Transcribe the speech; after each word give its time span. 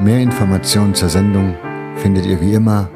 Mehr 0.00 0.20
Informationen 0.20 0.92
zur 0.92 1.08
Sendung 1.08 1.54
findet 1.96 2.26
ihr 2.26 2.40
wie 2.40 2.54
immer 2.54 2.90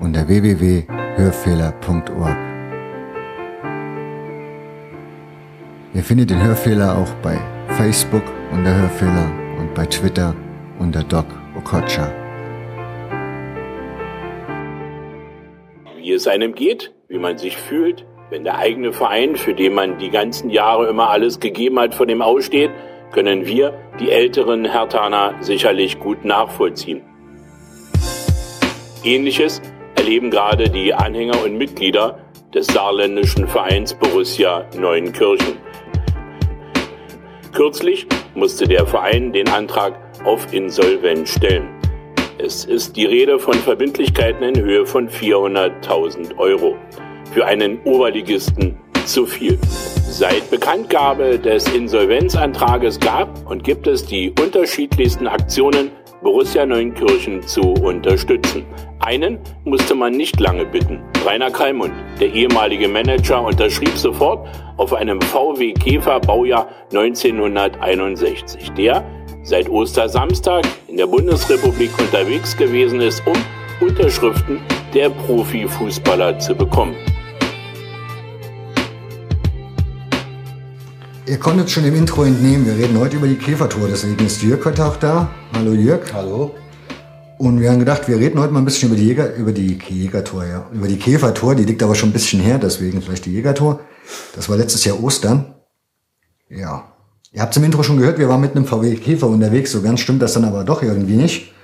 unter 0.00 0.28
www.hörfehler.org. 0.28 2.36
Ihr 5.94 6.02
findet 6.02 6.28
den 6.28 6.42
Hörfehler 6.42 6.98
auch 6.98 7.08
bei 7.22 7.38
Facebook 7.68 8.22
unter 8.52 8.74
Hörfehler 8.74 9.32
und 9.58 9.72
bei 9.74 9.86
Twitter 9.86 10.34
unter 10.78 11.02
Doc 11.02 11.24
Okocha. 11.56 12.12
Wie 15.96 16.12
es 16.12 16.26
einem 16.26 16.54
geht, 16.54 16.92
wie 17.08 17.18
man 17.18 17.38
sich 17.38 17.56
fühlt, 17.56 18.04
wenn 18.28 18.44
der 18.44 18.58
eigene 18.58 18.92
Verein, 18.92 19.36
für 19.36 19.54
den 19.54 19.72
man 19.72 19.98
die 19.98 20.10
ganzen 20.10 20.50
Jahre 20.50 20.88
immer 20.88 21.08
alles 21.08 21.40
gegeben 21.40 21.80
hat, 21.80 21.94
vor 21.94 22.04
dem 22.04 22.20
aussteht, 22.20 22.70
können 23.12 23.46
wir, 23.46 23.78
die 24.00 24.10
älteren 24.10 24.64
Hertaner, 24.64 25.34
sicherlich 25.40 26.00
gut 26.00 26.24
nachvollziehen. 26.24 27.02
Ähnliches 29.04 29.60
erleben 29.94 30.30
gerade 30.30 30.70
die 30.70 30.94
Anhänger 30.94 31.44
und 31.44 31.56
Mitglieder 31.56 32.18
des 32.54 32.66
saarländischen 32.66 33.46
Vereins 33.46 33.94
Borussia 33.94 34.66
Neuenkirchen. 34.76 35.58
Kürzlich 37.52 38.06
musste 38.34 38.66
der 38.66 38.86
Verein 38.86 39.32
den 39.32 39.48
Antrag 39.48 39.98
auf 40.24 40.52
Insolvenz 40.52 41.34
stellen. 41.34 41.68
Es 42.38 42.64
ist 42.64 42.96
die 42.96 43.04
Rede 43.04 43.38
von 43.38 43.54
Verbindlichkeiten 43.54 44.42
in 44.42 44.60
Höhe 44.60 44.86
von 44.86 45.08
400.000 45.08 46.38
Euro. 46.38 46.76
Für 47.32 47.46
einen 47.46 47.80
Oberligisten 47.82 48.78
zu 49.06 49.26
viel. 49.26 49.58
Seit 50.08 50.50
Bekanntgabe 50.50 51.38
des 51.38 51.66
Insolvenzantrages 51.68 53.00
gab 53.00 53.50
und 53.50 53.64
gibt 53.64 53.86
es 53.86 54.04
die 54.04 54.32
unterschiedlichsten 54.40 55.26
Aktionen, 55.26 55.90
Borussia 56.22 56.64
Neunkirchen 56.64 57.42
zu 57.42 57.62
unterstützen. 57.62 58.64
Einen 59.00 59.38
musste 59.64 59.94
man 59.94 60.12
nicht 60.12 60.38
lange 60.38 60.64
bitten. 60.64 61.00
Rainer 61.26 61.50
Kalmund, 61.50 61.92
der 62.20 62.32
ehemalige 62.32 62.86
Manager, 62.86 63.42
unterschrieb 63.42 63.96
sofort 63.96 64.46
auf 64.76 64.92
einem 64.92 65.20
VW 65.20 65.72
Käfer 65.72 66.20
Baujahr 66.20 66.68
1961, 66.92 68.70
der 68.72 69.04
seit 69.42 69.68
Ostersamstag 69.68 70.64
in 70.86 70.96
der 70.96 71.06
Bundesrepublik 71.06 71.90
unterwegs 71.98 72.56
gewesen 72.56 73.00
ist, 73.00 73.22
um 73.26 73.34
Unterschriften 73.80 74.60
der 74.94 75.10
Profifußballer 75.10 76.38
zu 76.38 76.54
bekommen. 76.54 76.94
Ihr 81.32 81.38
konntet 81.38 81.70
schon 81.70 81.86
im 81.86 81.94
Intro 81.94 82.24
entnehmen, 82.24 82.66
wir 82.66 82.76
reden 82.76 82.98
heute 82.98 83.16
über 83.16 83.26
die 83.26 83.36
Käfertour, 83.36 83.88
deswegen 83.88 84.22
ist 84.26 84.42
Jörg 84.42 84.62
heute 84.66 84.84
auch 84.84 84.96
da. 84.96 85.30
Hallo 85.54 85.72
Jörg. 85.72 86.12
Hallo. 86.12 86.54
Und 87.38 87.58
wir 87.58 87.70
haben 87.70 87.78
gedacht, 87.78 88.06
wir 88.06 88.18
reden 88.18 88.38
heute 88.38 88.52
mal 88.52 88.58
ein 88.58 88.66
bisschen 88.66 88.90
über 88.90 88.98
die 88.98 89.06
Jäger, 89.06 89.34
über 89.36 89.50
die 89.50 89.78
Jägertour, 89.88 90.44
ja. 90.44 90.66
Über 90.74 90.88
die 90.88 90.98
Käfertour, 90.98 91.54
die 91.54 91.64
liegt 91.64 91.82
aber 91.82 91.94
schon 91.94 92.10
ein 92.10 92.12
bisschen 92.12 92.38
her, 92.40 92.58
deswegen 92.58 93.00
vielleicht 93.00 93.24
die 93.24 93.32
Jägertour. 93.32 93.80
Das 94.36 94.50
war 94.50 94.58
letztes 94.58 94.84
Jahr 94.84 95.02
Ostern. 95.02 95.54
Ja. 96.50 96.92
Ihr 97.32 97.40
habt 97.40 97.56
im 97.56 97.64
Intro 97.64 97.82
schon 97.82 97.96
gehört, 97.96 98.18
wir 98.18 98.28
waren 98.28 98.42
mit 98.42 98.54
einem 98.54 98.66
VW 98.66 98.94
Käfer 98.96 99.28
unterwegs, 99.28 99.72
so 99.72 99.80
ganz 99.80 100.00
stimmt 100.00 100.20
das 100.20 100.34
dann 100.34 100.44
aber 100.44 100.64
doch 100.64 100.82
irgendwie 100.82 101.16
nicht. 101.16 101.54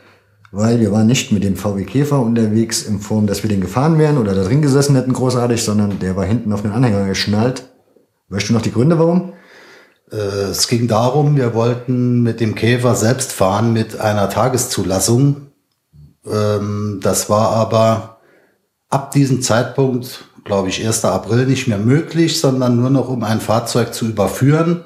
Weil 0.50 0.80
wir 0.80 0.92
waren 0.92 1.06
nicht 1.06 1.30
mit 1.30 1.44
dem 1.44 1.56
VW 1.56 1.84
Käfer 1.84 2.20
unterwegs 2.20 2.84
in 2.84 3.00
Form, 3.00 3.26
dass 3.26 3.42
wir 3.42 3.50
den 3.50 3.60
gefahren 3.60 3.98
wären 3.98 4.16
oder 4.16 4.34
da 4.34 4.44
drin 4.44 4.62
gesessen 4.62 4.96
hätten 4.96 5.12
großartig, 5.12 5.62
sondern 5.62 5.98
der 5.98 6.16
war 6.16 6.24
hinten 6.24 6.54
auf 6.54 6.62
den 6.62 6.70
Anhänger 6.70 7.04
geschnallt. 7.04 7.68
Weißt 8.30 8.48
du 8.48 8.54
noch 8.54 8.62
die 8.62 8.72
Gründe 8.72 8.98
warum? 8.98 9.34
Äh, 10.12 10.50
es 10.50 10.68
ging 10.68 10.88
darum, 10.88 11.36
wir 11.36 11.54
wollten 11.54 12.22
mit 12.22 12.40
dem 12.40 12.54
Käfer 12.54 12.94
selbst 12.94 13.32
fahren 13.32 13.72
mit 13.72 14.00
einer 14.00 14.30
Tageszulassung. 14.30 15.48
Ähm, 16.26 17.00
das 17.02 17.28
war 17.30 17.50
aber 17.50 18.18
ab 18.88 19.10
diesem 19.12 19.42
Zeitpunkt, 19.42 20.24
glaube 20.44 20.68
ich, 20.68 20.86
1. 20.86 21.04
April 21.04 21.46
nicht 21.46 21.68
mehr 21.68 21.78
möglich, 21.78 22.40
sondern 22.40 22.76
nur 22.76 22.90
noch 22.90 23.08
um 23.08 23.22
ein 23.22 23.40
Fahrzeug 23.40 23.94
zu 23.94 24.06
überführen, 24.06 24.84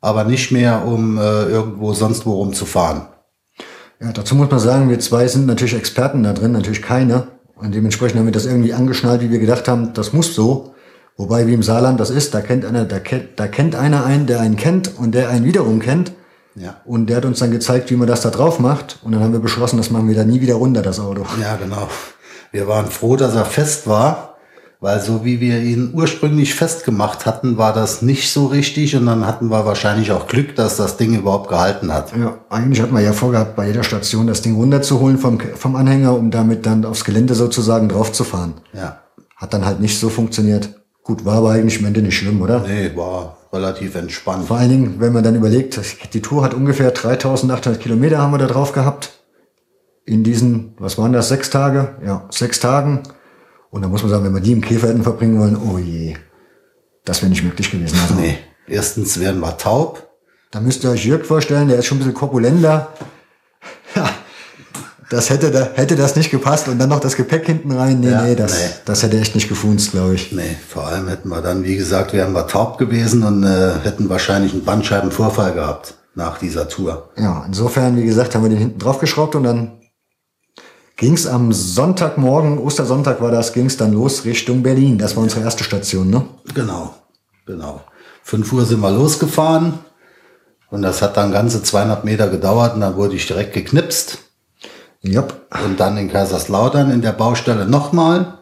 aber 0.00 0.24
nicht 0.24 0.52
mehr 0.52 0.84
um 0.86 1.18
äh, 1.18 1.44
irgendwo 1.44 1.92
sonst 1.92 2.26
wo 2.26 2.34
rumzufahren. 2.34 3.02
Ja, 4.00 4.12
dazu 4.12 4.36
muss 4.36 4.50
man 4.50 4.60
sagen, 4.60 4.90
wir 4.90 5.00
zwei 5.00 5.26
sind 5.26 5.46
natürlich 5.46 5.74
Experten 5.74 6.22
da 6.22 6.32
drin, 6.32 6.52
natürlich 6.52 6.82
keine. 6.82 7.28
Und 7.56 7.74
dementsprechend 7.74 8.18
haben 8.18 8.26
wir 8.26 8.32
das 8.32 8.46
irgendwie 8.46 8.72
angeschnallt, 8.72 9.20
wie 9.20 9.30
wir 9.30 9.40
gedacht 9.40 9.66
haben, 9.66 9.92
das 9.92 10.12
muss 10.12 10.34
so. 10.34 10.74
Wobei, 11.18 11.48
wie 11.48 11.52
im 11.52 11.64
Saarland 11.64 11.98
das 11.98 12.10
ist, 12.10 12.32
da 12.32 12.40
kennt 12.40 12.64
einer, 12.64 12.84
da 12.84 13.00
kennt, 13.00 13.40
da 13.40 13.48
kennt 13.48 13.74
einer 13.74 14.06
einen, 14.06 14.26
der 14.26 14.40
einen 14.40 14.56
kennt 14.56 14.96
und 14.96 15.16
der 15.16 15.28
einen 15.28 15.44
wiederum 15.44 15.80
kennt. 15.80 16.12
Ja. 16.54 16.76
Und 16.84 17.06
der 17.06 17.16
hat 17.18 17.24
uns 17.24 17.40
dann 17.40 17.50
gezeigt, 17.50 17.90
wie 17.90 17.96
man 17.96 18.06
das 18.06 18.20
da 18.20 18.30
drauf 18.30 18.60
macht. 18.60 19.00
Und 19.02 19.12
dann 19.12 19.22
haben 19.22 19.32
wir 19.32 19.40
beschlossen, 19.40 19.78
das 19.78 19.90
machen 19.90 20.08
wir 20.08 20.14
da 20.14 20.24
nie 20.24 20.40
wieder 20.40 20.54
runter, 20.54 20.80
das 20.80 21.00
Auto. 21.00 21.26
Ja, 21.40 21.56
genau. 21.56 21.88
Wir 22.52 22.68
waren 22.68 22.86
froh, 22.86 23.16
dass 23.16 23.34
er 23.34 23.44
fest 23.44 23.88
war, 23.88 24.36
weil 24.80 25.00
so 25.00 25.24
wie 25.24 25.40
wir 25.40 25.58
ihn 25.58 25.90
ursprünglich 25.92 26.54
festgemacht 26.54 27.26
hatten, 27.26 27.58
war 27.58 27.72
das 27.72 28.00
nicht 28.00 28.32
so 28.32 28.46
richtig. 28.46 28.94
Und 28.94 29.06
dann 29.06 29.26
hatten 29.26 29.48
wir 29.48 29.66
wahrscheinlich 29.66 30.12
auch 30.12 30.28
Glück, 30.28 30.54
dass 30.54 30.76
das 30.76 30.96
Ding 30.98 31.16
überhaupt 31.16 31.48
gehalten 31.48 31.92
hat. 31.92 32.16
Ja, 32.16 32.38
eigentlich 32.48 32.80
hat 32.80 32.92
man 32.92 33.02
ja 33.02 33.12
vorgehabt, 33.12 33.56
bei 33.56 33.66
jeder 33.66 33.82
Station 33.82 34.28
das 34.28 34.40
Ding 34.40 34.54
runterzuholen 34.54 35.18
vom, 35.18 35.40
vom 35.40 35.74
Anhänger, 35.74 36.14
um 36.14 36.30
damit 36.30 36.64
dann 36.64 36.84
aufs 36.84 37.04
Gelände 37.04 37.34
sozusagen 37.34 37.88
draufzufahren. 37.88 38.54
Ja. 38.72 39.00
Hat 39.34 39.52
dann 39.52 39.66
halt 39.66 39.80
nicht 39.80 39.98
so 39.98 40.10
funktioniert. 40.10 40.77
Gut, 41.08 41.24
war 41.24 41.36
aber 41.36 41.52
eigentlich 41.52 41.78
am 41.78 41.86
Ende 41.86 42.02
nicht 42.02 42.18
schlimm, 42.18 42.42
oder? 42.42 42.60
Nee, 42.68 42.94
war 42.94 43.38
relativ 43.50 43.94
entspannt. 43.94 44.46
Vor 44.46 44.58
allen 44.58 44.68
Dingen, 44.68 44.94
wenn 44.98 45.14
man 45.14 45.24
dann 45.24 45.36
überlegt, 45.36 45.80
die 46.12 46.20
Tour 46.20 46.44
hat 46.44 46.52
ungefähr 46.52 46.90
3800 46.90 47.80
Kilometer 47.80 48.18
haben 48.18 48.30
wir 48.30 48.36
da 48.36 48.46
drauf 48.46 48.72
gehabt. 48.72 49.12
In 50.04 50.22
diesen, 50.22 50.74
was 50.78 50.98
waren 50.98 51.14
das, 51.14 51.30
sechs 51.30 51.48
Tage? 51.48 51.96
Ja, 52.04 52.26
sechs 52.28 52.60
Tagen. 52.60 53.04
Und 53.70 53.80
da 53.80 53.88
muss 53.88 54.02
man 54.02 54.10
sagen, 54.10 54.24
wenn 54.26 54.34
wir 54.34 54.42
die 54.42 54.52
im 54.52 54.60
Käfer 54.60 54.88
hätten 54.88 55.02
verbringen 55.02 55.40
wollen, 55.40 55.56
oh 55.56 55.78
je, 55.78 56.14
das 57.06 57.22
wäre 57.22 57.30
nicht 57.30 57.42
möglich 57.42 57.70
gewesen. 57.70 57.98
Also, 58.02 58.12
Nee. 58.12 58.36
Erstens 58.66 59.18
werden 59.18 59.40
wir 59.40 59.56
taub. 59.56 60.10
Da 60.50 60.60
müsst 60.60 60.84
ihr 60.84 60.90
euch 60.90 61.06
Jörg 61.06 61.24
vorstellen, 61.24 61.68
der 61.68 61.78
ist 61.78 61.86
schon 61.86 61.96
ein 61.96 62.00
bisschen 62.00 62.12
korpulenter. 62.12 62.88
Das 65.10 65.30
hätte, 65.30 65.50
da, 65.50 65.70
hätte 65.74 65.96
das 65.96 66.16
nicht 66.16 66.30
gepasst 66.30 66.68
und 66.68 66.78
dann 66.78 66.90
noch 66.90 67.00
das 67.00 67.16
Gepäck 67.16 67.46
hinten 67.46 67.72
rein. 67.72 68.00
Nee, 68.00 68.10
Ja, 68.10 68.22
nee, 68.22 68.34
das, 68.34 68.52
nee. 68.52 68.70
das 68.84 69.02
hätte 69.02 69.18
echt 69.18 69.34
nicht 69.34 69.48
gefunzt, 69.48 69.92
glaube 69.92 70.14
ich. 70.14 70.32
Nee, 70.32 70.56
vor 70.68 70.86
allem 70.86 71.08
hätten 71.08 71.30
wir 71.30 71.40
dann, 71.40 71.64
wie 71.64 71.76
gesagt, 71.76 72.12
wären 72.12 72.32
wir 72.34 72.46
taub 72.46 72.76
gewesen 72.76 73.22
und 73.22 73.42
äh, 73.42 73.78
hätten 73.82 74.10
wahrscheinlich 74.10 74.52
einen 74.52 74.64
Bandscheibenvorfall 74.64 75.54
gehabt 75.54 75.94
nach 76.14 76.38
dieser 76.38 76.68
Tour. 76.68 77.08
Ja, 77.16 77.44
insofern, 77.46 77.96
wie 77.96 78.04
gesagt, 78.04 78.34
haben 78.34 78.42
wir 78.42 78.50
den 78.50 78.58
hinten 78.58 78.78
draufgeschraubt 78.78 79.34
und 79.34 79.44
dann 79.44 79.78
ging's 80.96 81.26
am 81.26 81.52
Sonntagmorgen, 81.54 82.58
Ostersonntag 82.58 83.22
war 83.22 83.30
das, 83.30 83.54
ging's 83.54 83.78
dann 83.78 83.92
los 83.94 84.26
Richtung 84.26 84.62
Berlin. 84.62 84.98
Das 84.98 85.16
war 85.16 85.22
unsere 85.22 85.42
erste 85.42 85.64
Station, 85.64 86.10
ne? 86.10 86.24
Genau, 86.54 86.94
genau. 87.46 87.80
Fünf 88.24 88.52
Uhr 88.52 88.66
sind 88.66 88.80
wir 88.80 88.90
losgefahren 88.90 89.78
und 90.70 90.82
das 90.82 91.00
hat 91.00 91.16
dann 91.16 91.32
ganze 91.32 91.62
200 91.62 92.04
Meter 92.04 92.28
gedauert 92.28 92.74
und 92.74 92.82
dann 92.82 92.96
wurde 92.96 93.14
ich 93.14 93.26
direkt 93.26 93.54
geknipst 93.54 94.18
Jupp. 95.12 95.46
und 95.64 95.78
dann 95.80 95.96
in 95.96 96.10
Kaiserslautern 96.10 96.90
in 96.90 97.02
der 97.02 97.12
Baustelle 97.12 97.66
nochmal. 97.66 98.38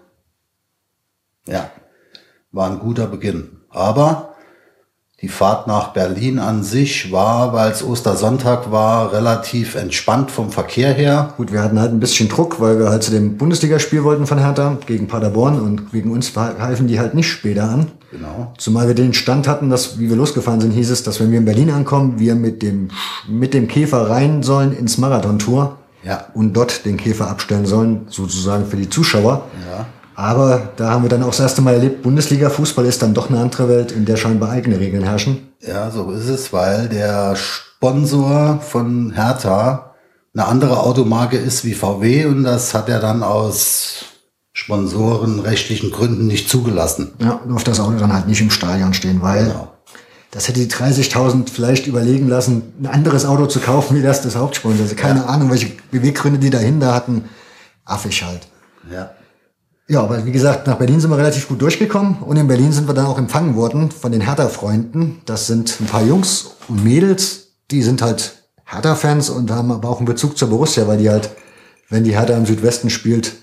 Ja, 1.47 1.71
war 2.53 2.71
ein 2.71 2.79
guter 2.79 3.07
Beginn. 3.07 3.61
Aber 3.71 4.37
die 5.23 5.29
Fahrt 5.29 5.67
nach 5.67 5.95
Berlin 5.95 6.39
an 6.39 6.63
sich 6.63 7.11
war, 7.11 7.55
weil 7.55 7.71
es 7.71 7.83
Ostersonntag 7.83 8.71
war, 8.71 9.13
relativ 9.15 9.75
entspannt 9.75 10.31
vom 10.31 10.51
Verkehr 10.51 10.93
her. 10.93 11.33
Gut, 11.39 11.53
wir 11.53 11.63
hatten 11.63 11.81
halt 11.81 11.91
ein 11.91 12.01
bisschen 12.01 12.29
Druck, 12.29 12.61
weil 12.61 12.79
wir 12.79 12.91
halt 12.91 13.03
zu 13.03 13.11
dem 13.11 13.39
Bundesligaspiel 13.39 14.05
wollten 14.05 14.27
von 14.27 14.39
Hertha 14.39 14.77
gegen 14.87 15.09
Paderborn 15.09 15.59
und 15.59 15.95
wegen 15.95 16.11
uns 16.13 16.37
halfen 16.37 16.87
die 16.87 17.01
halt 17.01 17.15
nicht 17.15 17.29
später 17.29 17.65
an. 17.65 17.93
Genau. 18.11 18.53
Zumal 18.59 18.89
wir 18.89 18.95
den 18.95 19.15
Stand 19.15 19.49
hatten, 19.49 19.71
dass, 19.71 19.99
wie 19.99 20.11
wir 20.11 20.17
losgefahren 20.17 20.61
sind, 20.61 20.73
hieß 20.73 20.91
es, 20.91 21.03
dass 21.03 21.19
wenn 21.19 21.31
wir 21.31 21.39
in 21.39 21.45
Berlin 21.47 21.71
ankommen, 21.71 22.19
wir 22.19 22.35
mit 22.35 22.61
dem, 22.61 22.91
mit 23.27 23.55
dem 23.55 23.69
Käfer 23.69 24.11
rein 24.11 24.43
sollen 24.43 24.77
ins 24.77 24.99
Marathon-Tour 24.99 25.79
Ja. 26.07 26.27
und 26.35 26.53
dort 26.53 26.85
den 26.85 26.97
Käfer 26.97 27.29
abstellen 27.29 27.67
sollen, 27.67 28.07
sozusagen 28.09 28.67
für 28.67 28.77
die 28.77 28.89
Zuschauer. 28.89 29.47
Ja. 29.71 29.87
Aber 30.15 30.71
da 30.77 30.91
haben 30.93 31.03
wir 31.03 31.11
dann 31.11 31.23
auch 31.23 31.29
das 31.31 31.41
erste 31.41 31.61
Mal 31.63 31.75
erlebt, 31.75 32.03
Bundesliga-Fußball 32.03 32.87
ist 32.87 33.03
dann 33.03 33.13
doch 33.13 33.29
eine 33.29 33.39
andere 33.41 33.69
Welt, 33.69 33.93
in 33.93 34.07
der 34.07 34.17
scheinbar 34.17 34.51
eigene 34.51 34.79
Regeln 34.81 35.05
herrschen. 35.05 35.49
Ja, 35.61 35.91
so 35.91 36.11
ist 36.13 36.29
es, 36.29 36.53
weil 36.53 36.89
der 36.89 37.37
Sponsor 37.37 38.61
von 38.61 39.11
Hertha 39.11 39.95
eine 40.35 40.47
andere 40.47 40.79
Automarke 40.81 41.37
ist 41.37 41.65
wie 41.65 41.75
VW 41.75 42.27
und 42.27 42.45
das 42.45 42.73
hat 42.73 42.89
er 42.89 43.01
dann 43.01 43.23
aus 43.23 44.05
sponsorenrechtlichen 44.53 45.91
Gründen 45.91 46.27
nicht 46.27 46.49
zugelassen. 46.49 47.13
Ja, 47.19 47.41
durfte 47.47 47.71
das 47.71 47.81
Auto 47.81 47.99
dann 47.99 48.13
halt 48.13 48.27
nicht 48.27 48.41
im 48.41 48.51
Stadion 48.51 48.95
stehen, 48.95 49.21
weil 49.23 49.47
Genau. 49.47 49.73
Das 50.31 50.49
hätte 50.49 50.61
die 50.61 50.71
30.000 50.71 51.51
vielleicht 51.51 51.87
überlegen 51.87 52.29
lassen, 52.29 52.75
ein 52.81 52.87
anderes 52.87 53.25
Auto 53.25 53.47
zu 53.47 53.61
kaufen 53.61 53.97
wie 53.97 54.03
das 54.03 54.23
des 54.23 54.37
Hauptsponsors. 54.37 54.83
Also 54.83 54.97
keine 54.97 55.27
Ahnung, 55.27 55.51
welche 55.51 55.73
Beweggründe 55.91 56.39
die 56.39 56.51
dahinter 56.51 56.95
hatten. 56.95 57.25
Affig 57.85 58.23
halt. 58.23 58.41
Ja. 58.91 59.11
Ja, 59.89 60.03
aber 60.03 60.27
wie 60.27 60.33
gesagt, 60.33 60.67
nach 60.67 60.79
Berlin 60.79 60.99
sind 61.01 61.11
wir 61.11 61.19
relativ 61.19 61.47
gut 61.47 61.63
durchgekommen 61.63 62.17
und 62.19 62.37
in 62.37 62.49
Berlin 62.49 62.73
sind 62.73 62.89
wir 62.89 62.95
dann 62.95 63.07
auch 63.07 63.19
empfangen 63.19 63.55
worden 63.55 63.93
von 63.93 64.11
den 64.11 64.21
Hertha-Freunden. 64.21 65.21
Das 65.27 65.47
sind 65.47 65.81
ein 65.81 65.87
paar 65.87 66.03
Jungs 66.03 66.57
und 66.67 66.83
Mädels, 66.83 67.53
die 67.71 67.83
sind 67.83 68.03
halt 68.03 68.43
Hertha-Fans 68.65 69.31
und 69.31 69.53
haben 69.53 69.71
aber 69.71 69.89
auch 69.89 69.99
einen 69.99 70.07
Bezug 70.07 70.37
zur 70.37 70.51
Borussia, 70.51 70.89
weil 70.89 70.99
die 70.99 71.09
halt, 71.09 71.31
wenn 71.89 72.03
die 72.03 72.17
Hertha 72.17 72.37
im 72.37 72.47
Südwesten 72.47 72.91
spielt, 72.91 73.35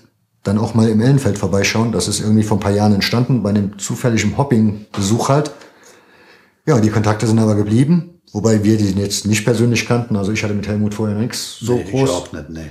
dann 0.42 0.58
auch 0.58 0.74
mal 0.74 0.90
im 0.90 1.00
Ellenfeld 1.00 1.38
vorbeischauen. 1.38 1.92
Das 1.92 2.08
ist 2.08 2.20
irgendwie 2.20 2.42
vor 2.42 2.58
ein 2.58 2.60
paar 2.60 2.72
Jahren 2.72 2.92
entstanden, 2.92 3.42
bei 3.42 3.48
einem 3.48 3.78
zufälligen 3.78 4.36
Hopping-Besuch 4.36 5.30
halt. 5.30 5.50
Ja, 6.66 6.80
die 6.80 6.90
Kontakte 6.90 7.26
sind 7.26 7.38
aber 7.38 7.54
geblieben, 7.54 8.20
wobei 8.32 8.64
wir 8.64 8.76
die 8.78 8.92
jetzt 8.92 9.26
nicht 9.26 9.44
persönlich 9.44 9.86
kannten. 9.86 10.16
Also 10.16 10.32
ich 10.32 10.42
hatte 10.42 10.54
mit 10.54 10.66
Helmut 10.66 10.94
vorher 10.94 11.16
nichts 11.16 11.58
so 11.60 11.74
nee, 11.76 11.84
groß. 11.90 12.08
Ich 12.08 12.16
auch 12.16 12.32
nicht, 12.32 12.50
nee. 12.50 12.70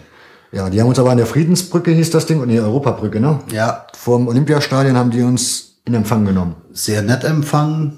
Ja, 0.52 0.70
die 0.70 0.80
haben 0.80 0.88
uns 0.88 1.00
aber 1.00 1.12
an 1.12 1.18
der 1.18 1.26
Friedensbrücke 1.26 1.92
hieß 1.92 2.12
das 2.12 2.26
Ding 2.28 2.40
und 2.40 2.50
die 2.50 2.60
Europabrücke, 2.60 3.20
ne? 3.20 3.40
Ja. 3.52 3.88
Vor 3.96 4.20
dem 4.20 4.28
Olympiastadion 4.28 4.96
haben 4.96 5.10
die 5.10 5.22
uns 5.22 5.80
in 5.86 5.96
Empfang 5.96 6.26
genommen. 6.26 6.56
Sehr 6.72 7.02
nett 7.02 7.24
empfangen, 7.24 7.98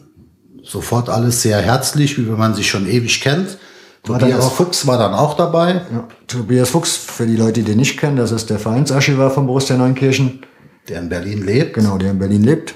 sofort 0.64 1.10
alles 1.10 1.42
sehr 1.42 1.62
herzlich, 1.62 2.18
wie 2.18 2.28
wenn 2.28 2.38
man 2.38 2.56
sich 2.56 2.70
schon 2.70 2.88
ewig 2.88 3.22
kennt. 3.22 3.58
War 4.06 4.20
Tobias 4.20 4.50
Fuchs 4.50 4.88
war 4.88 4.98
dann 4.98 5.14
auch 5.14 5.36
dabei. 5.36 5.82
Ja. 5.92 6.08
Tobias 6.28 6.70
Fuchs, 6.70 6.96
für 6.96 7.26
die 7.26 7.36
Leute, 7.36 7.62
die 7.62 7.64
den 7.64 7.78
nicht 7.78 8.00
kennen, 8.00 8.18
das 8.18 8.32
ist 8.32 8.50
der 8.50 8.60
Vereinsarchivar 8.60 9.32
von 9.32 9.48
Borussia 9.48 9.76
Neunkirchen. 9.76 10.42
der 10.88 11.00
in 11.00 11.10
Berlin 11.10 11.46
lebt. 11.46 11.74
Genau, 11.74 11.98
der 11.98 12.12
in 12.12 12.20
Berlin 12.20 12.44
lebt. 12.44 12.76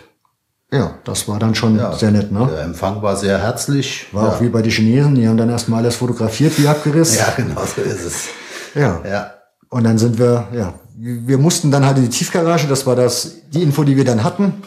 Ja, 0.71 0.95
das 1.03 1.27
war 1.27 1.39
dann 1.39 1.55
schon 1.55 1.77
Ja, 1.77 1.93
sehr 1.93 2.11
nett, 2.11 2.31
ne? 2.31 2.47
Der 2.51 2.61
Empfang 2.63 3.01
war 3.01 3.15
sehr 3.15 3.39
herzlich. 3.39 4.05
War 4.11 4.27
ja. 4.27 4.29
auch 4.33 4.41
wie 4.41 4.49
bei 4.49 4.61
den 4.61 4.71
Chinesen, 4.71 5.15
die 5.15 5.27
haben 5.27 5.37
dann 5.37 5.49
erstmal 5.49 5.79
alles 5.81 5.95
fotografiert 5.95 6.59
wie 6.59 6.67
abgerissen. 6.67 7.17
ja, 7.17 7.33
genau 7.35 7.61
so 7.65 7.81
ist 7.81 8.05
es. 8.05 8.27
ja. 8.75 9.01
Ja, 9.09 9.31
Und 9.69 9.83
dann 9.85 9.97
sind 9.97 10.19
wir, 10.19 10.47
ja, 10.53 10.73
wir 10.95 11.37
mussten 11.39 11.71
dann 11.71 11.85
halt 11.85 11.97
in 11.97 12.03
die 12.03 12.09
Tiefgarage, 12.09 12.67
das 12.67 12.85
war 12.85 12.95
das, 12.95 13.31
die 13.51 13.63
Info, 13.63 13.83
die 13.83 13.97
wir 13.97 14.05
dann 14.05 14.23
hatten. 14.23 14.61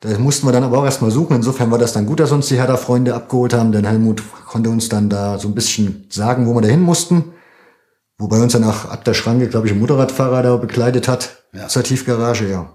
Das 0.00 0.18
mussten 0.18 0.46
wir 0.46 0.52
dann 0.52 0.64
aber 0.64 0.78
auch 0.78 0.84
erstmal 0.84 1.10
suchen. 1.10 1.36
Insofern 1.36 1.70
war 1.70 1.78
das 1.78 1.92
dann 1.92 2.06
gut, 2.06 2.20
dass 2.20 2.32
uns 2.32 2.48
die 2.48 2.56
Hertha-Freunde 2.56 3.14
abgeholt 3.14 3.52
haben, 3.54 3.70
denn 3.72 3.84
Helmut 3.86 4.22
konnte 4.46 4.68
uns 4.70 4.88
dann 4.88 5.08
da 5.10 5.38
so 5.38 5.48
ein 5.48 5.54
bisschen 5.54 6.06
sagen, 6.10 6.46
wo 6.46 6.54
wir 6.54 6.62
da 6.62 6.68
hin 6.68 6.80
mussten. 6.80 7.32
Wobei 8.18 8.38
uns 8.40 8.52
dann 8.54 8.64
auch 8.64 8.86
ab 8.86 9.04
der 9.04 9.14
Schranke, 9.14 9.48
glaube 9.48 9.66
ich, 9.66 9.72
ein 9.72 9.78
Motorradfahrer 9.80 10.42
da 10.42 10.56
begleitet 10.56 11.06
hat 11.08 11.44
Ja. 11.52 11.68
zur 11.68 11.82
Tiefgarage, 11.82 12.48
ja. 12.48 12.70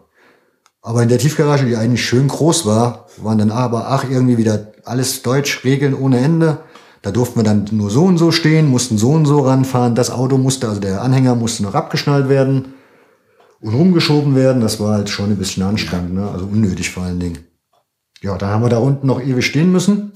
Aber 0.86 1.02
in 1.02 1.10
der 1.10 1.18
Tiefgarage, 1.18 1.66
die 1.66 1.76
eigentlich 1.76 2.06
schön 2.06 2.28
groß 2.28 2.68
war, 2.68 3.08
waren 3.18 3.40
dann 3.40 3.50
aber 3.50 3.88
ach 3.90 4.08
irgendwie 4.08 4.38
wieder 4.38 4.68
alles 4.84 5.24
Deutsch, 5.24 5.64
Regeln 5.64 5.96
ohne 5.96 6.20
Ende. 6.20 6.60
Da 7.02 7.10
durften 7.10 7.40
wir 7.40 7.44
dann 7.44 7.68
nur 7.72 7.90
so 7.90 8.04
und 8.04 8.20
so 8.20 8.32
stehen, 8.32 8.68
mussten 8.70 9.00
so 9.00 9.10
und 9.10 9.26
so 9.26 9.40
ranfahren. 9.40 9.96
Das 9.96 10.12
Auto 10.12 10.38
musste, 10.38 10.70
also 10.70 10.80
der 10.80 11.02
Anhänger 11.02 11.34
musste 11.34 11.64
noch 11.64 11.74
abgeschnallt 11.74 12.30
werden 12.30 12.76
und 13.62 13.74
rumgeschoben 13.74 14.36
werden. 14.36 14.62
Das 14.62 14.80
war 14.80 14.94
halt 14.94 15.10
schon 15.10 15.32
ein 15.32 15.38
bisschen 15.38 15.64
anstrengend, 15.64 16.14
ne? 16.14 16.30
also 16.30 16.46
unnötig 16.46 16.92
vor 16.92 17.02
allen 17.02 17.20
Dingen. 17.20 17.40
Ja, 18.22 18.38
dann 18.38 18.50
haben 18.50 18.64
wir 18.64 18.70
da 18.70 18.78
unten 18.78 19.08
noch 19.08 19.22
ewig 19.22 19.44
stehen 19.44 19.72
müssen. 19.72 20.14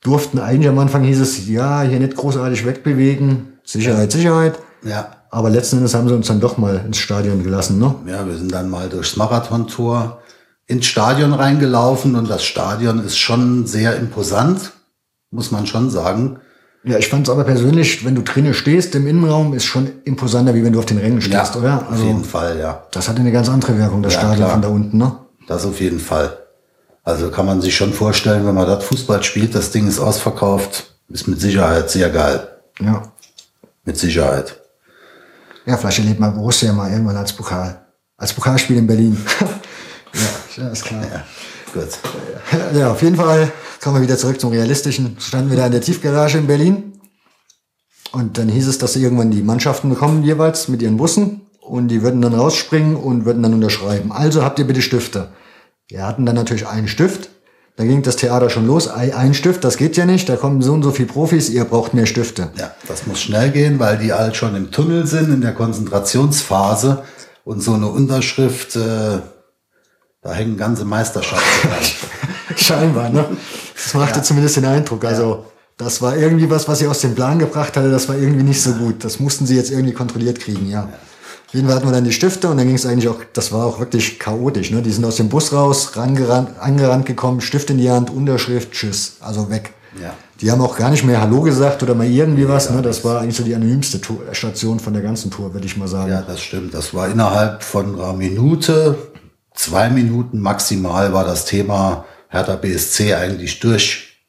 Durften 0.00 0.40
eigentlich 0.40 0.68
am 0.68 0.80
Anfang 0.80 1.04
hieß 1.04 1.20
es, 1.20 1.48
ja, 1.48 1.82
hier 1.82 2.00
nicht 2.00 2.16
großartig 2.16 2.66
wegbewegen. 2.66 3.60
Sicherheit, 3.62 4.10
Sicherheit. 4.10 4.58
ja. 4.84 5.21
Aber 5.34 5.48
letzten 5.48 5.78
Endes 5.78 5.94
haben 5.94 6.08
sie 6.08 6.14
uns 6.14 6.26
dann 6.26 6.40
doch 6.40 6.58
mal 6.58 6.82
ins 6.86 6.98
Stadion 6.98 7.42
gelassen, 7.42 7.78
ne? 7.78 7.94
Ja, 8.06 8.26
wir 8.26 8.36
sind 8.36 8.52
dann 8.52 8.68
mal 8.68 8.90
durchs 8.90 9.16
Marathontor 9.16 10.20
ins 10.66 10.84
Stadion 10.84 11.32
reingelaufen 11.32 12.16
und 12.16 12.28
das 12.28 12.44
Stadion 12.44 13.02
ist 13.02 13.16
schon 13.16 13.66
sehr 13.66 13.96
imposant, 13.96 14.72
muss 15.30 15.50
man 15.50 15.66
schon 15.66 15.88
sagen. 15.90 16.38
Ja, 16.84 16.98
ich 16.98 17.08
fand 17.08 17.26
es 17.26 17.32
aber 17.32 17.44
persönlich, 17.44 18.04
wenn 18.04 18.14
du 18.14 18.20
drinnen 18.22 18.52
stehst 18.52 18.94
im 18.94 19.06
Innenraum, 19.06 19.54
ist 19.54 19.64
schon 19.64 19.90
imposanter, 20.04 20.54
wie 20.54 20.64
wenn 20.64 20.74
du 20.74 20.78
auf 20.80 20.84
den 20.86 20.98
Rängen 20.98 21.22
stehst, 21.22 21.56
oder? 21.56 21.86
auf 21.90 21.96
jeden 21.98 22.16
Also, 22.18 22.24
Fall, 22.28 22.58
ja. 22.58 22.82
das 22.90 23.08
hat 23.08 23.18
eine 23.18 23.32
ganz 23.32 23.48
andere 23.48 23.78
Wirkung, 23.78 24.02
das 24.02 24.12
Ja, 24.14 24.20
Stadion 24.20 24.36
klar. 24.44 24.50
von 24.50 24.62
da 24.62 24.68
unten, 24.68 24.98
ne? 24.98 25.16
Das 25.48 25.64
auf 25.64 25.80
jeden 25.80 25.98
Fall. 26.00 26.36
Also 27.04 27.30
kann 27.30 27.46
man 27.46 27.62
sich 27.62 27.74
schon 27.74 27.92
vorstellen, 27.94 28.46
wenn 28.46 28.54
man 28.54 28.66
dort 28.66 28.82
Fußball 28.84 29.22
spielt, 29.22 29.54
das 29.54 29.70
Ding 29.70 29.88
ist 29.88 29.98
ausverkauft, 29.98 30.94
ist 31.08 31.26
mit 31.26 31.40
Sicherheit 31.40 31.90
sehr 31.90 32.10
geil. 32.10 32.46
Ja. 32.80 33.02
Mit 33.84 33.96
Sicherheit. 33.96 34.58
Ja, 35.66 35.76
vielleicht 35.76 35.98
erlebt 35.98 36.20
man 36.20 36.34
Borussia 36.34 36.72
mal 36.72 36.90
irgendwann 36.90 37.16
als 37.16 37.32
Pokal. 37.32 37.86
Als 38.16 38.32
Pokalspiel 38.32 38.76
in 38.76 38.86
Berlin. 38.86 39.16
ja, 40.56 40.68
ist 40.68 40.84
klar. 40.84 41.02
Ja, 41.02 41.24
gut. 41.72 41.88
Ja, 42.74 42.92
auf 42.92 43.02
jeden 43.02 43.16
Fall 43.16 43.50
kommen 43.80 43.96
wir 43.96 44.02
wieder 44.02 44.18
zurück 44.18 44.40
zum 44.40 44.50
Realistischen. 44.50 45.16
Standen 45.18 45.50
wir 45.50 45.56
da 45.56 45.66
in 45.66 45.72
der 45.72 45.80
Tiefgarage 45.80 46.38
in 46.38 46.46
Berlin. 46.46 46.92
Und 48.12 48.38
dann 48.38 48.48
hieß 48.48 48.68
es, 48.68 48.78
dass 48.78 48.96
irgendwann 48.96 49.30
die 49.30 49.42
Mannschaften 49.42 49.88
bekommen 49.88 50.22
jeweils 50.22 50.68
mit 50.68 50.82
ihren 50.82 50.98
Bussen 50.98 51.42
und 51.60 51.88
die 51.88 52.02
würden 52.02 52.20
dann 52.20 52.34
rausspringen 52.34 52.96
und 52.96 53.24
würden 53.24 53.42
dann 53.42 53.54
unterschreiben. 53.54 54.12
Also 54.12 54.44
habt 54.44 54.58
ihr 54.58 54.66
bitte 54.66 54.82
Stifte. 54.82 55.32
Wir 55.88 56.06
hatten 56.06 56.26
dann 56.26 56.34
natürlich 56.34 56.66
einen 56.66 56.88
Stift. 56.88 57.30
Dann 57.76 57.88
ging 57.88 58.02
das 58.02 58.16
Theater 58.16 58.50
schon 58.50 58.66
los. 58.66 58.88
Ei- 58.90 59.14
Ein 59.14 59.32
Stift, 59.34 59.64
das 59.64 59.76
geht 59.78 59.96
ja 59.96 60.04
nicht. 60.04 60.28
Da 60.28 60.36
kommen 60.36 60.60
so 60.60 60.72
und 60.74 60.82
so 60.82 60.90
viele 60.90 61.08
Profis. 61.08 61.48
Ihr 61.48 61.64
braucht 61.64 61.94
mehr 61.94 62.06
Stifte. 62.06 62.50
Ja, 62.58 62.74
das 62.86 63.06
muss 63.06 63.20
schnell 63.22 63.50
gehen, 63.50 63.78
weil 63.78 63.96
die 63.98 64.12
halt 64.12 64.36
schon 64.36 64.54
im 64.54 64.70
Tunnel 64.70 65.06
sind, 65.06 65.32
in 65.32 65.40
der 65.40 65.54
Konzentrationsphase 65.54 67.02
und 67.44 67.62
so 67.62 67.72
eine 67.74 67.86
Unterschrift, 67.88 68.76
äh, 68.76 69.18
da 70.22 70.32
hängen 70.32 70.56
ganze 70.56 70.84
Meisterschaften 70.84 71.68
dran. 71.68 71.78
Scheinbar, 72.56 73.08
ne? 73.08 73.24
Das 73.74 73.94
machte 73.94 74.22
zumindest 74.22 74.56
den 74.56 74.66
Eindruck. 74.66 75.04
Also, 75.04 75.46
das 75.78 76.00
war 76.02 76.16
irgendwie 76.16 76.48
was, 76.50 76.68
was 76.68 76.78
sie 76.80 76.86
aus 76.86 77.00
dem 77.00 77.14
Plan 77.14 77.38
gebracht 77.38 77.76
hatte. 77.76 77.90
Das 77.90 78.08
war 78.08 78.16
irgendwie 78.16 78.44
nicht 78.44 78.62
so 78.62 78.72
gut. 78.74 79.02
Das 79.02 79.18
mussten 79.18 79.46
sie 79.46 79.56
jetzt 79.56 79.70
irgendwie 79.70 79.94
kontrolliert 79.94 80.38
kriegen, 80.38 80.68
ja. 80.68 80.88
Auf 81.52 81.56
jeden 81.56 81.68
Fall 81.68 81.76
hatten 81.76 81.86
wir 81.88 81.92
dann 81.92 82.04
die 82.04 82.12
Stifte 82.12 82.48
und 82.48 82.56
dann 82.56 82.66
ging 82.66 82.76
es 82.76 82.86
eigentlich 82.86 83.08
auch, 83.10 83.18
das 83.34 83.52
war 83.52 83.66
auch 83.66 83.78
wirklich 83.78 84.18
chaotisch, 84.18 84.70
ne? 84.70 84.80
Die 84.80 84.90
sind 84.90 85.04
aus 85.04 85.16
dem 85.16 85.28
Bus 85.28 85.52
raus, 85.52 85.98
rangerannt, 85.98 86.58
angerannt 86.58 87.04
gekommen, 87.04 87.42
Stift 87.42 87.68
in 87.68 87.76
die 87.76 87.90
Hand, 87.90 88.08
Unterschrift, 88.08 88.72
tschüss, 88.72 89.16
also 89.20 89.50
weg. 89.50 89.74
Ja. 90.00 90.14
Die 90.40 90.50
haben 90.50 90.62
auch 90.62 90.78
gar 90.78 90.88
nicht 90.88 91.04
mehr 91.04 91.20
Hallo 91.20 91.42
gesagt 91.42 91.82
oder 91.82 91.94
mal 91.94 92.06
irgendwie 92.06 92.48
was, 92.48 92.70
ne? 92.70 92.80
Das 92.80 93.04
war 93.04 93.20
eigentlich 93.20 93.36
so 93.36 93.42
die 93.42 93.54
anonymste 93.54 94.00
Tour, 94.00 94.20
Station 94.32 94.80
von 94.80 94.94
der 94.94 95.02
ganzen 95.02 95.30
Tour, 95.30 95.52
würde 95.52 95.66
ich 95.66 95.76
mal 95.76 95.88
sagen. 95.88 96.10
Ja, 96.10 96.22
das 96.22 96.40
stimmt. 96.40 96.72
Das 96.72 96.94
war 96.94 97.10
innerhalb 97.10 97.62
von 97.62 98.00
einer 98.00 98.14
Minute, 98.14 98.96
zwei 99.52 99.90
Minuten 99.90 100.40
maximal 100.40 101.12
war 101.12 101.24
das 101.24 101.44
Thema 101.44 102.06
Hertha 102.30 102.56
BSC 102.56 103.12
eigentlich 103.12 103.60
durch. 103.60 104.22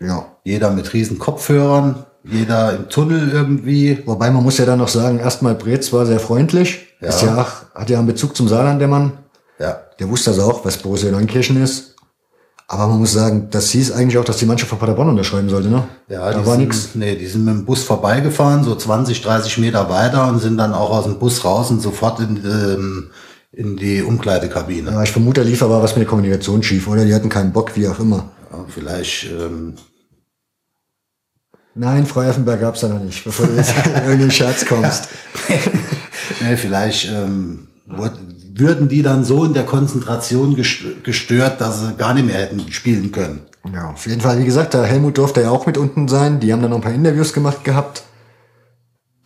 ja. 0.00 0.26
Jeder 0.44 0.70
mit 0.70 0.92
riesen 0.92 1.18
Kopfhörern, 1.18 2.04
jeder 2.24 2.76
im 2.76 2.88
Tunnel 2.88 3.30
irgendwie. 3.32 4.02
Wobei 4.06 4.30
man 4.30 4.42
muss 4.42 4.58
ja 4.58 4.64
dann 4.64 4.78
noch 4.78 4.88
sagen, 4.88 5.18
erstmal 5.18 5.54
Brez 5.54 5.92
war 5.92 6.06
sehr 6.06 6.20
freundlich. 6.20 6.86
Ja. 7.00 7.08
Ist 7.08 7.22
ja 7.22 7.40
auch, 7.40 7.78
hat 7.78 7.90
ja 7.90 7.98
einen 7.98 8.06
Bezug 8.06 8.36
zum 8.36 8.48
Saarland, 8.48 8.80
der 8.80 8.88
Mann. 8.88 9.12
Ja, 9.58 9.80
Der 9.98 10.08
wusste 10.08 10.30
also 10.30 10.42
auch, 10.42 10.64
was 10.64 10.76
Borussia 10.76 11.10
Neunkirchen 11.10 11.62
ist. 11.62 11.92
Aber 12.68 12.86
man 12.86 13.00
muss 13.00 13.12
sagen, 13.12 13.48
das 13.50 13.70
hieß 13.70 13.92
eigentlich 13.92 14.16
auch, 14.16 14.24
dass 14.24 14.38
die 14.38 14.46
Mannschaft 14.46 14.70
von 14.70 14.78
Paderborn 14.78 15.10
unterschreiben 15.10 15.50
sollte, 15.50 15.68
ne? 15.68 15.84
ja 16.08 16.30
da 16.30 16.40
die 16.40 16.46
war 16.46 16.56
nix. 16.56 16.94
Nee, 16.94 17.16
die 17.16 17.26
sind 17.26 17.44
mit 17.44 17.54
dem 17.54 17.64
Bus 17.66 17.84
vorbeigefahren, 17.84 18.64
so 18.64 18.74
20, 18.74 19.20
30 19.20 19.58
Meter 19.58 19.90
weiter 19.90 20.28
und 20.28 20.38
sind 20.38 20.56
dann 20.56 20.72
auch 20.72 20.90
aus 20.90 21.04
dem 21.04 21.18
Bus 21.18 21.44
raus 21.44 21.70
und 21.70 21.80
sofort 21.80 22.20
in, 22.20 22.40
ähm, 22.44 23.10
in 23.52 23.76
die 23.76 24.02
Umkleidekabine. 24.02 24.90
Ja, 24.90 25.02
ich 25.02 25.12
vermute, 25.12 25.42
da 25.42 25.46
lief 25.46 25.62
aber 25.62 25.82
was 25.82 25.94
mit 25.96 26.02
der 26.04 26.08
Kommunikation 26.08 26.62
schief, 26.62 26.88
oder? 26.88 27.04
Die 27.04 27.14
hatten 27.14 27.28
keinen 27.28 27.52
Bock, 27.52 27.76
wie 27.76 27.86
auch 27.88 27.98
immer. 27.98 28.30
Ja, 28.50 28.64
vielleicht, 28.68 29.24
ähm, 29.24 29.74
Nein, 31.74 32.04
Frau 32.06 32.22
Effenberg 32.22 32.60
gab's 32.60 32.80
da 32.80 32.88
noch 32.88 33.02
nicht, 33.02 33.24
bevor 33.24 33.46
du 33.46 33.54
jetzt 33.54 33.72
in 33.86 33.92
irgendeinen 33.94 34.30
Scherz 34.30 34.64
kommst. 34.68 35.08
nee, 36.42 36.56
vielleicht 36.56 37.08
ähm, 37.10 37.68
würden 37.86 38.88
die 38.88 39.02
dann 39.02 39.24
so 39.24 39.44
in 39.44 39.54
der 39.54 39.64
Konzentration 39.64 40.54
gest- 40.54 41.02
gestört, 41.02 41.60
dass 41.60 41.80
sie 41.80 41.94
gar 41.94 42.12
nicht 42.14 42.26
mehr 42.26 42.36
hätten 42.38 42.70
spielen 42.70 43.10
können. 43.12 43.40
Ja, 43.72 43.90
auf 43.90 44.06
jeden 44.06 44.20
Fall, 44.20 44.38
wie 44.38 44.44
gesagt, 44.44 44.74
der 44.74 44.84
Helmut 44.84 45.16
durfte 45.18 45.40
ja 45.40 45.50
auch 45.50 45.66
mit 45.66 45.78
unten 45.78 46.08
sein. 46.08 46.40
Die 46.40 46.52
haben 46.52 46.60
dann 46.62 46.70
noch 46.70 46.78
ein 46.78 46.82
paar 46.82 46.92
Interviews 46.92 47.32
gemacht 47.32 47.64
gehabt. 47.64 48.02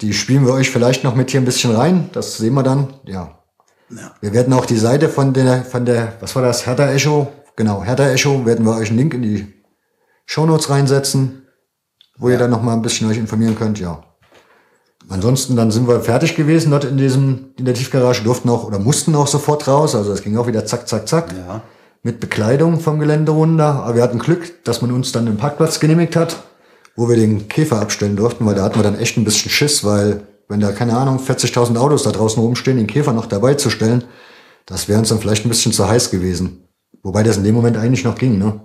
Die 0.02 0.12
spielen 0.12 0.44
wir 0.44 0.52
euch 0.52 0.70
vielleicht 0.70 1.04
noch 1.04 1.14
mit 1.14 1.30
hier 1.30 1.40
ein 1.40 1.46
bisschen 1.46 1.74
rein. 1.74 2.10
Das 2.12 2.36
sehen 2.36 2.52
wir 2.54 2.62
dann. 2.62 2.92
Ja. 3.06 3.38
Ja. 3.88 4.12
Wir 4.20 4.34
werden 4.34 4.52
auch 4.52 4.66
die 4.66 4.76
Seite 4.76 5.08
von 5.08 5.32
der, 5.32 5.64
von 5.64 5.86
der, 5.86 6.12
was 6.20 6.34
war 6.36 6.42
das? 6.42 6.66
Hertha 6.66 6.90
Echo. 6.90 7.32
Genau, 7.56 7.82
Hertha 7.82 8.10
Echo 8.10 8.44
werden 8.44 8.66
wir 8.66 8.76
euch 8.76 8.90
einen 8.90 8.98
Link 8.98 9.14
in 9.14 9.22
die 9.22 9.54
Shownotes 10.26 10.68
reinsetzen, 10.68 11.45
wo 12.18 12.28
ihr 12.28 12.38
dann 12.38 12.50
noch 12.50 12.62
mal 12.62 12.72
ein 12.72 12.82
bisschen 12.82 13.08
euch 13.10 13.18
informieren 13.18 13.56
könnt. 13.56 13.78
Ja. 13.78 14.02
Ansonsten 15.08 15.54
dann 15.54 15.70
sind 15.70 15.86
wir 15.86 16.00
fertig 16.00 16.34
gewesen 16.34 16.70
dort 16.72 16.84
in 16.84 16.96
diesem, 16.96 17.50
in 17.58 17.64
der 17.64 17.74
Tiefgarage, 17.74 18.24
durften 18.24 18.48
auch 18.48 18.64
oder 18.64 18.78
mussten 18.78 19.14
auch 19.14 19.26
sofort 19.28 19.68
raus. 19.68 19.94
Also 19.94 20.12
es 20.12 20.22
ging 20.22 20.36
auch 20.36 20.46
wieder 20.46 20.64
zack, 20.66 20.88
zack, 20.88 21.08
zack 21.08 21.32
Ja. 21.32 21.62
mit 22.02 22.18
Bekleidung 22.18 22.80
vom 22.80 22.98
Gelände 22.98 23.32
runter. 23.32 23.84
Aber 23.84 23.94
wir 23.94 24.02
hatten 24.02 24.18
Glück, 24.18 24.64
dass 24.64 24.82
man 24.82 24.90
uns 24.90 25.12
dann 25.12 25.26
den 25.26 25.36
Parkplatz 25.36 25.78
genehmigt 25.78 26.16
hat, 26.16 26.36
wo 26.96 27.08
wir 27.08 27.16
den 27.16 27.46
Käfer 27.48 27.80
abstellen 27.80 28.16
durften, 28.16 28.46
weil 28.46 28.54
da 28.56 28.64
hatten 28.64 28.78
wir 28.78 28.82
dann 28.82 28.98
echt 28.98 29.16
ein 29.16 29.24
bisschen 29.24 29.50
Schiss, 29.50 29.84
weil 29.84 30.22
wenn 30.48 30.60
da, 30.60 30.72
keine 30.72 30.96
Ahnung, 30.96 31.18
40.000 31.18 31.76
Autos 31.76 32.02
da 32.04 32.10
draußen 32.10 32.42
rumstehen, 32.42 32.76
den 32.76 32.86
Käfer 32.86 33.12
noch 33.12 33.26
dabei 33.26 33.54
zu 33.54 33.70
stellen, 33.70 34.04
das 34.64 34.88
wäre 34.88 34.98
uns 34.98 35.08
dann 35.08 35.18
vielleicht 35.20 35.44
ein 35.44 35.48
bisschen 35.48 35.72
zu 35.72 35.88
heiß 35.88 36.10
gewesen. 36.10 36.64
Wobei 37.02 37.22
das 37.22 37.36
in 37.36 37.44
dem 37.44 37.54
Moment 37.54 37.76
eigentlich 37.76 38.04
noch 38.04 38.16
ging, 38.16 38.38
ne? 38.38 38.60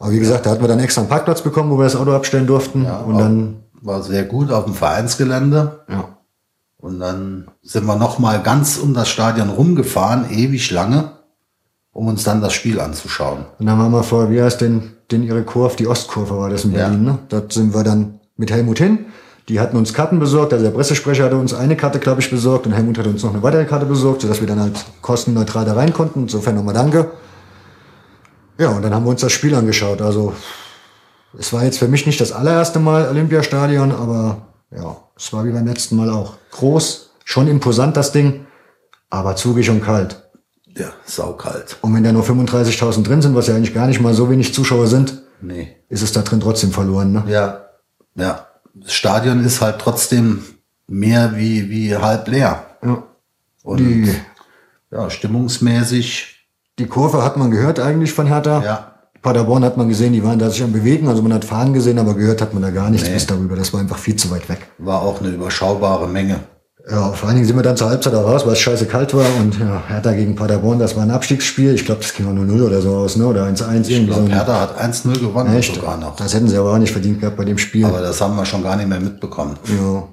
Aber 0.00 0.10
wie 0.10 0.18
gesagt, 0.18 0.44
da 0.46 0.50
hatten 0.50 0.62
wir 0.62 0.68
dann 0.68 0.80
extra 0.80 1.02
einen 1.02 1.10
Parkplatz 1.10 1.42
bekommen, 1.42 1.70
wo 1.70 1.76
wir 1.78 1.84
das 1.84 1.94
Auto 1.94 2.12
abstellen 2.12 2.46
durften. 2.48 2.84
und 3.06 3.18
dann, 3.18 3.56
War 3.82 4.02
sehr 4.02 4.24
gut 4.24 4.50
auf 4.50 4.64
dem 4.64 4.74
Vereinsgelände. 4.74 5.80
ja. 5.88 6.04
Und 6.78 6.98
dann 6.98 7.48
sind 7.62 7.84
wir 7.86 7.96
noch 7.96 8.18
mal 8.18 8.40
ganz 8.42 8.78
um 8.78 8.94
das 8.94 9.10
Stadion 9.10 9.50
rumgefahren, 9.50 10.30
ewig 10.30 10.70
lange, 10.70 11.10
um 11.92 12.06
uns 12.08 12.24
dann 12.24 12.40
das 12.40 12.54
Spiel 12.54 12.80
anzuschauen. 12.80 13.44
Und 13.58 13.66
dann 13.66 13.78
waren 13.78 13.92
wir 13.92 14.02
vor, 14.02 14.30
wie 14.30 14.40
heißt 14.42 14.62
denn, 14.62 14.92
den 15.10 15.22
ihre 15.22 15.42
Kurve, 15.42 15.76
die 15.76 15.86
Ostkurve 15.86 16.38
war 16.38 16.48
das 16.48 16.64
in 16.64 16.72
Ja. 16.72 16.78
Berlin, 16.88 17.04
ne? 17.04 17.18
Dort 17.28 17.52
sind 17.52 17.74
wir 17.74 17.84
dann 17.84 18.20
mit 18.36 18.50
Helmut 18.50 18.78
hin. 18.78 19.00
Die 19.50 19.60
hatten 19.60 19.76
uns 19.76 19.92
Karten 19.92 20.18
besorgt, 20.20 20.54
also 20.54 20.64
der 20.64 20.72
Pressesprecher 20.72 21.24
hatte 21.24 21.36
uns 21.36 21.52
eine 21.52 21.76
Karte, 21.76 21.98
glaube 21.98 22.22
ich, 22.22 22.30
besorgt 22.30 22.64
und 22.66 22.72
Helmut 22.72 22.96
hat 22.96 23.06
uns 23.06 23.22
noch 23.24 23.34
eine 23.34 23.42
weitere 23.42 23.66
Karte 23.66 23.84
besorgt, 23.84 24.22
sodass 24.22 24.40
wir 24.40 24.46
dann 24.48 24.60
halt 24.60 24.82
kostenneutral 25.02 25.66
da 25.66 25.74
rein 25.74 25.92
konnten. 25.92 26.22
Insofern 26.22 26.54
nochmal 26.54 26.72
danke. 26.74 27.10
Ja, 28.60 28.68
und 28.68 28.82
dann 28.82 28.92
haben 28.94 29.04
wir 29.06 29.10
uns 29.10 29.22
das 29.22 29.32
Spiel 29.32 29.54
angeschaut. 29.54 30.02
Also 30.02 30.34
es 31.38 31.52
war 31.52 31.64
jetzt 31.64 31.78
für 31.78 31.88
mich 31.88 32.06
nicht 32.06 32.20
das 32.20 32.30
allererste 32.32 32.78
Mal 32.78 33.08
Olympiastadion, 33.08 33.90
aber 33.90 34.48
ja, 34.70 34.96
es 35.16 35.32
war 35.32 35.44
wie 35.44 35.50
beim 35.50 35.66
letzten 35.66 35.96
Mal 35.96 36.10
auch. 36.10 36.34
Groß, 36.50 37.10
schon 37.24 37.48
imposant 37.48 37.96
das 37.96 38.12
Ding, 38.12 38.46
aber 39.08 39.34
zugig 39.36 39.70
und 39.70 39.82
kalt. 39.82 40.22
Ja, 40.76 40.90
saukalt. 41.04 41.78
Und 41.80 41.94
wenn 41.94 42.04
da 42.04 42.12
nur 42.12 42.22
35.000 42.22 43.02
drin 43.02 43.22
sind, 43.22 43.34
was 43.34 43.46
ja 43.48 43.56
eigentlich 43.56 43.74
gar 43.74 43.86
nicht 43.86 44.00
mal 44.00 44.14
so 44.14 44.30
wenig 44.30 44.54
Zuschauer 44.54 44.86
sind, 44.86 45.22
Nee. 45.40 45.74
ist 45.88 46.02
es 46.02 46.12
da 46.12 46.20
drin 46.20 46.40
trotzdem 46.40 46.70
verloren. 46.70 47.12
Ne? 47.12 47.24
Ja. 47.28 47.64
Ja. 48.14 48.46
Das 48.74 48.92
Stadion 48.92 49.42
ist 49.44 49.60
halt 49.62 49.80
trotzdem 49.80 50.44
mehr 50.86 51.34
wie, 51.36 51.70
wie 51.70 51.96
halb 51.96 52.28
leer. 52.28 52.66
Ja. 52.84 53.02
Und 53.62 53.78
Die, 53.78 54.14
ja, 54.90 55.08
stimmungsmäßig, 55.10 56.39
die 56.80 56.86
Kurve 56.86 57.22
hat 57.22 57.36
man 57.36 57.50
gehört 57.50 57.78
eigentlich 57.78 58.12
von 58.12 58.26
Hertha. 58.26 58.62
ja. 58.64 58.86
Paderborn 59.22 59.62
hat 59.64 59.76
man 59.76 59.86
gesehen, 59.86 60.14
die 60.14 60.24
waren 60.24 60.38
da 60.38 60.48
sich 60.48 60.62
am 60.62 60.72
Bewegen, 60.72 61.06
also 61.06 61.20
man 61.20 61.34
hat 61.34 61.44
Fahren 61.44 61.74
gesehen, 61.74 61.98
aber 61.98 62.14
gehört 62.14 62.40
hat 62.40 62.54
man 62.54 62.62
da 62.62 62.70
gar 62.70 62.88
nichts 62.88 63.06
bis 63.06 63.26
darüber. 63.26 63.54
Das 63.54 63.70
war 63.74 63.80
einfach 63.80 63.98
viel 63.98 64.16
zu 64.16 64.30
weit 64.30 64.48
weg. 64.48 64.60
war 64.78 65.02
auch 65.02 65.20
eine 65.20 65.28
überschaubare 65.28 66.08
Menge. 66.08 66.36
Ja, 66.90 67.12
vor 67.12 67.28
allen 67.28 67.36
Dingen 67.36 67.46
sind 67.46 67.56
wir 67.56 67.62
dann 67.62 67.76
zur 67.76 67.90
Halbzeit 67.90 68.14
auch 68.14 68.24
raus, 68.24 68.46
weil 68.46 68.54
es 68.54 68.60
scheiße 68.60 68.86
kalt 68.86 69.12
war 69.12 69.26
und 69.38 69.60
ja, 69.60 69.82
Hertha 69.88 70.12
gegen 70.12 70.34
Paderborn, 70.36 70.78
das 70.78 70.96
war 70.96 71.02
ein 71.02 71.10
Abstiegsspiel. 71.10 71.74
Ich 71.74 71.84
glaube, 71.84 72.00
das 72.00 72.14
ging 72.14 72.26
auch 72.28 72.32
nur 72.32 72.46
0 72.46 72.62
oder 72.62 72.80
so 72.80 72.96
aus, 72.96 73.16
ne? 73.16 73.26
Oder 73.26 73.44
1-1 73.44 73.82
Ich 73.82 73.90
irgendwie 73.90 74.12
glaube, 74.14 74.28
so. 74.28 74.32
Hertha 74.32 74.58
hat 74.58 74.80
1-0 74.80 75.20
gewonnen 75.20 75.54
Echt? 75.54 75.74
sogar 75.74 75.98
noch. 75.98 76.16
Das 76.16 76.32
hätten 76.32 76.48
sie 76.48 76.56
aber 76.56 76.72
auch 76.72 76.78
nicht 76.78 76.92
verdient 76.92 77.20
gehabt 77.20 77.36
bei 77.36 77.44
dem 77.44 77.58
Spiel. 77.58 77.84
Aber 77.84 78.00
das 78.00 78.18
haben 78.22 78.34
wir 78.36 78.46
schon 78.46 78.62
gar 78.62 78.76
nicht 78.76 78.88
mehr 78.88 79.00
mitbekommen. 79.00 79.56
Ja. 79.66 80.04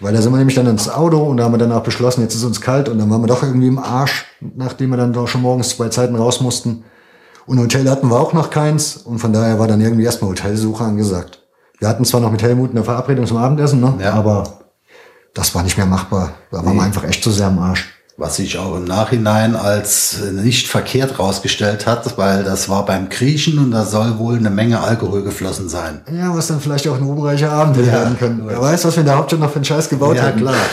Weil 0.00 0.12
da 0.12 0.22
sind 0.22 0.32
wir 0.32 0.38
nämlich 0.38 0.54
dann 0.54 0.66
ins 0.66 0.88
Auto 0.88 1.22
und 1.22 1.38
da 1.38 1.44
haben 1.44 1.52
wir 1.52 1.58
dann 1.58 1.72
auch 1.72 1.82
beschlossen, 1.82 2.22
jetzt 2.22 2.34
ist 2.34 2.44
uns 2.44 2.60
kalt 2.60 2.88
und 2.88 2.98
dann 2.98 3.10
waren 3.10 3.20
wir 3.20 3.26
doch 3.26 3.42
irgendwie 3.42 3.66
im 3.66 3.78
Arsch, 3.78 4.26
nachdem 4.40 4.90
wir 4.90 4.96
dann 4.96 5.12
doch 5.12 5.26
schon 5.26 5.42
morgens 5.42 5.70
zwei 5.70 5.88
Zeiten 5.88 6.14
raus 6.14 6.40
mussten. 6.40 6.84
Und 7.46 7.58
Hotel 7.58 7.88
hatten 7.90 8.08
wir 8.08 8.20
auch 8.20 8.32
noch 8.32 8.50
keins 8.50 8.96
und 8.96 9.18
von 9.18 9.32
daher 9.32 9.58
war 9.58 9.66
dann 9.66 9.80
irgendwie 9.80 10.04
erstmal 10.04 10.30
Hotelsuche 10.30 10.84
angesagt. 10.84 11.42
Wir 11.78 11.88
hatten 11.88 12.04
zwar 12.04 12.20
noch 12.20 12.30
mit 12.30 12.42
Helmut 12.42 12.70
eine 12.70 12.84
Verabredung 12.84 13.26
zum 13.26 13.38
Abendessen, 13.38 13.80
ne? 13.80 13.94
Ja. 14.00 14.12
aber 14.12 14.58
das 15.34 15.54
war 15.54 15.62
nicht 15.62 15.76
mehr 15.76 15.86
machbar. 15.86 16.32
Da 16.50 16.64
waren 16.64 16.76
wir 16.76 16.82
einfach 16.82 17.04
echt 17.04 17.22
zu 17.22 17.30
sehr 17.30 17.46
am 17.46 17.58
Arsch. 17.58 17.97
Was 18.20 18.34
sich 18.34 18.58
auch 18.58 18.76
im 18.76 18.82
Nachhinein 18.84 19.54
als 19.54 20.18
nicht 20.32 20.66
verkehrt 20.66 21.20
rausgestellt 21.20 21.86
hat, 21.86 22.18
weil 22.18 22.42
das 22.42 22.68
war 22.68 22.84
beim 22.84 23.08
Griechen 23.10 23.58
und 23.60 23.70
da 23.70 23.84
soll 23.84 24.18
wohl 24.18 24.36
eine 24.36 24.50
Menge 24.50 24.80
Alkohol 24.80 25.22
geflossen 25.22 25.68
sein. 25.68 26.00
Ja, 26.12 26.34
was 26.36 26.48
dann 26.48 26.60
vielleicht 26.60 26.88
auch 26.88 26.96
ein 26.96 27.04
ruhmreicher 27.04 27.52
Abend 27.52 27.76
Ja, 27.76 27.86
werden 27.86 28.18
können. 28.18 28.42
Wer 28.44 28.60
weiß, 28.60 28.84
was 28.84 28.96
wir 28.96 29.02
in 29.02 29.06
der 29.06 29.16
Hauptstadt 29.18 29.38
noch 29.38 29.50
für 29.50 29.56
einen 29.56 29.64
Scheiß 29.64 29.88
gebaut 29.88 30.16
Ja, 30.16 30.24
hätten. 30.24 30.40
klar. 30.40 30.56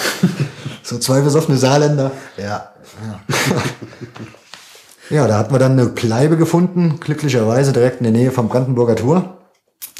So 0.81 0.99
zwei 0.99 1.21
besoffene 1.21 1.57
Saarländer. 1.57 2.11
Ja. 2.37 2.69
Ja, 5.09 5.27
da 5.27 5.37
hatten 5.39 5.53
wir 5.53 5.57
dann 5.59 5.71
eine 5.73 5.85
Bleibe 5.87 6.37
gefunden, 6.37 6.99
glücklicherweise 6.99 7.73
direkt 7.73 7.97
in 8.01 8.03
der 8.05 8.13
Nähe 8.13 8.31
vom 8.31 8.49
Brandenburger 8.49 8.95
Tor. 8.95 9.37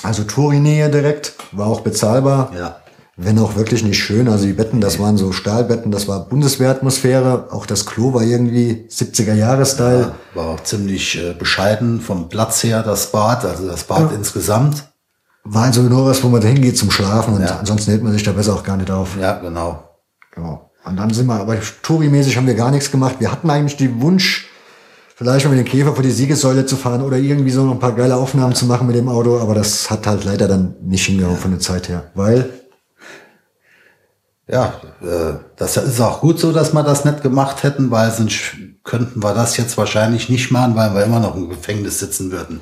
Also 0.04 0.24
Tori-Nähe 0.24 0.90
direkt, 0.90 1.34
war 1.52 1.66
auch 1.68 1.82
bezahlbar. 1.82 2.52
Ja. 2.56 2.76
Wenn 3.18 3.40
auch 3.40 3.56
wirklich 3.56 3.82
nicht 3.84 3.98
schön. 3.98 4.28
Also 4.28 4.46
die 4.46 4.52
Betten, 4.54 4.82
das 4.82 5.00
waren 5.00 5.16
so 5.16 5.32
Stahlbetten, 5.32 5.90
das 5.90 6.08
war 6.10 6.28
Bundeswehratmosphäre. 6.28 7.48
Auch 7.52 7.66
das 7.66 7.86
Klo 7.86 8.14
war 8.14 8.24
irgendwie 8.24 8.88
70er-Jahre-Style. 8.90 10.12
War 10.34 10.48
auch 10.48 10.64
ziemlich 10.64 11.18
äh, 11.18 11.34
bescheiden 11.34 12.02
vom 12.02 12.28
Platz 12.28 12.64
her, 12.64 12.84
das 12.84 13.12
Bad, 13.12 13.46
also 13.46 13.68
das 13.68 13.86
Bad 13.86 14.12
insgesamt. 14.14 14.84
War 15.46 15.64
also 15.66 15.82
nur 15.84 16.06
was, 16.08 16.24
wo 16.24 16.28
man 16.28 16.42
da 16.42 16.48
hingeht 16.48 16.78
zum 16.78 16.92
Schlafen 16.92 17.36
und 17.36 17.42
Ja. 17.44 17.58
ansonsten 17.60 17.92
hält 17.92 18.04
man 18.04 18.12
sich 18.12 18.24
da 18.24 18.32
besser 18.34 18.54
auch 18.54 18.64
gar 18.64 18.76
nicht 18.78 18.92
auf. 18.92 19.16
Ja, 19.20 19.40
genau. 19.40 19.84
Ja. 20.36 20.62
Und 20.86 20.98
dann 20.98 21.12
sind 21.12 21.28
wir, 21.28 21.36
aber 21.40 21.56
Touri-mäßig 21.84 22.36
haben 22.36 22.48
wir 22.48 22.56
gar 22.56 22.72
nichts 22.72 22.92
gemacht. 22.92 23.16
Wir 23.20 23.32
hatten 23.32 23.50
eigentlich 23.50 23.78
den 23.78 24.02
Wunsch, 24.02 24.48
vielleicht 25.16 25.46
mal 25.46 25.56
mit 25.56 25.66
dem 25.66 25.70
Käfer 25.72 25.94
vor 25.94 26.04
die 26.04 26.12
Siegessäule 26.12 26.66
zu 26.66 26.76
fahren 26.76 27.02
oder 27.02 27.18
irgendwie 27.18 27.52
so 27.52 27.64
noch 27.64 27.72
ein 27.74 27.80
paar 27.80 27.96
geile 27.96 28.18
Aufnahmen 28.18 28.54
zu 28.56 28.66
machen 28.66 28.88
mit 28.88 28.96
dem 28.96 29.08
Auto, 29.08 29.40
aber 29.40 29.56
das 29.56 29.90
hat 29.90 30.06
halt 30.06 30.26
leider 30.26 30.48
dann 30.48 30.76
nicht 30.84 31.06
hingehauen 31.06 31.38
von 31.38 31.52
der 31.52 31.60
Zeit 31.60 31.88
her. 31.90 32.12
Weil, 32.16 32.50
Ja, 34.48 34.76
äh, 35.02 35.40
das 35.56 35.78
ist 35.78 36.00
auch 36.00 36.22
gut 36.22 36.40
so, 36.40 36.52
dass 36.52 36.74
wir 36.74 36.84
das 36.84 37.04
nicht 37.04 37.24
gemacht 37.24 37.64
hätten, 37.64 37.90
weil 37.90 38.12
sonst 38.12 38.56
könnten 38.84 39.24
wir 39.24 39.34
das 39.34 39.58
jetzt 39.58 39.78
wahrscheinlich 39.78 40.30
nicht 40.30 40.52
machen, 40.52 40.76
weil 40.76 40.94
wir 40.94 41.04
immer 41.04 41.20
noch 41.20 41.36
im 41.36 41.50
Gefängnis 41.50 42.00
sitzen 42.00 42.32
würden. 42.32 42.62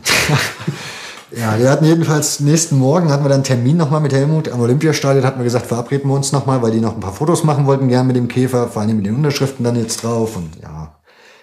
ja, 1.32 1.60
wir 1.60 1.70
hatten 1.70 1.84
jedenfalls 1.84 2.40
nächsten 2.40 2.78
Morgen 2.78 3.12
hatten 3.12 3.26
wir 3.26 3.30
dann 3.30 3.40
einen 3.40 3.44
Termin 3.44 3.76
nochmal 3.76 4.00
mit 4.00 4.14
Helmut 4.14 4.50
am 4.50 4.62
Olympiastadion, 4.62 5.26
hatten 5.26 5.40
wir 5.40 5.44
gesagt, 5.44 5.68
verabreden 5.68 6.10
wir 6.10 6.16
uns 6.16 6.32
nochmal, 6.32 6.62
weil 6.62 6.72
die 6.72 6.80
noch 6.80 6.94
ein 6.94 7.02
paar 7.02 7.14
Fotos 7.14 7.44
machen 7.44 7.66
wollten, 7.66 7.90
gern 7.90 8.08
mit 8.08 8.16
dem 8.16 8.30
Käfer, 8.30 8.70
vor 8.70 8.82
allem 8.82 8.96
mit 8.96 9.06
den 9.06 9.16
Unterschriften 9.16 9.66
dann 9.66 9.76
jetzt 9.76 10.04
drauf 10.04 10.38
und 10.38 10.52
ja. 10.62 10.96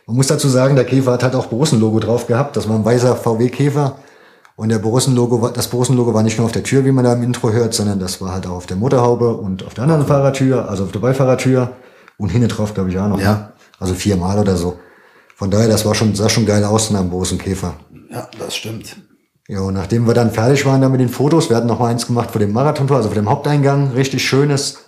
Man 0.07 0.17
muss 0.17 0.27
dazu 0.27 0.49
sagen, 0.49 0.75
der 0.75 0.87
Käfer 0.87 1.13
hat 1.13 1.23
halt 1.23 1.37
auch 1.37 1.47
Borussen-Logo 1.47 2.01
drauf 2.01 2.27
gehabt. 2.27 2.57
Das 2.57 2.69
war 2.69 2.75
ein 2.75 2.85
weißer 2.85 3.15
VW-Käfer. 3.15 3.97
Und 4.61 4.69
der 4.69 4.79
Borussen-Logo, 4.79 5.49
das 5.55 5.69
Borussen-Logo 5.69 6.12
war 6.12 6.23
nicht 6.23 6.37
nur 6.37 6.45
auf 6.45 6.52
der 6.52 6.62
Tür, 6.62 6.85
wie 6.85 6.93
man 6.93 7.02
da 7.02 7.14
im 7.14 7.23
Intro 7.23 7.50
hört, 7.50 7.73
sondern 7.73 7.99
das 7.99 8.21
war 8.21 8.33
halt 8.33 8.47
auch 8.47 8.57
auf 8.57 8.67
der 8.67 8.76
Motorhaube 8.76 9.35
und 9.35 9.64
auf 9.64 9.73
der 9.73 9.85
anderen 9.85 10.05
Fahrertür, 10.05 10.69
also 10.69 10.85
auf 10.85 10.93
der 10.93 10.99
Beifahrertür 10.99 11.76
und 12.19 12.29
hinten 12.29 12.49
drauf, 12.49 12.75
glaube 12.75 12.90
ich, 12.90 12.99
auch 12.99 13.09
noch. 13.09 13.19
Ja. 13.19 13.33
ne? 13.33 13.52
Also 13.79 13.95
viermal 13.95 14.38
oder 14.38 14.59
so. 14.59 14.79
Von 15.35 15.50
daher, 15.50 15.67
das 15.67 15.87
war 15.87 15.95
schon, 15.95 16.14
sah 16.14 16.29
schon 16.29 16.45
geil 16.45 16.62
aus 16.62 16.90
nach 16.90 17.00
dem 17.00 17.09
Borussen-Käfer. 17.09 17.73
Ja, 18.11 18.29
das 18.38 18.55
stimmt. 18.55 18.97
Ja, 19.49 19.61
und 19.62 19.73
nachdem 19.73 20.07
wir 20.07 20.12
dann 20.12 20.31
fertig 20.31 20.67
waren 20.67 20.83
dann 20.83 20.93
mit 20.93 21.00
den 21.00 21.09
Fotos, 21.09 21.49
wir 21.49 21.57
hatten 21.57 21.67
noch 21.67 21.79
mal 21.79 21.87
eins 21.87 22.07
gemacht 22.07 22.31
vor 22.31 22.38
dem 22.38 22.52
Marathontor, 22.52 22.99
also 22.99 23.09
vor 23.09 23.14
dem 23.14 23.31
Haupteingang, 23.31 23.93
richtig 23.93 24.23
schönes. 24.23 24.81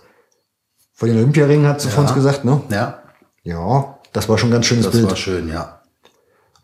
Vor 0.92 1.08
den 1.08 1.16
Olympiaringen 1.16 1.66
hat 1.66 1.80
sie 1.80 1.88
von 1.88 2.04
uns 2.04 2.12
gesagt, 2.12 2.44
ne? 2.44 2.60
Ja, 2.68 2.98
Ja, 3.42 3.96
das 4.12 4.28
war 4.28 4.36
schon 4.36 4.50
ein 4.50 4.52
ganz 4.52 4.66
schönes 4.66 4.84
das 4.84 4.92
Bild. 4.92 5.08
war 5.08 5.16
schön, 5.16 5.48
ja. 5.48 5.80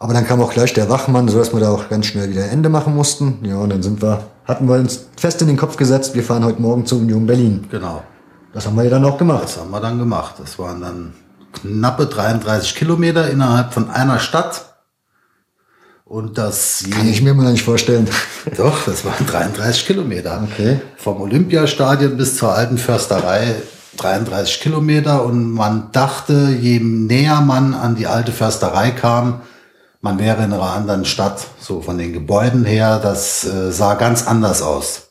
Aber 0.00 0.14
dann 0.14 0.26
kam 0.26 0.40
auch 0.40 0.52
gleich 0.52 0.72
der 0.74 0.88
Wachmann, 0.88 1.28
so 1.28 1.38
dass 1.38 1.52
wir 1.52 1.60
da 1.60 1.70
auch 1.70 1.88
ganz 1.88 2.06
schnell 2.06 2.30
wieder 2.30 2.48
Ende 2.48 2.68
machen 2.68 2.94
mussten. 2.94 3.38
Ja, 3.42 3.56
und 3.56 3.70
dann 3.70 3.82
sind 3.82 4.00
wir, 4.00 4.22
hatten 4.44 4.68
wir 4.68 4.76
uns 4.76 5.06
fest 5.16 5.42
in 5.42 5.48
den 5.48 5.56
Kopf 5.56 5.76
gesetzt, 5.76 6.14
wir 6.14 6.22
fahren 6.22 6.44
heute 6.44 6.62
Morgen 6.62 6.86
zur 6.86 6.98
Union 6.98 7.26
Berlin. 7.26 7.66
Genau. 7.70 8.04
Das 8.52 8.66
haben 8.66 8.76
wir 8.76 8.84
ja 8.84 8.90
dann 8.90 9.04
auch 9.04 9.18
gemacht. 9.18 9.44
Das 9.44 9.58
haben 9.58 9.70
wir 9.70 9.80
dann 9.80 9.98
gemacht. 9.98 10.36
Das 10.38 10.58
waren 10.58 10.80
dann 10.80 11.12
knappe 11.52 12.06
33 12.06 12.76
Kilometer 12.76 13.28
innerhalb 13.28 13.72
von 13.74 13.90
einer 13.90 14.20
Stadt. 14.20 14.66
Und 16.04 16.38
das 16.38 16.84
Kann 16.90 17.06
ich 17.06 17.20
mir 17.20 17.34
mal 17.34 17.52
nicht 17.52 17.64
vorstellen. 17.64 18.08
Doch, 18.56 18.84
das 18.86 19.04
waren 19.04 19.26
33 19.26 19.86
Kilometer. 19.86 20.42
Okay. 20.50 20.80
Vom 20.96 21.20
Olympiastadion 21.20 22.16
bis 22.16 22.36
zur 22.36 22.54
alten 22.54 22.78
Försterei 22.78 23.56
33 23.98 24.60
Kilometer. 24.60 25.24
Und 25.24 25.52
man 25.52 25.88
dachte, 25.92 26.56
je 26.58 26.80
näher 26.80 27.42
man 27.42 27.74
an 27.74 27.96
die 27.96 28.06
alte 28.06 28.32
Försterei 28.32 28.92
kam, 28.92 29.42
man 30.00 30.18
wäre 30.18 30.44
in 30.44 30.52
einer 30.52 30.62
anderen 30.62 31.04
Stadt. 31.04 31.46
So 31.60 31.80
von 31.80 31.98
den 31.98 32.12
Gebäuden 32.12 32.64
her, 32.64 32.98
das 33.00 33.44
äh, 33.44 33.72
sah 33.72 33.94
ganz 33.94 34.26
anders 34.26 34.62
aus. 34.62 35.08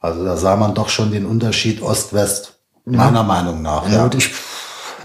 Also 0.00 0.24
da 0.24 0.36
sah 0.36 0.56
man 0.56 0.74
doch 0.74 0.88
schon 0.88 1.10
den 1.10 1.26
Unterschied 1.26 1.82
Ost-West. 1.82 2.54
Meiner 2.84 3.22
Meinung 3.22 3.60
nach. 3.62 3.86
Ja, 3.88 3.96
Ja. 3.96 4.02
gut, 4.04 4.14
ich, 4.14 4.30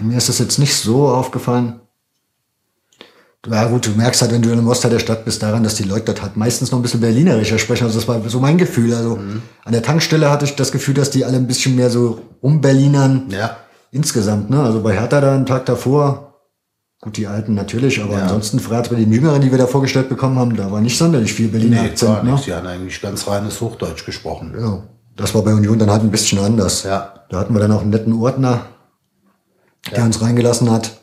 mir 0.00 0.16
ist 0.18 0.28
das 0.28 0.38
jetzt 0.38 0.58
nicht 0.58 0.74
so 0.76 1.08
aufgefallen. 1.08 1.80
Ja 3.46 3.64
gut, 3.66 3.86
du 3.86 3.90
merkst 3.90 4.22
halt, 4.22 4.32
wenn 4.32 4.40
du 4.40 4.48
in 4.50 4.58
einem 4.58 4.68
Ostteil 4.68 4.90
der 4.90 5.00
Stadt 5.00 5.26
bist, 5.26 5.42
daran, 5.42 5.62
dass 5.64 5.74
die 5.74 5.82
Leute 5.82 6.06
dort 6.06 6.22
halt 6.22 6.36
meistens 6.38 6.70
noch 6.70 6.78
ein 6.78 6.82
bisschen 6.82 7.00
berlinerischer 7.02 7.58
sprechen. 7.58 7.84
Also 7.84 7.98
das 7.98 8.08
war 8.08 8.18
so 8.30 8.40
mein 8.40 8.56
Gefühl. 8.56 8.94
Also 8.94 9.18
an 9.64 9.72
der 9.72 9.82
Tankstelle 9.82 10.30
hatte 10.30 10.46
ich 10.46 10.56
das 10.56 10.72
Gefühl, 10.72 10.94
dass 10.94 11.10
die 11.10 11.26
alle 11.26 11.36
ein 11.36 11.46
bisschen 11.46 11.76
mehr 11.76 11.90
so 11.90 12.20
rumberlinern. 12.42 13.26
ja. 13.30 13.56
Insgesamt, 13.90 14.50
ne? 14.50 14.60
Also 14.60 14.82
bei 14.82 14.92
Hertha 14.98 15.20
da 15.20 15.32
einen 15.34 15.46
Tag 15.46 15.66
davor, 15.66 16.33
gut, 17.04 17.16
die 17.18 17.26
Alten 17.26 17.54
natürlich, 17.54 18.02
aber 18.02 18.14
Ja. 18.14 18.22
ansonsten 18.22 18.58
gerade 18.58 18.88
bei 18.90 18.96
den 18.96 19.12
Jüngeren, 19.12 19.40
die 19.40 19.50
wir 19.50 19.58
da 19.58 19.66
vorgestellt 19.66 20.08
bekommen 20.08 20.38
haben, 20.38 20.56
da 20.56 20.72
war 20.72 20.80
nicht 20.80 20.96
sonderlich 20.98 21.32
viel 21.32 21.48
Berliner 21.48 21.82
Nee, 21.82 21.88
gar 21.88 21.90
Akzent, 21.92 22.24
ne? 22.24 22.30
nichts. 22.32 22.46
Die 22.46 22.54
haben 22.54 22.66
eigentlich 22.66 23.00
ganz 23.02 23.26
reines 23.28 23.60
Hochdeutsch 23.60 24.04
gesprochen. 24.06 24.54
Ja, 24.58 24.82
das 25.16 25.34
war 25.34 25.42
bei 25.42 25.52
Union 25.54 25.78
dann 25.78 25.90
halt 25.90 26.02
ein 26.02 26.10
bisschen 26.10 26.38
anders. 26.38 26.82
Ja. 26.82 27.12
Da 27.30 27.38
hatten 27.38 27.54
wir 27.54 27.60
dann 27.60 27.72
auch 27.72 27.82
einen 27.82 27.90
netten 27.90 28.12
Ordner, 28.14 28.62
der 29.94 30.04
uns 30.04 30.20
reingelassen 30.22 30.70
hat. 30.70 30.98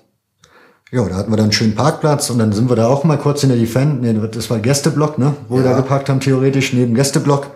Ja, 0.91 1.07
da 1.07 1.15
hatten 1.15 1.31
wir 1.31 1.37
dann 1.37 1.45
einen 1.45 1.51
schönen 1.53 1.75
Parkplatz 1.75 2.29
und 2.29 2.39
dann 2.39 2.51
sind 2.51 2.67
wir 2.69 2.75
da 2.75 2.87
auch 2.87 3.03
mal 3.05 3.17
kurz 3.17 3.41
hinter 3.41 3.55
die 3.55 3.65
Fan, 3.67 4.01
nee, 4.01 4.13
das 4.31 4.49
war 4.49 4.59
Gästeblock, 4.59 5.17
ne, 5.19 5.33
wo 5.47 5.55
wir 5.57 5.63
Ja. 5.63 5.71
da 5.71 5.77
geparkt 5.77 6.09
haben, 6.09 6.19
theoretisch 6.19 6.73
neben 6.73 6.95
Gästeblock 6.95 7.47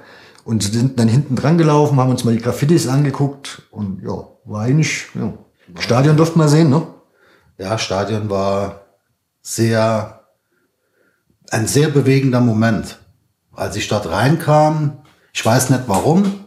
und 0.46 0.64
sind 0.64 1.00
dann 1.00 1.10
hinten 1.10 1.36
dran 1.36 1.58
gelaufen, 1.58 1.98
haben 2.00 2.12
uns 2.12 2.24
mal 2.24 2.34
die 2.34 2.42
Graffitis 2.42 2.88
angeguckt 2.88 3.64
und 3.72 4.02
ja, 4.04 4.28
war 4.46 4.62
eigentlich, 4.62 5.08
ja. 5.16 5.34
Stadion 5.80 6.16
durften 6.16 6.40
wir 6.40 6.48
sehen, 6.48 6.70
ne? 6.70 6.84
Ja, 7.58 7.78
Stadion 7.78 8.30
war 8.30 8.82
sehr, 9.42 10.22
ein 11.50 11.68
sehr 11.68 11.90
bewegender 11.90 12.42
Moment. 12.42 13.00
Als 13.54 13.76
ich 13.76 13.88
dort 13.88 14.10
reinkam, 14.10 14.98
ich 15.34 15.46
weiß 15.46 15.70
nicht 15.70 15.84
warum, 15.88 16.46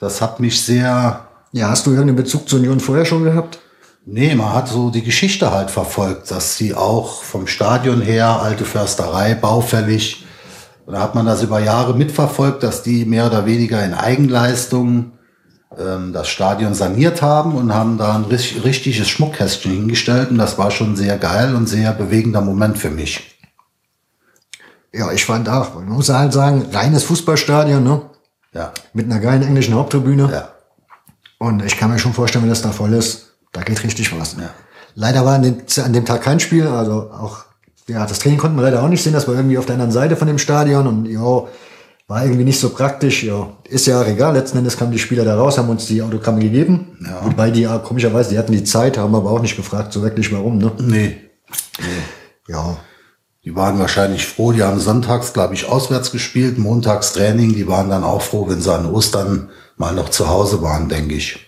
das 0.00 0.20
hat 0.20 0.40
mich 0.40 0.62
sehr, 0.62 1.28
Ja, 1.52 1.68
hast 1.68 1.86
du 1.86 1.90
irgendeinen 1.90 2.16
Bezug 2.16 2.48
zur 2.48 2.58
Union 2.58 2.80
vorher 2.80 3.04
schon 3.04 3.24
gehabt? 3.24 3.60
nee, 4.06 4.34
man 4.34 4.52
hat 4.52 4.68
so 4.68 4.90
die 4.90 5.02
Geschichte 5.02 5.50
halt 5.50 5.70
verfolgt, 5.70 6.30
dass 6.30 6.56
sie 6.56 6.74
auch 6.74 7.22
vom 7.22 7.46
Stadion 7.46 8.00
her, 8.00 8.40
alte 8.40 8.64
Försterei, 8.64 9.34
baufällig, 9.34 10.24
da 10.86 11.00
hat 11.00 11.16
man 11.16 11.26
das 11.26 11.42
über 11.42 11.58
Jahre 11.58 11.94
mitverfolgt, 11.94 12.62
dass 12.62 12.84
die 12.84 13.04
mehr 13.04 13.26
oder 13.26 13.44
weniger 13.44 13.84
in 13.84 13.92
Eigenleistung 13.92 14.88
ähm, 14.96 15.15
das 15.76 16.28
Stadion 16.28 16.74
saniert 16.74 17.20
haben 17.20 17.54
und 17.54 17.74
haben 17.74 17.98
da 17.98 18.14
ein 18.14 18.24
richtig, 18.24 18.64
richtiges 18.64 19.08
Schmuckkästchen 19.08 19.72
hingestellt. 19.72 20.30
Und 20.30 20.38
das 20.38 20.56
war 20.56 20.70
schon 20.70 20.96
sehr 20.96 21.18
geil 21.18 21.54
und 21.54 21.66
sehr 21.66 21.92
bewegender 21.92 22.40
Moment 22.40 22.78
für 22.78 22.90
mich. 22.90 23.38
Ja, 24.92 25.12
ich 25.12 25.26
fand 25.26 25.48
auch, 25.48 25.74
man 25.74 25.88
muss 25.88 26.08
halt 26.08 26.32
sagen, 26.32 26.66
reines 26.72 27.04
Fußballstadion, 27.04 27.84
ne? 27.84 28.00
Ja. 28.54 28.72
Mit 28.94 29.04
einer 29.06 29.20
geilen 29.20 29.42
englischen 29.42 29.74
Haupttribüne. 29.74 30.30
Ja. 30.32 30.48
Und 31.38 31.62
ich 31.62 31.76
kann 31.76 31.90
mir 31.90 31.98
schon 31.98 32.14
vorstellen, 32.14 32.44
wenn 32.44 32.50
das 32.50 32.62
da 32.62 32.70
voll 32.70 32.94
ist, 32.94 33.34
da 33.52 33.60
geht 33.62 33.82
richtig 33.84 34.18
was. 34.18 34.36
Ja. 34.38 34.48
Leider 34.94 35.26
war 35.26 35.34
an 35.34 35.42
dem, 35.42 35.56
an 35.84 35.92
dem 35.92 36.06
Tag 36.06 36.22
kein 36.22 36.40
Spiel, 36.40 36.66
also 36.66 37.10
auch, 37.10 37.44
ja, 37.86 38.06
das 38.06 38.18
Training 38.18 38.38
konnten 38.38 38.56
wir 38.56 38.62
leider 38.62 38.82
auch 38.82 38.88
nicht 38.88 39.02
sehen, 39.02 39.12
das 39.12 39.28
war 39.28 39.34
irgendwie 39.34 39.58
auf 39.58 39.66
der 39.66 39.74
anderen 39.74 39.92
Seite 39.92 40.16
von 40.16 40.26
dem 40.26 40.38
Stadion 40.38 40.86
und 40.86 41.06
ja, 41.06 41.42
war 42.08 42.22
irgendwie 42.22 42.44
nicht 42.44 42.60
so 42.60 42.70
praktisch, 42.70 43.24
ja. 43.24 43.56
Ist 43.68 43.86
ja 43.86 44.04
egal, 44.04 44.34
letzten 44.34 44.58
Endes 44.58 44.76
kamen 44.76 44.92
die 44.92 44.98
Spieler 44.98 45.24
da 45.24 45.36
raus, 45.36 45.58
haben 45.58 45.68
uns 45.68 45.86
die 45.86 46.02
Autogramme 46.02 46.40
gegeben. 46.40 46.96
Ja. 47.04 47.24
Wobei 47.24 47.50
die, 47.50 47.62
ja, 47.62 47.78
komischerweise, 47.78 48.30
die 48.30 48.38
hatten 48.38 48.52
die 48.52 48.64
Zeit, 48.64 48.96
haben 48.96 49.14
aber 49.14 49.30
auch 49.30 49.42
nicht 49.42 49.56
gefragt, 49.56 49.92
so 49.92 50.02
wirklich 50.02 50.32
warum, 50.32 50.58
ne? 50.58 50.72
Nee. 50.78 51.16
Ja. 52.48 52.76
Die 53.44 53.54
waren 53.54 53.78
wahrscheinlich 53.78 54.26
froh, 54.26 54.50
die 54.52 54.62
haben 54.62 54.80
sonntags, 54.80 55.32
glaube 55.32 55.54
ich, 55.54 55.68
auswärts 55.68 56.10
gespielt, 56.10 56.58
montags 56.58 57.12
Training. 57.12 57.54
Die 57.54 57.68
waren 57.68 57.88
dann 57.88 58.02
auch 58.02 58.22
froh, 58.22 58.48
wenn 58.48 58.60
sie 58.60 58.74
an 58.74 58.86
Ostern 58.86 59.50
mal 59.76 59.94
noch 59.94 60.08
zu 60.08 60.28
Hause 60.28 60.62
waren, 60.62 60.88
denke 60.88 61.14
ich. 61.14 61.38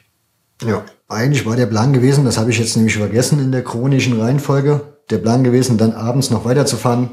Ja, 0.64 0.84
eigentlich 1.08 1.46
war 1.46 1.56
der 1.56 1.66
Plan 1.66 1.92
gewesen, 1.92 2.24
das 2.24 2.38
habe 2.38 2.50
ich 2.50 2.58
jetzt 2.58 2.76
nämlich 2.76 2.96
vergessen 2.96 3.40
in 3.40 3.50
der 3.50 3.64
chronischen 3.64 4.20
Reihenfolge, 4.20 4.80
der 5.10 5.18
Plan 5.18 5.42
gewesen, 5.42 5.78
dann 5.78 5.92
abends 5.92 6.30
noch 6.30 6.44
weiterzufahren 6.44 7.10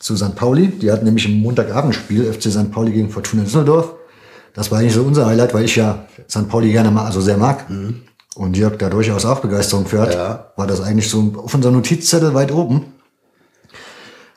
zu 0.00 0.16
St. 0.16 0.34
Pauli. 0.34 0.66
Die 0.68 0.90
hatten 0.90 1.04
nämlich 1.04 1.26
im 1.26 1.40
Montagabendspiel 1.40 2.32
FC 2.32 2.50
St. 2.50 2.72
Pauli 2.72 2.90
gegen 2.90 3.10
Fortuna 3.10 3.44
Düsseldorf. 3.44 3.94
Das 4.54 4.72
war 4.72 4.80
eigentlich 4.80 4.94
so 4.94 5.02
unser 5.02 5.26
Highlight, 5.26 5.54
weil 5.54 5.64
ich 5.64 5.76
ja 5.76 6.06
St. 6.28 6.48
Pauli 6.48 6.72
gerne 6.72 6.90
mal, 6.90 7.04
also 7.04 7.20
sehr 7.20 7.36
mag. 7.36 7.66
Und 8.34 8.56
Jörg 8.56 8.78
da 8.78 8.90
durchaus 8.90 9.24
auch 9.24 9.38
Begeisterung 9.40 9.86
für 9.86 10.00
hat. 10.00 10.14
Ja. 10.14 10.52
War 10.56 10.66
das 10.66 10.80
eigentlich 10.80 11.08
so 11.08 11.34
auf 11.36 11.54
unserem 11.54 11.76
Notizzettel 11.76 12.34
weit 12.34 12.50
oben. 12.50 12.86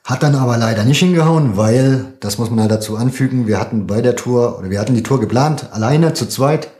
Hat 0.04 0.22
dann 0.22 0.36
aber 0.36 0.58
leider 0.58 0.84
nicht 0.84 1.00
hingehauen, 1.00 1.56
weil, 1.56 2.14
das 2.20 2.38
muss 2.38 2.50
man 2.50 2.60
halt 2.60 2.72
dazu 2.72 2.98
anfügen, 2.98 3.48
wir 3.48 3.58
hatten 3.58 3.88
bei 3.88 4.02
der 4.02 4.18
Tour, 4.18 4.60
oder 4.60 4.70
wir 4.70 4.82
hatten 4.82 4.96
die 4.96 5.04
Tour 5.04 5.22
geplant, 5.22 5.70
alleine, 5.72 6.14
zu 6.14 6.28
zweit, 6.28 6.72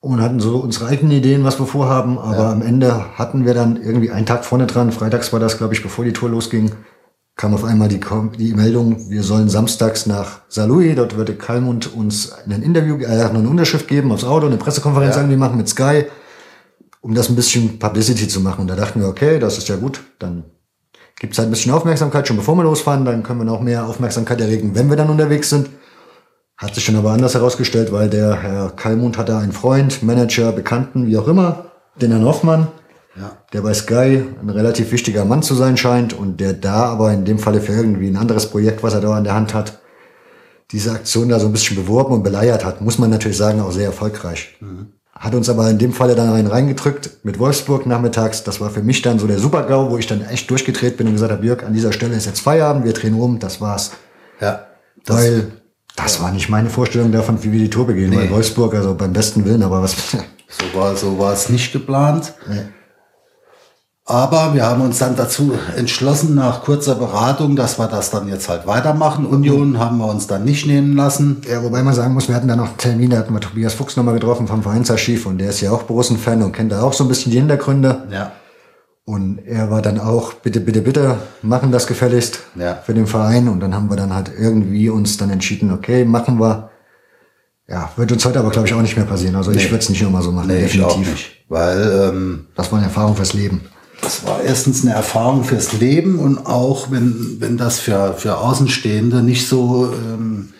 und 0.00 0.22
hatten 0.22 0.40
so 0.40 0.56
unsere 0.56 0.86
eigenen 0.86 1.12
Ideen, 1.12 1.44
was 1.44 1.60
wir 1.60 1.66
vorhaben, 1.66 2.18
aber 2.18 2.46
am 2.46 2.62
Ende 2.62 3.18
hatten 3.18 3.44
wir 3.44 3.52
dann 3.52 3.76
irgendwie 3.76 4.10
einen 4.10 4.24
Tag 4.24 4.46
vorne 4.46 4.66
dran, 4.66 4.90
freitags 4.90 5.34
war 5.34 5.40
das, 5.40 5.58
glaube 5.58 5.74
ich, 5.74 5.82
bevor 5.82 6.02
die 6.06 6.14
Tour 6.14 6.30
losging, 6.30 6.72
kam 7.38 7.54
auf 7.54 7.62
einmal 7.62 7.88
die, 7.88 8.00
die 8.36 8.52
Meldung, 8.52 9.10
wir 9.10 9.22
sollen 9.22 9.48
samstags 9.48 10.06
nach 10.06 10.40
Saarlouis, 10.48 10.96
dort 10.96 11.16
würde 11.16 11.36
Kalmund 11.36 11.94
uns 11.94 12.32
ein 12.32 12.62
Interview, 12.62 12.98
äh, 12.98 13.06
eine 13.06 13.48
Unterschrift 13.48 13.86
geben 13.86 14.10
aufs 14.10 14.24
Auto, 14.24 14.46
eine 14.46 14.56
Pressekonferenz 14.56 15.14
Ja. 15.14 15.22
irgendwie 15.22 15.36
machen 15.36 15.56
mit 15.56 15.68
Sky, 15.68 16.06
um 17.00 17.14
das 17.14 17.28
ein 17.28 17.36
bisschen 17.36 17.78
Publicity 17.78 18.26
zu 18.26 18.40
machen. 18.40 18.62
Und 18.62 18.66
da 18.66 18.74
dachten 18.74 19.00
wir, 19.00 19.06
okay, 19.06 19.38
das 19.38 19.56
ist 19.56 19.68
ja 19.68 19.76
gut, 19.76 20.00
dann 20.18 20.46
gibt's 21.20 21.38
halt 21.38 21.46
ein 21.46 21.52
bisschen 21.52 21.70
Aufmerksamkeit, 21.70 22.26
schon 22.26 22.36
bevor 22.36 22.56
wir 22.56 22.64
losfahren, 22.64 23.04
dann 23.04 23.22
können 23.22 23.38
wir 23.38 23.44
noch 23.44 23.60
mehr 23.60 23.86
Aufmerksamkeit 23.86 24.40
erregen, 24.40 24.74
wenn 24.74 24.90
wir 24.90 24.96
dann 24.96 25.08
unterwegs 25.08 25.48
sind. 25.48 25.70
Hat 26.56 26.74
sich 26.74 26.86
dann 26.86 26.96
aber 26.96 27.12
anders 27.12 27.34
herausgestellt, 27.34 27.92
weil 27.92 28.10
der 28.10 28.42
Herr 28.42 28.70
Kalmund 28.70 29.16
hatte 29.16 29.36
einen 29.36 29.52
Freund, 29.52 30.02
Manager, 30.02 30.50
Bekannten, 30.50 31.06
wie 31.06 31.16
auch 31.16 31.28
immer, 31.28 31.66
den 32.00 32.10
Herrn 32.10 32.24
Hoffmann, 32.24 32.66
Ja. 33.18 33.32
der 33.52 33.62
bei 33.62 33.74
Sky 33.74 34.22
ein 34.40 34.50
relativ 34.50 34.92
wichtiger 34.92 35.24
Mann 35.24 35.42
zu 35.42 35.54
sein 35.54 35.76
scheint 35.76 36.12
und 36.12 36.38
der 36.38 36.52
da 36.52 36.84
aber 36.84 37.12
in 37.12 37.24
dem 37.24 37.38
Falle 37.38 37.60
für 37.60 37.72
irgendwie 37.72 38.08
ein 38.08 38.16
anderes 38.16 38.46
Projekt, 38.50 38.82
was 38.82 38.94
er 38.94 39.00
da 39.00 39.12
an 39.12 39.24
der 39.24 39.34
Hand 39.34 39.54
hat, 39.54 39.80
diese 40.70 40.92
Aktion 40.92 41.28
da 41.28 41.40
so 41.40 41.46
ein 41.46 41.52
bisschen 41.52 41.76
beworben 41.76 42.14
und 42.14 42.22
beleiert 42.22 42.64
hat, 42.64 42.80
muss 42.80 42.98
man 42.98 43.10
natürlich 43.10 43.38
sagen, 43.38 43.60
auch 43.60 43.72
sehr 43.72 43.86
erfolgreich. 43.86 44.56
Hat 45.12 45.34
uns 45.34 45.48
aber 45.48 45.68
in 45.68 45.78
dem 45.78 45.92
Falle 45.92 46.14
dann 46.14 46.32
einen 46.32 46.46
reingedrückt 46.46 47.24
mit 47.24 47.40
Wolfsburg 47.40 47.86
nachmittags. 47.86 48.44
Das 48.44 48.60
war 48.60 48.70
für 48.70 48.82
mich 48.82 49.02
dann 49.02 49.18
so 49.18 49.26
der 49.26 49.38
Super-GAU, 49.40 49.90
wo 49.90 49.98
ich 49.98 50.06
dann 50.06 50.20
echt 50.20 50.48
durchgedreht 50.48 50.96
bin 50.96 51.08
und 51.08 51.14
gesagt 51.14 51.32
habe, 51.32 51.44
Jörg, 51.44 51.64
an 51.64 51.72
dieser 51.72 51.92
Stelle 51.92 52.14
ist 52.14 52.26
jetzt 52.26 52.40
Feierabend, 52.40 52.84
wir 52.84 52.92
drehen 52.92 53.14
um, 53.14 53.38
das 53.40 53.60
war's. 53.60 53.92
Ja. 54.40 54.66
weil 55.06 55.50
das 55.96 56.22
war 56.22 56.30
nicht 56.30 56.48
meine 56.48 56.70
Vorstellung 56.70 57.10
davon, 57.10 57.42
wie 57.42 57.50
wir 57.50 57.58
die 57.58 57.70
Tour 57.70 57.88
begehen. 57.88 58.14
Weil 58.14 58.30
Wolfsburg, 58.30 58.74
also 58.74 58.94
beim 58.94 59.12
besten 59.12 59.44
Willen, 59.44 59.64
aber 59.64 59.82
was... 59.82 59.96
So 60.50 60.78
war, 60.78 60.96
so 60.96 61.18
war 61.18 61.34
es 61.34 61.50
nicht 61.50 61.72
geplant. 61.72 62.32
Nee. 62.48 62.62
Aber 64.10 64.54
wir 64.54 64.64
haben 64.64 64.80
uns 64.80 64.98
dann 64.98 65.16
dazu 65.16 65.52
entschlossen, 65.76 66.34
nach 66.34 66.62
kurzer 66.62 66.94
Beratung, 66.94 67.56
dass 67.56 67.78
wir 67.78 67.88
das 67.88 68.10
dann 68.10 68.26
jetzt 68.26 68.48
halt 68.48 68.66
weitermachen. 68.66 69.26
Union 69.26 69.78
haben 69.78 69.98
wir 69.98 70.06
uns 70.06 70.26
dann 70.26 70.44
nicht 70.44 70.66
nehmen 70.66 70.96
lassen. 70.96 71.42
Ja, 71.46 71.62
wobei 71.62 71.82
man 71.82 71.92
sagen 71.92 72.14
muss, 72.14 72.26
wir 72.26 72.34
hatten 72.34 72.48
da 72.48 72.56
noch 72.56 72.68
einen 72.68 72.78
Termin, 72.78 73.10
da 73.10 73.18
hatten 73.18 73.34
wir 73.34 73.40
Tobias 73.40 73.74
Fuchs 73.74 73.96
nochmal 73.96 74.14
getroffen 74.14 74.46
vom 74.48 74.62
Vereinsarchiv 74.62 75.26
und 75.26 75.36
der 75.36 75.50
ist 75.50 75.60
ja 75.60 75.72
auch 75.72 75.82
Borussen-Fan 75.82 76.42
und 76.42 76.52
kennt 76.52 76.72
da 76.72 76.80
auch 76.82 76.94
so 76.94 77.04
ein 77.04 77.08
bisschen 77.08 77.32
die 77.32 77.38
Hintergründe. 77.38 78.04
Ja. 78.10 78.32
Und 79.04 79.40
er 79.46 79.70
war 79.70 79.82
dann 79.82 80.00
auch, 80.00 80.32
bitte, 80.32 80.60
bitte, 80.60 80.80
bitte, 80.80 81.16
machen 81.42 81.70
das 81.70 81.86
gefälligst 81.86 82.40
Ja. 82.56 82.76
für 82.76 82.94
den 82.94 83.06
Verein. 83.06 83.46
Und 83.48 83.60
dann 83.60 83.74
haben 83.74 83.90
wir 83.90 83.96
dann 83.96 84.14
halt 84.14 84.30
irgendwie 84.38 84.88
uns 84.88 85.18
dann 85.18 85.28
entschieden, 85.28 85.70
okay, 85.70 86.06
machen 86.06 86.40
wir. 86.40 86.70
Ja, 87.68 87.90
wird 87.96 88.10
uns 88.12 88.24
heute 88.24 88.38
aber, 88.38 88.48
glaube 88.50 88.66
ich, 88.68 88.72
auch 88.72 88.80
nicht 88.80 88.96
mehr 88.96 89.04
passieren. 89.04 89.36
Also 89.36 89.50
ich 89.50 89.64
Nee. 89.64 89.70
würde 89.70 89.78
es 89.82 89.90
nicht 89.90 90.02
nochmal 90.02 90.22
so 90.22 90.32
machen, 90.32 90.48
Nee, 90.48 90.64
ich 90.64 90.72
definitiv. 90.72 91.10
nicht. 91.10 91.30
Weil 91.50 92.10
ähm, 92.10 92.46
Das 92.56 92.72
war 92.72 92.78
eine 92.78 92.86
Erfahrung 92.88 93.14
fürs 93.14 93.34
Leben. 93.34 93.60
Das 94.00 94.24
war 94.26 94.40
erstens 94.42 94.82
eine 94.84 94.94
Erfahrung 94.94 95.44
fürs 95.44 95.72
Leben 95.74 96.18
und 96.18 96.46
auch 96.46 96.90
wenn, 96.90 97.36
wenn 97.40 97.56
das 97.56 97.78
für, 97.78 98.14
für 98.14 98.38
Außenstehende 98.38 99.22
nicht 99.22 99.46
so 99.48 99.92
ähm, 99.92 100.50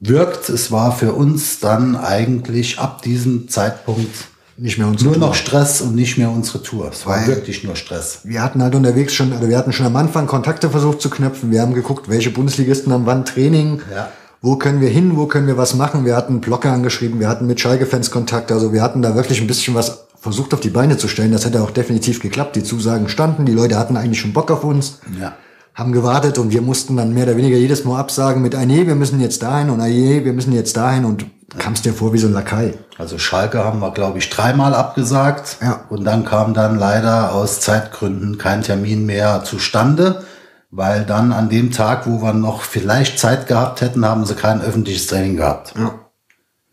wirkt, 0.00 0.48
es 0.48 0.70
war 0.70 0.92
für 0.96 1.12
uns 1.14 1.60
dann 1.60 1.96
eigentlich 1.96 2.78
ab 2.78 3.02
diesem 3.02 3.48
Zeitpunkt 3.48 4.14
Nicht 4.58 4.76
mehr 4.78 4.86
unsere 4.86 5.06
nur 5.10 5.18
Tour. 5.18 5.26
noch 5.28 5.34
Stress 5.34 5.80
und 5.80 5.94
nicht 5.94 6.18
mehr 6.18 6.30
unsere 6.30 6.62
Tour. 6.62 6.90
Es 6.92 7.06
war 7.06 7.16
Weil- 7.16 7.26
wirklich 7.28 7.64
nur 7.64 7.74
Stress. 7.74 8.20
Wir 8.24 8.42
hatten 8.42 8.62
halt 8.62 8.74
unterwegs 8.74 9.14
schon, 9.14 9.32
oder 9.32 9.48
wir 9.48 9.56
hatten 9.56 9.72
schon 9.72 9.86
am 9.86 9.96
Anfang 9.96 10.26
Kontakte 10.26 10.68
versucht 10.68 11.00
zu 11.00 11.08
knüpfen. 11.10 11.50
Wir 11.50 11.62
haben 11.62 11.74
geguckt, 11.74 12.08
welche 12.10 12.30
Bundesligisten 12.30 12.92
haben 12.92 13.06
wann 13.06 13.24
Training. 13.24 13.80
Ja. 13.92 14.10
Wo 14.42 14.56
können 14.56 14.82
wir 14.82 14.90
hin? 14.90 15.16
Wo 15.16 15.24
können 15.26 15.46
wir 15.46 15.56
was 15.56 15.74
machen? 15.74 16.04
Wir 16.04 16.14
hatten 16.16 16.40
Blogger 16.42 16.70
angeschrieben. 16.70 17.18
Wir 17.18 17.28
hatten 17.28 17.46
mit 17.46 17.58
Schalke-Fans 17.60 18.10
Kontakt. 18.10 18.52
Also 18.52 18.74
wir 18.74 18.82
hatten 18.82 19.00
da 19.00 19.14
wirklich 19.14 19.40
ein 19.40 19.46
bisschen 19.46 19.74
was 19.74 20.03
versucht 20.24 20.54
auf 20.54 20.60
die 20.60 20.70
Beine 20.70 20.96
zu 20.96 21.06
stellen. 21.06 21.32
Das 21.32 21.44
hätte 21.44 21.62
auch 21.62 21.70
definitiv 21.70 22.18
geklappt. 22.18 22.56
Die 22.56 22.62
Zusagen 22.62 23.10
standen. 23.10 23.44
Die 23.44 23.52
Leute 23.52 23.78
hatten 23.78 23.98
eigentlich 23.98 24.20
schon 24.20 24.32
Bock 24.32 24.50
auf 24.50 24.64
uns. 24.64 25.00
Ja. 25.20 25.34
Haben 25.74 25.92
gewartet 25.92 26.38
und 26.38 26.50
wir 26.50 26.62
mussten 26.62 26.96
dann 26.96 27.12
mehr 27.12 27.24
oder 27.24 27.36
weniger 27.36 27.58
jedes 27.58 27.84
Mal 27.84 28.00
absagen 28.00 28.40
mit, 28.40 28.54
ah 28.54 28.64
nee, 28.64 28.86
wir 28.86 28.94
müssen 28.94 29.20
jetzt 29.20 29.42
dahin 29.42 29.68
und 29.68 29.82
ah 29.82 29.86
je, 29.86 30.24
wir 30.24 30.32
müssen 30.32 30.52
jetzt 30.52 30.78
dahin 30.78 31.04
und 31.04 31.26
kamst 31.58 31.84
dir 31.84 31.92
vor 31.92 32.14
wie 32.14 32.18
so 32.18 32.26
ein 32.26 32.32
Lakai. 32.32 32.72
Also 32.96 33.18
Schalke 33.18 33.62
haben 33.62 33.80
wir, 33.80 33.90
glaube 33.90 34.16
ich, 34.16 34.30
dreimal 34.30 34.74
abgesagt. 34.74 35.58
Ja. 35.60 35.84
Und 35.90 36.04
dann 36.04 36.24
kam 36.24 36.54
dann 36.54 36.78
leider 36.78 37.34
aus 37.34 37.60
Zeitgründen 37.60 38.38
kein 38.38 38.62
Termin 38.62 39.04
mehr 39.04 39.44
zustande, 39.44 40.22
weil 40.70 41.04
dann 41.04 41.32
an 41.32 41.50
dem 41.50 41.70
Tag, 41.70 42.06
wo 42.06 42.22
wir 42.22 42.32
noch 42.32 42.62
vielleicht 42.62 43.18
Zeit 43.18 43.46
gehabt 43.46 43.82
hätten, 43.82 44.06
haben 44.06 44.24
sie 44.24 44.36
kein 44.36 44.62
öffentliches 44.62 45.06
Training 45.06 45.36
gehabt. 45.36 45.74
Ja. 45.76 46.03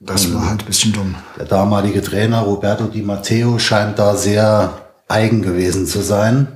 Das 0.04 0.34
war 0.34 0.50
halt 0.50 0.62
ein 0.62 0.66
bisschen 0.66 0.94
dumm. 0.94 1.16
Der 1.38 1.46
damalige 1.46 2.02
Trainer 2.02 2.40
Roberto 2.40 2.86
Di 2.86 3.04
Matteo 3.04 3.60
scheint 3.60 4.00
da 4.00 4.16
sehr 4.16 4.74
eigen 5.08 5.44
gewesen 5.44 5.86
zu 5.86 6.02
sein 6.02 6.48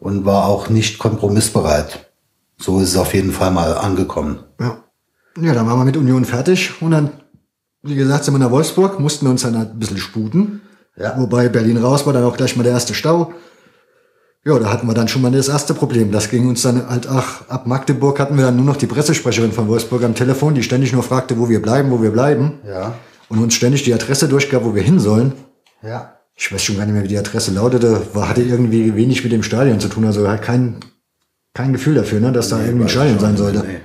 und 0.00 0.24
war 0.24 0.46
auch 0.46 0.70
nicht 0.70 0.98
kompromissbereit. 0.98 2.10
So 2.56 2.80
ist 2.80 2.90
es 2.90 2.96
auf 2.96 3.12
jeden 3.12 3.32
Fall 3.32 3.50
mal 3.50 3.76
angekommen. 3.76 4.38
Ja. 4.58 4.78
Ja, 5.38 5.52
dann 5.52 5.66
waren 5.66 5.78
wir 5.78 5.84
mit 5.84 5.98
Union 5.98 6.24
fertig 6.24 6.80
und 6.80 6.92
dann, 6.92 7.10
wie 7.82 7.94
gesagt, 7.94 8.24
sind 8.24 8.32
wir 8.32 8.38
nach 8.38 8.50
Wolfsburg, 8.50 8.98
mussten 9.00 9.26
uns 9.26 9.42
dann 9.42 9.58
halt 9.58 9.72
ein 9.72 9.78
bisschen 9.78 9.98
sputen. 9.98 10.62
Ja. 10.96 11.14
Wobei 11.18 11.50
Berlin 11.50 11.76
raus 11.76 12.06
war 12.06 12.14
dann 12.14 12.24
auch 12.24 12.38
gleich 12.38 12.56
mal 12.56 12.62
der 12.62 12.72
erste 12.72 12.94
Stau. 12.94 13.34
Ja, 14.46 14.60
da 14.60 14.70
hatten 14.70 14.86
wir 14.86 14.94
dann 14.94 15.08
schon 15.08 15.22
mal 15.22 15.32
das 15.32 15.48
erste 15.48 15.74
Problem. 15.74 16.12
Das 16.12 16.30
ging 16.30 16.48
uns 16.48 16.62
dann 16.62 16.88
halt, 16.88 17.08
ach, 17.08 17.48
ab 17.48 17.66
Magdeburg 17.66 18.20
hatten 18.20 18.36
wir 18.36 18.44
dann 18.44 18.54
nur 18.54 18.64
noch 18.64 18.76
die 18.76 18.86
Pressesprecherin 18.86 19.50
von 19.50 19.66
Wolfsburg 19.66 20.04
am 20.04 20.14
Telefon, 20.14 20.54
die 20.54 20.62
ständig 20.62 20.92
nur 20.92 21.02
fragte, 21.02 21.36
wo 21.36 21.48
wir 21.48 21.60
bleiben, 21.60 21.90
wo 21.90 22.00
wir 22.00 22.12
bleiben. 22.12 22.60
Ja. 22.64 22.94
Und 23.28 23.40
uns 23.40 23.54
ständig 23.54 23.82
die 23.82 23.92
Adresse 23.92 24.28
durchgab, 24.28 24.64
wo 24.64 24.72
wir 24.72 24.82
hin 24.82 25.00
sollen. 25.00 25.32
Ja. 25.82 26.12
Ich 26.36 26.52
weiß 26.52 26.62
schon 26.62 26.76
gar 26.76 26.84
nicht 26.84 26.94
mehr, 26.94 27.02
wie 27.02 27.08
die 27.08 27.18
Adresse 27.18 27.50
lautete. 27.50 28.00
War, 28.14 28.28
hatte 28.28 28.42
irgendwie 28.42 28.94
wenig 28.94 29.24
mit 29.24 29.32
dem 29.32 29.42
Stadion 29.42 29.80
zu 29.80 29.88
tun. 29.88 30.04
Also 30.04 30.28
halt 30.28 30.42
kein, 30.42 30.76
kein 31.52 31.72
Gefühl 31.72 31.96
dafür, 31.96 32.20
ne, 32.20 32.30
dass 32.30 32.48
da 32.48 32.64
irgendwie 32.64 32.84
ein 32.84 32.88
Stadion 32.88 33.18
sein 33.18 33.36
sollte. 33.36 33.64
Nee. 33.66 33.80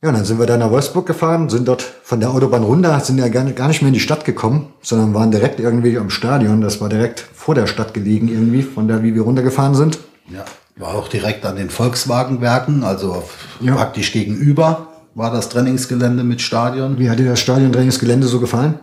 Ja, 0.00 0.10
und 0.10 0.14
dann 0.14 0.24
sind 0.24 0.38
wir 0.38 0.46
dann 0.46 0.60
nach 0.60 0.70
Wolfsburg 0.70 1.06
gefahren, 1.06 1.48
sind 1.48 1.66
dort 1.66 1.82
von 1.82 2.20
der 2.20 2.30
Autobahn 2.30 2.62
runter, 2.62 3.00
sind 3.00 3.18
ja 3.18 3.26
gar 3.26 3.42
nicht, 3.42 3.58
mehr 3.58 3.88
in 3.88 3.94
die 3.94 3.98
Stadt 3.98 4.24
gekommen, 4.24 4.72
sondern 4.80 5.12
waren 5.12 5.32
direkt 5.32 5.58
irgendwie 5.58 5.98
am 5.98 6.08
Stadion. 6.08 6.60
Das 6.60 6.80
war 6.80 6.88
direkt 6.88 7.18
vor 7.34 7.56
der 7.56 7.66
Stadt 7.66 7.94
gelegen 7.94 8.28
irgendwie, 8.28 8.62
von 8.62 8.86
da, 8.86 9.02
wie 9.02 9.16
wir 9.16 9.22
runtergefahren 9.22 9.74
sind. 9.74 9.98
Ja, 10.32 10.44
war 10.76 10.94
auch 10.94 11.08
direkt 11.08 11.44
an 11.44 11.56
den 11.56 11.68
Volkswagenwerken, 11.68 12.84
also 12.84 13.12
auf, 13.12 13.34
Ja. 13.60 13.74
praktisch 13.74 14.12
gegenüber 14.12 14.86
war 15.16 15.32
das 15.32 15.48
Trainingsgelände 15.48 16.22
mit 16.22 16.40
Stadion. 16.42 17.00
Wie 17.00 17.10
hat 17.10 17.18
dir 17.18 17.28
das 17.28 17.40
Stadiontrainingsgelände 17.40 18.28
so 18.28 18.38
gefallen? 18.38 18.78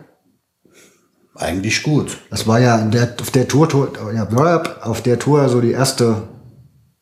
Eigentlich 1.34 1.82
gut. 1.82 2.18
Das 2.30 2.46
war 2.46 2.60
ja 2.60 2.76
der, 2.82 3.14
auf 3.20 3.30
der 3.30 3.48
Tour, 3.48 3.70
Tour 3.70 3.90
ja, 4.14 4.26
auf 4.82 5.00
der 5.00 5.18
Tour 5.18 5.48
so 5.48 5.62
die 5.62 5.72
erste 5.72 6.28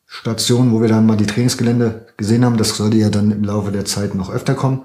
Station, 0.06 0.70
wo 0.70 0.80
wir 0.80 0.88
dann 0.88 1.04
mal 1.04 1.16
die 1.16 1.26
Trainingsgelände 1.26 2.03
gesehen 2.16 2.44
haben. 2.44 2.56
Das 2.56 2.76
sollte 2.76 2.96
ja 2.96 3.10
dann 3.10 3.30
im 3.30 3.44
Laufe 3.44 3.70
der 3.72 3.84
Zeit 3.84 4.14
noch 4.14 4.30
öfter 4.32 4.54
kommen. 4.54 4.82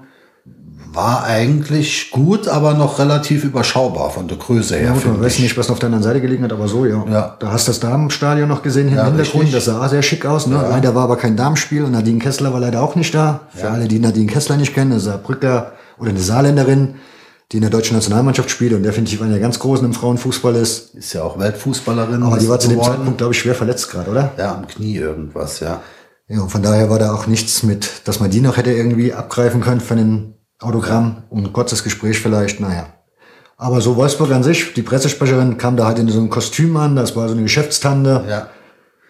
War 0.92 1.22
eigentlich 1.22 2.10
gut, 2.10 2.48
aber 2.48 2.74
noch 2.74 2.98
relativ 2.98 3.44
überschaubar 3.44 4.10
von 4.10 4.26
der 4.26 4.38
Größe 4.38 4.74
her. 4.76 4.86
Ja, 4.88 4.92
gut, 4.94 5.06
man 5.06 5.20
weiß 5.22 5.34
ich. 5.34 5.42
nicht, 5.44 5.56
was 5.56 5.70
auf 5.70 5.78
der 5.78 5.86
anderen 5.86 6.02
Seite 6.02 6.20
gelegen 6.20 6.42
hat, 6.42 6.52
aber 6.52 6.66
so, 6.66 6.84
ja. 6.84 7.04
Ja. 7.08 7.36
Da 7.38 7.52
hast 7.52 7.68
du 7.68 7.70
das 7.70 7.78
Damenstadion 7.78 8.48
noch 8.48 8.62
gesehen 8.62 8.88
im 8.88 8.96
Ja, 8.96 9.04
Hintergrund. 9.04 9.44
richtig. 9.44 9.52
Das 9.52 9.66
sah 9.66 9.88
sehr 9.88 10.02
schick 10.02 10.26
aus. 10.26 10.48
Ne? 10.48 10.56
Leider 10.56 10.92
war 10.96 11.04
aber 11.04 11.16
kein 11.16 11.36
Damenspiel 11.36 11.84
und 11.84 11.92
Nadine 11.92 12.18
Kessler 12.18 12.52
war 12.52 12.58
leider 12.58 12.82
auch 12.82 12.96
nicht 12.96 13.14
da. 13.14 13.42
Für 13.54 13.70
alle, 13.70 13.86
die 13.86 14.00
Nadine 14.00 14.26
Kessler 14.26 14.56
nicht 14.56 14.74
kennen, 14.74 14.90
eine 14.90 15.00
Saarbrücker 15.00 15.72
oder 15.98 16.10
eine 16.10 16.18
Saarländerin, 16.18 16.96
die 17.52 17.58
in 17.58 17.60
der 17.62 17.70
deutschen 17.70 17.94
Nationalmannschaft 17.94 18.50
spielt 18.50 18.72
und 18.72 18.82
definitiv 18.82 19.22
eine 19.22 19.30
der 19.32 19.40
ganz 19.40 19.60
großen 19.60 19.84
im 19.86 19.92
Frauenfußball 19.92 20.56
ist. 20.56 20.96
Ist 20.96 21.12
ja 21.12 21.22
auch 21.22 21.38
Weltfußballerin. 21.38 22.20
Aber 22.24 22.38
die 22.38 22.48
war 22.48 22.58
zu 22.58 22.68
dem. 22.68 22.82
Zeitpunkt, 22.82 23.18
glaube 23.18 23.32
ich, 23.32 23.38
schwer 23.38 23.54
verletzt 23.54 23.88
gerade, 23.92 24.10
oder? 24.10 24.32
Ja, 24.36 24.56
am 24.56 24.66
Knie 24.66 24.96
irgendwas, 24.96 25.60
ja. 25.60 25.80
Ja, 26.30 26.42
und 26.42 26.50
von 26.50 26.62
daher 26.62 26.88
war 26.90 27.00
da 27.00 27.12
auch 27.12 27.26
nichts 27.26 27.64
mit, 27.64 28.06
dass 28.06 28.20
man 28.20 28.30
die 28.30 28.40
noch 28.40 28.56
hätte 28.56 28.70
irgendwie 28.70 29.12
abgreifen 29.12 29.60
können 29.60 29.80
für 29.80 29.94
ein 29.94 30.34
Autogramm 30.60 31.24
und 31.28 31.44
ein 31.44 31.52
kurzes 31.52 31.82
Gespräch 31.82 32.20
vielleicht, 32.20 32.60
naja. 32.60 32.86
Aber 33.56 33.80
so 33.80 33.96
Wolfsburg 33.96 34.30
an 34.30 34.44
sich, 34.44 34.72
die 34.74 34.82
Pressesprecherin 34.82 35.58
kam 35.58 35.76
da 35.76 35.86
halt 35.86 35.98
in 35.98 36.08
so 36.08 36.20
einem 36.20 36.30
Kostüm 36.30 36.76
an, 36.76 36.94
das 36.94 37.16
war 37.16 37.26
so 37.26 37.34
eine 37.34 37.42
Geschäftstante. 37.42 38.24
Ja. 38.28 38.48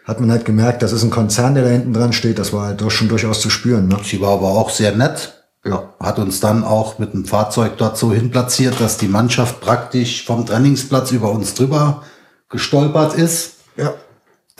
Hat 0.06 0.18
man 0.18 0.30
halt 0.30 0.46
gemerkt, 0.46 0.82
das 0.82 0.92
ist 0.92 1.02
ein 1.02 1.10
Konzern, 1.10 1.54
der 1.54 1.64
da 1.64 1.68
hinten 1.68 1.92
dran 1.92 2.14
steht, 2.14 2.38
das 2.38 2.54
war 2.54 2.68
halt 2.68 2.80
doch 2.80 2.90
schon 2.90 3.08
durchaus 3.08 3.42
zu 3.42 3.50
spüren, 3.50 3.86
ne? 3.86 3.98
Sie 4.02 4.22
war 4.22 4.30
aber 4.30 4.48
auch 4.48 4.70
sehr 4.70 4.96
nett. 4.96 5.44
Ja. 5.62 5.92
Hat 6.00 6.18
uns 6.18 6.40
dann 6.40 6.64
auch 6.64 6.98
mit 6.98 7.12
dem 7.12 7.26
Fahrzeug 7.26 7.76
dort 7.76 7.98
so 7.98 8.14
hinplatziert, 8.14 8.80
dass 8.80 8.96
die 8.96 9.08
Mannschaft 9.08 9.60
praktisch 9.60 10.24
vom 10.24 10.46
Trainingsplatz 10.46 11.12
über 11.12 11.30
uns 11.30 11.52
drüber 11.52 12.02
gestolpert 12.48 13.14
ist, 13.14 13.56
Ja. 13.76 13.92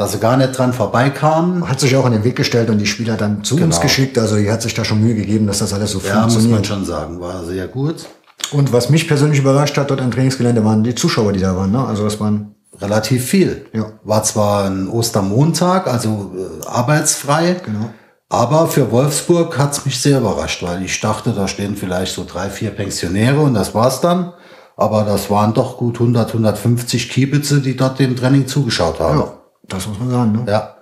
Dass 0.00 0.12
sie 0.12 0.18
gar 0.18 0.38
nicht 0.38 0.56
dran 0.56 0.72
vorbeikamen. 0.72 1.68
Hat 1.68 1.78
sich 1.78 1.94
auch 1.94 2.06
in 2.06 2.12
den 2.12 2.24
Weg 2.24 2.34
gestellt 2.34 2.70
und 2.70 2.78
die 2.78 2.86
Spieler 2.86 3.18
dann 3.18 3.44
zu 3.44 3.56
uns 3.56 3.62
Genau. 3.76 3.80
geschickt, 3.82 4.16
also 4.16 4.36
die 4.36 4.50
hat 4.50 4.62
sich 4.62 4.72
da 4.72 4.82
schon 4.82 5.02
Mühe 5.02 5.14
gegeben, 5.14 5.46
dass 5.46 5.58
das 5.58 5.74
alles 5.74 5.90
so 5.90 5.98
Ja, 5.98 6.22
muss 6.24 6.32
funktioniert. 6.32 6.52
man 6.52 6.64
schon 6.64 6.84
sagen, 6.86 7.20
war 7.20 7.44
sehr 7.44 7.68
gut. 7.68 8.06
Und 8.50 8.72
was 8.72 8.88
mich 8.88 9.06
persönlich 9.06 9.40
überrascht 9.40 9.76
hat 9.76 9.90
dort 9.90 10.00
am 10.00 10.10
Trainingsgelände 10.10 10.64
waren 10.64 10.82
die 10.82 10.94
Zuschauer, 10.94 11.32
die 11.34 11.40
da 11.40 11.54
waren, 11.54 11.70
ne? 11.70 11.84
Also 11.84 12.04
das 12.04 12.18
waren, 12.18 12.54
Relativ 12.80 13.26
viel. 13.26 13.66
Ja. 13.74 13.92
War 14.04 14.22
zwar 14.22 14.64
ein 14.64 14.88
Ostermontag, 14.88 15.86
also 15.86 16.32
äh, 16.34 16.66
arbeitsfrei, 16.66 17.56
genau. 17.62 17.90
aber 18.30 18.68
für 18.68 18.90
Wolfsburg 18.90 19.58
hat's 19.58 19.84
mich 19.84 20.00
sehr 20.00 20.20
überrascht, 20.20 20.62
weil 20.62 20.82
ich 20.82 20.98
dachte, 21.02 21.32
da 21.32 21.46
stehen 21.46 21.76
vielleicht 21.76 22.14
so 22.14 22.24
drei, 22.26 22.48
vier 22.48 22.70
Pensionäre 22.70 23.40
und 23.40 23.52
das 23.52 23.74
war's 23.74 24.00
dann. 24.00 24.32
Aber 24.78 25.04
das 25.04 25.28
waren 25.28 25.52
doch 25.52 25.76
gut 25.76 25.96
100, 26.00 26.28
150 26.28 27.10
Kiebitze, 27.10 27.60
die 27.60 27.76
dort 27.76 27.98
dem 27.98 28.16
Training 28.16 28.46
zugeschaut 28.46 28.98
haben. 28.98 29.18
Ja, 29.18 29.32
das 29.72 29.87
muss 29.87 29.98
man 29.98 30.11
sagen, 30.11 30.33
ne? 30.33 30.44
Ja. 30.48 30.74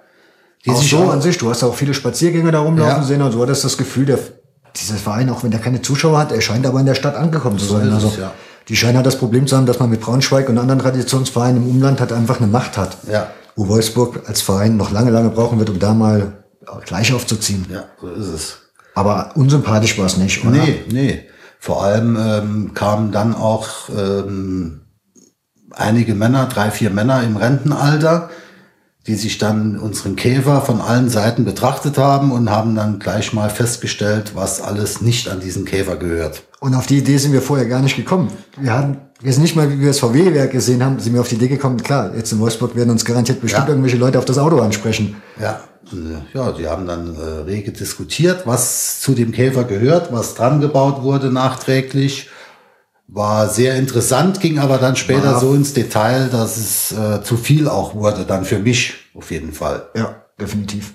Die 0.65 0.71
auch 0.71 0.81
sich 0.81 0.91
so 0.91 0.99
auch- 0.99 1.13
an 1.13 1.23
sich, 1.23 1.39
du 1.39 1.49
hast 1.51 1.63
auch 1.63 1.75
viele 1.75 1.95
Spaziergänger 1.95 2.51
da 2.53 2.61
rumlaufen 2.61 3.03
Ja. 3.03 3.03
sehen 3.03 3.23
und 3.23 3.33
so 3.33 3.41
hattest 3.43 3.65
das 3.65 3.77
Gefühl, 3.79 4.07
der, 4.07 4.19
dieser 4.77 4.97
Verein, 4.97 5.31
auch 5.31 5.43
wenn 5.45 5.51
der 5.51 5.61
keine 5.61 5.81
Zuschauer 5.83 6.19
hat, 6.19 6.33
er 6.33 6.41
scheint 6.41 6.67
aber 6.67 6.81
in 6.81 6.87
der 6.87 6.95
Stadt 6.95 7.15
angekommen 7.17 7.59
zu 7.59 7.67
sein. 7.67 7.93
Also 7.93 8.13
ja. 8.21 8.33
die 8.69 8.77
scheinen 8.77 8.97
halt 8.97 9.07
das 9.07 9.17
Problem 9.19 9.47
zu 9.47 9.57
haben, 9.57 9.67
dass 9.67 9.79
man 9.79 9.89
mit 9.91 10.01
Braunschweig 10.01 10.49
und 10.49 10.59
anderen 10.59 10.81
Traditionsvereinen 10.81 11.63
im 11.63 11.71
Umland 11.71 12.01
halt 12.01 12.13
einfach 12.13 12.39
eine 12.39 12.49
Macht 12.49 12.77
hat. 12.77 12.99
Ja. 13.11 13.29
Wo 13.57 13.69
Wolfsburg 13.69 14.23
als 14.29 14.41
Verein 14.43 14.77
noch 14.77 14.91
lange, 14.91 15.11
lange 15.11 15.31
brauchen 15.31 15.59
wird, 15.59 15.71
um 15.71 15.79
da 15.79 15.95
mal 15.95 16.45
gleich 16.85 17.13
aufzuziehen. 17.13 17.67
Ja, 17.73 17.85
so 18.01 18.09
ist 18.09 18.27
es. 18.29 18.59
Aber 18.95 19.33
unsympathisch 19.37 19.97
war 19.99 20.07
es 20.07 20.17
nicht, 20.17 20.45
oder? 20.45 20.51
Nee, 20.57 20.83
nee. 20.91 21.25
Vor 21.61 21.83
allem 21.85 22.17
ähm, 22.21 22.75
kamen 22.75 23.11
dann 23.11 23.35
auch 23.35 23.89
ähm, 23.97 24.83
einige 25.73 26.15
Männer, 26.15 26.47
drei, 26.47 26.71
vier 26.71 26.91
Männer 26.91 27.23
im 27.23 27.37
Rentenalter, 27.37 28.29
die 29.09 29.15
sich 29.17 29.39
dann 29.39 29.79
unseren 29.79 30.15
Käfer 30.17 30.61
von 30.61 30.81
allen 30.81 31.09
Seiten 31.09 31.45
betrachtet 31.45 31.97
haben 31.99 32.31
und 32.31 32.51
haben 32.51 32.75
dann 32.77 32.99
gleich 32.99 33.33
mal 33.33 33.49
festgestellt, 33.51 34.33
was 34.35 34.61
alles 34.61 35.01
nicht 35.01 35.29
an 35.29 35.41
diesen 35.41 35.65
Käfer 35.65 35.97
gehört. 35.97 36.43
Und 36.61 36.75
auf 36.75 36.87
die 36.87 36.99
Idee 36.99 37.17
sind 37.17 37.33
wir 37.33 37.41
vorher 37.43 37.67
gar 37.67 37.81
nicht 37.81 37.97
gekommen. 37.97 38.29
Wir 38.61 38.73
hatten, 38.75 38.99
wir 39.21 39.33
sind 39.33 39.43
nicht 39.43 39.57
mal, 39.57 39.71
wie 39.73 39.81
wir 39.81 39.89
das 39.89 39.99
VW-Werk 40.01 40.53
gesehen 40.53 40.85
haben, 40.85 40.99
sind 41.01 41.15
wir 41.15 41.23
auf 41.23 41.29
die 41.29 41.37
Idee 41.37 41.49
gekommen, 41.49 41.83
klar, 41.83 42.13
jetzt 42.15 42.31
in 42.33 42.39
Wolfsburg 42.39 42.77
werden 42.77 42.91
uns 42.91 43.05
garantiert 43.05 43.41
bestimmt 43.41 43.65
Ja. 43.65 43.71
irgendwelche 43.71 43.97
Leute 43.97 44.19
auf 44.19 44.27
das 44.27 44.37
Auto 44.39 44.59
ansprechen. 44.61 45.17
Ja, 45.41 45.61
äh, 45.93 46.37
ja, 46.37 46.53
die 46.53 46.67
haben 46.69 46.87
dann 46.87 47.17
äh, 47.17 47.21
rege 47.47 47.73
diskutiert, 47.73 48.43
was 48.45 49.01
zu 49.01 49.15
dem 49.15 49.33
Käfer 49.33 49.65
gehört, 49.65 50.13
was 50.13 50.35
dran 50.35 50.61
gebaut 50.61 51.03
wurde 51.03 51.33
nachträglich. 51.33 52.29
War 53.11 53.49
sehr 53.49 53.77
interessant, 53.77 54.39
ging 54.41 54.59
aber 54.59 54.77
dann 54.77 54.95
später 54.95 55.33
War- 55.35 55.41
so 55.41 55.55
ins 55.55 55.73
Detail, 55.73 56.29
dass 56.29 56.59
es 56.59 56.93
äh, 56.93 57.23
zu 57.23 57.37
viel 57.39 57.67
auch 57.67 57.95
wurde, 57.95 58.25
dann 58.27 58.45
für 58.45 58.59
mich 58.59 58.95
auf 59.15 59.31
jeden 59.31 59.53
Fall. 59.53 59.87
Ja, 59.97 60.17
definitiv. 60.39 60.95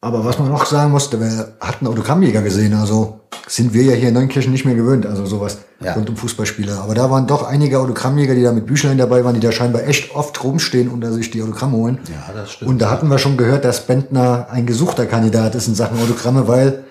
Aber 0.00 0.24
was 0.24 0.38
man 0.38 0.50
noch 0.50 0.66
sagen 0.66 0.92
musste, 0.92 1.18
wir 1.20 1.54
hatten 1.58 1.86
Autogrammjäger 1.88 2.42
gesehen, 2.42 2.74
also 2.74 3.20
sind 3.48 3.74
wir 3.74 3.82
ja 3.82 3.94
hier 3.94 4.08
in 4.08 4.14
Neunkirchen 4.14 4.52
nicht 4.52 4.64
mehr 4.64 4.76
gewöhnt, 4.76 5.04
also 5.04 5.26
sowas 5.26 5.58
Ja. 5.82 5.94
rund 5.94 6.08
um 6.08 6.16
Fußballspieler. 6.16 6.80
Aber 6.80 6.94
da 6.94 7.10
waren 7.10 7.26
doch 7.26 7.42
einige 7.42 7.80
Autogrammjäger, 7.80 8.34
die 8.36 8.42
da 8.44 8.52
mit 8.52 8.66
Büchlein 8.66 8.96
dabei 8.98 9.24
waren, 9.24 9.34
die 9.34 9.40
da 9.40 9.50
scheinbar 9.50 9.82
echt 9.84 10.14
oft 10.14 10.42
rumstehen 10.44 10.88
und 10.88 11.00
da 11.00 11.10
sich 11.10 11.32
die 11.32 11.42
Autogramme 11.42 11.76
holen. 11.76 11.98
Ja, 12.08 12.32
das 12.32 12.52
stimmt. 12.52 12.70
Und 12.70 12.78
da 12.80 12.90
hatten 12.90 13.08
wir 13.08 13.18
schon 13.18 13.36
gehört, 13.36 13.64
dass 13.64 13.84
Bentner 13.86 14.46
ein 14.50 14.64
gesuchter 14.66 15.06
Kandidat 15.06 15.56
ist 15.56 15.66
in 15.66 15.74
Sachen 15.74 15.98
Autogramme, 16.00 16.46
weil 16.46 16.84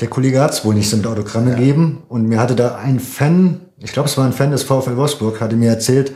der 0.00 0.08
Kollege 0.08 0.40
hat 0.40 0.52
es 0.52 0.64
wohl 0.64 0.74
nicht 0.74 0.88
so 0.90 0.96
mit 0.96 1.06
Autogramme 1.06 1.54
geben. 1.54 2.02
Und 2.08 2.28
mir 2.28 2.40
hatte 2.40 2.54
da 2.56 2.76
ein 2.76 2.98
Fan, 3.00 3.60
ich 3.78 3.92
glaube, 3.92 4.08
es 4.08 4.16
war 4.18 4.24
ein 4.24 4.32
Fan 4.32 4.50
des 4.50 4.62
VfL 4.64 4.96
Wolfsburg, 4.96 5.40
hatte 5.40 5.56
mir 5.56 5.70
erzählt, 5.70 6.12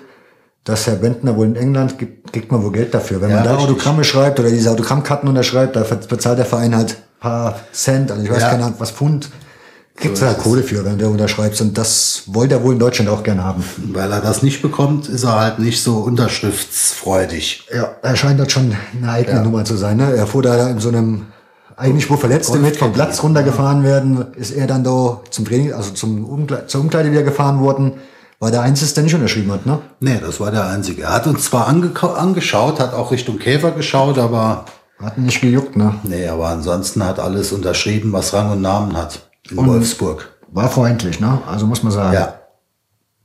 dass 0.65 0.87
Herr 0.87 0.97
Bentner 0.97 1.37
wohl 1.37 1.47
in 1.47 1.55
England 1.57 1.97
gibt, 1.99 2.33
kriegt 2.33 2.51
man 2.51 2.63
wohl 2.63 2.73
Geld 2.73 2.93
dafür. 2.93 3.21
Wenn 3.21 3.31
Ja, 3.31 3.37
man 3.37 3.45
da 3.45 3.51
richtig. 3.53 3.71
Autogramme 3.71 4.03
schreibt 4.05 4.41
oder 4.41 4.51
diese 4.51 4.71
Autogrammkarten 4.71 5.29
unterschreibt, 5.29 5.77
da 5.77 5.85
bezahlt 6.09 6.39
der 6.39 6.47
Verein 6.47 6.75
halt 6.75 6.97
paar 7.21 7.61
Cent, 7.73 8.11
also 8.11 8.23
ich 8.25 8.31
weiß 8.31 8.43
Ja. 8.43 8.51
keine 8.51 8.65
Ahnung, 8.65 8.77
was 8.79 8.91
Pfund, 8.91 9.31
kriegt 9.95 10.17
So 10.17 10.27
halt 10.27 10.37
ist 10.39 10.43
Kohle 10.43 10.63
für, 10.63 10.85
wenn 10.85 10.99
du 10.99 11.07
unterschreibst. 11.09 11.61
Und 11.63 11.79
das 11.79 12.25
wollte 12.27 12.55
er 12.57 12.63
wohl 12.63 12.73
in 12.75 12.79
Deutschland 12.79 13.09
auch 13.11 13.23
gerne 13.23 13.45
haben. 13.45 13.65
Weil 13.93 14.11
er 14.13 14.21
das 14.21 14.43
nicht 14.43 14.61
bekommt, 14.61 15.09
ist 15.09 15.23
er 15.25 15.39
halt 15.41 15.59
nicht 15.59 15.83
so 15.83 15.99
unterschriftsfreudig. 15.99 17.67
Ja, 17.75 17.95
er 18.03 18.17
scheint 18.17 18.41
das 18.41 18.53
schon 18.53 18.75
eine 19.01 19.11
eigene 19.11 19.39
Ja. 19.39 19.43
Nummer 19.45 19.65
zu 19.65 19.77
sein. 19.77 19.97
Ne? 19.97 20.15
Er 20.17 20.27
fuhr 20.27 20.43
da 20.43 20.69
in 20.69 20.79
so 20.81 20.89
einem, 20.89 21.27
eigentlich 21.77 22.09
wo 22.11 22.17
Verletzte 22.17 22.59
mit 22.59 22.77
vom 22.77 22.93
Platz 22.93 23.23
runtergefahren 23.23 23.83
werden, 23.83 24.33
ist 24.35 24.51
er 24.51 24.67
dann 24.67 24.83
da 24.83 25.21
zum 25.31 25.45
Training, 25.45 25.73
also 25.73 25.91
zum 25.91 26.25
Umkle 26.25 26.67
zur 26.67 26.81
Umkleide 26.81 27.13
wieder 27.13 27.23
gefahren 27.23 27.61
worden. 27.61 27.95
War 28.39 28.51
der 28.51 28.63
Einzige, 28.63 28.93
der 28.93 29.05
nicht 29.05 29.15
unterschrieben 29.15 29.53
hat, 29.53 29.65
ne? 29.65 29.79
Nee, 30.01 30.19
das 30.21 30.41
war 30.41 30.51
der 30.51 30.67
Einzige. 30.67 31.03
Er 31.03 31.15
hat 31.15 31.27
uns 31.27 31.45
zwar 31.45 31.69
ange 31.69 31.91
angeschaut, 32.03 32.81
hat 32.81 32.93
auch 32.93 33.11
Richtung 33.11 33.39
Käfer 33.39 33.71
geschaut, 33.71 34.19
aber 34.19 34.67
Hat 35.03 35.17
nicht 35.17 35.41
gejuckt, 35.41 35.77
ne? 35.77 35.95
nee, 36.03 36.29
aber 36.29 36.49
ansonsten 36.49 37.03
hat 37.05 37.19
alles 37.19 37.53
unterschrieben, 37.53 38.13
was 38.13 38.35
Rang 38.35 38.53
und 38.53 38.61
Namen 38.61 38.97
hat 38.97 39.31
in 39.51 39.57
Wolfsburg. 39.57 40.37
War 40.53 40.69
freundlich, 40.69 41.19
ne? 41.21 41.41
Also 41.47 41.67
muss 41.67 41.83
man 41.83 41.93
sagen. 41.93 42.15
Ja. 42.15 42.35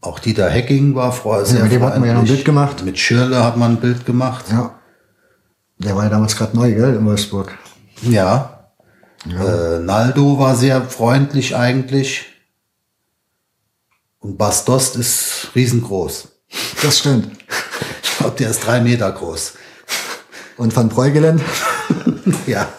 Auch 0.02 0.20
Dieter 0.20 0.50
Hecking 0.50 0.96
war 0.96 1.14
sehr 1.46 1.64
mit 1.64 1.72
dem 1.72 1.84
hatten 1.84 2.02
wir 2.02 2.08
ja 2.08 2.14
noch 2.16 2.22
ein. 2.22 2.28
Bild 2.28 2.46
gemacht. 2.46 2.84
Mit 2.84 2.98
Schirle 2.98 3.44
hat 3.44 3.58
man 3.58 3.74
ein 3.74 3.78
Bild 3.78 4.06
gemacht. 4.06 4.46
Ja. 4.50 4.72
Der 5.78 5.96
war 5.96 6.04
ja 6.06 6.10
damals 6.10 6.36
gerade 6.36 6.56
neu, 6.56 6.74
gell, 6.74 6.96
in 6.96 7.06
Wolfsburg. 7.06 7.52
Ja. 8.02 8.72
Äh, 9.26 9.80
Naldo 9.80 10.40
war 10.40 10.56
sehr 10.56 10.82
freundlich 10.84 11.56
eigentlich. 11.56 12.26
Und 14.20 14.38
Bastost 14.38 14.96
ist 14.96 15.50
riesengroß. 15.56 16.28
Das 16.82 17.00
stimmt. 17.00 17.38
Ich 18.04 18.24
glaube, 18.24 18.38
der 18.38 18.52
ist 18.52 18.68
drei 18.68 18.82
Meter 18.82 19.12
groß. 19.12 19.54
Und 20.58 20.76
Van 20.76 20.90
Breugelen? 20.90 21.42
ja, 22.46 22.70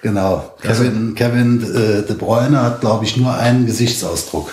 genau. 0.00 0.56
Kevin, 0.62 1.14
Kevin 1.14 1.62
äh, 1.62 2.06
De 2.06 2.16
Bruyne 2.16 2.62
hat, 2.62 2.80
glaube 2.80 3.04
ich, 3.04 3.18
nur 3.18 3.34
einen 3.34 3.66
Gesichtsausdruck. 3.66 4.50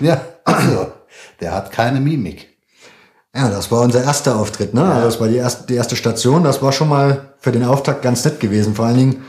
ja, 0.00 0.24
also, 0.44 0.92
der 1.40 1.54
hat 1.54 1.72
keine 1.72 1.98
Mimik. 1.98 2.51
Ja, 3.34 3.48
das 3.48 3.70
war 3.70 3.80
unser 3.80 4.02
erster 4.02 4.36
Auftritt, 4.36 4.74
ne? 4.74 4.84
Also 4.84 5.06
das 5.06 5.20
war 5.20 5.28
die 5.28 5.36
erste, 5.36 5.66
die 5.66 5.74
erste 5.74 5.96
Station. 5.96 6.44
Das 6.44 6.60
war 6.60 6.72
schon 6.72 6.88
mal 6.88 7.34
für 7.38 7.50
den 7.50 7.64
Auftakt 7.64 8.02
ganz 8.02 8.24
nett 8.24 8.40
gewesen. 8.40 8.74
Vor 8.74 8.84
allen 8.84 8.98
Dingen, 8.98 9.22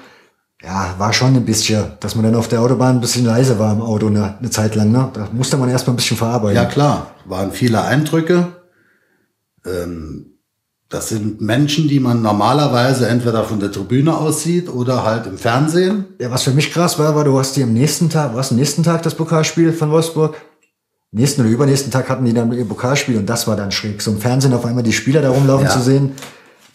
ja, 0.62 0.96
war 0.98 1.14
schon 1.14 1.36
ein 1.36 1.46
bisschen, 1.46 1.86
dass 2.02 2.16
man 2.16 2.26
dann 2.26 2.36
auf 2.36 2.50
der 2.50 2.62
Autobahn 2.62 2.98
ein 2.98 3.02
bisschen 3.02 3.26
leise 3.26 3.60
war 3.60 3.72
im 3.72 3.82
Auto 3.82 4.08
eine, 4.08 4.38
eine 4.40 4.50
Zeit 4.50 4.76
lang, 4.76 4.92
ne? 4.92 5.10
Da 5.14 5.30
musste 5.32 5.58
man 5.58 5.70
erstmal 5.70 5.94
ein 5.94 5.98
bisschen 5.98 6.18
verarbeiten. 6.18 6.56
Ja, 6.56 6.66
klar, 6.66 7.12
waren 7.26 7.52
viele 7.52 7.82
Eindrücke. 7.82 8.48
Ähm, 9.66 10.34
das 10.90 11.10
sind 11.10 11.42
Menschen, 11.42 11.88
die 11.88 12.00
man 12.00 12.22
normalerweise 12.22 13.08
entweder 13.08 13.46
von 13.46 13.60
der 13.60 13.72
Tribüne 13.72 14.16
aus 14.16 14.44
sieht 14.44 14.70
oder 14.70 15.04
halt 15.04 15.26
im 15.28 15.38
Fernsehen. 15.38 16.06
Ja, 16.20 16.30
was 16.30 16.44
für 16.44 16.52
mich 16.52 16.72
krass 16.72 17.00
war, 17.00 17.16
war, 17.16 17.24
du 17.24 17.40
hast 17.40 17.56
die 17.56 17.64
am 17.64 17.74
nächsten 17.74 18.10
Tag, 18.10 18.36
was 18.36 18.52
am 18.52 18.58
nächsten 18.58 18.84
Tag 18.84 19.02
das 19.02 19.16
Pokalspiel 19.16 19.74
von 19.74 19.90
Wolfsburg? 19.92 20.36
Nächsten 21.16 21.42
oder 21.42 21.50
übernächsten 21.52 21.92
Tag 21.92 22.10
hatten 22.10 22.26
die 22.26 22.34
dann 22.34 22.52
ihr 22.54 22.66
Pokalspiel 22.68 23.18
und 23.18 23.28
das 23.28 23.48
war 23.48 23.56
dann 23.56 23.72
schräg. 23.72 24.02
So 24.02 24.12
im 24.12 24.20
Fernsehen 24.20 24.54
auf 24.54 24.66
einmal 24.66 24.84
die 24.84 24.94
Spieler 24.94 25.22
da 25.22 25.30
rumlaufen 25.30 25.68
Ja. 25.68 25.72
zu 25.72 25.80
sehen, 25.80 26.14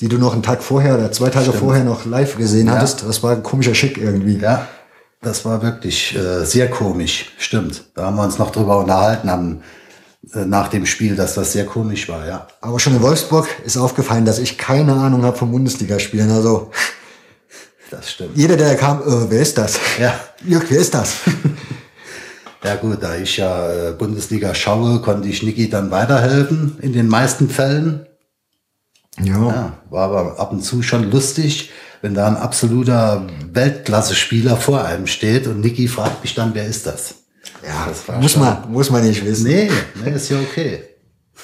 die 0.01 0.09
du 0.09 0.17
noch 0.17 0.33
einen 0.33 0.45
Tag 0.45 0.63
vorher 0.63 0.95
oder 0.95 1.11
zwei 1.11 1.29
Tage 1.29 1.53
vorher 1.53 1.83
noch 1.83 2.07
live 2.07 2.37
gesehen 2.37 2.71
hattest. 2.71 3.05
Das 3.07 3.23
war 3.25 3.33
ein 3.33 3.43
komischer 3.43 3.75
Schick 3.75 3.99
irgendwie. 3.99 4.39
Ja, 4.39 4.69
das 5.23 5.45
war 5.45 5.61
wirklich 5.63 6.17
äh, 6.17 6.45
sehr 6.45 6.71
komisch, 6.71 7.33
stimmt. 7.39 7.83
Da 7.95 8.05
haben 8.07 8.17
wir 8.17 8.23
uns 8.23 8.39
noch 8.39 8.53
drüber 8.53 8.79
unterhalten, 8.79 9.29
haben 9.29 9.63
äh, 10.33 10.45
nach 10.45 10.69
dem 10.69 10.87
Spiel, 10.87 11.17
dass 11.17 11.35
das 11.35 11.53
sehr 11.53 11.67
komisch 11.67 12.09
war, 12.09 12.25
ja. 12.29 12.47
Aber 12.61 12.79
schon 12.79 12.95
in 12.95 13.03
Wolfsburg 13.03 13.49
ist 13.67 13.77
aufgefallen, 13.77 14.25
dass 14.25 14.39
ich 14.39 14.57
keine 14.57 14.93
Ahnung 14.93 15.25
habe 15.25 15.37
vom 15.37 15.51
Bundesligaspielen. 15.51 16.31
Also 16.31 16.71
Das 17.91 18.09
stimmt. 18.13 18.37
jeder, 18.37 18.57
der 18.57 18.77
kam, 18.77 19.01
äh, 19.01 19.31
wer 19.31 19.41
ist 19.43 19.59
das? 19.59 19.81
Ja. 19.99 20.15
Jörg, 20.47 20.63
wer 20.69 20.79
ist 20.79 20.95
das? 20.95 21.15
Ja 22.65 22.75
gut, 22.77 23.03
da 23.03 23.17
ich 23.17 23.37
ja 23.37 23.71
äh, 23.71 23.93
Bundesliga 23.93 24.55
schaue, 24.55 25.01
konnte 25.01 25.29
ich 25.29 25.43
Niki 25.43 25.69
dann 25.71 25.91
weiterhelfen 25.91 26.77
in 26.83 26.93
den 26.93 27.07
meisten 27.09 27.49
Fällen. 27.49 28.07
ja. 29.23 29.35
Ja, 29.47 29.73
war 29.91 30.09
aber 30.11 30.39
ab 30.41 30.53
und 30.53 30.63
zu 30.63 30.83
schon 30.83 31.11
lustig, 31.11 31.71
wenn 32.03 32.15
da 32.15 32.27
ein 32.27 32.37
absoluter 32.37 33.27
Weltklasse-Spieler 33.53 34.57
vor 34.57 34.85
einem 34.85 35.07
steht 35.07 35.47
und 35.47 35.61
Niki 35.61 35.89
fragt 35.89 36.23
mich 36.23 36.35
dann, 36.35 36.55
wer 36.55 36.67
ist 36.67 36.87
das? 36.87 37.15
Ja, 37.67 37.87
Das 37.89 38.21
muss 38.21 38.33
schon- 38.33 38.43
man, 38.43 38.73
muss 38.73 38.91
man 38.91 39.07
nicht 39.07 39.25
wissen. 39.25 39.47
Nee, 39.47 39.71
nee, 40.05 40.11
ist 40.13 40.29
ja 40.29 40.39
okay. 40.41 40.81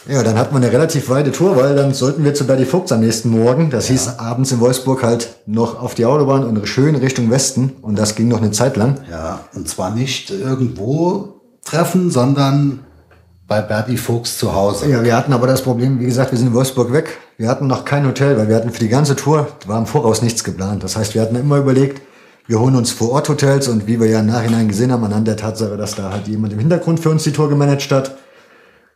Ja, 0.06 0.22
dann 0.22 0.38
hat 0.38 0.52
man 0.52 0.62
eine 0.62 0.72
relativ 0.72 1.08
weite 1.08 1.32
Tour, 1.32 1.56
weil 1.56 1.74
dann 1.74 1.94
sollten 1.94 2.24
wir 2.24 2.34
zu 2.34 2.46
Berdi 2.46 2.66
Vogts 2.66 2.92
am 2.92 3.00
nächsten 3.00 3.30
Morgen. 3.30 3.70
Das 3.70 3.86
hieß 3.86 4.18
abends 4.18 4.52
in 4.52 4.60
Wolfsburg 4.60 5.02
halt 5.02 5.36
noch 5.46 5.80
auf 5.80 5.94
die 5.94 6.04
Autobahn 6.04 6.44
und 6.44 6.68
schön 6.68 6.94
Richtung 6.94 7.30
Westen. 7.30 7.72
Und 7.80 7.98
das 7.98 8.14
ging 8.14 8.28
noch 8.28 8.38
eine 8.38 8.50
Zeit 8.50 8.76
lang. 8.76 9.00
Ja, 9.10 9.40
und 9.54 9.68
zwar 9.68 9.94
nicht 9.94 10.30
irgendwo 10.30 11.40
treffen, 11.64 12.10
sondern 12.10 12.80
bei 13.46 13.62
Berti 13.62 13.96
Fuchs 13.96 14.38
zu 14.38 14.54
Hause. 14.54 14.90
Ja, 14.90 15.02
wir 15.02 15.16
hatten 15.16 15.32
aber 15.32 15.46
das 15.46 15.62
Problem, 15.62 16.00
wie 16.00 16.06
gesagt, 16.06 16.32
wir 16.32 16.38
sind 16.38 16.48
in 16.48 16.54
Wolfsburg 16.54 16.92
weg. 16.92 17.18
Wir 17.36 17.48
hatten 17.48 17.66
noch 17.66 17.84
kein 17.84 18.06
Hotel, 18.06 18.36
weil 18.36 18.48
wir 18.48 18.56
hatten 18.56 18.70
für 18.70 18.80
die 18.80 18.88
ganze 18.88 19.16
Tour, 19.16 19.48
war 19.66 19.78
im 19.78 19.86
Voraus 19.86 20.22
nichts 20.22 20.44
geplant. 20.44 20.82
Das 20.82 20.96
heißt, 20.96 21.14
wir 21.14 21.22
hatten 21.22 21.36
immer 21.36 21.58
überlegt, 21.58 22.00
wir 22.46 22.60
holen 22.60 22.76
uns 22.76 22.92
vor 22.92 23.12
Ort 23.12 23.28
Hotels 23.28 23.68
und 23.68 23.86
wie 23.86 23.98
wir 23.98 24.06
ja 24.06 24.20
im 24.20 24.26
Nachhinein 24.26 24.68
gesehen 24.68 24.92
haben, 24.92 25.04
anhand 25.04 25.26
der 25.26 25.36
Tatsache, 25.36 25.76
dass 25.76 25.94
da 25.94 26.10
halt 26.10 26.28
jemand 26.28 26.52
im 26.52 26.58
Hintergrund 26.58 27.00
für 27.00 27.10
uns 27.10 27.24
die 27.24 27.32
Tour 27.32 27.48
gemanagt 27.48 27.90
hat, 27.90 28.16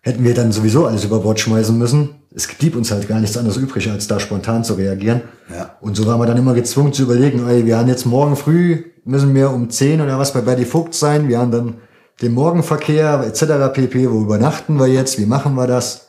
hätten 0.03 0.25
wir 0.25 0.35
dann 0.35 0.53
sowieso 0.53 0.87
alles 0.87 1.05
über 1.05 1.21
Bord 1.21 1.41
schmeißen 1.41 1.77
müssen. 1.77 2.11
Es 2.35 2.47
blieb 2.47 2.77
uns 2.77 2.91
halt 2.91 3.09
gar 3.09 3.21
nichts 3.21 3.37
anderes 3.37 3.57
übrig, 3.57 3.91
als 3.91 4.07
da 4.07 4.21
spontan 4.21 4.65
zu 4.65 4.75
reagieren. 4.75 5.23
Ja. 5.53 5.77
Und 5.81 5.97
so 5.97 6.07
waren 6.07 6.21
wir 6.21 6.27
dann 6.27 6.37
immer 6.37 6.55
gezwungen 6.55 6.93
zu 6.93 7.03
überlegen, 7.03 7.47
ey, 7.49 7.67
wir 7.67 7.79
haben 7.79 7.89
jetzt 7.89 8.07
morgen 8.07 8.37
früh, 8.37 8.85
müssen 9.05 9.35
wir 9.35 9.51
um 9.51 9.71
10 9.71 10.01
oder 10.01 10.19
was 10.19 10.33
bei 10.33 10.41
Berdi 10.41 10.65
Vogt 10.65 10.95
sein. 10.95 11.29
Wir 11.29 11.39
haben 11.39 11.51
dann 11.51 11.75
den 12.23 12.33
Morgenverkehr 12.35 13.25
etc. 13.27 13.73
pp. 13.73 14.11
Wo 14.11 14.23
übernachten 14.23 14.79
wir 14.79 14.87
jetzt? 14.87 15.19
Wie 15.19 15.27
machen 15.27 15.55
wir 15.55 15.67
das? 15.67 16.08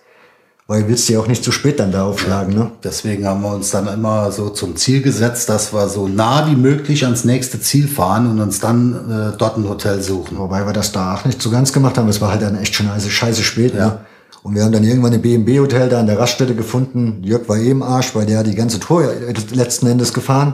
Weil 0.70 0.88
willst 0.88 1.10
du 1.10 1.14
ja 1.14 1.20
auch 1.20 1.26
nicht 1.26 1.44
zu 1.44 1.52
spät 1.52 1.80
dann 1.80 1.92
da 1.92 2.04
aufschlagen, 2.04 2.54
ne? 2.54 2.70
Deswegen 2.84 3.26
haben 3.26 3.42
wir 3.42 3.52
uns 3.52 3.72
dann 3.72 3.88
immer 3.88 4.32
so 4.32 4.50
zum 4.50 4.76
Ziel 4.76 5.02
gesetzt, 5.02 5.50
dass 5.50 5.74
wir 5.74 5.90
so 5.90 6.08
nah 6.08 6.48
wie 6.48 6.56
möglich 6.56 7.06
ans 7.06 7.26
nächste 7.26 7.60
Ziel 7.60 7.88
fahren 7.88 8.30
und 8.30 8.40
uns 8.40 8.60
dann 8.60 8.94
äh, 9.34 9.36
dort 9.36 9.58
ein 9.58 9.68
Hotel 9.68 10.00
suchen. 10.04 10.38
Wobei 10.38 10.68
wir 10.68 10.74
das 10.74 10.92
da 10.92 11.16
auch 11.16 11.26
nicht 11.26 11.42
so 11.42 11.50
ganz 11.50 11.74
gemacht 11.74 11.98
haben. 11.98 12.08
Es 12.08 12.22
war 12.22 12.30
halt 12.30 12.44
dann 12.44 12.56
echt 12.56 12.76
schon 12.76 12.88
also 12.88 13.10
scheiße 13.10 13.42
spät, 13.42 13.74
ne? 13.74 14.02
Und 14.44 14.54
wir 14.54 14.64
haben 14.64 14.72
dann 14.72 14.84
irgendwann 14.84 15.12
ein 15.12 15.24
B&B-Hotel 15.24 15.90
da 15.90 16.00
an 16.02 16.06
der 16.06 16.20
Raststätte 16.20 16.54
gefunden. 16.54 17.24
Jörg 17.24 17.50
war 17.50 17.58
eh 17.58 17.72
im 17.72 17.82
Arsch, 17.82 18.14
weil 18.14 18.28
der 18.28 18.38
hat 18.38 18.46
die 18.46 18.54
ganze 18.54 18.80
Tour 18.80 19.12
letzten 19.52 19.88
Endes 19.88 20.14
gefahren. 20.14 20.54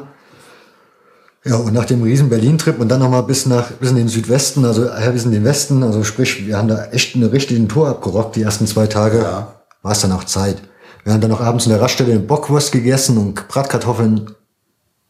Ja, 1.44 1.58
und 1.58 1.74
nach 1.74 1.86
dem 1.86 2.02
riesen 2.02 2.30
Berlin-Trip 2.30 2.80
und 2.80 2.88
dann 2.88 3.02
nochmal 3.02 3.24
bis 3.24 3.48
nach, 3.48 3.70
bis 3.72 3.90
in 3.90 3.98
den 3.98 4.08
Südwesten, 4.08 4.64
also 4.64 4.86
äh, 4.86 5.12
bis 5.12 5.26
in 5.26 5.32
den 5.32 5.44
Westen, 5.44 5.84
also 5.84 6.06
sprich, 6.06 6.48
wir 6.48 6.58
haben 6.58 6.70
da 6.70 6.86
echt 6.86 7.18
eine 7.18 7.34
richtige 7.34 7.68
Tour 7.68 7.90
abgerockt, 7.90 8.38
die 8.38 8.44
ersten 8.44 8.66
zwei 8.66 8.88
Tage. 8.88 9.18
Ja. 9.18 9.55
War 9.86 9.92
es 9.92 10.00
dann 10.00 10.14
auch 10.14 10.24
Zeit. 10.24 10.64
Wir 11.04 11.14
haben 11.14 11.22
dann 11.22 11.30
noch 11.30 11.42
abends 11.42 11.68
in 11.68 11.72
der 11.72 11.80
Raststätte 11.80 12.10
eine 12.10 12.20
Bockwurst 12.20 12.72
gegessen 12.72 13.20
und 13.20 13.48
Bratkartoffeln. 13.48 14.32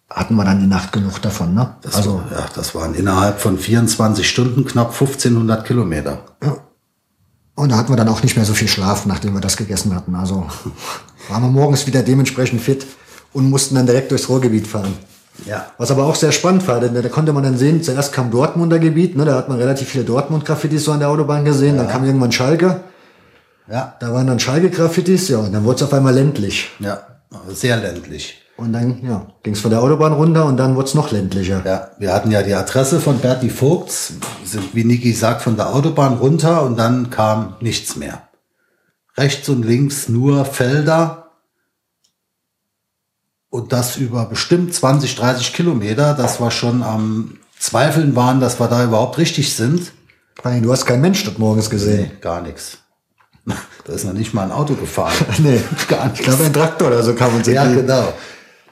Hatten 0.10 0.36
wir 0.36 0.44
dann 0.44 0.60
die 0.60 0.68
Nacht 0.68 0.92
genug 0.92 1.22
davon, 1.22 1.54
ne? 1.54 1.78
Das, 1.82 1.96
also, 1.96 2.22
ja, 2.30 2.46
das 2.54 2.76
waren 2.76 2.94
innerhalb 2.94 3.40
von 3.40 3.58
24 3.58 4.30
Stunden 4.30 4.66
knapp 4.66 4.92
1500 4.92 5.66
Kilometer. 5.66 6.26
Und 7.56 7.72
da 7.72 7.78
hatten 7.78 7.94
wir 7.94 7.96
dann 7.96 8.10
auch 8.10 8.22
nicht 8.22 8.36
mehr 8.36 8.44
so 8.44 8.54
viel 8.54 8.68
Schlaf, 8.68 9.06
nachdem 9.06 9.34
wir 9.34 9.40
das 9.40 9.56
gegessen 9.56 9.96
hatten. 9.96 10.14
Also 10.14 10.46
waren 11.30 11.44
wir 11.44 11.50
morgens 11.50 11.88
wieder 11.88 12.04
dementsprechend 12.04 12.60
fit 12.60 12.86
und 13.32 13.50
mussten 13.50 13.76
dann 13.76 13.86
direkt 13.86 14.12
durchs 14.12 14.28
Ruhrgebiet 14.28 14.68
fahren. 14.68 14.94
Ja. 15.46 15.68
Was 15.78 15.90
aber 15.90 16.04
auch 16.04 16.16
sehr 16.16 16.34
spannend 16.34 16.68
war, 16.68 16.82
denn 16.82 16.94
da 16.94 17.08
konnte 17.08 17.32
man 17.32 17.44
dann 17.44 17.58
sehen, 17.58 17.82
zuerst 17.82 18.12
kam 18.12 18.30
Dortmunder 18.30 18.80
Gebiet, 18.80 19.16
ne, 19.16 19.24
da 19.24 19.36
hat 19.36 19.48
man 19.48 19.58
relativ 19.58 19.88
viele 19.88 20.04
Dortmund-Graffitis 20.04 20.84
so 20.84 20.92
an 20.92 21.00
der 21.00 21.08
Autobahn 21.08 21.46
gesehen, 21.46 21.78
dann 21.78 21.88
kam 21.88 22.04
irgendwann 22.04 22.34
Schalke, 22.34 22.82
Ja, 23.70 23.96
da 24.00 24.14
waren 24.14 24.28
dann 24.28 24.40
Schalke-Graffitis, 24.40 25.30
ja, 25.30 25.40
und 25.40 25.52
dann 25.54 25.64
wurde 25.64 25.78
es 25.78 25.84
auf 25.84 25.94
einmal 25.94 26.14
ländlich. 26.14 26.70
ja, 26.80 27.02
sehr 27.50 27.78
ländlich. 27.78 28.42
Und 28.58 28.72
dann 28.72 29.04
ja, 29.06 29.28
ging 29.44 29.54
es 29.54 29.60
von 29.60 29.72
der 29.72 29.82
Autobahn 29.82 30.14
runter 30.14 30.46
und 30.46 30.56
dann 30.56 30.76
wurde 30.76 30.88
es 30.88 30.94
noch 30.94 31.12
ländlicher. 31.12 31.62
Ja, 31.66 31.90
wir 31.98 32.14
hatten 32.14 32.32
ja 32.32 32.42
die 32.42 32.54
Adresse 32.54 33.02
von 33.02 33.20
Berti 33.20 33.50
Vogts, 33.50 34.14
sind, 34.46 34.74
wie 34.74 34.86
Niki 34.86 35.12
sagt, 35.12 35.42
von 35.42 35.58
der 35.58 35.74
Autobahn 35.76 36.14
runter 36.14 36.64
und 36.64 36.78
dann 36.78 37.10
kam 37.10 37.56
nichts 37.60 37.98
mehr. 37.98 38.22
Rechts 39.18 39.50
und 39.50 39.66
links 39.66 40.08
nur 40.08 40.46
Felder 40.46 41.32
und 43.50 43.74
das 43.74 43.98
über 43.98 44.26
bestimmt 44.26 44.74
20, 44.74 45.16
30 45.16 45.54
Kilometer, 45.54 46.14
dass 46.14 46.40
wir 46.40 46.52
schon 46.52 46.82
am 46.84 47.38
Zweifeln 47.60 48.16
waren, 48.16 48.40
dass 48.40 48.60
wir 48.60 48.68
da 48.68 48.84
überhaupt 48.86 49.18
richtig 49.18 49.54
sind. 49.54 49.92
Allem, 50.44 50.64
Du 50.64 50.72
hast 50.72 50.86
keinen 50.86 51.02
Mensch 51.02 51.24
dort 51.26 51.40
morgens 51.40 51.70
gesehen. 51.70 52.12
gar 52.22 52.42
nichts. 52.42 52.78
Da 53.46 53.94
ist 53.94 54.06
noch 54.06 54.14
nicht 54.14 54.34
mal 54.34 54.44
ein 54.44 54.52
Auto 54.52 54.74
gefahren. 54.76 55.14
Nee, 55.40 55.62
Gar 55.88 56.06
Ich 56.08 56.12
nichts. 56.14 56.26
glaube, 56.26 56.44
ein 56.46 56.54
Traktor 56.54 56.88
oder 56.88 57.04
so 57.04 57.14
kam 57.14 57.36
uns 57.36 57.48
Ja, 57.48 57.66
genau. 57.66 58.12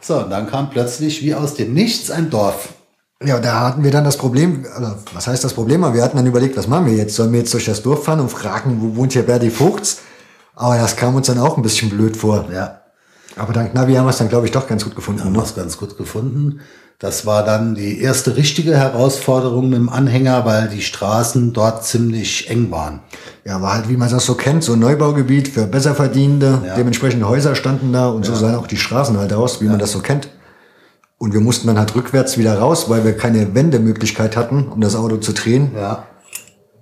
So, 0.02 0.20
und 0.24 0.30
dann 0.32 0.50
kam 0.50 0.70
plötzlich 0.70 1.22
wie 1.22 1.34
aus 1.36 1.54
dem 1.54 1.74
Nichts 1.74 2.10
ein 2.12 2.30
Dorf. 2.30 2.70
Ja, 3.24 3.40
da 3.40 3.62
hatten 3.62 3.84
wir 3.84 3.92
dann 3.92 4.04
das 4.04 4.18
Problem, 4.18 4.66
oder 4.78 4.98
was 5.14 5.28
heißt 5.28 5.44
das 5.44 5.54
Problem? 5.54 5.84
Aber 5.84 5.94
wir 5.94 6.04
hatten 6.04 6.18
dann 6.18 6.26
überlegt, 6.26 6.58
was 6.58 6.68
machen 6.68 6.88
wir 6.88 6.94
jetzt? 6.94 7.16
Sollen 7.16 7.32
wir 7.32 7.40
jetzt 7.40 7.54
durch 7.54 7.66
das 7.66 7.82
Dorf 7.84 8.04
fahren 8.04 8.20
und 8.20 8.30
fragen, 8.30 8.80
wo 8.82 8.96
wohnt 8.98 9.14
hier 9.14 9.24
Berdi 9.24 9.50
Vogts? 9.50 10.00
Aber 10.56 10.76
das 10.78 10.96
kam 10.98 11.16
uns 11.16 11.28
dann 11.28 11.40
auch 11.40 11.56
ein 11.56 11.64
bisschen 11.64 11.90
blöd 11.90 12.18
vor. 12.18 12.46
Ja, 12.52 12.82
Aber 13.38 13.54
dank 13.54 13.74
Navi 13.74 13.94
haben 13.94 14.06
wir 14.06 14.10
es 14.10 14.18
dann, 14.18 14.28
glaube 14.30 14.46
ich, 14.48 14.52
doch 14.52 14.68
ganz 14.68 14.84
gut 14.84 14.96
gefunden. 14.96 15.24
haben 15.24 15.32
Ne? 15.32 15.38
wir 15.40 15.44
es 15.44 15.56
ganz 15.56 15.78
gut 15.78 15.98
gefunden. 15.98 16.60
Das 17.04 17.26
war 17.26 17.44
dann 17.44 17.76
die 17.76 18.00
erste 18.00 18.38
richtige 18.38 18.78
Herausforderung 18.78 19.68
mit 19.68 19.78
dem 19.78 19.90
Anhänger, 19.90 20.46
weil 20.46 20.70
die 20.70 20.82
Straßen 20.82 21.52
dort 21.52 21.84
ziemlich 21.84 22.50
eng 22.50 22.72
waren. 22.72 23.02
Ja, 23.44 23.62
war 23.62 23.74
halt, 23.74 23.90
wie 23.90 23.98
man 23.98 24.10
das 24.10 24.26
so 24.26 24.36
kennt, 24.36 24.64
so 24.64 24.72
ein 24.72 24.80
Neubaugebiet 24.80 25.50
für 25.50 25.68
Besserverdienende. 25.68 26.62
Ja. 26.66 26.76
Dementsprechend 26.76 27.26
Häuser 27.26 27.56
standen 27.56 27.92
da 27.92 28.08
und 28.08 28.26
so 28.26 28.34
sahen 28.34 28.56
auch 28.56 28.68
die 28.68 28.78
Straßen 28.78 29.18
halt 29.18 29.34
aus, 29.34 29.60
wie 29.60 29.66
man 29.66 29.80
das 29.80 29.92
so 29.92 30.00
kennt. 30.00 30.30
Und 31.18 31.34
wir 31.34 31.42
mussten 31.42 31.68
dann 31.68 31.78
halt 31.78 31.94
rückwärts 31.94 32.38
wieder 32.38 32.58
raus, 32.58 32.90
weil 32.90 33.04
wir 33.04 33.18
keine 33.18 33.54
Wendemöglichkeit 33.54 34.38
hatten, 34.38 34.70
um 34.70 34.80
das 34.80 34.96
Auto 34.96 35.18
zu 35.18 35.34
drehen. 35.34 35.72
Ja. 35.76 36.04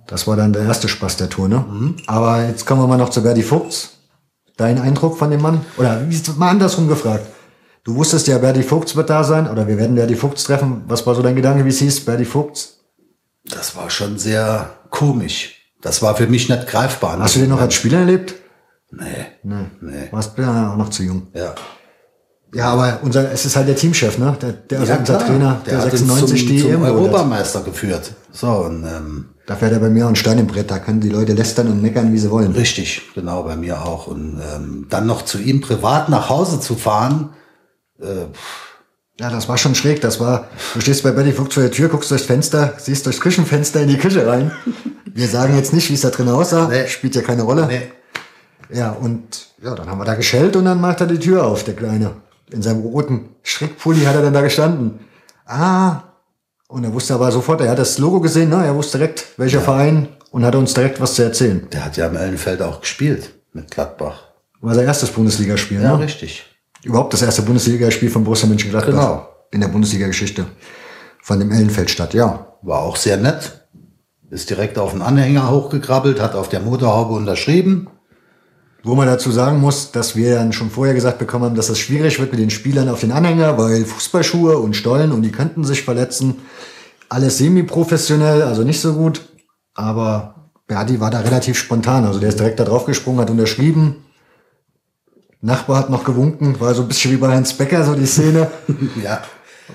Das 0.06 0.28
war 0.28 0.36
dann 0.36 0.52
der 0.52 0.62
erste 0.62 0.86
Spaß 0.86 1.16
der 1.16 1.30
Tour, 1.30 1.48
ne? 1.48 1.64
Mhm. 1.68 1.96
Aber 2.06 2.44
jetzt 2.44 2.64
kommen 2.64 2.80
wir 2.80 2.86
mal 2.86 2.96
noch 2.96 3.10
zu 3.10 3.24
Berdi 3.24 3.42
Vogts. 3.42 3.94
Dein 4.56 4.80
Eindruck 4.80 5.18
von 5.18 5.32
dem 5.32 5.42
Mann? 5.42 5.62
Oder 5.78 6.08
wie 6.08 6.14
ist 6.14 6.38
mal 6.38 6.50
andersrum 6.50 6.86
gefragt? 6.86 7.26
Du 7.84 7.96
wusstest 7.96 8.28
ja, 8.28 8.38
Berdi 8.38 8.62
Vogts 8.62 8.94
wird 8.94 9.10
da 9.10 9.24
sein, 9.24 9.50
oder 9.50 9.66
wir 9.66 9.76
werden 9.76 9.96
Berdi 9.96 10.14
Vogts 10.14 10.44
treffen. 10.44 10.84
Was 10.86 11.06
war 11.06 11.14
so 11.14 11.22
dein 11.22 11.34
Gedanke, 11.34 11.64
wie 11.64 11.70
es 11.70 11.78
hieß, 11.78 12.04
Berdi 12.04 12.24
Vogts? 12.24 12.80
Das 13.44 13.74
war 13.74 13.90
schon 13.90 14.18
sehr 14.18 14.70
komisch. 14.90 15.56
Das 15.80 16.00
war 16.00 16.14
für 16.14 16.28
mich 16.28 16.48
nicht 16.48 16.68
greifbar. 16.68 17.18
Hast 17.18 17.34
du 17.34 17.40
den 17.40 17.48
noch 17.48 17.60
als 17.60 17.74
Spieler 17.74 17.98
erlebt? 17.98 18.34
Nee. 18.92 19.04
Nee. 19.42 19.64
Nee. 19.80 20.08
Warst 20.12 20.38
ja 20.38 20.72
auch 20.72 20.76
noch 20.76 20.90
zu 20.90 21.02
jung. 21.02 21.26
Ja. 21.34 21.54
Ja, 22.54 22.66
aber 22.66 23.00
unser, 23.02 23.32
es 23.32 23.46
ist 23.46 23.56
halt 23.56 23.66
der 23.66 23.76
Teamchef, 23.76 24.18
ne? 24.18 24.36
Der, 24.40 24.52
der 24.52 24.80
also 24.80 24.92
ja, 24.92 24.98
unser 24.98 25.16
klar. 25.16 25.26
Trainer, 25.26 25.62
der, 25.66 25.82
uns 25.82 25.90
96 25.90 26.38
zum, 26.38 26.48
die 26.48 26.60
zum 26.60 26.70
geholt 26.70 26.86
hat. 26.86 26.94
Europameister 26.94 27.62
geführt. 27.62 28.12
So, 28.30 28.48
und 28.48 28.84
ähm, 28.84 29.30
Da 29.46 29.56
fährt 29.56 29.72
er 29.72 29.80
bei 29.80 29.88
mir 29.88 30.04
auch 30.04 30.10
ein 30.10 30.16
Stein 30.16 30.38
im 30.38 30.46
Brett. 30.46 30.70
Da 30.70 30.78
können 30.78 31.00
die 31.00 31.08
Leute 31.08 31.32
lästern 31.32 31.68
und 31.68 31.80
meckern, 31.80 32.12
wie 32.12 32.18
sie 32.18 32.30
wollen. 32.30 32.52
richtig, 32.52 33.02
genau, 33.14 33.42
bei 33.42 33.56
mir 33.56 33.82
auch. 33.82 34.06
Und 34.06 34.38
ähm, 34.54 34.86
dann 34.90 35.06
noch 35.06 35.22
zu 35.22 35.38
ihm 35.38 35.62
privat 35.62 36.10
nach 36.10 36.28
Hause 36.28 36.60
zu 36.60 36.76
fahren, 36.76 37.30
Ja, 39.20 39.30
das 39.30 39.48
war 39.48 39.58
schon 39.58 39.74
schräg. 39.74 40.00
Das 40.00 40.18
war, 40.20 40.48
du 40.74 40.80
stehst 40.80 41.02
bei 41.02 41.10
Betty 41.12 41.32
Vogt 41.32 41.52
vor 41.54 41.62
der 41.62 41.70
Tür, 41.72 41.88
guckst 41.88 42.10
durchs 42.10 42.24
Fenster, 42.24 42.74
siehst 42.78 43.06
durchs 43.06 43.20
Küchenfenster 43.20 43.80
in 43.80 43.88
die 43.88 43.98
Küche 43.98 44.26
rein. 44.26 44.50
Wir 45.04 45.28
sagen 45.28 45.54
jetzt 45.56 45.72
nicht, 45.72 45.90
wie 45.90 45.94
es 45.94 46.00
da 46.00 46.10
drin 46.10 46.28
aussah. 46.28 46.68
Nee. 46.68 46.86
Spielt 46.88 47.14
ja 47.14 47.22
keine 47.22 47.42
Rolle. 47.42 47.66
nee, 47.66 47.82
Ja, 48.76 48.90
und 48.92 49.48
ja, 49.62 49.74
dann 49.74 49.88
haben 49.88 49.98
wir 49.98 50.04
da 50.06 50.14
geschellt 50.14 50.56
und 50.56 50.64
dann 50.64 50.80
macht 50.80 51.00
er 51.00 51.06
die 51.06 51.18
Tür 51.18 51.44
auf, 51.46 51.62
der 51.64 51.74
Kleine. 51.74 52.12
In 52.50 52.62
seinem 52.62 52.80
roten 52.80 53.28
Strickpulli 53.42 54.04
hat 54.04 54.14
er 54.16 54.22
dann 54.22 54.34
da 54.34 54.40
gestanden. 54.40 55.00
Ah, 55.46 56.02
und 56.68 56.84
er 56.84 56.92
wusste 56.94 57.14
aber 57.14 57.30
sofort, 57.30 57.60
er 57.60 57.70
hat 57.70 57.78
das 57.78 57.98
Logo 57.98 58.20
gesehen, 58.20 58.48
ne? 58.48 58.64
er 58.64 58.74
wusste 58.74 58.96
direkt, 58.98 59.26
welcher 59.36 59.60
Verein 59.60 60.08
und 60.30 60.44
hat 60.44 60.54
uns 60.54 60.72
direkt 60.72 61.00
was 61.00 61.14
zu 61.14 61.22
erzählen. 61.22 61.68
der 61.70 61.84
hat 61.84 61.96
ja 61.98 62.06
im 62.06 62.16
Ellenfeld 62.16 62.62
auch 62.62 62.80
gespielt 62.80 63.34
mit 63.52 63.70
Gladbach. 63.70 64.22
War 64.62 64.74
sein 64.74 64.86
erstes 64.86 65.10
Bundesligaspiel, 65.10 65.82
Ja, 65.82 65.96
ne? 65.96 66.04
richtig. 66.04 66.46
Überhaupt 66.84 67.12
das 67.12 67.22
erste 67.22 67.42
Bundesligaspiel 67.42 68.10
von 68.10 68.24
Borussia 68.24 68.48
Mönchengladbach. 68.48 68.92
Genau. 68.92 69.28
In 69.50 69.60
der 69.60 69.68
Bundesliga-Geschichte. 69.68 70.46
Von 71.22 71.38
dem 71.38 71.52
Ellenfeld 71.52 71.90
statt, 71.90 72.14
ja. 72.14 72.46
War 72.62 72.80
auch 72.80 72.96
sehr 72.96 73.16
nett. 73.16 73.66
Ist 74.30 74.50
direkt 74.50 74.78
auf 74.78 74.92
den 74.92 75.02
Anhänger 75.02 75.50
hochgekrabbelt, 75.50 76.20
hat 76.20 76.34
auf 76.34 76.48
der 76.48 76.60
Motorhaube 76.60 77.14
unterschrieben. 77.14 77.88
Wo 78.82 78.96
man 78.96 79.06
dazu 79.06 79.30
sagen 79.30 79.60
muss, 79.60 79.92
dass 79.92 80.16
wir 80.16 80.34
dann 80.34 80.52
schon 80.52 80.70
vorher 80.70 80.94
gesagt 80.94 81.18
bekommen 81.18 81.44
haben, 81.44 81.54
dass 81.54 81.68
es 81.68 81.78
schwierig 81.78 82.18
wird 82.18 82.32
mit 82.32 82.40
den 82.40 82.50
Spielern 82.50 82.88
auf 82.88 83.00
den 83.00 83.12
Anhänger, 83.12 83.56
weil 83.56 83.84
Fußballschuhe 83.84 84.58
und 84.58 84.74
Stollen 84.74 85.12
und 85.12 85.22
die 85.22 85.30
könnten 85.30 85.62
sich 85.62 85.82
verletzen. 85.82 86.36
Alles 87.08 87.38
semi-professionell, 87.38 88.42
also 88.42 88.64
nicht 88.64 88.80
so 88.80 88.94
gut. 88.94 89.20
Aber 89.74 90.50
Berdi 90.66 90.98
war 90.98 91.10
da 91.10 91.20
relativ 91.20 91.58
spontan. 91.58 92.04
Also 92.04 92.18
der 92.18 92.30
ist 92.30 92.40
direkt 92.40 92.58
da 92.58 92.64
drauf 92.64 92.86
gesprungen, 92.86 93.20
hat 93.20 93.30
unterschrieben. 93.30 94.04
Nachbar 95.42 95.76
hat 95.78 95.90
noch 95.90 96.04
gewunken, 96.04 96.58
war 96.60 96.72
so 96.72 96.82
ein 96.82 96.88
bisschen 96.88 97.10
wie 97.10 97.16
bei 97.16 97.34
Hans 97.34 97.52
Becker, 97.54 97.84
so 97.84 97.94
die 97.94 98.06
Szene. 98.06 98.50
Ja. 99.02 99.22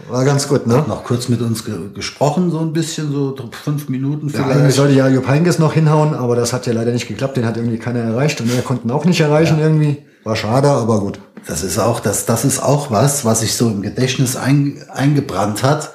War 0.09 0.23
ganz 0.25 0.47
gut, 0.47 0.67
ne? 0.67 0.85
Noch 0.87 1.03
kurz 1.03 1.27
mit 1.27 1.41
uns 1.41 1.65
ge 1.65 1.75
gesprochen, 1.93 2.51
so 2.51 2.59
ein 2.59 2.71
bisschen, 2.71 3.11
so 3.11 3.35
fünf 3.63 3.89
Minuten 3.89 4.29
Ja, 4.29 4.41
eigentlich 4.41 4.57
vielleicht. 4.57 4.75
sollte 4.75 4.93
ja 4.93 5.07
Jupp 5.07 5.27
Heynckes 5.27 5.57
noch 5.59 5.73
hinhauen, 5.73 6.13
aber 6.13 6.35
das 6.35 6.53
hat 6.53 6.67
ja 6.67 6.73
leider 6.73 6.91
nicht 6.91 7.07
geklappt. 7.07 7.35
Den 7.35 7.45
hat 7.45 7.57
irgendwie 7.57 7.79
keiner 7.79 8.01
erreicht 8.01 8.39
und 8.39 8.53
wir 8.53 8.61
konnten 8.61 8.91
auch 8.91 9.05
nicht 9.05 9.19
erreichen 9.21 9.59
irgendwie. 9.59 10.05
War 10.23 10.35
schade, 10.35 10.69
aber 10.69 10.99
gut. 10.99 11.19
Das 11.47 11.63
ist 11.63 11.79
auch, 11.79 11.99
das, 11.99 12.25
das 12.25 12.45
ist 12.45 12.59
auch 12.61 12.91
was, 12.91 13.25
was 13.25 13.39
sich 13.39 13.55
so 13.55 13.69
im 13.69 13.81
Gedächtnis 13.81 14.35
ein, 14.35 14.83
eingebrannt 14.93 15.63
hat. 15.63 15.93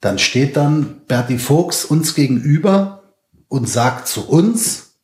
Dann 0.00 0.18
steht 0.18 0.56
dann 0.56 1.02
Berti 1.06 1.38
Fuchs 1.38 1.84
uns 1.84 2.14
gegenüber 2.14 3.04
und 3.48 3.68
sagt 3.68 4.08
zu 4.08 4.26
uns, 4.28 4.94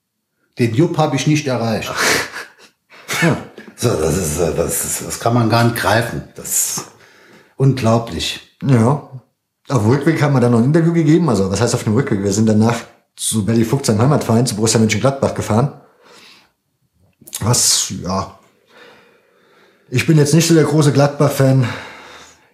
den 0.59 0.75
Jupp 0.75 0.99
habe 0.99 1.17
ich 1.17 1.27
nicht 1.27 1.47
erreicht. 1.47 1.93
So, 3.83 3.89
das 3.89 4.17
ist, 4.17 4.39
äh, 4.39 4.55
das 4.55 4.85
ist, 4.85 5.05
das 5.05 5.19
kann 5.19 5.35
man 5.35 5.51
gar 5.51 5.65
nicht 5.65 5.75
greifen. 5.75 6.23
Das 6.37 6.47
ist 6.47 6.85
unglaublich. 7.57 8.57
Ja. 8.65 9.11
Auf 9.69 9.83
dem 9.83 9.91
Rückweg 9.91 10.23
haben 10.23 10.35
wir 10.35 10.41
dann 10.41 10.53
noch 10.53 10.61
ein 10.61 10.67
Interview 10.67 10.93
gegeben. 10.93 11.29
Also, 11.29 11.51
was 11.51 11.61
heißt 11.61 11.75
auf 11.75 11.83
dem 11.83 11.95
Rückweg? 11.95 12.23
Wir 12.23 12.33
sind 12.33 12.49
danach 12.49 12.77
zu 13.17 13.45
Berli 13.45 13.65
Fuchs, 13.65 13.89
seinem 13.89 14.01
Heimatverein, 14.01 14.47
zu 14.47 14.55
Borussia 14.55 14.79
Mönchengladbach 14.79 15.35
gefahren. 15.35 15.81
Was, 17.41 17.93
ja. 18.05 18.39
Ich 19.91 20.07
bin 20.07 20.17
jetzt 20.17 20.33
nicht 20.33 20.47
so 20.47 20.55
der 20.55 20.63
große 20.63 20.93
Gladbach-Fan. 20.93 21.67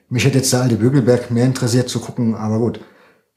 Mich 0.08 0.24
hätte 0.24 0.38
jetzt 0.38 0.50
der 0.54 0.62
alte 0.62 0.76
Bögelberg 0.76 1.30
mehr 1.30 1.44
interessiert 1.44 1.90
zu 1.90 2.00
gucken, 2.00 2.36
aber 2.36 2.58
gut. 2.58 2.80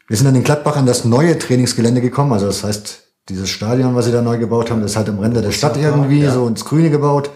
Wir 0.07 0.15
sind 0.15 0.27
dann 0.27 0.35
in 0.35 0.45
Gladbach 0.45 0.77
an 0.77 0.85
das 0.85 1.03
neue 1.03 1.37
Trainingsgelände 1.37 1.99
gekommen. 1.99 2.31
Also, 2.31 2.45
das 2.45 2.63
heißt, 2.63 3.03
dieses 3.27 3.49
Stadion, 3.49 3.95
was 3.95 4.05
sie 4.05 4.13
da 4.13 4.21
neu 4.21 4.37
gebaut 4.37 4.71
haben, 4.71 4.81
das 4.81 4.91
ist 4.91 4.97
halt 4.97 5.09
am 5.09 5.19
Rande 5.19 5.41
der 5.41 5.51
Stadt 5.51 5.75
irgendwie, 5.75 6.21
ja. 6.21 6.31
so 6.31 6.47
ins 6.47 6.63
Grüne 6.63 6.89
gebaut. 6.89 7.31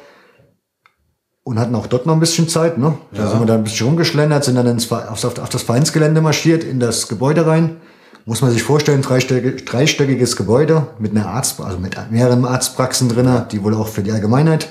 Und 1.47 1.59
hatten 1.59 1.75
auch 1.75 1.85
dort 1.85 2.07
noch 2.07 2.13
ein 2.13 2.19
bisschen 2.19 2.49
Zeit, 2.49 2.79
ne? 2.79 2.97
Da 3.11 3.27
sind 3.29 3.39
wir 3.39 3.45
da 3.45 3.53
ein 3.53 3.63
bisschen 3.63 3.85
rumgeschlendert, 3.85 4.43
sind 4.43 4.55
dann 4.55 4.65
ins, 4.65 4.91
auf, 4.91 5.23
auf 5.23 5.49
das 5.49 5.61
Vereinsgelände 5.61 6.19
marschiert, 6.19 6.63
in 6.63 6.79
das 6.79 7.07
Gebäude 7.07 7.45
rein. 7.45 7.77
Muss 8.25 8.41
man 8.41 8.49
sich 8.49 8.63
vorstellen, 8.63 9.03
dreistöckig, 9.03 9.63
dreistöckiges 9.63 10.35
Gebäude 10.35 10.87
mit 10.97 11.11
einer 11.11 11.27
Arzt, 11.27 11.61
also 11.61 11.77
mit 11.77 11.95
mehreren 12.09 12.45
Arztpraxen 12.45 13.09
drinnen, 13.09 13.45
die 13.51 13.63
wohl 13.63 13.75
auch 13.75 13.87
für 13.87 14.01
die 14.01 14.11
Allgemeinheit 14.11 14.69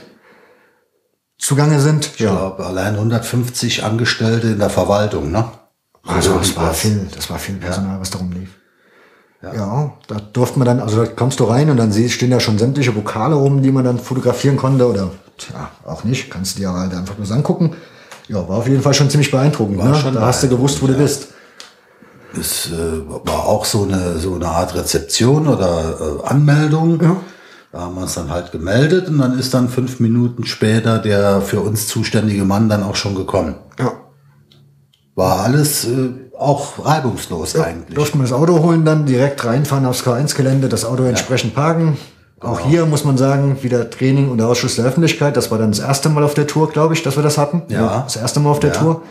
zugange 1.38 1.80
sind. 1.80 2.06
Ich 2.06 2.16
glaube, 2.16 2.66
allein 2.66 2.94
150 2.94 3.84
Angestellte 3.84 4.48
in 4.48 4.58
der 4.58 4.70
Verwaltung, 4.70 5.30
ne? 5.30 5.44
Also 6.02 6.37
das 6.37 6.56
war 6.56 6.74
viel, 6.74 7.06
das 7.14 7.30
war 7.30 7.38
viel 7.38 7.54
Personal, 7.54 8.00
was 8.00 8.10
darum 8.10 8.32
lief. 8.32 8.50
Ja. 9.52 9.92
da 10.07 10.16
durfte 10.33 10.59
man 10.59 10.66
dann, 10.66 10.80
also 10.80 11.04
da 11.04 11.11
kommst 11.11 11.40
du 11.40 11.44
rein 11.44 11.70
und 11.70 11.76
dann 11.76 11.92
stehen 11.92 12.30
da 12.30 12.40
schon 12.40 12.59
sämtliche 12.59 12.92
Pokale 12.92 13.35
rum, 13.35 13.62
die 13.62 13.72
man 13.72 13.85
dann 13.85 13.98
fotografieren 13.98 14.57
konnte 14.57 14.88
oder 14.88 15.11
tja, 15.37 15.70
auch 15.85 16.04
nicht, 16.04 16.30
kannst 16.30 16.57
du 16.57 16.61
dir 16.61 16.72
halt 16.72 16.94
einfach 16.94 17.14
bloß 17.14 17.33
angucken. 17.33 17.74
Ja, 18.28 18.48
war 18.48 18.59
auf 18.59 18.68
jeden 18.68 18.83
Fall 18.83 18.94
schon 18.94 19.11
ziemlich 19.11 19.30
beeindruckend. 19.30 19.78
War 19.78 19.88
ne? 19.88 20.12
Da 20.12 20.22
hast 20.22 20.42
du 20.42 20.48
gewusst, 20.48 20.80
wo 20.83 20.87
du 20.87 20.94
beeindruckend, 20.94 21.02
bist. 21.02 21.28
Es 22.40 22.70
äh, 22.72 23.02
war 23.24 23.46
auch 23.46 23.64
so 23.64 23.85
eine, 23.85 24.18
so 24.18 24.35
eine 24.35 24.48
Art 24.48 24.74
Rezeption 24.74 25.46
oder 25.46 26.20
äh, 26.22 26.26
Anmeldung. 26.26 27.00
Ja. 27.02 27.16
Da 27.70 27.80
haben 27.80 27.96
wir 27.96 28.02
uns 28.02 28.14
dann 28.14 28.30
halt 28.30 28.52
gemeldet 28.52 29.09
und 29.09 29.18
dann 29.18 29.38
ist 29.38 29.52
dann 29.52 29.68
fünf 29.68 30.00
Minuten 30.00 30.46
später 30.46 30.98
der 30.98 31.40
für 31.40 31.61
uns 31.61 31.88
zuständige 31.88 32.44
Mann 32.44 32.68
dann 32.68 32.83
auch 32.83 32.96
schon 32.96 33.14
gekommen. 33.14 33.57
Ja. 33.78 33.92
War 35.14 35.40
alles 35.40 35.85
äh, 35.85 36.11
auch 36.38 36.84
reibungslos 36.84 37.56
eigentlich. 37.56 37.94
Durften 37.94 38.18
wir 38.18 38.22
das 38.24 38.32
Auto 38.32 38.60
holen, 38.62 38.84
dann 38.84 39.06
direkt 39.06 39.44
reinfahren 39.44 39.86
aufs 39.86 40.04
K1-Gelände, 40.04 40.68
das 40.68 40.84
Auto 40.84 41.04
entsprechend 41.04 41.54
parken. 41.54 41.96
Auch 42.40 42.58
Genau. 42.58 42.68
hier 42.68 42.86
muss 42.86 43.04
man 43.04 43.16
sagen, 43.16 43.58
wieder 43.62 43.88
Training 43.88 44.30
und 44.30 44.38
der 44.38 44.48
Ausschuss 44.48 44.76
der 44.76 44.84
Öffentlichkeit. 44.84 45.36
Das 45.36 45.50
war 45.50 45.58
dann 45.58 45.70
das 45.70 45.78
erste 45.80 46.08
Mal 46.10 46.24
auf 46.24 46.34
der 46.34 46.46
Tour, 46.46 46.70
glaube 46.70 46.92
ich, 46.94 47.02
dass 47.02 47.16
wir 47.16 47.22
das 47.22 47.38
hatten. 47.38 47.62
Ja. 47.68 48.02
Das 48.04 48.16
erste 48.16 48.40
Mal 48.40 48.50
auf 48.50 48.60
der 48.60 48.72
Ja. 48.72 48.80
Tour. 48.80 49.02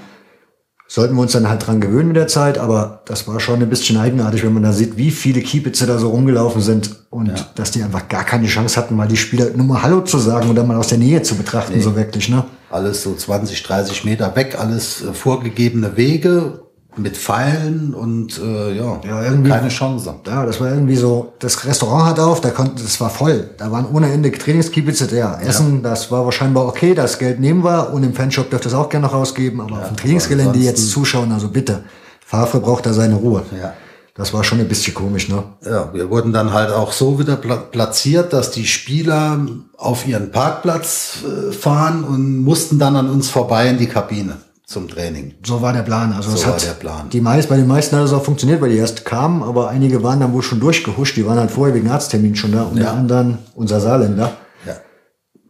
Sollten 0.88 1.16
wir 1.16 1.22
uns 1.22 1.32
dann 1.32 1.50
halt 1.50 1.66
dran 1.66 1.82
gewöhnen 1.82 2.10
mit 2.10 2.18
der 2.18 2.28
Zeit, 2.28 2.60
aber 2.60 3.02
das 3.06 3.28
war 3.28 3.40
schon 3.40 3.60
ein 3.62 3.70
bisschen 3.70 3.98
eigenartig, 3.98 4.44
wenn 4.44 4.54
man 4.54 4.62
da 4.62 4.74
sieht, 4.74 4.96
wie 4.98 5.10
viele 5.10 5.42
Kiebitze 5.42 5.88
da 5.88 5.98
so 5.98 6.10
rumgelaufen 6.10 6.62
sind 6.62 6.92
und 7.10 7.48
dass 7.56 7.72
die 7.72 7.82
einfach 7.82 8.08
gar 8.10 8.24
keine 8.26 8.46
Chance 8.46 8.80
hatten, 8.80 8.96
mal 8.96 9.08
die 9.08 9.18
Spieler 9.18 9.48
nur 9.56 9.66
mal 9.66 9.82
Hallo 9.82 10.02
zu 10.02 10.20
sagen 10.20 10.50
oder 10.52 10.64
mal 10.64 10.78
aus 10.78 10.90
der 10.90 11.00
Nähe 11.00 11.24
zu 11.24 11.34
betrachten, 11.36 11.82
so 11.82 11.96
wirklich, 11.96 12.30
ne? 12.30 12.44
Alles 12.70 13.02
so 13.02 13.16
20, 13.16 13.64
30 13.64 14.04
Meter 14.06 14.36
weg, 14.36 14.58
alles 14.60 15.02
äh, 15.04 15.14
vorgegebene 15.14 15.98
Wege 15.98 16.63
mit 16.98 17.18
Pfeilen 17.18 17.94
und 17.94 18.40
äh, 18.40 18.74
ja, 18.78 19.00
Ja, 19.08 19.24
irgendwie- 19.24 19.50
keine 19.50 19.70
Chance. 19.70 20.14
Ja, 20.26 20.46
das 20.46 20.60
war 20.62 20.70
irgendwie 20.70 20.96
so, 20.96 21.34
das 21.40 21.66
Restaurant 21.66 22.06
hat 22.06 22.20
auf, 22.20 22.42
da 22.42 22.50
konnte, 22.52 22.82
das 22.84 23.00
war 23.02 23.10
voll. 23.10 23.50
Da 23.58 23.72
waren 23.72 23.86
ohne 23.92 24.12
Ende 24.12 24.32
Trainingskiebitze, 24.32 25.14
ja, 25.16 25.40
Essen, 25.40 25.82
das 25.84 26.12
war 26.12 26.26
wahrscheinlich 26.26 26.62
okay, 26.62 26.94
das 26.94 27.18
Geld 27.20 27.40
nehmen 27.40 27.64
wir 27.64 27.92
und 27.94 28.04
im 28.04 28.14
Fanshop 28.14 28.50
dürft 28.50 28.66
ihr 28.66 28.70
es 28.70 28.74
auch 28.74 28.90
gerne 28.90 29.08
noch 29.08 29.14
ausgeben, 29.14 29.62
aber 29.62 29.80
auf 29.82 29.88
dem 29.88 29.98
Trainingsgelände 29.98 30.60
jetzt 30.60 30.90
zuschauen, 30.90 31.32
also 31.32 31.50
bitte. 31.50 31.84
Favre 32.26 32.60
braucht 32.60 32.86
da 32.86 32.94
seine 32.94 33.16
Ruhe. 33.16 33.44
Ja. 33.62 33.74
Das 34.16 34.32
war 34.32 34.44
schon 34.44 34.60
ein 34.60 34.68
bisschen 34.68 34.94
komisch, 34.94 35.28
ne? 35.28 35.44
Ja, 35.66 35.90
wir 35.92 36.08
wurden 36.12 36.32
dann 36.34 36.54
halt 36.54 36.72
auch 36.72 36.92
so 36.92 37.18
wieder 37.18 37.36
pla 37.36 37.56
platziert, 37.56 38.32
dass 38.32 38.52
die 38.52 38.66
Spieler 38.68 39.40
auf 39.76 40.06
ihren 40.08 40.32
Parkplatz 40.32 41.18
äh, 41.26 41.52
fahren 41.52 42.04
und 42.04 42.44
mussten 42.44 42.78
dann 42.78 42.96
an 42.96 43.10
uns 43.10 43.30
vorbei 43.30 43.68
in 43.70 43.78
die 43.80 43.88
Kabine 43.88 44.38
zum 44.66 44.88
Training. 44.88 45.36
So 45.46 45.62
war 45.62 45.74
der 45.74 45.82
Plan. 45.82 46.14
Also 46.14 46.32
So 46.32 46.46
war 46.46 46.54
hat 46.54 46.66
der 46.66 46.72
Plan. 46.72 47.10
Die 47.10 47.22
meist, 47.22 47.50
bei 47.50 47.58
den 47.58 47.68
meisten 47.68 47.96
hat 47.98 48.06
es 48.06 48.14
auch 48.14 48.24
funktioniert, 48.24 48.62
weil 48.62 48.70
die 48.70 48.78
erst 48.78 49.04
kamen, 49.06 49.44
aber 49.44 49.70
einige 49.70 50.04
waren 50.04 50.20
dann 50.20 50.34
wohl 50.34 50.42
schon 50.42 50.60
durchgehuscht. 50.60 51.18
Die 51.18 51.26
waren 51.26 51.38
halt 51.38 51.52
vorher 51.52 51.76
wegen 51.76 51.90
Arzttermin 51.90 52.36
schon 52.36 52.54
da. 52.54 52.64
Unter 52.64 52.84
Ja. 52.84 52.94
anderem 52.94 53.38
unser 53.56 53.80
Saarländer. 53.82 54.32
Ja. 54.66 54.76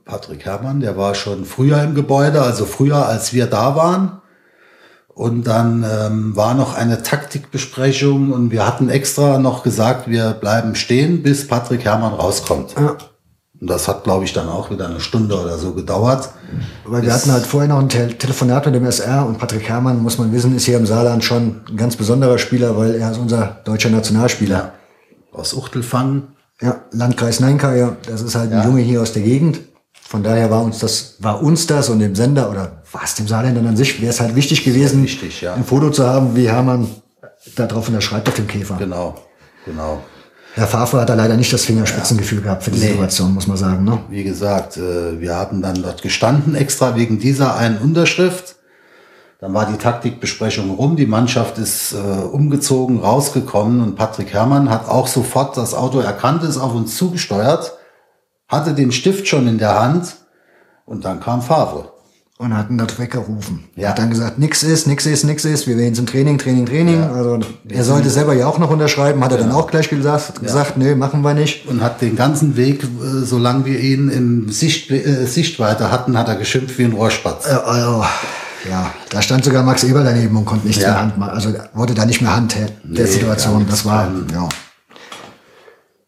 Patrick 0.06 0.45
Herrmann, 0.45 0.80
der 0.80 0.97
war 0.97 1.13
schon 1.15 1.45
früher 1.45 1.82
im 1.84 1.93
Gebäude, 1.95 2.41
also 2.41 2.65
früher 2.65 3.06
als 3.08 3.34
wir 3.34 3.45
da 3.45 3.76
waren. 3.76 4.19
Und 5.15 5.45
dann 5.45 5.86
ähm, 5.88 6.36
war 6.36 6.56
noch 6.56 6.73
eine 6.76 7.04
Taktikbesprechung 7.04 8.32
und 8.32 8.49
wir 8.49 8.65
hatten 8.65 8.89
extra 8.89 9.38
noch 9.38 9.62
gesagt, 9.62 10.08
wir 10.10 10.32
bleiben 10.32 10.73
stehen, 10.73 11.21
bis 11.21 11.47
Patrick 11.47 11.86
Herrmann 11.86 12.13
rauskommt. 12.13 12.73
Ja. 12.76 12.97
Und 13.63 13.69
das 13.69 13.88
hat, 13.88 14.04
glaube 14.04 14.26
ich, 14.26 14.34
dann 14.34 14.49
auch 14.49 14.71
wieder 14.71 14.89
eine 14.89 14.99
Stunde 14.99 15.39
oder 15.39 15.58
so 15.58 15.71
gedauert. 15.71 16.28
Weil 16.84 17.02
wir 17.04 17.13
hatten 17.13 17.32
halt 17.32 17.45
vorher 17.45 17.69
noch 17.69 17.80
ein 17.80 17.88
Te 17.88 18.10
Telefonat 18.10 18.65
mit 18.65 18.76
dem 18.76 18.86
SR 18.86 19.26
und 19.26 19.38
Patrick 19.38 19.69
Herrmann, 19.69 20.04
muss 20.04 20.17
man 20.17 20.34
wissen, 20.34 20.54
ist 20.54 20.65
hier 20.65 20.76
im 20.76 20.86
Saarland 20.86 21.23
schon 21.23 21.62
ein 21.69 21.78
ganz 21.78 21.95
besonderer 21.95 22.38
Spieler, 22.39 22.78
weil 22.78 22.95
er 22.95 23.12
ist 23.12 23.19
unser 23.19 23.62
deutscher 23.63 23.89
Nationalspieler. 23.89 24.73
Aus 25.32 25.54
Uchtelfang. 25.54 26.23
Ja, 26.60 26.82
Landkreis 26.91 27.39
Neinka, 27.39 27.73
ja. 27.73 27.95
Das 28.06 28.21
ist 28.21 28.36
halt 28.36 28.52
ein 28.52 28.65
Junge 28.65 28.82
hier 28.82 29.02
aus 29.02 29.13
der 29.13 29.23
Gegend. 29.23 29.62
Von 29.93 30.23
daher 30.23 30.52
war 30.52 30.62
uns 30.62 30.80
das, 30.80 31.15
war 31.19 31.41
uns 31.41 31.65
das 31.65 31.88
und 31.88 31.99
dem 31.99 32.15
Sender 32.15 32.52
oder 32.52 32.84
war 32.91 33.04
es 33.06 33.15
dem 33.15 33.30
Saarländern 33.30 33.65
an 33.65 33.78
sich, 33.78 34.02
wäre 34.02 34.12
es 34.12 34.19
halt 34.19 34.36
wichtig 34.36 34.65
gewesen, 34.65 35.04
wichtig, 35.04 35.39
ja. 35.39 35.54
ein 35.54 35.63
Foto 35.63 35.89
zu 35.89 36.06
haben, 36.06 36.36
wie 36.36 36.49
Hermann 36.49 36.89
da 37.56 37.65
drauf 37.65 37.88
unterschreibt 37.88 38.28
auf 38.28 38.36
dem 38.36 38.47
Käfer. 38.47 38.76
Genau, 38.78 39.15
genau. 39.65 40.04
Herr 40.56 40.68
Favre 40.68 41.02
hat 41.02 41.10
da 41.10 41.16
leider 41.16 41.36
nicht 41.36 41.52
das 41.52 41.66
Fingerspitzengefühl 41.66 42.42
gehabt 42.42 42.63
für 42.63 42.72
die 42.72 42.80
Nee. 42.80 42.89
Situation, 42.89 43.34
muss 43.34 43.48
man 43.48 43.58
sagen. 43.58 43.84
Ne? 43.84 44.00
Wie 44.10 44.24
gesagt, 44.24 44.78
äh, 44.78 45.20
wir 45.20 45.36
hatten 45.36 45.63
dann 45.63 45.82
dort 45.82 46.04
gestanden, 46.04 46.54
extra 46.54 46.96
wegen 46.96 47.18
dieser 47.18 47.56
einen 47.58 47.80
Unterschrift. 47.80 48.58
Dann 49.39 49.54
war 49.54 49.66
die 49.66 49.78
Taktikbesprechung 49.78 50.70
rum, 50.72 50.96
die 50.96 51.08
Mannschaft 51.08 51.58
ist 51.58 51.94
äh, 51.94 51.98
umgezogen, 51.98 53.00
rausgekommen 53.00 53.82
und 53.82 53.96
Patrick 53.96 54.32
Herrmann 54.32 54.70
hat 54.70 54.88
auch 54.88 55.08
sofort 55.08 55.58
das 55.58 55.74
Auto 55.74 56.00
erkannt, 56.00 56.44
ist 56.44 56.58
auf 56.58 56.74
uns 56.76 56.96
zugesteuert, 56.96 57.74
hatte 58.48 58.74
den 58.74 58.92
Stift 58.92 59.28
schon 59.28 59.48
in 59.48 59.58
der 59.58 59.80
Hand 59.80 60.16
und 60.86 61.04
dann 61.04 61.20
kam 61.20 61.42
Favre. 61.42 61.92
Und 62.39 62.58
hatten 62.58 62.78
dort 62.80 63.00
weggerufen. 63.00 63.65
Ja. 63.76 63.89
Hat 63.89 64.00
dann 64.00 64.10
gesagt, 64.10 64.39
nix 64.39 64.63
ist, 64.63 64.88
nix 64.88 65.06
ist, 65.06 65.24
nix 65.24 65.46
ist, 65.46 65.67
wir 65.67 65.78
werden 65.78 65.93
zum 65.93 66.08
Training, 66.08 66.39
Training, 66.39 66.65
Training. 66.65 67.02
Also 67.04 67.39
er 67.69 67.84
sollte 67.84 68.10
selber 68.10 68.34
ja 68.34 68.48
auch 68.48 68.58
noch 68.58 68.72
unterschreiben, 68.72 69.24
hat 69.24 69.32
er 69.32 69.38
dann 69.38 69.52
auch 69.52 69.69
gleich 69.69 69.88
gesagt, 69.89 70.41
gesagt, 70.41 70.76
nö, 70.78 70.96
machen 70.96 71.22
wir 71.22 71.36
nicht. 71.36 71.67
Und 71.67 71.82
hat 71.82 72.02
den 72.02 72.15
ganzen 72.15 72.58
Weg, 72.58 72.84
äh, 72.84 72.88
solange 73.24 73.65
wir 73.65 73.80
ihn 73.80 74.10
im 74.10 74.50
Sicht, 74.52 74.89
äh, 74.89 75.26
Sichtweite 75.26 75.91
hatten, 75.91 76.17
hat 76.17 76.28
er 76.28 76.36
geschimpft 76.36 76.78
wie 76.80 76.86
ein 76.86 76.93
Rohrspatz. 76.93 77.46
Äh, 77.48 77.52
also, 77.52 78.04
ja, 78.67 78.91
da 79.12 79.22
stand 79.22 79.46
sogar 79.46 79.62
Max 79.63 79.84
Eberl 79.84 80.04
daneben 80.04 80.36
und 80.36 80.46
konnte 80.46 80.65
nichts 80.65 80.82
Ja. 80.82 80.89
mehr 80.89 81.02
Hand 81.02 81.18
machen. 81.20 81.34
Also 81.36 81.53
wurde 81.74 81.93
da 81.93 82.05
nicht 82.05 82.22
mehr 82.22 82.36
Hand 82.36 82.55
der 82.55 82.68
Nee, 82.84 83.05
Situation. 83.05 83.66
das 83.70 83.86
war, 83.86 84.12
ja, 84.34 84.49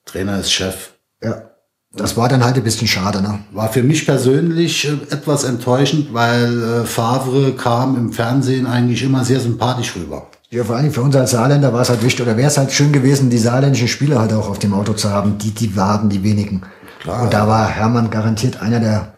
Trainer 0.05 0.39
ist 0.39 0.51
Chef. 0.51 0.93
ja. 1.23 1.51
Das 1.97 2.17
war 2.17 2.27
dann 2.27 2.43
halt 2.43 2.57
ein 2.57 2.63
bisschen 2.63 2.87
schade, 2.87 3.21
ne? 3.21 3.39
War 3.51 3.69
für 3.69 3.81
mich 3.83 4.05
persönlich 4.05 4.85
äh, 4.85 5.13
etwas 5.13 5.43
enttäuschend, 5.45 6.13
weil 6.13 6.61
äh, 6.61 6.85
Favre 6.85 7.53
kam 7.53 7.95
im 7.95 8.11
Fernsehen 8.11 8.67
eigentlich 8.67 9.01
immer 9.03 9.23
sehr 9.23 9.39
sympathisch 9.39 9.95
rüber. 9.95 10.27
Ja, 10.49 10.63
vor 10.63 10.75
allem 10.75 10.91
für 10.91 11.01
uns 11.01 11.15
als 11.15 11.31
Saarländer 11.31 11.73
war 11.73 11.81
es 11.81 11.89
halt 11.89 12.03
wichtig, 12.03 12.21
oder 12.21 12.37
wäre 12.37 12.49
es 12.49 12.57
halt 12.57 12.71
schön 12.71 12.91
gewesen, 12.91 13.29
die 13.29 13.37
saarländischen 13.37 13.87
Spieler 13.87 14.19
halt 14.19 14.33
auch 14.33 14.49
auf 14.49 14.59
dem 14.59 14.73
Auto 14.73 14.93
zu 14.93 15.09
haben, 15.09 15.37
die, 15.37 15.51
die 15.51 15.75
waren 15.75 16.09
die 16.09 16.21
wenigen. 16.23 16.61
Klar. 17.01 17.23
Und 17.23 17.33
da 17.33 17.47
war 17.47 17.67
Hermann 17.67 18.09
garantiert 18.09 18.61
einer 18.61 18.79
der, 18.79 19.13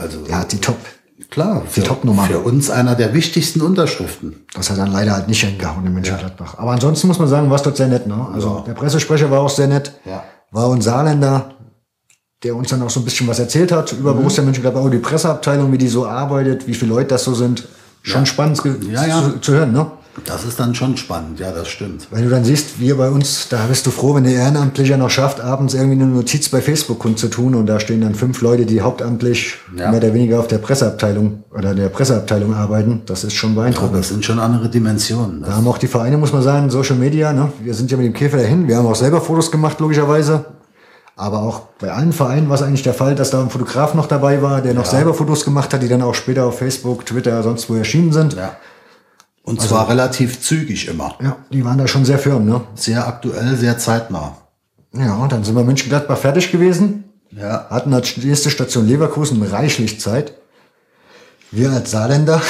Also 0.00 0.18
ja, 0.28 0.44
die 0.44 0.58
Top. 0.58 0.76
klar, 1.30 1.62
für, 1.66 1.82
Topnummer. 1.82 2.24
für 2.24 2.38
uns 2.40 2.70
einer 2.70 2.94
der 2.94 3.14
wichtigsten 3.14 3.60
Unterschriften. 3.62 4.44
Das 4.54 4.68
hat 4.70 4.78
dann 4.78 4.92
leider 4.92 5.12
halt 5.12 5.28
nicht 5.28 5.42
hingehauen 5.44 5.86
in 5.86 5.94
Mönchengladbach. 5.94 6.58
Aber 6.58 6.72
ansonsten 6.72 7.06
muss 7.06 7.18
man 7.18 7.28
sagen, 7.28 7.48
war 7.50 7.56
es 7.56 7.62
dort 7.62 7.76
sehr 7.76 7.88
nett, 7.88 8.06
ne? 8.06 8.26
Also 8.32 8.64
der 8.66 8.74
Pressesprecher 8.74 9.30
war 9.30 9.40
auch 9.40 9.50
sehr 9.50 9.68
nett. 9.68 9.92
Ja. 10.04 10.24
war 10.50 10.72
ein 10.72 10.80
Saarländer, 10.82 11.55
der 12.46 12.54
uns 12.56 12.70
dann 12.70 12.80
auch 12.82 12.90
so 12.90 13.00
ein 13.00 13.04
bisschen 13.04 13.26
was 13.26 13.38
erzählt 13.38 13.72
hat 13.72 13.92
über 13.92 14.12
Mhm. 14.14 14.18
Borussia 14.18 14.42
Mönchengladbach, 14.44 14.82
auch 14.82 14.90
die 14.90 14.98
Presseabteilung, 14.98 15.72
wie 15.72 15.78
die 15.78 15.88
so 15.88 16.06
arbeitet, 16.06 16.66
wie 16.66 16.74
viele 16.74 16.92
Leute 16.92 17.08
das 17.08 17.24
so 17.24 17.34
sind. 17.34 17.64
Schon 18.02 18.24
spannend 18.24 18.62
ge- 18.62 18.74
Ja, 18.92 19.04
ja. 19.04 19.22
Zu, 19.22 19.40
zu 19.40 19.52
hören, 19.52 19.72
ne? 19.72 19.86
Das 20.24 20.44
ist 20.46 20.58
dann 20.58 20.74
schon 20.74 20.96
spannend, 20.96 21.38
ja, 21.40 21.50
das 21.50 21.68
stimmt. 21.68 22.06
Wenn 22.10 22.24
du 22.24 22.30
dann 22.30 22.42
siehst, 22.42 22.80
wir 22.80 22.96
bei 22.96 23.10
uns, 23.10 23.48
da 23.50 23.66
bist 23.68 23.84
du 23.84 23.90
froh, 23.90 24.14
wenn 24.14 24.24
der 24.24 24.32
Ehrenamtlicher 24.32 24.96
noch 24.96 25.10
schafft, 25.10 25.40
abends 25.42 25.74
irgendwie 25.74 26.00
eine 26.00 26.06
Notiz 26.06 26.48
bei 26.48 26.62
Facebook 26.62 27.00
kundzutun 27.00 27.54
und 27.54 27.66
da 27.66 27.78
stehen 27.80 28.00
dann 28.00 28.14
fünf 28.14 28.40
Leute, 28.40 28.64
die 28.64 28.80
hauptamtlich 28.80 29.56
Ja. 29.76 29.90
mehr 29.90 29.98
oder 30.00 30.14
weniger 30.14 30.38
auf 30.40 30.46
der 30.46 30.56
Presseabteilung 30.56 31.42
oder 31.54 31.74
der 31.74 31.90
Presseabteilung 31.90 32.54
arbeiten. 32.54 33.02
Das 33.04 33.24
ist 33.24 33.34
schon 33.34 33.54
beeindruckend. 33.56 33.98
das 33.98 34.08
sind 34.08 34.24
schon 34.24 34.38
andere 34.38 34.70
Dimensionen. 34.70 35.42
Da 35.42 35.52
haben 35.56 35.68
auch 35.68 35.76
die 35.78 35.88
Vereine, 35.88 36.16
muss 36.16 36.32
man 36.32 36.42
sagen, 36.42 36.70
Social 36.70 36.96
Media, 36.96 37.34
ne? 37.34 37.50
Wir 37.62 37.74
sind 37.74 37.90
ja 37.90 37.98
mit 37.98 38.06
dem 38.06 38.14
Käfer 38.14 38.38
dahin. 38.38 38.66
Wir 38.68 38.76
haben 38.78 38.86
auch 38.86 38.94
selber 38.96 39.20
Fotos 39.20 39.50
gemacht, 39.50 39.78
logischerweise. 39.80 40.46
Aber 41.18 41.40
auch 41.40 41.60
bei 41.78 41.90
allen 41.90 42.12
Vereinen 42.12 42.50
war 42.50 42.56
es 42.56 42.62
eigentlich 42.62 42.82
der 42.82 42.92
Fall, 42.92 43.14
dass 43.14 43.30
da 43.30 43.40
ein 43.40 43.48
Fotograf 43.48 43.94
noch 43.94 44.06
dabei 44.06 44.42
war, 44.42 44.60
der 44.60 44.74
noch 44.74 44.84
selber 44.84 45.14
Fotos 45.14 45.46
gemacht 45.46 45.72
hat, 45.72 45.82
die 45.82 45.88
dann 45.88 46.02
auch 46.02 46.14
später 46.14 46.44
auf 46.44 46.58
Facebook, 46.58 47.06
Twitter, 47.06 47.42
sonst 47.42 47.70
wo 47.70 47.74
erschienen 47.74 48.12
sind. 48.12 48.34
Ja. 48.34 48.56
Und 49.42 49.62
zwar 49.62 49.88
relativ 49.88 50.42
zügig 50.42 50.88
immer. 50.88 51.14
Ja, 51.22 51.36
die 51.50 51.64
waren 51.64 51.78
da 51.78 51.88
schon 51.88 52.04
sehr 52.04 52.18
firm, 52.18 52.44
ne? 52.44 52.62
Sehr 52.74 53.06
aktuell, 53.06 53.56
sehr 53.56 53.78
zeitnah. 53.78 54.36
Ja, 54.92 55.14
und 55.14 55.32
dann 55.32 55.42
sind 55.42 55.54
wir 55.54 55.64
Mönchengladbach 55.64 56.18
fertig 56.18 56.52
gewesen. 56.52 57.04
Ja. 57.30 57.66
Hatten 57.70 57.94
als 57.94 58.16
nächste 58.18 58.50
Station 58.50 58.86
Leverkusen 58.86 59.42
reichlich 59.42 60.00
Zeit. 60.00 60.34
Wir 61.50 61.70
als 61.70 61.92
Saarländer 61.92 62.42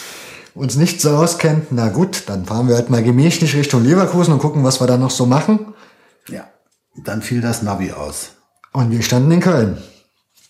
uns 0.54 0.76
nicht 0.76 1.00
so 1.00 1.10
auskennen. 1.10 1.62
Na 1.70 1.88
gut, 1.88 2.24
dann 2.26 2.44
fahren 2.44 2.68
wir 2.68 2.74
halt 2.74 2.90
mal 2.90 3.02
gemächlich 3.02 3.54
Richtung 3.54 3.82
Leverkusen 3.82 4.34
und 4.34 4.40
gucken, 4.40 4.62
was 4.62 4.80
wir 4.80 4.86
da 4.86 4.98
noch 4.98 5.10
so 5.10 5.24
machen. 5.24 5.72
Dann 7.04 7.22
fiel 7.22 7.40
das 7.40 7.62
Navi 7.62 7.92
aus. 7.92 8.32
Und 8.72 8.90
wir 8.90 9.02
standen 9.02 9.30
in 9.32 9.40
Köln. 9.40 9.82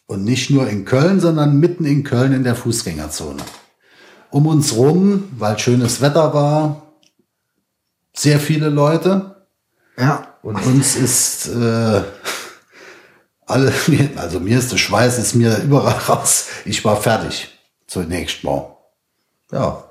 Und 0.06 0.24
nicht 0.24 0.50
nur 0.50 0.68
in 0.68 0.84
Köln, 0.84 1.20
sondern 1.20 1.58
mitten 1.58 1.84
in 1.84 2.02
Köln 2.02 2.32
in 2.32 2.44
der 2.44 2.56
Fußgängerzone. 2.56 3.42
Um 4.30 4.46
uns 4.46 4.74
rum, 4.74 5.28
weil 5.38 5.58
schönes 5.58 6.00
Wetter 6.00 6.34
war, 6.34 6.94
sehr 8.14 8.40
viele 8.40 8.68
Leute. 8.68 9.46
Ja, 9.96 10.34
Und 10.42 10.56
uns 10.66 10.96
ist 10.96 11.48
äh, 11.48 12.02
alle, 13.46 13.72
also 14.16 14.40
mir 14.40 14.58
ist 14.58 14.72
der 14.72 14.78
Schweiß 14.78 15.18
ist 15.18 15.34
mir 15.34 15.58
überall 15.58 15.98
raus. 16.08 16.46
Ich 16.64 16.84
war 16.84 16.96
fertig 16.96 17.48
zunächst 17.86 18.44
mal. 18.44 18.76
Ja, 19.52 19.84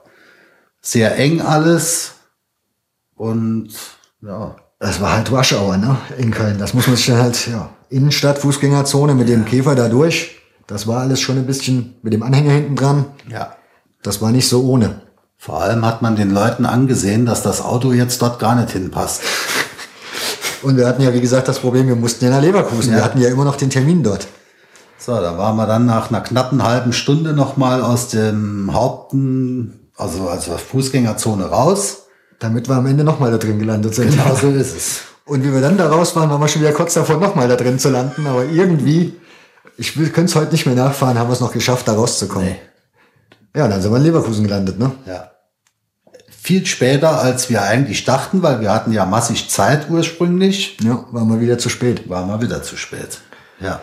sehr 0.82 1.18
eng 1.18 1.42
alles 1.42 2.14
und 3.16 3.70
ja, 4.22 4.56
Das 4.80 5.02
war 5.02 5.14
halt 5.18 5.32
Rush 5.32 5.54
Hour, 5.54 5.78
ne? 5.78 5.98
In 6.18 6.32
Köln. 6.32 6.58
Das 6.58 6.74
muss 6.74 6.88
man 6.88 6.96
sich 6.96 7.06
dann 7.08 7.18
halt, 7.18 7.48
ja. 7.48 7.70
Innenstadt, 7.90 8.38
Fußgängerzone 8.40 9.14
mit 9.14 9.28
dem 9.28 9.46
Käfer 9.46 9.76
da 9.76 9.90
durch. 9.90 10.38
Das 10.68 10.88
war 10.88 11.02
alles 11.02 11.20
schon 11.20 11.38
ein 11.38 11.46
bisschen 11.46 11.96
mit 12.04 12.14
dem 12.14 12.24
Anhänger 12.24 12.52
hinten 12.52 12.76
dran. 12.76 13.06
ja. 13.30 13.54
Das 14.02 14.22
war 14.22 14.32
nicht 14.32 14.48
so 14.48 14.64
ohne. 14.64 15.02
Vor 15.38 15.62
allem 15.62 15.86
hat 15.86 16.02
man 16.02 16.16
den 16.16 16.32
Leuten 16.32 16.66
angesehen, 16.66 17.26
dass 17.26 17.44
das 17.44 17.60
Auto 17.62 17.92
jetzt 17.92 18.22
dort 18.22 18.40
gar 18.40 18.56
nicht 18.56 18.72
hinpasst. 18.72 19.22
Und 20.64 20.78
wir 20.78 20.88
hatten 20.88 21.02
ja, 21.02 21.14
wie 21.14 21.20
gesagt, 21.20 21.50
das 21.50 21.60
Problem, 21.60 21.88
wir 21.90 21.98
mussten 21.98 22.24
ja 22.24 22.32
nach 22.32 22.42
Leverkusen. 22.42 22.92
Wir 22.94 23.00
Ja. 23.00 23.04
hatten 23.04 23.20
ja 23.20 23.28
immer 23.28 23.44
noch 23.44 23.58
den 23.58 23.70
Termin 23.70 24.02
dort. 24.02 24.28
So, 24.98 25.12
da 25.20 25.38
waren 25.38 25.58
wir 25.58 25.66
dann 25.68 25.86
nach 25.86 26.10
einer 26.10 26.22
knappen 26.22 26.64
halben 26.64 26.94
Stunde 26.94 27.34
nochmal 27.34 27.82
aus 27.82 28.08
dem 28.08 28.74
Haupten, 28.74 29.90
also, 29.98 30.30
also 30.30 30.56
Fußgängerzone 30.58 31.46
raus. 31.48 32.04
Damit 32.40 32.70
wir 32.70 32.76
am 32.76 32.86
Ende 32.86 33.04
nochmal 33.04 33.32
da 33.32 33.38
drin 33.38 33.60
gelandet 33.60 33.96
sind. 33.96 34.12
Genau 34.12 34.36
so 34.36 34.50
ist 34.50 34.76
es. 34.76 35.00
Und 35.26 35.44
wie 35.44 35.54
wir 35.54 35.62
dann 35.62 35.78
da 35.78 35.88
raus 35.90 36.16
waren, 36.16 36.30
waren 36.30 36.40
wir 36.42 36.48
schon 36.48 36.62
wieder 36.62 36.72
kurz 36.72 36.94
davor, 36.94 37.18
nochmal 37.18 37.48
da 37.48 37.56
drin 37.56 37.78
zu 37.78 37.90
landen. 37.90 38.26
Aber 38.26 38.46
irgendwie, 38.46 39.14
ich 39.78 39.94
könnte 39.94 40.24
es 40.24 40.36
heute 40.36 40.52
nicht 40.54 40.66
mehr 40.66 40.76
nachfahren, 40.76 41.20
haben 41.20 41.30
wir 41.30 41.34
es 41.34 41.40
noch 41.42 41.52
geschafft, 41.54 41.88
da 41.88 41.94
rauszukommen. 41.94 42.48
Nee. 42.50 42.60
Ja, 43.56 43.68
dann 43.68 43.82
sind 43.82 43.92
wir 43.92 43.98
in 43.98 44.04
Leverkusen 44.04 44.44
gelandet, 44.44 44.80
ne? 44.80 44.92
Ja. 45.06 45.32
Viel 46.30 46.66
später, 46.66 47.20
als 47.20 47.50
wir 47.50 47.62
eigentlich 47.62 48.06
dachten, 48.06 48.42
weil 48.42 48.62
wir 48.62 48.74
hatten 48.74 48.92
ja 48.92 49.06
massig 49.06 49.50
Zeit 49.50 49.90
ursprünglich, 49.90 50.78
Ja, 50.82 51.06
waren 51.12 51.28
wir 51.28 51.42
wieder 51.42 51.58
zu 51.58 51.70
spät. 51.70 52.10
war 52.10 52.26
mal 52.26 52.42
wieder 52.42 52.64
zu 52.64 52.78
spät. 52.78 53.20
Ja. 53.60 53.82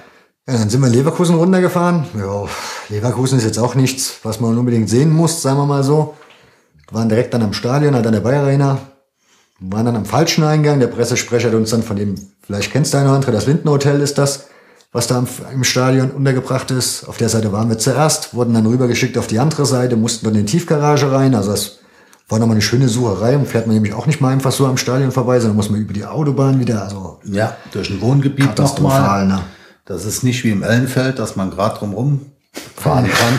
Ja, 0.48 0.54
dann 0.58 0.70
sind 0.70 0.80
wir 0.80 0.86
in 0.86 0.94
Leverkusen 0.94 1.36
runtergefahren. 1.36 2.06
Ja, 2.18 2.46
Leverkusen 2.88 3.38
ist 3.38 3.44
jetzt 3.44 3.58
auch 3.58 3.74
nichts, 3.74 4.14
was 4.22 4.40
man 4.40 4.56
unbedingt 4.56 4.88
sehen 4.88 5.10
muss, 5.12 5.42
sagen 5.42 5.58
wir 5.58 5.66
mal 5.66 5.82
so. 5.84 6.14
Wir 6.88 6.98
waren 6.98 7.08
direkt 7.08 7.34
dann 7.34 7.42
am 7.42 7.52
Stadion, 7.52 7.94
halt 7.94 8.06
an 8.06 8.12
der 8.12 8.20
Bayer 8.20 8.42
Arena. 8.42 8.78
Waren 9.58 9.86
dann 9.86 9.96
am 9.96 10.04
falschen 10.04 10.44
Eingang. 10.44 10.80
Der 10.80 10.86
Pressesprecher 10.88 11.48
hat 11.48 11.54
uns 11.54 11.70
dann 11.70 11.82
von 11.82 11.96
dem, 11.96 12.14
vielleicht 12.42 12.72
kennst 12.72 12.92
du 12.92 12.98
einen 12.98 13.06
oder 13.06 13.16
andere, 13.16 13.32
das 13.32 13.46
Linden 13.46 13.68
Hotel 13.70 14.00
ist 14.00 14.18
das, 14.18 14.46
was 14.92 15.06
da 15.06 15.24
im, 15.52 15.64
Stadion 15.64 16.10
untergebracht 16.10 16.70
ist. 16.70 17.08
Auf 17.08 17.16
der 17.16 17.28
Seite 17.28 17.52
waren 17.52 17.68
wir 17.68 17.78
zuerst, 17.78 18.34
wurden 18.34 18.54
dann 18.54 18.66
rübergeschickt 18.66 19.18
auf 19.18 19.26
die 19.26 19.38
andere 19.38 19.66
Seite, 19.66 19.96
mussten 19.96 20.26
dann 20.26 20.34
in 20.34 20.46
die 20.46 20.52
Tiefgarage 20.52 21.10
rein. 21.10 21.34
Also 21.34 21.50
das 21.52 21.78
war 22.28 22.38
nochmal 22.38 22.54
eine 22.54 22.62
schöne 22.62 22.88
Sucherei. 22.88 23.36
Und 23.36 23.48
fährt 23.48 23.66
man 23.66 23.74
nämlich 23.74 23.94
auch 23.94 24.06
nicht 24.06 24.20
mal 24.20 24.32
einfach 24.32 24.52
so 24.52 24.66
am 24.66 24.76
Stadion 24.76 25.10
vorbei, 25.12 25.40
sondern 25.40 25.56
muss 25.56 25.70
man 25.70 25.80
über 25.80 25.92
die 25.92 26.04
Autobahn 26.04 26.60
wieder, 26.60 26.82
also 26.82 27.18
Ja, 27.24 27.56
durch 27.72 27.90
ein 27.90 28.00
Wohngebiet 28.00 28.46
katastrophal, 28.46 29.26
nochmal. 29.26 29.40
ne? 29.40 29.44
Das 29.86 30.04
ist 30.04 30.22
nicht 30.22 30.44
wie 30.44 30.50
im 30.50 30.62
Ellenfeld, 30.62 31.18
dass 31.18 31.36
man 31.36 31.50
gerade 31.50 31.78
drumherum 31.78 32.26
fahren 32.76 33.08
kann. 33.18 33.38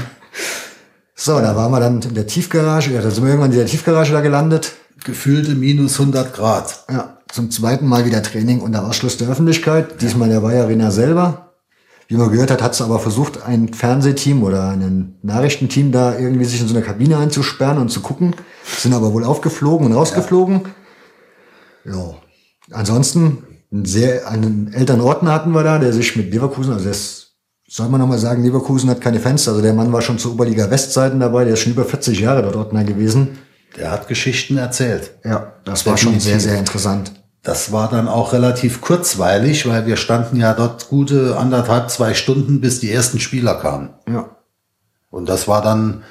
So, 1.19 1.39
da 1.39 1.55
waren 1.55 1.71
wir 1.71 1.79
dann 1.79 1.99
in 2.03 2.13
der 2.13 2.27
Tiefgarage. 2.27 2.93
Ja, 2.93 3.01
da 3.01 3.09
sind 3.09 3.23
wir 3.23 3.31
irgendwann 3.31 3.51
in 3.51 3.57
der 3.57 3.65
Tiefgarage 3.65 4.13
da 4.13 4.21
gelandet. 4.21 4.73
Gefühlte 5.03 5.55
minus 5.55 5.99
100 5.99 6.31
Grad. 6.31 6.85
Ja, 6.91 7.17
zum 7.27 7.49
zweiten 7.49 7.87
Mal 7.87 8.05
wieder 8.05 8.21
Training 8.21 8.61
unter 8.61 8.85
Ausschluss 8.85 9.17
der 9.17 9.27
Öffentlichkeit. 9.27 9.99
Diesmal 10.01 10.29
der 10.29 10.41
Bayer 10.41 10.91
selber. 10.91 11.55
Wie 12.07 12.15
man 12.15 12.31
gehört 12.31 12.51
hat, 12.51 12.61
hat 12.61 12.73
es 12.73 12.81
aber 12.81 12.99
versucht, 12.99 13.41
ein 13.43 13.73
Fernsehteam 13.73 14.43
oder 14.43 14.69
ein 14.69 15.15
Nachrichtenteam 15.23 15.91
da 15.91 16.17
irgendwie 16.17 16.45
sich 16.45 16.61
in 16.61 16.67
so 16.67 16.75
eine 16.75 16.85
Kabine 16.85 17.17
einzusperren 17.17 17.79
und 17.79 17.89
zu 17.89 18.01
gucken. 18.01 18.35
Sind 18.63 18.93
aber 18.93 19.11
wohl 19.11 19.23
aufgeflogen 19.23 19.87
und 19.87 19.93
rausgeflogen. 19.93 20.61
Ja. 21.83 22.13
Ansonsten, 22.71 23.43
einen 23.71 23.85
sehr, 23.85 24.27
einen 24.29 24.71
Elternordner 24.71 25.33
hatten 25.33 25.51
wir 25.51 25.63
da, 25.63 25.79
der 25.79 25.93
sich 25.93 26.15
mit 26.15 26.31
Leverkusen, 26.31 26.73
also 26.73 26.87
das 26.87 27.26
soll 27.67 27.89
man 27.89 27.99
nochmal 27.99 28.17
sagen, 28.17 28.43
Leverkusen 28.43 28.89
hat 28.89 29.01
keine 29.01 29.19
Fenster. 29.19 29.51
Also 29.51 29.61
der 29.61 29.73
Mann 29.73 29.91
war 29.91 30.01
schon 30.01 30.17
zu 30.17 30.31
Oberliga 30.31 30.69
Westzeiten 30.69 31.19
dabei, 31.19 31.43
der 31.43 31.53
ist 31.53 31.59
schon 31.59 31.73
über 31.73 31.85
40 31.85 32.19
Jahre 32.19 32.41
dort 32.41 32.55
Ordner 32.55 32.83
gewesen. 32.83 33.39
Der 33.77 33.91
hat 33.91 34.07
Geschichten 34.07 34.57
erzählt. 34.57 35.11
Ja, 35.23 35.53
das 35.65 35.85
war 35.85 35.97
schon 35.97 36.19
sehr, 36.19 36.39
sehr 36.39 36.57
interessant. 36.57 37.11
Das 37.43 37.71
war 37.71 37.89
dann 37.89 38.07
auch 38.07 38.33
relativ 38.33 38.81
kurzweilig, 38.81 39.67
weil 39.67 39.85
wir 39.85 39.97
standen 39.97 40.37
ja 40.37 40.53
dort 40.53 40.89
gute 40.89 41.37
anderthalb, 41.37 41.89
zwei 41.89 42.13
Stunden, 42.13 42.59
bis 42.61 42.79
die 42.79 42.91
ersten 42.91 43.19
Spieler 43.19 43.55
kamen. 43.55 43.89
Ja. 44.09 44.29
Und 45.09 45.29
das 45.29 45.47
war 45.47 45.61
dann 45.61 46.03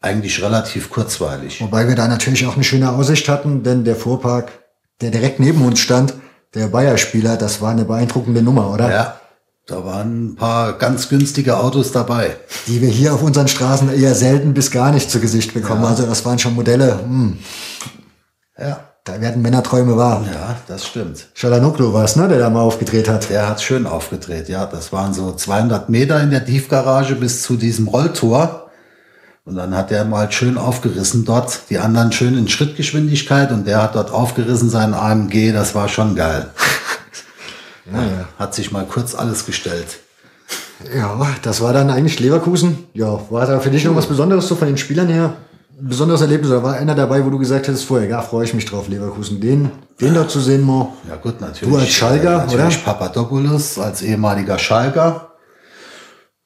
eigentlich 0.00 0.42
relativ 0.42 0.90
kurzweilig. 0.90 1.60
Wobei 1.60 1.88
wir 1.88 1.94
da 1.94 2.08
natürlich 2.08 2.46
auch 2.46 2.54
eine 2.54 2.64
schöne 2.64 2.90
Aussicht 2.90 3.28
hatten, 3.28 3.62
denn 3.62 3.84
der 3.84 3.96
Fuhrpark, 3.96 4.52
der 5.00 5.10
direkt 5.10 5.40
neben 5.40 5.64
uns 5.64 5.78
stand, 5.78 6.14
der 6.54 6.68
Bayer-Spieler, 6.68 7.36
das 7.36 7.60
war 7.62 7.70
eine 7.70 7.84
beeindruckende 7.84 8.42
Nummer, 8.42 8.70
oder? 8.70 8.90
Ja, 8.90 9.20
da 9.66 9.84
waren 9.84 10.32
ein 10.32 10.36
paar 10.36 10.74
ganz 10.74 11.08
günstige 11.08 11.56
Autos 11.56 11.90
dabei. 11.90 12.36
Die 12.66 12.82
wir 12.82 12.88
hier 12.90 13.14
auf 13.14 13.22
unseren 13.22 13.48
Straßen 13.48 13.92
eher 13.94 14.14
selten 14.14 14.52
bis 14.52 14.70
gar 14.70 14.92
nicht 14.92 15.10
zu 15.10 15.20
Gesicht 15.20 15.54
bekommen. 15.54 15.84
Also 15.84 16.04
das 16.04 16.24
waren 16.26 16.38
schon 16.38 16.54
Modelle, 16.54 16.98
hm, 17.00 17.38
Ja, 18.58 18.80
da 19.04 19.20
werden 19.20 19.42
Männerträume 19.42 19.96
wahr. 19.96 20.22
ja, 20.32 20.56
das 20.66 20.86
stimmt. 20.86 21.28
Shalanoglu 21.34 21.92
war 21.94 22.04
es, 22.04 22.16
ne, 22.16 22.28
der 22.28 22.38
da 22.38 22.50
mal 22.50 22.60
aufgedreht 22.60 23.08
hat. 23.08 23.30
Der 23.30 23.48
hat 23.48 23.62
schön 23.62 23.86
aufgedreht, 23.86 24.48
ja. 24.48 24.66
Das 24.66 24.92
waren 24.92 25.14
so 25.14 25.32
200 25.32 25.88
Meter 25.88 26.20
in 26.22 26.30
der 26.30 26.44
Tiefgarage 26.44 27.14
bis 27.14 27.42
zu 27.42 27.56
diesem 27.56 27.88
Rolltor. 27.88 28.70
Und 29.46 29.56
dann 29.56 29.76
hat 29.76 29.90
der 29.90 30.06
mal 30.06 30.30
schön 30.32 30.56
aufgerissen 30.56 31.26
dort, 31.26 31.62
die 31.68 31.78
anderen 31.78 32.12
schön 32.12 32.36
in 32.36 32.48
Schrittgeschwindigkeit 32.48 33.52
und 33.52 33.66
der 33.66 33.82
hat 33.82 33.94
dort 33.94 34.10
aufgerissen 34.10 34.70
seinen 34.70 34.94
AMG, 34.94 35.52
das 35.52 35.74
war 35.74 35.88
schon 35.88 36.14
geil. 36.14 36.48
Ja, 37.92 38.02
ja. 38.02 38.28
Hat 38.38 38.54
sich 38.54 38.72
mal 38.72 38.86
kurz 38.86 39.14
alles 39.14 39.46
gestellt. 39.46 39.98
ja, 40.94 41.26
das 41.42 41.60
war 41.60 41.72
dann 41.72 41.90
eigentlich 41.90 42.20
Leverkusen. 42.20 42.84
Ja, 42.94 43.20
war 43.30 43.46
da 43.46 43.60
für 43.60 43.70
dich 43.70 43.84
noch 43.84 43.96
was 43.96 44.06
Besonderes 44.06 44.48
so 44.48 44.54
von 44.56 44.68
den 44.68 44.76
Spielern 44.78 45.08
her? 45.08 45.34
Ein 45.78 45.88
besonderes 45.88 46.20
Erlebnis? 46.20 46.50
Oder 46.50 46.62
war 46.62 46.74
einer 46.74 46.94
dabei, 46.94 47.24
wo 47.24 47.30
du 47.30 47.38
gesagt 47.38 47.66
hättest 47.66 47.84
vorher, 47.84 48.08
ja, 48.08 48.22
freue 48.22 48.44
ich 48.44 48.54
mich 48.54 48.64
drauf, 48.64 48.88
Leverkusen, 48.88 49.40
den, 49.40 49.70
den 50.00 50.14
dort 50.14 50.30
zu 50.30 50.40
sehen, 50.40 50.62
Mo? 50.62 50.94
Ja 51.08 51.16
gut, 51.16 51.40
natürlich. 51.40 51.74
Du 51.74 51.78
als 51.78 51.90
Schalker, 51.90 52.34
äh, 52.34 52.46
natürlich 52.46 52.76
oder? 52.76 52.84
Papadopoulos 52.84 53.78
als 53.78 54.02
ehemaliger 54.02 54.58
Schalker. 54.58 55.32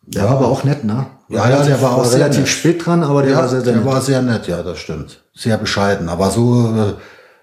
Der 0.03 0.25
war 0.25 0.31
aber 0.31 0.49
auch 0.49 0.65
nett, 0.65 0.85
ne? 0.85 1.07
Ja, 1.29 1.51
ja, 1.51 1.63
der 1.63 1.83
war 1.83 1.97
auch 1.97 2.11
relativ 2.11 2.41
nett. 2.41 2.49
spät 2.49 2.87
dran, 2.87 3.03
aber 3.03 3.23
der 3.23 3.33
ja, 3.33 3.39
war 3.39 3.49
sehr, 3.49 3.61
sehr 3.61 3.73
der 3.75 3.83
nett. 3.83 3.93
war 3.93 4.01
sehr 4.01 4.23
nett, 4.23 4.49
ja, 4.49 4.63
das 4.63 4.79
stimmt. 4.79 5.23
Sehr 5.35 5.59
bescheiden. 5.59 6.09
Aber 6.09 6.31
so 6.31 6.75
äh, 6.75 6.95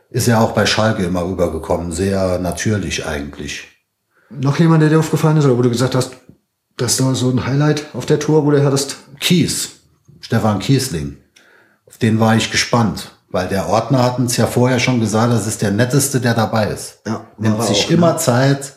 ist 0.10 0.28
er 0.28 0.42
auch 0.42 0.54
bei 0.54 0.66
Schalke 0.66 1.04
immer 1.04 1.24
rübergekommen. 1.24 1.92
Sehr 1.92 2.40
natürlich 2.40 3.06
eigentlich. 3.06 3.68
Noch 4.30 4.60
jemand, 4.60 4.82
der 4.82 4.90
dir 4.90 5.00
aufgefallen 5.00 5.38
ist, 5.38 5.46
oder 5.46 5.58
wo 5.58 5.62
du 5.62 5.70
gesagt 5.70 5.96
hast, 5.96 6.12
das 6.78 7.02
war 7.04 7.16
so 7.16 7.30
ein 7.30 7.46
Highlight 7.46 7.86
auf 7.94 8.06
der 8.06 8.20
Tour, 8.20 8.46
wo 8.46 8.52
du 8.52 8.64
hattest? 8.64 8.98
Kies, 9.20 9.70
Stefan 10.20 10.60
Kiesling. 10.60 11.18
Auf 11.86 11.98
den 11.98 12.20
war 12.20 12.36
ich 12.36 12.52
gespannt, 12.52 13.12
weil 13.30 13.48
der 13.48 13.70
Ordner 13.70 14.04
hat 14.04 14.20
uns 14.20 14.36
ja 14.38 14.48
vorher 14.48 14.80
schon 14.80 15.00
gesagt, 15.00 15.32
das 15.32 15.48
ist 15.48 15.62
der 15.62 15.72
netteste, 15.72 16.20
der 16.20 16.34
dabei 16.34 16.68
ist. 16.68 17.00
Ja, 17.06 17.26
Nimmt 17.38 17.64
sich 17.64 17.86
auch, 17.86 17.92
immer 17.92 18.18
Zeit, 18.18 18.74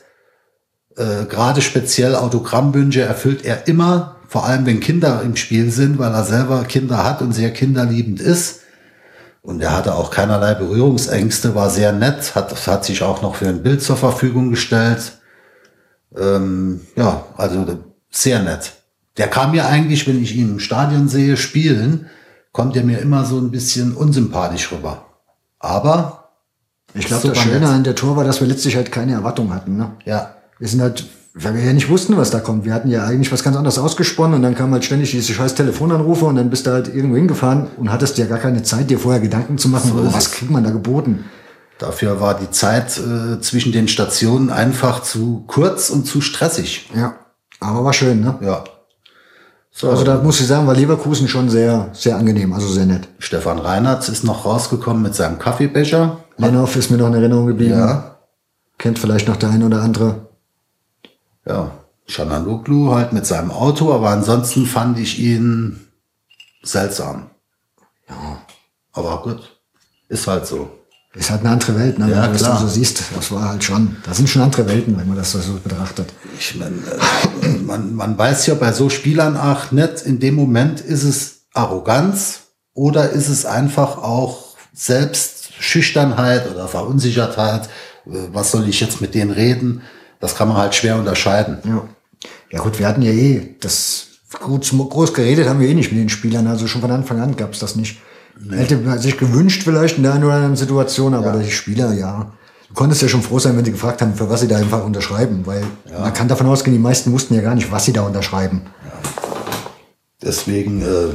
äh, 0.96 1.24
gerade 1.28 1.62
speziell 1.62 2.14
Autogrammwünsche 2.14 3.02
erfüllt 3.02 3.44
er 3.44 3.66
immer, 3.66 4.16
vor 4.28 4.44
allem 4.44 4.66
wenn 4.66 4.80
Kinder 4.80 5.22
im 5.22 5.36
Spiel 5.36 5.70
sind, 5.70 5.98
weil 5.98 6.12
er 6.12 6.24
selber 6.24 6.64
Kinder 6.64 7.04
hat 7.04 7.22
und 7.22 7.32
sehr 7.32 7.52
kinderliebend 7.52 8.20
ist. 8.20 8.60
Und 9.42 9.62
er 9.62 9.74
hatte 9.74 9.94
auch 9.94 10.10
keinerlei 10.10 10.54
Berührungsängste, 10.54 11.54
war 11.54 11.70
sehr 11.70 11.92
nett, 11.92 12.34
hat, 12.34 12.66
hat 12.66 12.84
sich 12.84 13.02
auch 13.02 13.22
noch 13.22 13.36
für 13.36 13.48
ein 13.48 13.62
Bild 13.62 13.82
zur 13.82 13.96
Verfügung 13.96 14.50
gestellt. 14.50 15.17
Ähm, 16.16 16.80
ja, 16.96 17.24
also 17.36 17.66
sehr 18.10 18.42
nett. 18.42 18.72
Der 19.16 19.28
kam 19.28 19.50
mir 19.50 19.66
eigentlich, 19.66 20.06
wenn 20.06 20.22
ich 20.22 20.36
ihn 20.36 20.48
im 20.50 20.60
Stadion 20.60 21.08
sehe, 21.08 21.36
spielen, 21.36 22.06
kommt 22.52 22.76
er 22.76 22.84
mir 22.84 22.98
immer 22.98 23.24
so 23.24 23.38
ein 23.38 23.50
bisschen 23.50 23.94
unsympathisch 23.94 24.70
rüber. 24.72 25.04
Aber 25.58 26.30
Ich 26.94 27.06
glaube, 27.06 27.28
das 27.28 27.38
Schöne 27.38 27.60
nett. 27.60 27.68
an 27.68 27.84
der 27.84 27.94
Tour 27.94 28.16
war, 28.16 28.24
dass 28.24 28.40
wir 28.40 28.46
letztlich 28.48 28.76
halt 28.76 28.90
keine 28.92 29.12
Erwartung 29.12 29.52
hatten. 29.52 29.76
Ne? 29.76 29.92
Ja, 30.04 30.34
Wir 30.58 30.68
sind 30.68 30.80
halt, 30.80 31.04
weil 31.34 31.54
wir 31.54 31.62
ja 31.64 31.72
nicht 31.72 31.88
wussten, 31.88 32.16
was 32.16 32.30
da 32.30 32.40
kommt. 32.40 32.64
Wir 32.64 32.72
hatten 32.74 32.88
ja 32.90 33.04
eigentlich 33.04 33.30
was 33.32 33.42
ganz 33.42 33.56
anderes 33.56 33.78
ausgesponnen 33.78 34.34
und 34.36 34.42
dann 34.42 34.54
kamen 34.54 34.72
halt 34.72 34.84
ständig 34.84 35.10
diese 35.10 35.32
scheiß 35.34 35.54
Telefonanrufe 35.56 36.24
und 36.24 36.36
dann 36.36 36.48
bist 36.50 36.66
du 36.66 36.70
halt 36.70 36.88
irgendwo 36.88 37.16
hingefahren 37.16 37.66
und 37.76 37.92
hattest 37.92 38.18
ja 38.18 38.26
gar 38.26 38.38
keine 38.38 38.62
Zeit, 38.62 38.88
dir 38.88 38.98
vorher 38.98 39.20
Gedanken 39.20 39.58
zu 39.58 39.68
machen, 39.68 39.90
So 39.92 40.00
oh, 40.00 40.12
was 40.12 40.30
kriegt 40.30 40.50
man 40.50 40.64
da 40.64 40.70
geboten. 40.70 41.24
Dafür 41.78 42.20
war 42.20 42.34
die 42.34 42.50
Zeit 42.50 42.98
äh, 42.98 43.40
zwischen 43.40 43.72
den 43.72 43.88
Stationen 43.88 44.50
einfach 44.50 45.02
zu 45.02 45.44
kurz 45.46 45.90
und 45.90 46.06
zu 46.06 46.20
stressig. 46.20 46.90
Ja, 46.94 47.14
aber 47.60 47.84
war 47.84 47.92
schön, 47.92 48.20
ne? 48.20 48.38
Ja. 48.40 48.64
So, 49.70 49.90
Also 49.90 50.02
da 50.02 50.16
muss 50.16 50.40
ich 50.40 50.46
sagen, 50.46 50.66
war 50.66 50.74
Leverkusen 50.74 51.28
schon 51.28 51.48
sehr, 51.48 51.90
sehr 51.92 52.16
angenehm, 52.16 52.52
also 52.52 52.66
sehr 52.66 52.86
nett. 52.86 53.08
Stefan 53.20 53.58
Reinhardt 53.58 54.08
ist 54.08 54.24
noch 54.24 54.44
rausgekommen 54.44 55.02
mit 55.02 55.14
seinem 55.14 55.38
Kaffeebecher. 55.38 56.24
Lennoff 56.36 56.74
ist 56.74 56.90
mir 56.90 56.96
noch 56.96 57.06
in 57.08 57.14
Erinnerung 57.14 57.46
geblieben. 57.46 57.78
Ja. 57.78 58.16
Kennt 58.76 58.98
vielleicht 58.98 59.28
noch 59.28 59.36
der 59.36 59.50
eine 59.50 59.66
oder 59.66 59.82
andere. 59.82 60.26
Ja, 61.46 61.70
Chanaloglu 62.06 62.92
halt 62.92 63.12
mit 63.12 63.26
seinem 63.26 63.50
Auto, 63.50 63.92
aber 63.92 64.10
ansonsten 64.10 64.66
fand 64.66 64.98
ich 64.98 65.18
ihn 65.18 65.88
seltsam. 66.62 67.30
Ja. 68.08 68.42
Aber 68.92 69.22
gut, 69.22 69.60
ist 70.08 70.26
halt 70.26 70.46
so. 70.46 70.70
Ist 71.14 71.30
halt 71.30 71.40
eine 71.40 71.50
andere 71.50 71.74
Welt, 71.78 71.98
ne? 71.98 72.10
Ja, 72.10 72.24
wenn 72.24 72.32
du 72.32 72.38
das 72.38 72.60
so 72.60 72.68
siehst. 72.68 73.02
Das 73.16 73.32
war 73.32 73.48
halt 73.48 73.64
schon, 73.64 73.96
das 74.04 74.18
sind 74.18 74.28
schon 74.28 74.42
andere 74.42 74.66
Welten, 74.66 74.96
wenn 74.98 75.08
man 75.08 75.16
das 75.16 75.32
so 75.32 75.54
betrachtet. 75.54 76.12
Ich 76.38 76.54
meine, 76.56 76.76
äh, 77.42 77.48
man, 77.58 77.94
man 77.94 78.18
weiß 78.18 78.46
ja 78.46 78.54
bei 78.54 78.72
so 78.72 78.90
Spielern 78.90 79.36
auch 79.36 79.72
nicht, 79.72 80.02
in 80.02 80.20
dem 80.20 80.34
Moment 80.34 80.80
ist 80.80 81.04
es 81.04 81.46
Arroganz 81.54 82.40
oder 82.74 83.10
ist 83.10 83.28
es 83.28 83.46
einfach 83.46 83.98
auch 83.98 84.56
Selbstschüchternheit 84.74 86.50
oder 86.50 86.68
Verunsichertheit. 86.68 87.68
Äh, 88.06 88.28
Was 88.32 88.50
soll 88.50 88.68
ich 88.68 88.80
jetzt 88.80 89.00
mit 89.00 89.14
denen 89.14 89.30
reden? 89.30 89.80
Das 90.20 90.34
kann 90.34 90.48
man 90.48 90.58
halt 90.58 90.74
schwer 90.74 90.96
unterscheiden. 90.96 91.58
Ja. 91.64 91.88
Ja 92.50 92.60
gut, 92.60 92.78
wir 92.78 92.86
hatten 92.86 93.02
ja 93.02 93.12
eh 93.12 93.56
das 93.60 94.06
gut, 94.40 94.70
groß 94.70 95.14
geredet 95.14 95.48
haben 95.48 95.60
wir 95.60 95.68
eh 95.68 95.74
nicht 95.74 95.92
mit 95.92 96.00
den 96.00 96.08
Spielern. 96.08 96.46
Also 96.46 96.66
schon 96.66 96.80
von 96.80 96.90
Anfang 96.90 97.20
an 97.20 97.36
gab's 97.36 97.58
das 97.58 97.76
nicht. 97.76 97.98
Hätte 98.50 98.76
man 98.76 98.98
sich 98.98 99.18
gewünscht 99.18 99.62
vielleicht 99.64 99.96
in 99.96 100.04
der 100.04 100.14
einen 100.14 100.24
oder 100.24 100.34
anderen 100.34 100.56
Situation, 100.56 101.14
aber 101.14 101.32
die 101.32 101.50
Spieler, 101.50 101.92
ja. 101.92 102.32
Du 102.68 102.74
konntest 102.74 103.02
ja 103.02 103.08
schon 103.08 103.22
froh 103.22 103.38
sein, 103.38 103.56
wenn 103.56 103.64
sie 103.64 103.72
gefragt 103.72 104.02
haben, 104.02 104.14
für 104.14 104.28
was 104.28 104.40
sie 104.40 104.48
da 104.48 104.58
einfach 104.58 104.84
unterschreiben, 104.84 105.42
weil 105.46 105.62
man 105.90 106.12
kann 106.12 106.28
davon 106.28 106.46
ausgehen, 106.46 106.76
die 106.76 106.82
meisten 106.82 107.12
wussten 107.12 107.34
ja 107.34 107.40
gar 107.40 107.54
nicht, 107.54 107.72
was 107.72 107.86
sie 107.86 107.92
da 107.92 108.02
unterschreiben. 108.02 108.62
Deswegen 110.22 110.82
äh, 110.82 111.14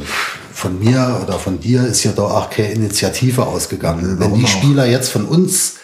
von 0.54 0.80
mir 0.80 1.20
oder 1.22 1.38
von 1.38 1.60
dir 1.60 1.86
ist 1.86 2.04
ja 2.04 2.12
da 2.12 2.24
auch 2.24 2.50
keine 2.50 2.72
Initiative 2.72 3.46
ausgegangen. 3.46 4.18
Wenn 4.18 4.20
warum 4.20 4.40
die 4.40 4.46
auch? 4.46 4.50
Spieler 4.50 4.86
jetzt 4.86 5.10
von 5.10 5.26
uns 5.26 5.76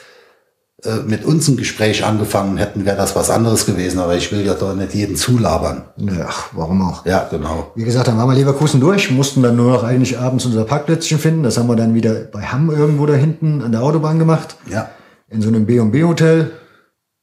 mit 1.05 1.25
uns 1.25 1.47
ein 1.47 1.57
Gespräch 1.57 2.05
angefangen 2.05 2.57
hätten, 2.57 2.85
wäre 2.85 2.95
das 2.95 3.15
was 3.15 3.29
anderes 3.29 3.65
gewesen. 3.65 3.99
Aber 3.99 4.15
ich 4.15 4.31
will 4.31 4.45
ja 4.45 4.53
da 4.53 4.73
nicht 4.73 4.93
jeden 4.93 5.15
zulabern. 5.15 5.83
Ach, 6.25 6.49
warum 6.53 6.81
auch? 6.81 7.05
Ja, 7.05 7.27
genau. 7.29 7.71
Wie 7.75 7.83
gesagt, 7.83 8.07
dann 8.07 8.17
waren 8.17 8.29
wir 8.29 8.35
Leverkusen 8.35 8.79
durch, 8.79 9.11
mussten 9.11 9.41
dann 9.43 9.55
nur 9.55 9.71
noch 9.71 9.83
eigentlich 9.83 10.17
abends 10.17 10.45
unser 10.45 10.63
Parkplätzchen 10.63 11.19
finden. 11.19 11.43
Das 11.43 11.57
haben 11.57 11.67
wir 11.67 11.75
dann 11.75 11.93
wieder 11.93 12.13
bei 12.13 12.43
Hamm 12.43 12.69
irgendwo 12.69 13.05
da 13.05 13.13
hinten 13.13 13.61
an 13.61 13.71
der 13.73 13.81
Autobahn 13.81 14.19
gemacht. 14.19 14.55
Ja, 14.69 14.89
In 15.29 15.41
so 15.41 15.49
einem 15.49 15.65
B&B-Hotel. 15.65 16.51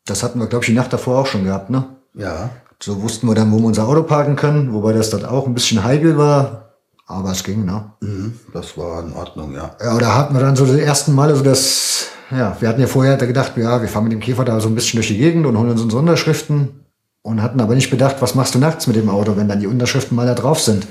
Das 0.05 0.23
hatten 0.23 0.39
wir, 0.39 0.47
glaube 0.47 0.65
ich, 0.65 0.69
die 0.71 0.77
Nacht 0.77 0.93
davor 0.93 1.19
auch 1.21 1.27
schon 1.27 1.45
gehabt, 1.45 1.71
ne? 1.71 1.85
ja. 2.15 2.51
So 2.83 3.03
wussten 3.03 3.27
wir 3.27 3.35
dann, 3.35 3.51
wo 3.53 3.59
wir 3.59 3.65
unser 3.65 3.89
Auto 3.89 4.03
parken 4.03 4.37
können, 4.37 4.75
wobei 4.75 4.93
das 4.93 5.09
dort 5.09 5.25
auch 5.25 5.47
ein 5.47 5.55
bisschen 5.55 5.83
heikel 5.83 6.19
war. 6.19 6.75
Aber 7.07 7.31
es 7.31 7.43
ging, 7.43 7.65
ne? 7.65 7.93
Mhm, 8.01 8.35
das 8.53 8.77
war 8.77 9.03
in 9.03 9.15
Ordnung, 9.15 9.55
ja. 9.55 9.71
Ja, 9.83 9.97
da 9.97 10.15
hatten 10.15 10.35
wir 10.35 10.41
dann 10.43 10.57
so 10.57 10.67
das 10.67 10.77
ersten 10.77 11.15
Mal 11.15 11.35
so 11.35 11.43
das, 11.43 12.09
ja, 12.31 12.57
wir 12.61 12.68
hatten 12.68 12.81
ja 12.81 12.87
vorher 12.87 13.16
da 13.16 13.27
gedacht, 13.27 13.53
ja, 13.57 13.81
wir 13.81 13.89
fahren 13.89 14.05
mit 14.05 14.12
dem 14.12 14.20
Käfer 14.20 14.45
da 14.45 14.59
so 14.61 14.68
ein 14.68 14.74
bisschen 14.74 14.97
durch 14.99 15.09
die 15.09 15.18
Gegend 15.18 15.47
und 15.47 15.57
holen 15.59 15.70
uns 15.70 15.83
unsere 15.83 16.01
Unterschriften 16.01 16.87
und 17.22 17.43
hatten 17.43 17.61
aber 17.61 17.74
nicht 17.74 17.91
bedacht, 17.91 18.16
was 18.20 18.35
machst 18.35 18.55
du 18.55 18.59
nachts 18.59 18.87
mit 18.87 18.97
dem 18.97 19.09
Auto, 19.11 19.37
wenn 19.37 19.49
dann 19.49 19.61
die 19.61 19.66
Unterschriften 19.66 20.16
mal 20.16 20.27
da 20.27 20.35
drauf 20.35 20.61
sind. 20.61 20.87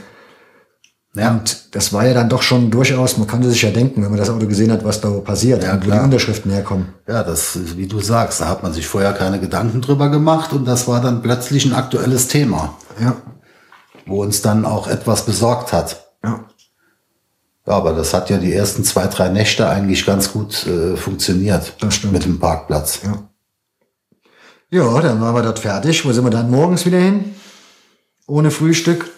Ja, 1.18 1.32
Und 1.32 1.74
das 1.74 1.94
war 1.94 2.06
ja 2.06 2.14
dann 2.14 2.28
doch 2.28 2.42
schon 2.42 2.72
durchaus, 2.72 3.18
man 3.18 3.28
konnte 3.28 3.50
sich 3.50 3.62
ja 3.62 3.70
denken, 3.70 4.04
wenn 4.04 4.10
man 4.10 4.20
das 4.20 4.30
Auto 4.30 4.48
gesehen 4.48 4.70
hat, 4.70 4.84
was 4.84 5.00
da 5.00 5.10
passiert 5.12 5.64
Ja, 5.64 5.74
und 5.76 5.88
wo 5.88 5.92
die. 5.92 5.98
Unterschriften 5.98 6.52
herkommen. 6.52 6.88
ja, 7.08 7.24
das 7.24 7.56
ist, 7.56 7.78
wie 7.78 7.88
du 7.88 8.02
sagst, 8.02 8.42
da 8.42 8.50
hat 8.50 8.64
man 8.64 8.74
sich 8.74 8.86
vorher 8.86 9.14
keine 9.14 9.40
Gedanken 9.40 9.80
drüber 9.80 10.10
gemacht 10.10 10.52
und 10.52 10.66
das 10.68 10.90
war 10.90 11.00
dann 11.02 11.22
plötzlich 11.22 11.66
ein 11.66 11.74
aktuelles 11.74 12.28
Thema, 12.28 12.76
Ja, 13.00 13.16
wo 14.06 14.24
uns 14.24 14.42
dann 14.42 14.66
auch 14.66 14.88
etwas 14.90 15.26
besorgt 15.26 15.72
hat. 15.72 16.05
Ja. 17.66 17.74
Aber 17.74 17.94
das 17.94 18.14
hat 18.14 18.30
ja 18.30 18.38
die 18.38 18.54
ersten 18.54 18.84
zwei, 18.84 19.08
drei 19.08 19.30
Nächte 19.30 19.68
eigentlich 19.70 20.06
ganz 20.06 20.32
gut 20.32 20.66
äh, 20.68 20.96
funktioniert. 20.96 21.76
Das 21.80 21.96
stimmt. 21.96 22.14
Mit 22.14 22.26
dem 22.26 22.40
Parkplatz. 22.40 23.02
Ja. 23.04 23.30
Ja, 24.72 25.02
dann 25.02 25.22
waren 25.22 25.36
wir 25.36 25.44
dort 25.44 25.60
fertig. 25.60 26.06
Wo 26.06 26.12
sind 26.12 26.24
wir 26.24 26.32
dann 26.32 26.52
morgens 26.52 26.86
wieder 26.86 27.00
hin? 27.00 27.36
Ohne 28.28 28.52
Frühstück. 28.52 29.10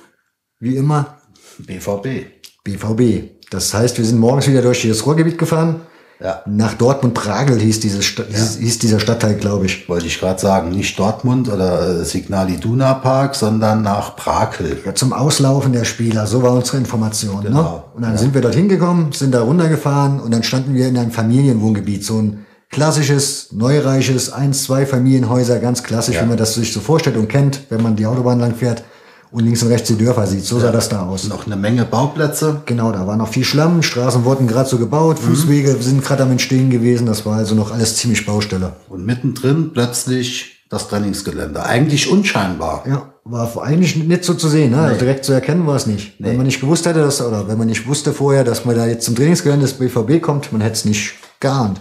Wie 0.60 0.76
immer. 0.76 1.18
BVB. 1.60 2.28
BVB. 2.64 3.50
Das 3.50 3.74
heißt, 3.74 3.98
wir 3.98 4.06
sind 4.06 4.20
morgens 4.20 4.48
wieder 4.48 4.62
durch 4.62 4.88
das 4.88 5.06
Ruhrgebiet 5.06 5.38
gefahren. 5.38 5.82
Ja. 6.20 6.42
Nach 6.48 6.74
Dortmund-Pragel 6.74 7.60
hieß, 7.60 7.80
dieses, 7.80 8.04
Sta- 8.06 8.24
hieß, 8.28 8.58
hieß 8.58 8.80
dieser 8.80 9.00
Stadtteil, 9.00 9.36
glaube 9.36 9.68
ich. 9.68 9.88
Wollte 9.88 10.08
ich 10.08 10.20
gerade 10.20 10.40
sagen, 10.42 10.72
nicht 10.72 10.98
Dortmund 10.98 11.48
oder 11.48 12.02
äh, 12.02 12.04
Signal 12.06 12.50
Iduna 12.50 12.96
Park, 12.96 13.36
sondern 13.36 13.84
nach 13.84 14.16
Brakel. 14.16 14.80
Ja, 14.84 14.96
zum 14.96 15.14
Auslaufen 15.14 15.74
der 15.74 15.86
Spieler, 15.86 16.26
so 16.26 16.42
war 16.42 16.54
unsere 16.54 16.78
Information. 16.78 17.44
Ne? 17.44 17.50
Genau, 17.50 17.84
Und 17.96 18.02
dann 18.02 18.18
sind 18.18 18.34
wir 18.34 18.42
dorthin 18.42 18.68
gekommen, 18.68 19.12
sind 19.12 19.32
da 19.34 19.42
runtergefahren 19.42 20.20
und 20.20 20.32
dann 20.34 20.42
standen 20.42 20.74
wir 20.74 20.88
in 20.88 20.98
einem 20.98 21.12
Familienwohngebiet. 21.12 22.04
So 22.04 22.18
ein 22.20 22.46
klassisches, 22.72 23.50
neureiches, 23.52 24.32
eins, 24.34 24.64
zwei 24.64 24.86
Familienhäuser, 24.86 25.60
ganz 25.60 25.84
klassisch, 25.84 26.16
Ja. 26.16 26.24
wie 26.24 26.28
man 26.30 26.38
das 26.38 26.54
sich 26.56 26.74
so 26.74 26.80
vorstellt 26.80 27.16
und 27.18 27.28
kennt, 27.30 27.62
wenn 27.70 27.82
man 27.84 27.96
die 27.96 28.06
Autobahn 28.06 28.40
lang 28.40 28.56
fährt 28.56 28.84
und 29.32 29.44
links 29.44 29.62
und 29.64 29.70
rechts 29.70 29.88
die 29.90 29.98
Dörfer 29.98 30.26
sieht. 30.28 30.46
So 30.46 30.60
sah 30.60 30.72
das 30.72 30.90
da 30.90 31.06
aus. 31.06 31.28
Noch 31.28 31.46
eine 31.46 31.56
Menge 31.56 31.86
Bauplätze. 31.86 32.62
Genau, 32.66 32.92
da 32.92 33.06
war 33.08 33.18
noch 33.18 33.28
viel 33.30 33.44
Schlamm, 33.44 33.84
Straßen 33.84 34.24
wurden 34.24 34.48
gerade 34.48 34.70
so 34.70 34.78
gebaut, 34.78 35.18
Mhm. 35.22 35.28
Fußwege 35.28 35.76
sind 35.82 36.04
gerade 36.04 36.24
am 36.24 36.32
Entstehen 36.32 36.70
gewesen. 36.70 37.06
Das 37.08 37.26
war 37.26 37.38
also 37.38 37.56
noch 37.56 37.72
alles 37.72 37.98
ziemlich 37.98 38.26
Baustelle. 38.26 38.74
Und 38.90 39.06
mittendrin 39.06 39.72
plötzlich 39.74 40.64
das 40.70 40.88
Trainingsgelände. 40.90 41.64
Eigentlich 41.64 42.10
unscheinbar. 42.12 42.84
Ja, 42.88 43.10
war 43.24 43.62
eigentlich 43.64 43.96
nicht 43.96 44.24
so 44.24 44.34
zu 44.34 44.48
sehen, 44.50 44.72
ne? 44.72 44.80
Also 44.82 45.00
direkt 45.00 45.24
zu 45.26 45.32
erkennen 45.34 45.66
war 45.68 45.76
es 45.76 45.88
nicht. 45.88 46.14
Wenn 46.20 46.32
Nee. 46.32 46.38
man 46.38 46.46
nicht 46.46 46.60
gewusst 46.62 46.86
hätte, 46.86 47.00
dass, 47.00 47.22
oder 47.22 47.48
wenn 47.48 47.58
man 47.58 47.68
nicht 47.68 47.88
wusste 47.88 48.12
vorher, 48.14 48.44
dass 48.44 48.66
man 48.66 48.76
da 48.76 48.86
jetzt 48.86 49.06
zum 49.06 49.16
Trainingsgelände 49.16 49.66
des 49.66 49.74
BVB 49.74 50.22
kommt, 50.22 50.52
man 50.52 50.62
hätte 50.62 50.74
es 50.76 50.86
nicht 50.86 51.14
geahnt. 51.40 51.80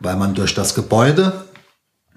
Weil 0.00 0.16
man 0.16 0.34
durch 0.34 0.54
das 0.54 0.74
Gebäude 0.74 1.32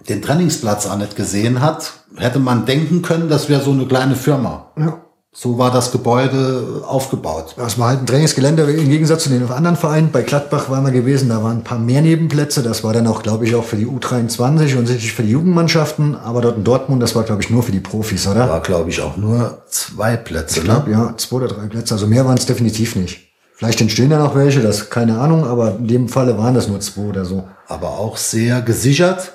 den 0.07 0.21
Trainingsplatz 0.21 0.87
auch 0.87 0.97
nicht 0.97 1.15
gesehen 1.15 1.61
hat, 1.61 1.93
hätte 2.17 2.39
man 2.39 2.65
denken 2.65 3.01
können, 3.01 3.29
das 3.29 3.49
wäre 3.49 3.61
so 3.61 3.71
eine 3.71 3.85
kleine 3.85 4.15
Firma. 4.15 4.71
Ja. 4.77 5.01
So 5.31 5.59
war 5.59 5.69
das 5.69 5.91
Gebäude 5.91 6.83
aufgebaut. 6.87 7.53
Das 7.55 7.77
war 7.77 7.89
halt 7.89 7.99
ein 7.99 8.07
Trainingsgelände 8.07 8.63
im 8.63 8.89
Gegensatz 8.89 9.23
zu 9.23 9.29
den 9.29 9.47
anderen 9.51 9.77
Vereinen. 9.77 10.09
Bei 10.11 10.23
Gladbach 10.23 10.71
waren 10.71 10.83
wir 10.83 10.91
gewesen, 10.91 11.29
da 11.29 11.43
waren 11.43 11.57
ein 11.57 11.63
paar 11.63 11.77
mehr 11.77 12.01
Nebenplätze. 12.01 12.63
Das 12.63 12.83
war 12.83 12.93
dann 12.93 13.05
auch, 13.05 13.21
glaube 13.21 13.45
ich, 13.45 13.53
auch 13.53 13.63
für 13.63 13.75
die 13.75 13.85
U23 13.85 14.75
und 14.75 14.87
sicherlich 14.87 15.13
für 15.13 15.21
die 15.21 15.29
Jugendmannschaften. 15.29 16.15
Aber 16.15 16.41
dort 16.41 16.57
in 16.57 16.63
Dortmund, 16.63 17.03
das 17.03 17.15
war, 17.15 17.23
glaube 17.23 17.43
ich, 17.43 17.51
nur 17.51 17.61
für 17.61 17.71
die 17.71 17.79
Profis, 17.79 18.27
oder? 18.27 18.49
War, 18.49 18.61
glaube 18.61 18.89
ich, 18.89 19.01
auch 19.01 19.17
nur 19.17 19.59
zwei 19.69 20.17
Plätze. 20.17 20.59
Ich 20.59 20.65
glaube, 20.65 20.89
Ne? 20.89 20.95
ja, 20.95 21.13
zwei 21.15 21.35
oder 21.35 21.47
drei 21.47 21.67
Plätze. 21.67 21.93
Also 21.93 22.07
mehr 22.07 22.25
waren 22.25 22.37
es 22.37 22.47
definitiv 22.47 22.95
nicht. 22.95 23.29
Vielleicht 23.53 23.81
entstehen 23.81 24.09
da 24.09 24.17
noch 24.17 24.35
welche, 24.35 24.61
das 24.61 24.89
keine 24.89 25.19
Ahnung, 25.19 25.45
aber 25.45 25.75
in 25.75 25.87
dem 25.87 26.09
Falle 26.09 26.37
waren 26.37 26.55
das 26.55 26.67
nur 26.67 26.79
zwei 26.79 27.01
oder 27.03 27.25
so. 27.25 27.47
Aber 27.67 27.89
auch 27.89 28.17
sehr 28.17 28.61
gesichert, 28.61 29.33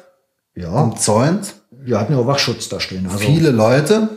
Ja, 0.56 0.80
umzäunt. 0.82 1.54
wir 1.70 1.98
hatten 1.98 2.12
ja 2.12 2.18
auch 2.18 2.26
Wachschutz 2.26 2.68
da 2.68 2.80
stehen. 2.80 3.06
Also 3.06 3.18
Viele 3.18 3.50
Leute, 3.50 4.08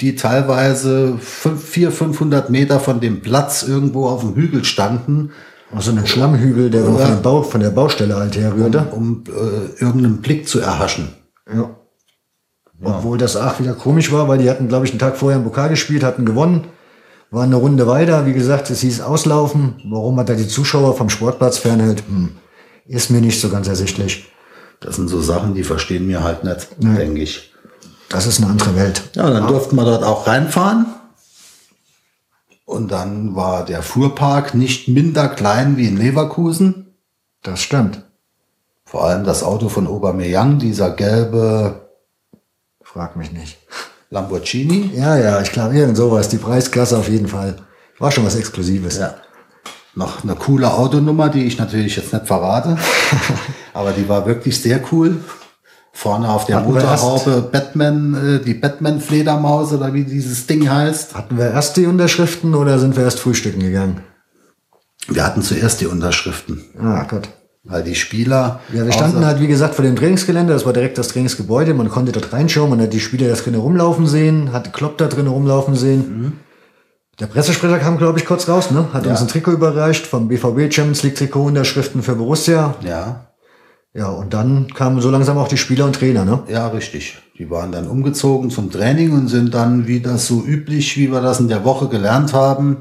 die 0.00 0.16
teilweise 0.16 1.16
fünf, 1.18 1.64
vier, 1.64 1.90
500 1.92 2.50
Meter 2.50 2.78
von 2.80 3.00
dem 3.00 3.20
Platz 3.22 3.62
irgendwo 3.62 4.06
auf 4.06 4.20
dem 4.20 4.34
Hügel 4.34 4.64
standen, 4.64 5.30
Also 5.74 5.92
ein 5.92 6.06
Schlammhügel, 6.06 6.70
der 6.70 6.84
von, 6.84 6.96
dem 6.98 7.22
Bau, 7.22 7.42
von 7.42 7.60
der 7.60 7.70
Baustelle 7.70 8.16
halt 8.16 8.36
herrührte. 8.36 8.88
um 8.92 9.24
äh, 9.28 9.82
irgendeinen 9.82 10.20
Blick 10.20 10.46
zu 10.48 10.60
erhaschen. 10.60 11.08
Ja. 11.52 11.70
Obwohl 12.84 13.16
das 13.16 13.36
auch 13.36 13.60
wieder 13.60 13.74
komisch 13.74 14.10
war, 14.10 14.26
weil 14.28 14.38
die 14.38 14.50
hatten, 14.50 14.68
glaube 14.68 14.84
ich, 14.86 14.90
einen 14.90 14.98
Tag 14.98 15.16
vorher 15.16 15.38
im 15.38 15.44
Pokal 15.44 15.68
gespielt, 15.68 16.02
hatten 16.02 16.26
gewonnen, 16.26 16.64
waren 17.30 17.44
eine 17.44 17.56
Runde 17.56 17.86
weiter. 17.86 18.26
Wie 18.26 18.32
gesagt, 18.32 18.70
es 18.70 18.80
hieß 18.80 19.00
auslaufen. 19.02 19.76
Warum 19.88 20.16
man 20.16 20.26
da 20.26 20.34
die 20.34 20.48
Zuschauer 20.48 20.96
vom 20.96 21.08
Sportplatz 21.08 21.58
fernhält, 21.58 22.02
hm, 22.08 22.30
ist 22.86 23.10
mir 23.10 23.20
nicht 23.20 23.40
so 23.40 23.48
ganz 23.50 23.68
ersichtlich. 23.68 24.31
Das 24.82 24.96
sind 24.96 25.08
so 25.08 25.20
Sachen, 25.20 25.54
die 25.54 25.64
verstehen 25.64 26.06
mir 26.06 26.22
halt 26.22 26.44
nicht, 26.44 26.68
Nee. 26.80 26.96
denke 26.96 27.20
ich. 27.22 27.52
Das 28.08 28.26
ist 28.26 28.40
eine 28.42 28.50
andere 28.50 28.76
Welt. 28.76 29.02
Ja, 29.14 29.30
dann 29.30 29.46
durften 29.46 29.76
wir 29.76 29.84
dort 29.84 30.02
auch 30.04 30.26
reinfahren. 30.26 30.86
Und 32.64 32.90
dann 32.92 33.34
war 33.34 33.64
der 33.64 33.82
Fuhrpark 33.82 34.54
nicht 34.54 34.88
minder 34.88 35.28
klein 35.28 35.76
wie 35.76 35.86
in 35.88 35.96
Leverkusen. 35.96 36.94
Das 37.42 37.60
stimmt. 37.60 38.02
Vor 38.84 39.04
allem 39.04 39.24
das 39.24 39.42
Auto 39.42 39.68
von 39.68 39.86
Aubameyang, 39.86 40.58
dieser 40.58 40.90
gelbe 40.90 41.88
Frag 42.82 43.16
mich 43.16 43.32
nicht. 43.32 43.56
Lamborghini. 44.10 44.90
Ja, 44.94 45.16
ja, 45.16 45.40
ich 45.40 45.50
glaube, 45.52 45.74
irgend 45.74 45.96
sowas. 45.96 46.28
Die 46.28 46.36
Preisklasse 46.36 46.98
auf 46.98 47.08
jeden 47.08 47.28
Fall. 47.28 47.56
War 47.98 48.10
schon 48.10 48.26
was 48.26 48.36
Exklusives. 48.36 48.98
Ja. 48.98 49.14
Noch 49.94 50.22
eine 50.24 50.34
coole 50.34 50.72
Autonummer, 50.72 51.28
die 51.28 51.44
ich 51.44 51.58
natürlich 51.58 51.96
jetzt 51.96 52.12
nicht 52.12 52.26
verrate. 52.26 52.78
aber 53.74 53.92
die 53.92 54.08
war 54.08 54.26
wirklich 54.26 54.60
sehr 54.60 54.80
cool. 54.90 55.18
Vorne 55.94 56.30
auf 56.30 56.46
der 56.46 56.56
Hatten 56.56 56.72
Motorhaube 56.72 57.48
Batman, 57.52 58.38
äh, 58.40 58.44
die 58.44 58.54
Batman-Fledermaus 58.54 59.72
oder 59.74 59.92
wie 59.92 60.04
dieses 60.04 60.46
Ding 60.46 60.70
heißt. 60.70 61.14
Hatten 61.14 61.36
wir 61.36 61.50
erst 61.50 61.76
die 61.76 61.84
Unterschriften 61.86 62.54
oder 62.54 62.78
sind 62.78 62.96
wir 62.96 63.04
erst 63.04 63.20
frühstücken 63.20 63.60
gegangen? 63.60 64.00
Wir 65.08 65.26
hatten 65.26 65.42
zuerst 65.42 65.80
die 65.82 65.86
Unterschriften, 65.86 66.62
Ah, 66.80 67.04
Gott. 67.08 67.28
weil 67.64 67.82
die 67.82 67.94
Spieler. 67.94 68.60
Ja, 68.72 68.86
wir 68.86 68.92
standen 68.92 69.26
halt, 69.26 69.40
wie 69.40 69.48
gesagt, 69.48 69.74
vor 69.74 69.84
dem 69.84 69.96
Trainingsgelände. 69.96 70.52
Das 70.54 70.64
war 70.64 70.72
direkt 70.72 70.96
das 70.96 71.08
Trainingsgebäude. 71.08 71.74
Man 71.74 71.90
konnte 71.90 72.12
dort 72.12 72.32
reinschauen. 72.32 72.70
Man 72.70 72.80
hat 72.80 72.92
die 72.94 73.00
Spieler 73.00 73.28
da 73.28 73.34
drinnen 73.34 73.60
rumlaufen 73.60 74.06
sehen, 74.06 74.52
hat 74.52 74.72
Klopp 74.72 74.96
da 74.96 75.08
drinnen 75.08 75.28
rumlaufen 75.28 75.74
sehen. 75.74 76.38
Der 77.20 77.26
Pressesprecher 77.26 77.78
kam, 77.78 77.98
glaube 77.98 78.18
ich, 78.18 78.24
kurz 78.24 78.48
raus, 78.48 78.70
ne? 78.70 78.88
Hat 78.92 79.04
Ja. 79.04 79.12
uns 79.12 79.20
ein 79.20 79.28
Trikot 79.28 79.52
überreicht 79.52 80.06
vom 80.06 80.28
BVB 80.28 80.72
Champions 80.72 81.02
League 81.02 81.14
Trikot 81.14 81.44
Unterschriften 81.44 82.02
für 82.02 82.14
Borussia. 82.16 82.74
Ja, 82.82 83.26
Ja, 83.94 84.08
und 84.08 84.32
dann 84.32 84.68
kamen 84.72 85.02
so 85.02 85.10
langsam 85.10 85.36
auch 85.36 85.48
die 85.48 85.58
Spieler 85.58 85.84
und 85.84 85.94
Trainer, 85.94 86.24
ne? 86.24 86.44
ja, 86.48 86.68
richtig. 86.68 87.18
Die 87.38 87.50
waren 87.50 87.72
dann 87.72 87.86
umgezogen 87.88 88.48
zum 88.50 88.70
Training 88.70 89.12
und 89.12 89.28
sind 89.28 89.52
dann, 89.52 89.86
wie 89.86 90.00
das 90.00 90.26
so 90.26 90.42
üblich, 90.42 90.96
wie 90.96 91.12
wir 91.12 91.20
das 91.20 91.40
in 91.40 91.48
der 91.48 91.62
Woche 91.66 91.88
gelernt 91.88 92.32
haben, 92.32 92.78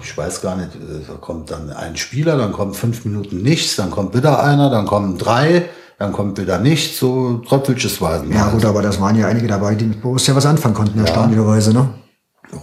ich 0.00 0.16
weiß 0.16 0.42
gar 0.42 0.56
nicht, 0.56 0.76
äh, 0.76 1.04
da 1.08 1.14
kommt 1.14 1.50
dann 1.50 1.70
ein 1.70 1.96
Spieler, 1.96 2.36
dann 2.38 2.52
kommt 2.52 2.76
fünf 2.76 3.04
Minuten 3.04 3.42
nichts, 3.42 3.74
dann 3.74 3.90
kommt 3.90 4.14
wieder 4.14 4.40
einer, 4.44 4.70
dann 4.70 4.86
kommen 4.86 5.18
drei, 5.18 5.64
dann 5.98 6.12
kommt 6.12 6.38
wieder 6.40 6.58
nichts, 6.60 6.98
so 7.00 7.38
tröpfelchesweise. 7.48 8.26
Ja, 8.32 8.48
gut, 8.50 8.64
aber 8.64 8.82
das 8.82 9.00
waren 9.00 9.16
ja 9.16 9.26
einige 9.26 9.48
dabei, 9.48 9.74
die 9.74 9.86
mit 9.86 10.00
Borussia 10.00 10.36
was 10.36 10.46
anfangen 10.46 10.74
konnten, 10.74 11.00
erstaunlicherweise, 11.00 11.72
ne? 11.72 11.88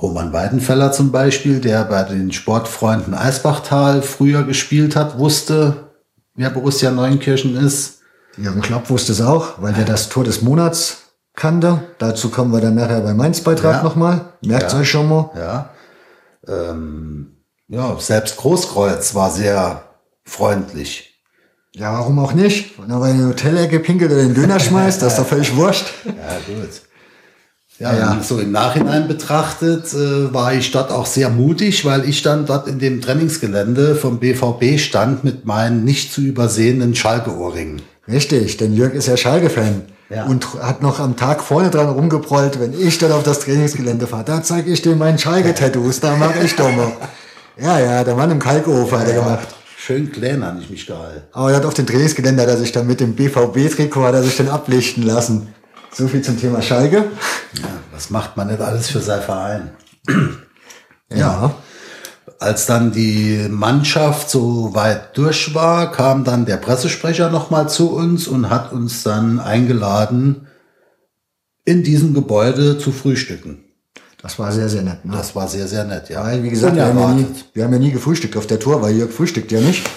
Roman 0.02 0.34
Weidenfeller 0.34 0.92
zum 0.92 1.12
Beispiel, 1.12 1.60
der 1.60 1.84
bei 1.86 2.04
den 2.04 2.32
Sportfreunden 2.32 3.14
Eisbachtal 3.14 4.02
früher 4.02 4.44
gespielt 4.44 4.96
hat, 4.96 5.18
wusste, 5.18 5.88
wer 6.36 6.50
Borussia 6.50 6.92
Neunkirchen 6.92 7.56
ist. 7.56 8.00
Jürgen 8.38 8.62
Klopp 8.62 8.90
wusste 8.90 9.14
es 9.14 9.22
auch, 9.22 9.62
weil 9.62 9.74
der 9.74 9.86
das 9.86 10.10
Tor 10.10 10.24
des 10.24 10.42
Monats 10.42 10.98
kannte. 11.36 11.80
Dazu 11.98 12.30
kommen 12.30 12.52
wir 12.52 12.62
dann 12.62 12.76
nachher 12.76 13.02
beim 13.02 13.18
Mainz-Beitrag 13.18 13.78
Ja. 13.78 13.84
nochmal. 13.84 14.26
Merkt 14.42 14.74
Ja. 14.74 14.80
euch 14.80 14.90
schon 14.90 15.08
mal. 15.10 15.30
Ja, 15.36 15.70
ähm, 16.48 17.38
ja, 17.68 17.96
selbst 18.00 18.38
Großkreuz 18.38 19.16
war 19.16 19.32
sehr 19.32 19.84
freundlich. 20.24 21.14
Ja, 21.74 21.94
warum 21.94 22.18
auch 22.20 22.34
nicht? 22.34 22.80
Wenn 22.80 22.90
er 22.90 23.00
bei 23.00 23.14
Hotelecke 23.14 23.80
pinkelt 23.80 24.12
oder 24.12 24.22
den 24.22 24.34
Döner 24.34 24.60
schmeißt, 24.60 25.02
das 25.02 25.14
ist 25.14 25.20
doch 25.20 25.28
völlig 25.28 25.56
wurscht. 25.56 25.86
Ja, 26.06 26.14
gut. 26.46 26.70
Ja, 27.80 27.96
ja. 27.96 28.20
so 28.24 28.40
im 28.40 28.52
Nachhinein 28.52 29.08
betrachtet 29.08 29.94
äh, 29.94 30.34
war 30.34 30.54
ich 30.54 30.72
dort 30.72 30.92
auch 30.92 31.06
sehr 31.06 31.30
mutig, 31.30 31.86
weil 31.86 32.10
ich 32.10 32.24
dann 32.24 32.48
dort 32.48 32.68
in 32.68 32.80
dem 32.80 33.02
Trainingsgelände 33.02 33.96
vom 33.96 34.20
BVB 34.20 34.80
stand 34.80 35.24
mit 35.24 35.46
meinen 35.46 35.84
nicht 35.84 36.12
zu 36.12 36.22
übersehenden 36.22 36.96
Schalke-Ohrringen. 36.96 37.84
Richtig, 38.08 38.58
denn 38.58 38.74
Jörg 38.74 38.94
ist 38.94 39.08
ja 39.08 39.16
Schalke-Fan. 39.16 39.84
Ja. 40.10 40.26
Und 40.26 40.62
hat 40.64 40.82
noch 40.82 41.00
am 41.00 41.18
Tag 41.18 41.44
vorne 41.44 41.70
dran 41.70 41.90
rumgeprollt, 41.90 42.60
wenn 42.60 42.74
ich 42.74 42.98
dann 42.98 43.12
auf 43.12 43.24
das 43.24 43.42
Trainingsgelände 43.42 44.08
fahre. 44.08 44.24
Da 44.24 44.42
zeige 44.42 44.72
ich 44.72 44.82
dir 44.82 44.96
meinen 44.96 45.20
Schalke-Tattoos, 45.20 46.00
da 46.00 46.16
mache 46.16 46.40
ich 46.44 46.56
doch 46.56 46.72
mal. 46.72 46.94
Ja, 47.60 47.80
ja, 47.80 48.04
der 48.04 48.16
Mann 48.16 48.32
im 48.32 48.40
Kalkofen 48.40 48.98
hat 48.98 49.08
er 49.08 49.16
gemacht. 49.16 49.48
Schön 49.78 50.12
klein 50.12 50.44
habe 50.44 50.60
ich 50.62 50.70
mich 50.70 50.86
gehalten. 50.86 51.24
Aber 51.34 51.52
er 51.52 51.58
hat 51.58 51.66
auf 51.66 51.74
dem 51.74 51.86
Trainingsgelände 51.86 52.42
hat 52.42 52.50
er 52.50 52.58
sich 52.58 52.72
dann 52.72 52.88
mit 52.88 53.02
dem 53.02 53.16
BVB-Trikot 53.16 54.04
hat 54.04 54.16
er 54.16 54.24
sich 54.24 54.38
dann 54.38 54.48
ablichten 54.48 55.04
lassen. 55.04 55.48
So 55.92 56.08
viel 56.08 56.22
zum 56.22 56.40
Thema 56.40 56.62
Schalke. 56.62 57.06
Ja, 57.54 57.70
was 57.92 58.10
macht 58.10 58.38
man 58.38 58.48
nicht 58.48 58.62
alles 58.62 58.90
für 58.90 59.00
sein 59.00 59.22
Verein? 59.22 59.72
Ja. 61.14 61.56
Als 62.40 62.68
dann 62.68 62.92
die 62.92 63.48
Mannschaft 63.50 64.30
so 64.30 64.76
weit 64.76 65.18
durch 65.18 65.56
war, 65.56 65.92
kam 65.92 66.24
dann 66.24 66.46
der 66.46 66.58
Pressesprecher 66.58 67.32
nochmal 67.32 67.68
zu 67.68 67.92
uns 67.92 68.28
und 68.28 68.50
hat 68.50 68.72
uns 68.72 69.02
dann 69.02 69.40
eingeladen, 69.40 70.48
in 71.66 71.84
diesem 71.84 72.14
Gebäude 72.14 72.78
zu 72.78 72.92
frühstücken. 72.92 73.64
Das 74.22 74.40
war 74.40 74.52
sehr, 74.52 74.70
sehr 74.70 74.84
nett. 74.84 75.04
Ne? 75.06 75.14
Das 75.14 75.36
war 75.36 75.48
sehr, 75.48 75.68
sehr 75.68 75.84
nett, 75.84 76.10
ja. 76.10 76.24
Weil, 76.24 76.44
wie 76.44 76.50
gesagt, 76.50 76.76
wir 76.76 76.86
haben, 76.86 77.00
ja 77.00 77.14
nie, 77.14 77.26
wir 77.54 77.64
haben 77.64 77.74
ja 77.74 77.80
nie 77.80 77.92
gefrühstückt 77.92 78.38
auf 78.38 78.48
der 78.48 78.60
Tour, 78.60 78.82
weil 78.82 78.96
Jörg 78.96 79.12
frühstückt 79.12 79.52
ja 79.52 79.60
nicht. 79.60 79.88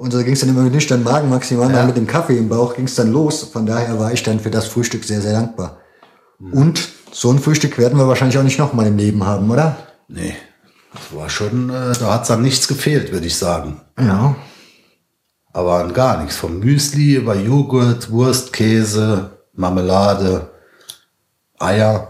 Und 0.00 0.12
so 0.12 0.18
ging 0.24 0.32
es 0.32 0.40
dann 0.40 0.48
immer 0.48 0.62
mit 0.62 0.72
nüchternen 0.72 1.04
Magen 1.04 1.28
maximal, 1.28 1.68
Ja. 1.68 1.76
dann 1.76 1.86
mit 1.88 1.96
dem 1.98 2.06
Kaffee 2.06 2.38
im 2.38 2.48
Bauch 2.48 2.74
ging 2.74 2.86
es 2.86 2.94
dann 2.94 3.12
los. 3.12 3.42
Von 3.42 3.66
daher 3.66 3.98
war 3.98 4.12
ich 4.14 4.22
dann 4.22 4.40
für 4.40 4.50
das 4.50 4.66
Frühstück 4.66 5.04
sehr, 5.04 5.20
sehr 5.20 5.34
dankbar. 5.34 5.76
Mhm. 6.38 6.52
Und 6.54 6.88
so 7.12 7.30
ein 7.30 7.38
Frühstück 7.38 7.76
werden 7.76 7.98
wir 7.98 8.08
wahrscheinlich 8.08 8.38
auch 8.38 8.42
nicht 8.42 8.58
nochmal 8.58 8.86
im 8.86 8.96
Leben 8.96 9.26
haben, 9.26 9.50
oder? 9.50 9.76
Nee, 10.08 10.34
das 10.94 11.14
war 11.14 11.28
schon, 11.28 11.68
äh, 11.68 11.92
da 12.00 12.14
hat's 12.14 12.28
dann 12.28 12.40
nichts 12.40 12.66
gefehlt, 12.66 13.12
würde 13.12 13.26
ich 13.26 13.36
sagen. 13.36 13.82
Ja. 13.98 14.36
Aber 15.52 15.80
an 15.80 15.92
gar 15.92 16.22
nichts. 16.22 16.36
Vom 16.36 16.60
Müsli 16.60 17.16
über 17.16 17.34
Joghurt, 17.34 18.10
Wurst, 18.10 18.54
Käse, 18.54 19.32
Marmelade, 19.52 20.48
Eier. 21.58 22.09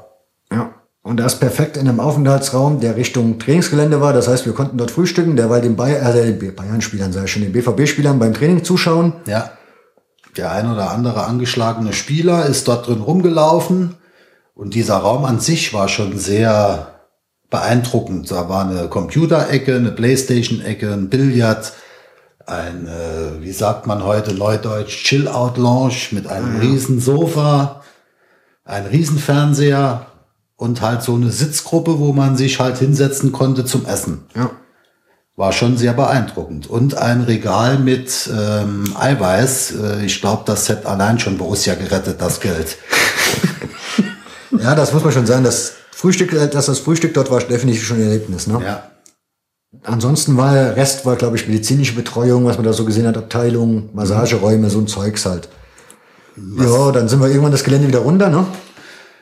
Ja. 1.10 1.12
Und 1.12 1.16
das 1.16 1.40
perfekt 1.40 1.76
in 1.76 1.88
einem 1.88 1.98
Aufenthaltsraum, 1.98 2.78
der 2.78 2.94
Richtung 2.94 3.40
Trainingsgelände 3.40 4.00
war. 4.00 4.12
Das 4.12 4.28
heißt, 4.28 4.46
wir 4.46 4.52
konnten 4.52 4.78
dort 4.78 4.92
frühstücken, 4.92 5.34
derweil 5.34 5.60
den 5.60 5.74
Bay 5.74 5.94
äh, 5.94 6.32
den 6.32 6.54
Bayern-Spielern, 6.54 7.12
sei 7.12 7.26
schon, 7.26 7.42
den 7.42 7.52
BVB-Spielern 7.52 8.20
beim 8.20 8.32
Training 8.32 8.62
zuschauen. 8.62 9.14
Ja. 9.26 9.50
Der 10.36 10.52
ein 10.52 10.70
oder 10.70 10.92
andere 10.92 11.24
angeschlagene 11.24 11.92
Spieler 11.92 12.46
ist 12.46 12.68
dort 12.68 12.86
drin 12.86 13.00
rumgelaufen. 13.00 13.96
Und 14.54 14.74
dieser 14.74 14.98
Raum 14.98 15.24
an 15.24 15.40
sich 15.40 15.74
war 15.74 15.88
schon 15.88 16.16
sehr 16.16 17.00
beeindruckend. 17.50 18.30
Da 18.30 18.48
war 18.48 18.68
eine 18.68 18.86
Computerecke, 18.86 19.74
eine 19.74 19.90
Playstation-Ecke, 19.90 20.92
ein 20.92 21.08
Billard, 21.08 21.72
ein, 22.46 22.86
äh, 22.86 23.42
wie 23.42 23.52
sagt 23.52 23.88
man 23.88 24.04
heute 24.04 24.32
neudeutsch, 24.34 25.02
Chill-Out-Lounge 25.04 26.12
mit 26.12 26.28
einem 26.28 26.60
riesen 26.60 27.00
Sofa, 27.00 27.82
ein 28.64 28.86
Riesenfernseher 28.86 30.06
und 30.60 30.82
halt 30.82 31.02
so 31.02 31.14
eine 31.14 31.30
Sitzgruppe, 31.30 31.98
wo 31.98 32.12
man 32.12 32.36
sich 32.36 32.60
halt 32.60 32.76
hinsetzen 32.76 33.32
konnte 33.32 33.64
zum 33.64 33.86
Essen. 33.86 34.26
Ja. 34.36 34.50
War 35.34 35.52
schon 35.52 35.78
sehr 35.78 35.94
beeindruckend. 35.94 36.68
Und 36.68 36.98
ein 36.98 37.22
Regal 37.22 37.78
mit 37.78 38.28
ähm, 38.30 38.94
Eiweiß. 38.94 39.74
Äh, 39.82 40.04
ich 40.04 40.20
glaube, 40.20 40.42
das 40.44 40.68
hätte 40.68 40.86
allein 40.86 41.18
schon 41.18 41.38
Borussia 41.38 41.74
gerettet, 41.74 42.20
das 42.20 42.40
Geld. 42.40 42.76
Ja, 44.60 44.74
das 44.74 44.92
muss 44.92 45.04
man 45.04 45.12
schon 45.12 45.26
sagen. 45.26 45.44
Das 45.44 45.74
Frühstück, 45.92 46.32
äh, 46.32 46.48
dass 46.48 46.66
das 46.66 46.80
Frühstück 46.80 47.14
dort 47.14 47.30
war, 47.30 47.38
definitiv 47.38 47.86
schon 47.86 47.98
ein 47.98 48.02
Erlebnis, 48.02 48.48
ne? 48.48 48.60
Ja. 48.62 48.82
Ansonsten 49.84 50.36
war 50.36 50.52
der 50.52 50.76
Rest 50.76 51.06
war, 51.06 51.14
glaube 51.14 51.36
ich, 51.36 51.46
medizinische 51.46 51.94
Betreuung, 51.94 52.44
was 52.44 52.56
man 52.56 52.66
da 52.66 52.72
so 52.72 52.84
gesehen 52.84 53.06
hat, 53.06 53.16
Abteilung, 53.16 53.88
Massageräume, 53.94 54.68
so 54.68 54.80
ein 54.80 54.88
Zeugs 54.88 55.24
halt. 55.24 55.48
Ja, 56.58 56.90
dann 56.90 57.08
sind 57.08 57.20
wir 57.20 57.28
irgendwann 57.28 57.52
das 57.52 57.64
Gelände 57.64 57.86
wieder 57.86 58.00
runter, 58.00 58.28
ne? 58.28 58.44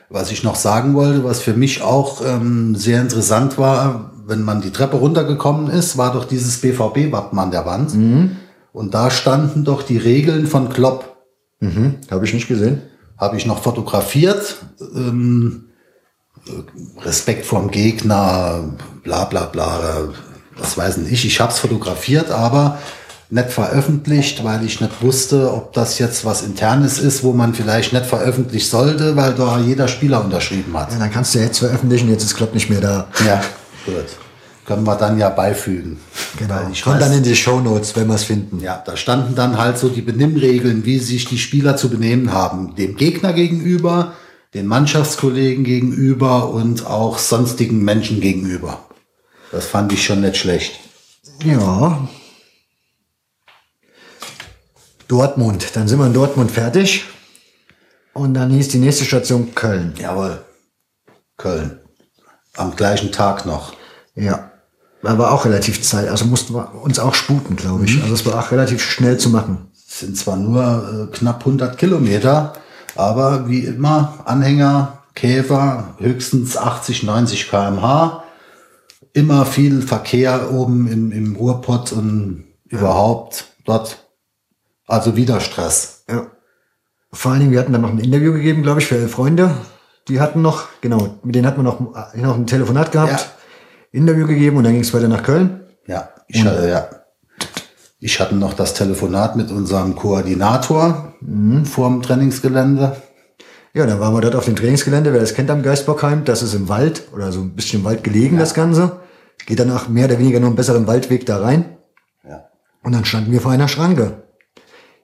Was 0.09 0.31
ich 0.31 0.43
noch 0.43 0.55
sagen 0.55 0.95
wollte, 0.95 1.23
was 1.23 1.39
für 1.39 1.53
mich 1.53 1.81
auch 1.81 2.21
ähm, 2.25 2.75
sehr 2.75 2.99
interessant 3.01 3.57
war, 3.57 4.11
wenn 4.25 4.41
man 4.43 4.61
die 4.61 4.71
Treppe 4.71 4.97
runtergekommen 4.97 5.69
ist, 5.69 5.97
war 5.97 6.13
doch 6.13 6.25
dieses 6.25 6.61
BVB-Wappen 6.61 7.37
an 7.37 7.51
der 7.51 7.65
Wand. 7.65 7.93
Und 8.73 8.93
da 8.93 9.11
standen 9.11 9.65
doch 9.65 9.83
die 9.83 9.97
Regeln 9.97 10.47
von 10.47 10.69
Klopp. 10.69 11.17
Mhm, 11.59 11.95
habe 12.09 12.25
ich 12.25 12.33
nicht 12.33 12.47
gesehen. 12.47 12.81
Habe 13.17 13.37
ich 13.37 13.45
noch 13.45 13.61
fotografiert. 13.61 14.57
Ähm, 14.79 15.65
äh, 16.47 17.01
Respekt 17.01 17.45
vorm 17.45 17.69
Gegner, 17.71 18.63
bla 19.03 19.25
bla 19.25 19.45
bla, 19.45 20.09
was 20.57 20.77
weiß 20.77 20.95
denn 20.95 21.11
ich. 21.11 21.25
Ich 21.25 21.41
habe 21.41 21.51
es 21.51 21.59
fotografiert, 21.59 22.31
aber 22.31 22.77
nicht 23.31 23.51
veröffentlicht, 23.51 24.43
weil 24.43 24.65
ich 24.65 24.81
nicht 24.81 25.01
wusste, 25.01 25.53
ob 25.53 25.73
das 25.73 25.99
jetzt 25.99 26.25
was 26.25 26.41
Internes 26.41 26.97
ist, 26.97 27.23
wo 27.23 27.31
man 27.31 27.53
vielleicht 27.53 27.93
nicht 27.93 28.05
veröffentlichen 28.05 28.67
sollte, 28.67 29.15
weil 29.15 29.33
da 29.33 29.59
jeder 29.59 29.87
Spieler 29.87 30.23
unterschrieben 30.23 30.75
hat. 30.77 30.91
Ja, 30.91 30.99
dann 30.99 31.11
kannst 31.11 31.35
du 31.35 31.39
jetzt 31.39 31.59
veröffentlichen, 31.59 32.09
jetzt 32.09 32.23
ist 32.23 32.35
Klopp 32.35 32.53
nicht 32.55 32.69
mehr 32.69 32.81
da. 32.81 33.07
Ja, 33.25 33.41
gut. 33.85 34.05
Können 34.65 34.83
wir 34.85 34.95
dann 34.95 35.17
ja 35.17 35.29
beifügen. 35.29 35.99
Genau. 36.37 36.59
Ich 36.71 36.83
Kommt 36.83 37.01
dann 37.01 37.11
in 37.11 37.23
die 37.23 37.35
Shownotes, 37.35 37.95
wenn 37.95 38.07
wir 38.07 38.15
es 38.15 38.23
finden. 38.23 38.59
ja, 38.59 38.81
da 38.85 38.95
standen 38.97 39.33
dann 39.35 39.57
halt 39.57 39.79
so 39.79 39.89
die 39.89 40.01
Benimmregeln, 40.01 40.85
wie 40.85 40.99
sich 40.99 41.25
die 41.25 41.39
Spieler 41.39 41.75
zu 41.75 41.89
benehmen 41.89 42.33
haben. 42.33 42.75
Dem 42.75 42.95
Gegner 42.95 43.33
gegenüber, 43.33 44.13
den 44.53 44.67
Mannschaftskollegen 44.67 45.63
gegenüber 45.63 46.49
und 46.49 46.85
auch 46.85 47.17
sonstigen 47.17 47.83
Menschen 47.83 48.21
gegenüber. 48.21 48.79
Das 49.51 49.65
fand 49.65 49.91
ich 49.91 50.03
schon 50.03 50.21
nicht 50.21 50.37
schlecht. 50.37 50.79
Ja. 51.43 52.07
Dortmund, 55.09 55.75
dann 55.75 55.87
sind 55.87 55.97
wir 55.97 56.05
in 56.05 56.13
Dortmund 56.13 56.51
fertig. 56.51 57.03
Und 58.13 58.35
dann 58.35 58.51
hieß 58.51 58.69
die 58.69 58.77
nächste 58.77 59.05
Station 59.05 59.55
Köln. 59.55 59.95
Jawohl. 59.97 60.39
Köln. 61.35 61.79
Am 62.55 62.75
gleichen 62.75 63.11
Tag 63.11 63.45
noch. 63.45 63.73
Ja. 64.13 64.51
Aber 65.01 65.31
auch 65.31 65.45
relativ 65.45 65.81
Zeit. 65.81 66.09
Also 66.09 66.25
mussten 66.25 66.53
wir 66.53 66.75
uns 66.75 66.99
auch 66.99 67.15
sputen, 67.15 67.55
glaube 67.55 67.85
ich. 67.85 68.01
Also 68.01 68.13
es 68.13 68.25
war 68.25 68.39
auch 68.39 68.51
relativ 68.51 68.83
schnell 68.83 69.17
zu 69.17 69.29
machen. 69.29 69.71
Es 69.73 69.99
sind 69.99 70.15
zwar 70.15 70.35
nur 70.35 71.09
äh, 71.11 71.15
knapp 71.15 71.39
100 71.39 71.77
Kilometer, 71.77 72.53
aber 72.95 73.49
wie 73.49 73.61
immer 73.61 74.19
Anhänger, 74.25 74.99
Käfer, 75.15 75.95
höchstens 75.97 76.55
80, 76.55 77.03
90 77.03 77.49
kmh. 77.49 78.23
Immer 79.13 79.45
viel 79.47 79.81
Verkehr 79.81 80.51
oben 80.51 80.87
im, 80.87 81.11
im 81.11 81.35
Ruhrpott 81.35 81.93
und 81.93 82.43
überhaupt 82.67 83.45
dort. 83.65 84.08
Also 84.89 85.15
wieder 85.15 85.39
Stress. 85.39 86.03
Ja. 86.09 86.25
Vor 87.11 87.31
allen 87.31 87.41
Dingen, 87.41 87.51
wir 87.51 87.59
hatten 87.59 87.71
dann 87.71 87.81
noch 87.81 87.91
ein 87.91 87.99
Interview 87.99 88.33
gegeben, 88.33 88.63
glaube 88.63 88.81
ich, 88.81 88.87
für 88.87 88.97
elf 88.97 89.11
Freunde. 89.11 89.51
Die 90.07 90.19
hatten 90.19 90.41
noch, 90.41 90.67
genau, 90.81 91.19
mit 91.23 91.35
denen 91.35 91.45
hatten 91.45 91.59
wir 91.59 91.63
noch, 91.63 91.79
noch 91.79 92.35
ein 92.35 92.47
Telefonat 92.47 92.91
gehabt, 92.91 93.11
Ja. 93.11 93.19
Interview 93.91 94.27
gegeben 94.27 94.57
und 94.57 94.63
dann 94.63 94.73
ging 94.73 94.81
es 94.81 94.93
weiter 94.93 95.07
nach 95.07 95.23
Köln. 95.23 95.61
Ja, 95.87 96.09
ich 96.27 96.43
hatte, 96.43 96.67
ja. 96.67 96.89
Ich 97.99 98.19
hatte 98.19 98.35
noch 98.35 98.53
das 98.53 98.73
Telefonat 98.73 99.35
mit 99.35 99.51
unserem 99.51 99.95
Koordinator 99.95 101.13
vorm 101.65 102.01
Trainingsgelände. 102.01 102.95
Ja, 103.73 103.85
dann 103.85 103.99
waren 103.99 104.13
wir 104.13 104.21
dort 104.21 104.35
auf 104.35 104.45
dem 104.45 104.55
Trainingsgelände. 104.55 105.13
Wer 105.13 105.19
das 105.19 105.35
kennt 105.35 105.51
am 105.51 105.61
Geistbockheim, 105.61 106.25
das 106.25 106.41
ist 106.41 106.53
im 106.53 106.69
Wald 106.69 107.03
oder 107.13 107.31
so 107.31 107.41
ein 107.41 107.55
bisschen 107.55 107.81
im 107.81 107.85
Wald 107.85 108.03
gelegen, 108.03 108.37
das 108.37 108.53
Ganze. 108.53 108.99
Geht 109.45 109.59
dann 109.59 109.71
auch 109.71 109.87
mehr 109.87 110.05
oder 110.05 110.19
weniger 110.19 110.39
nur 110.39 110.49
einen 110.49 110.55
besseren 110.55 110.87
Waldweg 110.87 111.25
da 111.25 111.41
rein. 111.41 111.77
Ja. 112.27 112.45
Und 112.83 112.93
dann 112.93 113.05
standen 113.05 113.31
wir 113.31 113.41
vor 113.41 113.51
einer 113.51 113.67
Schranke. 113.67 114.23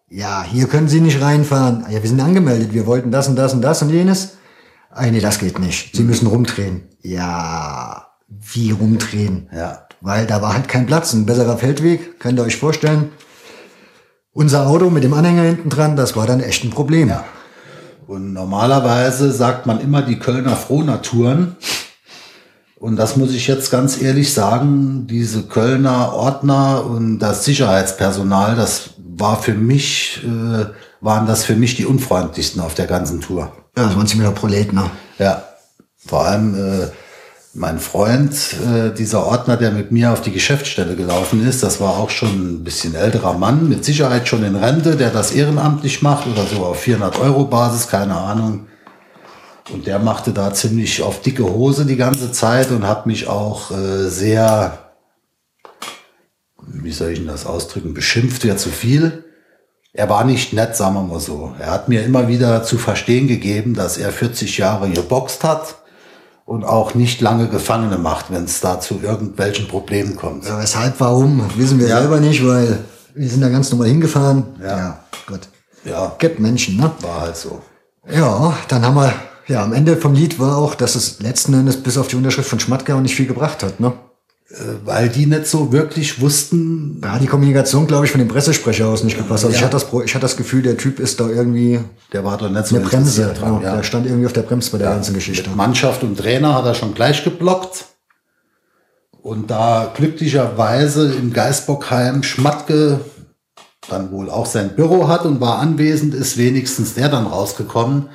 Ja, 0.09 0.43
hier 0.43 0.67
können 0.67 0.87
Sie 0.87 1.01
nicht 1.01 1.21
reinfahren. 1.21 1.83
Ah 1.85 1.91
Ja, 1.91 2.01
wir 2.01 2.09
sind 2.09 2.21
angemeldet. 2.21 2.73
Wir 2.73 2.85
wollten 2.85 3.11
das 3.11 3.27
und 3.27 3.35
das 3.35 3.53
und 3.53 3.61
das 3.61 3.81
und 3.81 3.89
jenes. 3.89 4.37
Ah, 4.91 5.07
nee, 5.07 5.19
das 5.19 5.39
geht 5.39 5.59
nicht. 5.59 5.95
Sie 5.95 6.03
müssen 6.03 6.27
rumdrehen. 6.27 6.83
Ja, 7.01 8.07
wie 8.27 8.71
rumdrehen? 8.71 9.49
Ja. 9.53 9.87
Weil 10.01 10.25
da 10.27 10.41
war 10.41 10.53
halt 10.53 10.67
kein 10.67 10.85
Platz. 10.85 11.13
Ein 11.13 11.25
besserer 11.25 11.57
Feldweg, 11.57 12.19
könnt 12.19 12.39
ihr 12.39 12.43
euch 12.43 12.57
vorstellen. 12.57 13.11
Unser 14.31 14.67
Auto 14.67 14.89
mit 14.89 15.03
dem 15.03 15.13
Anhänger 15.13 15.43
hinten 15.43 15.69
dran, 15.69 15.95
das 15.95 16.15
war 16.15 16.27
dann 16.27 16.41
echt 16.41 16.63
ein 16.63 16.69
Problem. 16.69 17.09
Ja. 17.09 17.25
Und 18.05 18.33
normalerweise 18.33 19.31
sagt 19.31 19.65
man 19.65 19.79
immer 19.79 20.01
die 20.01 20.19
Kölner 20.19 20.55
Frohnaturen. 20.55 21.55
Und 22.77 22.97
das 22.97 23.17
muss 23.17 23.31
ich 23.31 23.47
jetzt 23.47 23.71
ganz 23.71 24.01
ehrlich 24.01 24.33
sagen, 24.33 25.07
diese 25.07 25.43
Kölner 25.43 26.13
Ordner 26.13 26.85
und 26.85 27.19
das 27.19 27.45
Sicherheitspersonal, 27.45 28.55
das 28.55 28.91
war 29.17 29.41
für 29.41 29.53
mich, 29.53 30.21
äh, 30.23 30.65
waren 31.01 31.27
das 31.27 31.43
für 31.43 31.55
mich 31.55 31.75
die 31.75 31.85
unfreundlichsten 31.85 32.61
auf 32.61 32.73
der 32.73 32.87
ganzen 32.87 33.21
Tour. 33.21 33.51
Ja, 33.77 33.85
das 33.85 33.95
waren 33.95 34.07
ziemlich 34.07 34.33
Proleten. 34.33 34.75
Ne? 34.75 34.89
Ja, 35.19 35.43
vor 36.05 36.25
allem 36.25 36.55
äh, 36.55 36.87
mein 37.53 37.79
Freund, 37.79 38.33
äh, 38.53 38.91
dieser 38.91 39.25
Ordner, 39.25 39.55
der 39.57 39.71
mit 39.71 39.91
mir 39.91 40.11
auf 40.11 40.21
die 40.21 40.31
Geschäftsstelle 40.31 40.95
gelaufen 40.95 41.45
ist, 41.47 41.63
das 41.63 41.79
war 41.79 41.97
auch 41.97 42.09
schon 42.09 42.55
ein 42.57 42.63
bisschen 42.63 42.95
älterer 42.95 43.33
Mann, 43.33 43.69
mit 43.69 43.85
Sicherheit 43.85 44.27
schon 44.27 44.43
in 44.43 44.55
Rente, 44.55 44.95
der 44.97 45.09
das 45.09 45.31
ehrenamtlich 45.31 46.01
macht 46.01 46.27
oder 46.27 46.45
so 46.45 46.65
auf 46.65 46.81
400 46.81 47.19
Euro 47.19 47.45
Basis, 47.45 47.87
keine 47.87 48.15
Ahnung. 48.15 48.67
Und 49.73 49.87
der 49.87 49.99
machte 49.99 50.31
da 50.31 50.53
ziemlich 50.53 51.01
auf 51.01 51.21
dicke 51.21 51.43
Hose 51.43 51.85
die 51.85 51.95
ganze 51.95 52.31
Zeit 52.31 52.69
und 52.71 52.85
hat 52.85 53.07
mich 53.07 53.27
auch 53.27 53.71
äh, 53.71 54.09
sehr, 54.09 54.84
wie 56.67 56.91
soll 56.91 57.11
ich 57.11 57.19
denn 57.19 57.27
das 57.27 57.45
ausdrücken, 57.45 57.93
beschimpft 57.93 58.43
wäre 58.43 58.57
zu 58.57 58.69
viel. 58.69 59.23
Er 59.93 60.09
war 60.09 60.25
nicht 60.25 60.51
nett, 60.53 60.75
sagen 60.75 60.95
wir 60.95 61.03
mal 61.03 61.19
so. 61.19 61.53
Er 61.59 61.71
hat 61.71 61.87
mir 61.87 62.03
immer 62.03 62.27
wieder 62.27 62.63
zu 62.63 62.77
verstehen 62.77 63.27
gegeben, 63.27 63.73
dass 63.75 63.97
er 63.97 64.11
40 64.11 64.57
Jahre 64.57 64.89
geboxt 64.89 65.43
hat 65.43 65.75
und 66.45 66.65
auch 66.65 66.93
nicht 66.95 67.21
lange 67.21 67.47
Gefangene 67.47 67.97
macht, 67.97 68.25
wenn 68.29 68.43
es 68.43 68.59
da 68.59 68.79
zu 68.81 68.99
irgendwelchen 69.01 69.67
Problemen 69.67 70.15
kommt. 70.17 70.45
Ja, 70.45 70.59
weshalb, 70.59 70.99
warum, 70.99 71.43
wissen 71.55 71.79
wir 71.79 71.87
Ja. 71.87 71.99
selber 71.99 72.19
nicht, 72.19 72.45
weil 72.45 72.79
wir 73.13 73.29
sind 73.29 73.41
da 73.41 73.49
ganz 73.49 73.71
normal 73.71 73.87
hingefahren. 73.87 74.43
Ja. 74.61 74.99
Gott. 75.27 75.47
Ja, 75.85 76.13
Gibt 76.19 76.39
Menschen, 76.39 76.77
ne? 76.77 76.91
war 77.01 77.21
halt 77.21 77.37
so. 77.37 77.61
Ja, 78.11 78.55
dann 78.67 78.85
haben 78.85 78.95
wir, 78.95 79.13
ja, 79.47 79.63
am 79.63 79.71
Ende 79.73 79.95
vom 79.97 80.13
Lied 80.13 80.39
war 80.39 80.57
auch, 80.57 80.75
dass 80.75 80.95
es 80.95 81.21
letzten 81.21 81.53
Endes 81.53 81.81
bis 81.81 81.97
auf 81.97 82.07
die 82.07 82.15
Unterschrift 82.17 82.49
von 82.49 82.59
Schmatke 82.59 82.93
auch 82.95 83.01
nicht 83.01 83.15
viel 83.15 83.27
gebracht 83.27 83.63
hat, 83.63 83.79
ne? 83.79 83.93
Weil 84.85 85.09
die 85.09 85.25
nicht 85.25 85.47
so 85.47 85.71
wirklich 85.73 86.21
wussten, 86.21 87.01
Da 87.01 87.11
hat 87.13 87.21
die 87.21 87.27
Kommunikation, 87.27 87.87
glaube 87.87 88.05
ich, 88.05 88.11
von 88.11 88.19
dem 88.19 88.29
Pressesprecher 88.29 88.87
aus 88.87 89.03
nicht 89.03 89.17
gepasst. 89.17 89.43
Also 89.43 89.49
ich 89.53 89.59
Ja. 89.61 89.67
hatte 89.67 89.77
das, 89.77 89.87
ich 90.05 90.13
hatte 90.15 90.21
das 90.21 90.37
Gefühl, 90.37 90.61
der 90.61 90.77
Typ 90.77 90.99
ist 90.99 91.19
da 91.19 91.27
irgendwie 91.27 91.81
der 92.13 92.23
war 92.23 92.37
doch 92.37 92.49
nicht 92.49 92.65
so 92.67 92.75
eine 92.77 92.85
Bremse. 92.85 93.33
dran. 93.37 93.61
ja. 93.61 93.75
Der 93.75 93.83
stand 93.83 94.05
irgendwie 94.05 94.25
auf 94.25 94.33
der 94.33 94.43
Bremse 94.43 94.71
bei 94.71 94.77
der 94.77 94.91
ganzen 94.91 95.13
Geschichte. 95.13 95.49
Mit 95.49 95.57
Mannschaft 95.57 96.03
und 96.03 96.17
Trainer 96.17 96.53
hat 96.55 96.65
er 96.65 96.73
schon 96.73 96.93
gleich 96.93 97.23
geblockt. 97.23 97.85
Und 99.21 99.49
da 99.51 99.91
glücklicherweise 99.95 101.13
im 101.13 101.33
Geisbockheim 101.33 102.23
Schmatke 102.23 102.99
dann 103.89 104.11
wohl 104.11 104.29
auch 104.29 104.45
sein 104.45 104.75
Büro 104.75 105.07
hat 105.07 105.25
und 105.25 105.41
war 105.41 105.59
anwesend, 105.59 106.13
ist 106.13 106.37
wenigstens 106.37 106.93
der 106.93 107.09
dann 107.09 107.27
rausgekommen. 107.27 108.09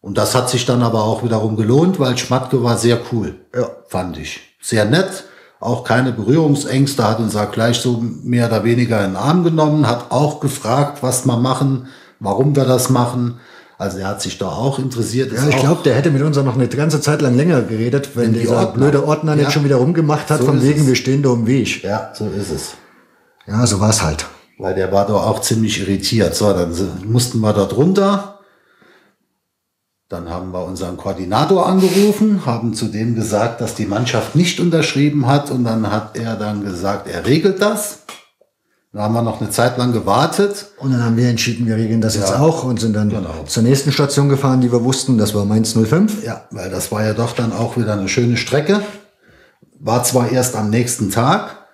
Und 0.00 0.18
das 0.18 0.34
hat 0.34 0.48
sich 0.50 0.64
dann 0.66 0.82
aber 0.82 1.02
auch 1.02 1.22
wiederum 1.24 1.56
gelohnt, 1.56 1.98
weil 1.98 2.16
Schmatke 2.16 2.62
war 2.62 2.78
sehr 2.78 2.98
cool, 3.12 3.34
Ja. 3.54 3.68
fand 3.88 4.18
ich. 4.18 4.40
Sehr 4.60 4.84
nett, 4.84 5.24
auch 5.60 5.84
keine 5.84 6.12
Berührungsängste, 6.12 7.02
hat 7.08 7.18
uns 7.18 7.34
auch 7.36 7.50
gleich 7.50 7.78
so 7.78 8.02
mehr 8.22 8.46
oder 8.48 8.64
weniger 8.64 9.04
in 9.04 9.12
den 9.12 9.16
Arm 9.16 9.42
genommen, 9.44 9.86
hat 9.86 10.10
auch 10.10 10.40
gefragt, 10.40 11.02
was 11.02 11.24
wir 11.26 11.36
machen, 11.36 11.86
warum 12.20 12.54
wir 12.54 12.64
das 12.64 12.90
machen. 12.90 13.38
Also 13.78 13.98
er 13.98 14.08
hat 14.08 14.22
sich 14.22 14.38
da 14.38 14.48
auch 14.48 14.78
interessiert. 14.78 15.32
Ja, 15.32 15.48
ich 15.48 15.56
glaube, 15.58 15.82
der 15.84 15.94
hätte 15.94 16.10
mit 16.10 16.22
uns 16.22 16.38
auch 16.38 16.44
noch 16.44 16.54
eine 16.54 16.66
ganze 16.68 17.00
Zeit 17.00 17.20
lang 17.20 17.36
länger 17.36 17.60
geredet, 17.62 18.10
wenn, 18.14 18.26
Wenn 18.28 18.32
die 18.34 18.40
dieser 18.40 18.56
Ordner- 18.58 18.72
blöde 18.72 19.06
Ordner 19.06 19.32
Ja. 19.34 19.38
nicht 19.42 19.52
schon 19.52 19.64
wieder 19.64 19.76
rumgemacht 19.76 20.30
hat, 20.30 20.40
So 20.40 20.46
von 20.46 20.62
wegen, 20.62 20.80
es. 20.82 20.86
wir 20.86 20.94
stehen 20.94 21.22
da 21.22 21.32
im 21.32 21.46
Weg. 21.46 21.82
Ja, 21.82 22.10
so 22.14 22.26
ist 22.26 22.50
es. 22.50 22.70
Ja, 23.46 23.66
so 23.66 23.78
war's 23.80 24.02
halt. 24.02 24.24
Weil 24.58 24.74
der 24.74 24.90
war 24.92 25.06
doch 25.06 25.26
auch 25.26 25.40
ziemlich 25.42 25.78
irritiert. 25.80 26.34
So, 26.34 26.50
dann 26.54 26.72
mussten 27.04 27.40
wir 27.40 27.52
dort 27.52 27.76
runter. 27.76 28.35
Dann 30.08 30.30
haben 30.30 30.52
wir 30.52 30.64
unseren 30.64 30.96
Koordinator 30.96 31.66
angerufen, 31.66 32.46
haben 32.46 32.74
zu 32.74 32.86
dem 32.86 33.16
gesagt, 33.16 33.60
dass 33.60 33.74
die 33.74 33.86
Mannschaft 33.86 34.36
nicht 34.36 34.60
unterschrieben 34.60 35.26
hat. 35.26 35.50
Und 35.50 35.64
dann 35.64 35.90
hat 35.90 36.16
er 36.16 36.36
dann 36.36 36.62
gesagt, 36.64 37.08
er 37.08 37.26
regelt 37.26 37.60
das. 37.60 38.00
Dann 38.92 39.02
haben 39.02 39.14
wir 39.14 39.22
noch 39.22 39.40
eine 39.40 39.50
Zeit 39.50 39.76
lang 39.78 39.92
gewartet. 39.92 40.66
Und 40.78 40.92
dann 40.92 41.02
haben 41.04 41.16
wir 41.16 41.28
entschieden, 41.28 41.66
wir 41.66 41.74
regeln 41.76 42.00
das 42.00 42.14
jetzt 42.14 42.30
Ja. 42.30 42.38
auch 42.38 42.62
und 42.62 42.78
sind 42.80 42.94
dann 42.94 43.08
Genau. 43.10 43.44
zur 43.48 43.64
nächsten 43.64 43.90
Station 43.90 44.28
gefahren, 44.28 44.60
die 44.60 44.70
wir 44.70 44.84
wussten. 44.84 45.18
Das 45.18 45.34
war 45.34 45.44
Mainz 45.44 45.74
05. 45.74 46.22
Ja, 46.24 46.42
weil 46.52 46.70
das 46.70 46.92
war 46.92 47.04
ja 47.04 47.12
doch 47.12 47.32
dann 47.32 47.52
auch 47.52 47.76
wieder 47.76 47.94
eine 47.94 48.08
schöne 48.08 48.36
Strecke. 48.36 48.80
War 49.80 50.04
zwar 50.04 50.30
erst 50.30 50.54
am 50.54 50.70
nächsten 50.70 51.10
Tag, 51.10 51.66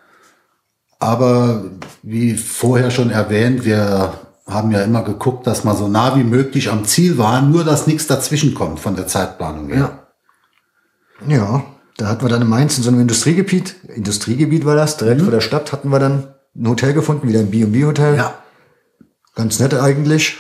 aber 0.99 1.64
wie 2.03 2.35
vorher 2.35 2.91
schon 2.91 3.11
erwähnt, 3.11 3.64
wir 3.66 4.14
haben 4.47 4.72
ja 4.72 4.82
immer 4.82 5.03
geguckt, 5.03 5.47
dass 5.47 5.64
wir 5.64 5.74
so 5.74 5.88
nah 5.88 6.16
wie 6.16 6.24
möglich 6.24 6.70
am 6.70 6.84
Ziel 6.84 7.18
waren, 7.18 7.51
nur 7.51 7.64
dass 7.64 7.86
nichts 7.86 8.07
dazwischen 8.07 8.55
kommt 8.55 8.80
von 8.80 8.97
der 8.97 9.07
Zeitplanung 9.07 9.68
her. 9.68 9.99
Ja. 11.26 11.36
Ja, 11.36 11.64
da 11.99 12.09
hatten 12.09 12.22
wir 12.22 12.28
dann 12.28 12.43
in 12.43 12.49
Mainz 12.49 12.76
in 12.78 12.82
so 12.82 12.90
einem 12.90 13.01
Industriegebiet, 13.01 13.76
Industriegebiet 13.88 14.64
war 14.64 14.74
das, 14.74 14.97
direkt 14.97 15.22
vor 15.22 15.30
der 15.30 15.40
Stadt 15.40 15.70
hatten 15.70 15.90
wir 15.90 16.01
dann 16.01 16.34
ein 16.57 16.68
Hotel 16.68 16.95
gefunden, 16.95 17.28
wieder 17.28 17.38
ein 17.38 17.51
B&B-Hotel. 17.51 18.16
Ja, 18.16 18.34
Ganz 19.34 19.59
nett 19.61 19.74
eigentlich. 19.74 20.36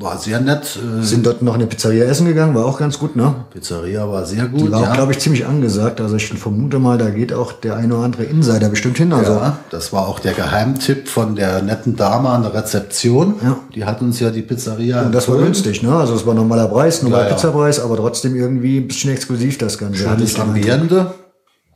War 0.00 0.16
sehr 0.16 0.40
nett. 0.40 0.78
Äh, 0.78 1.02
Sind 1.04 1.26
dort 1.26 1.42
noch 1.42 1.54
in 1.54 1.60
eine 1.60 1.66
Pizzeria 1.68 2.04
essen 2.06 2.26
gegangen, 2.26 2.54
war 2.54 2.64
auch 2.64 2.78
ganz 2.78 2.98
gut, 2.98 3.16
ne? 3.16 3.34
Pizzeria 3.52 4.08
war 4.10 4.24
sehr 4.24 4.46
Die 4.46 4.58
gut. 4.58 4.70
war 4.70 4.80
auch, 4.80 4.84
ja. 4.86 4.94
glaube 4.94 5.12
ich, 5.12 5.18
ziemlich 5.18 5.44
angesagt. 5.46 6.00
Also 6.00 6.16
ich 6.16 6.26
vermute 6.28 6.78
mal, 6.78 6.96
da 6.96 7.10
geht 7.10 7.32
auch 7.34 7.52
der 7.52 7.76
eine 7.76 7.94
oder 7.94 8.04
andere 8.04 8.24
Insider 8.24 8.70
bestimmt 8.70 8.96
hin. 8.96 9.12
Also 9.12 9.32
ja, 9.32 9.58
das 9.70 9.92
war 9.92 10.08
auch 10.08 10.18
der 10.18 10.32
Geheimtipp 10.32 11.06
von 11.08 11.36
der 11.36 11.60
netten 11.62 11.96
Dame 11.96 12.30
an 12.30 12.42
der 12.42 12.54
Rezeption. 12.54 13.34
Ja. 13.44 13.58
Die 13.74 13.84
hat 13.84 14.00
uns 14.00 14.18
ja 14.20 14.30
die 14.30 14.42
Pizzeria 14.42 15.02
und 15.02 15.12
das 15.14 15.28
war 15.28 15.34
empfohlen. 15.34 15.52
günstig, 15.52 15.82
ne? 15.82 15.94
Also 15.94 16.14
es 16.14 16.24
war 16.26 16.32
normaler 16.34 16.68
Preis, 16.68 17.02
normaler 17.02 17.28
Ja. 17.28 17.34
Pizzapreis, 17.34 17.78
aber 17.78 17.96
trotzdem 17.96 18.34
irgendwie 18.34 18.78
ein 18.78 18.88
bisschen 18.88 19.12
exklusiv 19.12 19.58
das 19.58 19.76
Ganze. 19.76 19.98
Schönes. 20.04 20.40
Ambiente. 20.40 21.12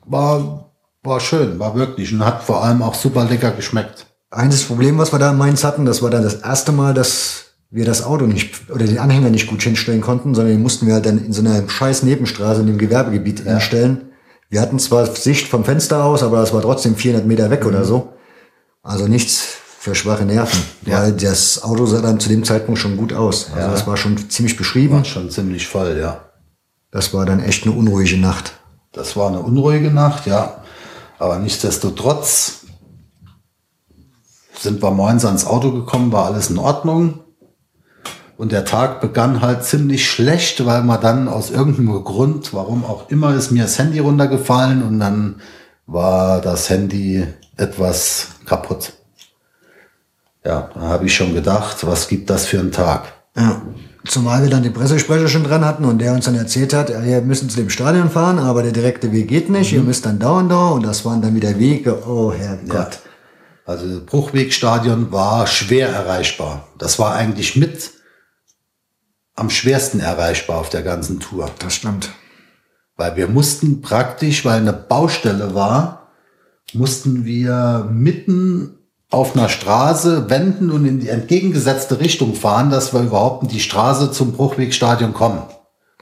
War, 0.06 0.70
war 1.02 1.20
schön, 1.20 1.58
war 1.58 1.74
wirklich 1.74 2.12
und 2.12 2.24
hat 2.24 2.42
vor 2.42 2.64
allem 2.64 2.82
auch 2.82 2.94
super 2.94 3.24
lecker 3.24 3.50
geschmeckt. 3.50 4.06
Eines 4.30 4.64
Problem, 4.64 4.98
was 4.98 5.12
wir 5.12 5.18
da 5.18 5.30
in 5.30 5.38
Mainz 5.38 5.62
hatten, 5.62 5.84
das 5.84 6.02
war 6.02 6.10
dann 6.10 6.22
das 6.22 6.34
erste 6.36 6.72
Mal, 6.72 6.92
dass 6.94 7.44
wir 7.74 7.84
das 7.84 8.04
Auto 8.04 8.26
nicht 8.26 8.70
oder 8.70 8.86
den 8.86 8.98
Anhänger 8.98 9.30
nicht 9.30 9.48
gut 9.48 9.62
hinstellen 9.62 10.00
konnten, 10.00 10.34
sondern 10.34 10.54
den 10.54 10.62
mussten 10.62 10.86
wir 10.86 10.94
halt 10.94 11.06
dann 11.06 11.24
in 11.24 11.32
so 11.32 11.40
einer 11.42 11.68
scheiß 11.68 12.04
Nebenstraße 12.04 12.60
in 12.60 12.68
dem 12.68 12.78
Gewerbegebiet 12.78 13.40
hinstellen. 13.40 14.12
Wir 14.48 14.60
hatten 14.60 14.78
zwar 14.78 15.06
Sicht 15.06 15.48
vom 15.48 15.64
Fenster 15.64 16.04
aus, 16.04 16.22
aber 16.22 16.38
das 16.38 16.52
war 16.52 16.62
trotzdem 16.62 16.94
400 16.94 17.26
Meter 17.26 17.50
weg 17.50 17.66
oder 17.66 17.84
so. 17.84 18.12
Also 18.82 19.08
nichts 19.08 19.42
für 19.80 19.94
schwache 19.94 20.24
Nerven, 20.24 20.60
Ja. 20.86 21.02
weil 21.02 21.12
das 21.12 21.62
Auto 21.64 21.84
sah 21.86 22.00
dann 22.00 22.20
zu 22.20 22.28
dem 22.28 22.44
Zeitpunkt 22.44 22.80
schon 22.80 22.96
gut 22.96 23.12
aus. 23.12 23.48
Also 23.52 23.58
Ja. 23.66 23.70
das 23.70 23.86
war 23.86 23.96
schon 23.96 24.30
ziemlich 24.30 24.56
beschrieben. 24.56 24.94
War 24.98 25.04
schon 25.04 25.30
ziemlich 25.30 25.66
voll, 25.66 25.98
ja. 26.00 26.20
Das 26.92 27.12
war 27.12 27.26
dann 27.26 27.40
echt 27.40 27.64
eine 27.66 27.74
unruhige 27.74 28.16
Nacht. 28.18 28.52
Das 28.92 29.16
war 29.16 29.28
eine 29.28 29.40
unruhige 29.40 29.90
Nacht, 29.90 30.26
ja. 30.26 30.62
Aber 31.18 31.38
nichtsdestotrotz 31.40 32.60
sind 34.56 34.80
wir 34.80 34.90
morgens 34.92 35.24
ans 35.24 35.44
Auto 35.46 35.72
gekommen, 35.72 36.12
war 36.12 36.26
alles 36.26 36.50
in 36.50 36.58
Ordnung. 36.58 37.23
Und 38.36 38.50
der 38.50 38.64
Tag 38.64 39.00
begann 39.00 39.40
halt 39.40 39.64
ziemlich 39.64 40.10
schlecht, 40.10 40.66
weil 40.66 40.82
man 40.82 41.00
dann 41.00 41.28
aus 41.28 41.50
irgendeinem 41.50 42.02
Grund, 42.02 42.52
warum 42.52 42.84
auch 42.84 43.08
immer, 43.08 43.34
ist 43.34 43.52
mir 43.52 43.62
das 43.62 43.78
Handy 43.78 44.00
runtergefallen 44.00 44.82
und 44.82 44.98
dann 44.98 45.36
war 45.86 46.40
das 46.40 46.68
Handy 46.68 47.26
etwas 47.56 48.28
kaputt. 48.44 48.94
Ja, 50.44 50.68
da 50.74 50.80
habe 50.80 51.06
ich 51.06 51.14
schon 51.14 51.34
gedacht, 51.34 51.86
was 51.86 52.08
gibt 52.08 52.28
das 52.28 52.46
für 52.46 52.58
einen 52.58 52.72
Tag? 52.72 53.12
Ja. 53.36 53.62
Zumal 54.06 54.42
wir 54.42 54.50
dann 54.50 54.62
den 54.62 54.74
Pressesprecher 54.74 55.28
schon 55.28 55.44
dran 55.44 55.64
hatten 55.64 55.86
und 55.86 55.98
der 55.98 56.12
uns 56.12 56.26
dann 56.26 56.34
erzählt 56.34 56.74
hat, 56.74 56.90
ja, 56.90 57.00
ihr 57.02 57.22
müsst 57.22 57.50
zu 57.50 57.56
dem 57.56 57.70
Stadion 57.70 58.10
fahren, 58.10 58.38
aber 58.38 58.62
der 58.62 58.72
direkte 58.72 59.12
Weg 59.12 59.28
geht 59.28 59.48
nicht, 59.48 59.72
mhm. 59.72 59.78
ihr 59.78 59.84
müsst 59.84 60.04
dann 60.04 60.18
dauernd 60.18 60.50
da 60.50 60.68
und 60.70 60.84
das 60.84 61.06
waren 61.06 61.22
dann 61.22 61.34
wieder 61.34 61.58
Wege, 61.58 62.06
oh 62.06 62.32
Herrgott. 62.32 62.68
Ja. 62.74 62.88
Also 63.64 64.02
Bruchwegstadion 64.04 65.10
war 65.10 65.46
schwer 65.46 65.88
erreichbar. 65.88 66.68
Das 66.76 66.98
war 66.98 67.14
eigentlich 67.14 67.56
mit 67.56 67.93
am 69.34 69.50
schwersten 69.50 70.00
erreichbar 70.00 70.58
auf 70.58 70.70
der 70.70 70.82
ganzen 70.82 71.20
Tour. 71.20 71.50
Das 71.58 71.74
stimmt. 71.74 72.10
Weil 72.96 73.16
wir 73.16 73.28
mussten 73.28 73.82
praktisch, 73.82 74.44
weil 74.44 74.60
eine 74.60 74.72
Baustelle 74.72 75.54
war, 75.54 76.08
mussten 76.72 77.24
wir 77.24 77.88
mitten 77.90 78.78
auf 79.10 79.36
einer 79.36 79.48
Straße 79.48 80.28
wenden 80.30 80.70
und 80.70 80.86
in 80.86 81.00
die 81.00 81.08
entgegengesetzte 81.08 82.00
Richtung 82.00 82.34
fahren, 82.34 82.70
dass 82.70 82.92
wir 82.92 83.00
überhaupt 83.00 83.44
in 83.44 83.48
die 83.48 83.60
Straße 83.60 84.10
zum 84.10 84.32
Bruchwegstadion 84.32 85.14
kommen. 85.14 85.42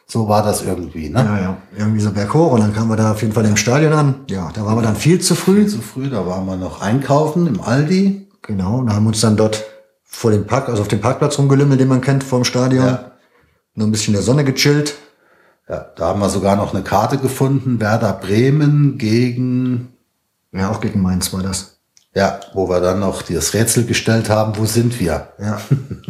So 0.06 0.28
war 0.28 0.42
das 0.42 0.62
irgendwie, 0.62 1.08
ne? 1.08 1.24
Ja, 1.24 1.40
ja. 1.40 1.56
Irgendwie 1.76 2.00
so 2.00 2.10
berghoch 2.10 2.52
und 2.52 2.60
dann 2.60 2.74
kamen 2.74 2.90
wir 2.90 2.96
da 2.96 3.12
auf 3.12 3.22
jeden 3.22 3.32
Fall 3.32 3.46
im 3.46 3.56
Stadion 3.56 3.92
an. 3.92 4.14
Ja, 4.28 4.50
da 4.52 4.64
waren 4.64 4.76
wir 4.76 4.82
dann 4.82 4.96
viel 4.96 5.20
zu 5.20 5.34
früh. 5.34 5.62
Viel 5.62 5.68
zu 5.68 5.80
früh, 5.80 6.10
da 6.10 6.26
waren 6.26 6.44
wir 6.46 6.56
noch 6.56 6.82
einkaufen 6.82 7.46
im 7.46 7.60
Aldi. 7.60 8.28
Genau, 8.42 8.78
und 8.78 8.92
haben 8.92 9.06
uns 9.06 9.20
dann 9.20 9.36
dort 9.36 9.64
vor 10.04 10.30
dem 10.30 10.46
Park, 10.46 10.68
also 10.68 10.82
auf 10.82 10.88
dem 10.88 11.00
Parkplatz 11.00 11.38
rumgelümmelt, 11.38 11.80
den 11.80 11.88
man 11.88 12.02
kennt, 12.02 12.24
vor 12.24 12.40
dem 12.40 12.44
Stadion. 12.44 12.86
Ja. 12.86 13.11
Noch 13.74 13.86
ein 13.86 13.92
bisschen 13.92 14.14
in 14.14 14.18
der 14.18 14.22
Sonne 14.22 14.44
gechillt. 14.44 14.94
Ja, 15.68 15.86
da 15.96 16.08
haben 16.08 16.20
wir 16.20 16.28
sogar 16.28 16.56
noch 16.56 16.74
eine 16.74 16.82
Karte 16.82 17.18
gefunden. 17.18 17.80
Werder 17.80 18.12
Bremen 18.12 18.98
gegen. 18.98 19.94
Ja, 20.52 20.70
auch 20.70 20.80
gegen 20.80 21.00
Mainz 21.00 21.32
war 21.32 21.42
das. 21.42 21.78
Ja, 22.14 22.40
wo 22.52 22.68
wir 22.68 22.80
dann 22.80 23.00
noch 23.00 23.22
das 23.22 23.54
Rätsel 23.54 23.86
gestellt 23.86 24.28
haben, 24.28 24.58
wo 24.58 24.66
sind 24.66 25.00
wir? 25.00 25.28
Ja. 25.38 25.60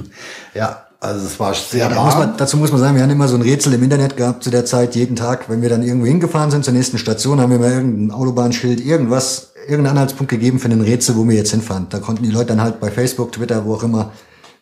ja, 0.54 0.86
also 0.98 1.26
es 1.26 1.38
war 1.38 1.54
sehr 1.54 1.90
ja, 1.90 2.02
muss 2.02 2.14
man, 2.14 2.36
Dazu 2.36 2.56
muss 2.56 2.72
man 2.72 2.80
sagen, 2.80 2.96
wir 2.96 3.02
haben 3.02 3.10
immer 3.10 3.28
so 3.28 3.36
ein 3.36 3.42
Rätsel 3.42 3.74
im 3.74 3.82
Internet 3.82 4.16
gehabt 4.16 4.42
zu 4.42 4.50
der 4.50 4.64
Zeit, 4.64 4.96
jeden 4.96 5.14
Tag. 5.14 5.48
Wenn 5.48 5.62
wir 5.62 5.68
dann 5.68 5.82
irgendwo 5.82 6.06
hingefahren 6.06 6.50
sind 6.50 6.64
zur 6.64 6.74
nächsten 6.74 6.98
Station, 6.98 7.40
haben 7.40 7.52
wir 7.52 7.58
mal 7.60 7.70
irgendein 7.70 8.10
Autobahnschild, 8.10 8.80
irgendwas, 8.80 9.52
irgendeinen 9.68 9.96
Anhaltspunkt 9.96 10.30
gegeben 10.30 10.58
für 10.58 10.68
ein 10.68 10.80
Rätsel, 10.80 11.16
wo 11.16 11.28
wir 11.28 11.36
jetzt 11.36 11.50
hinfahren. 11.52 11.86
Da 11.88 12.00
konnten 12.00 12.24
die 12.24 12.30
Leute 12.30 12.46
dann 12.46 12.60
halt 12.60 12.80
bei 12.80 12.90
Facebook, 12.90 13.30
Twitter, 13.32 13.64
wo 13.64 13.74
auch 13.74 13.82
immer 13.84 14.12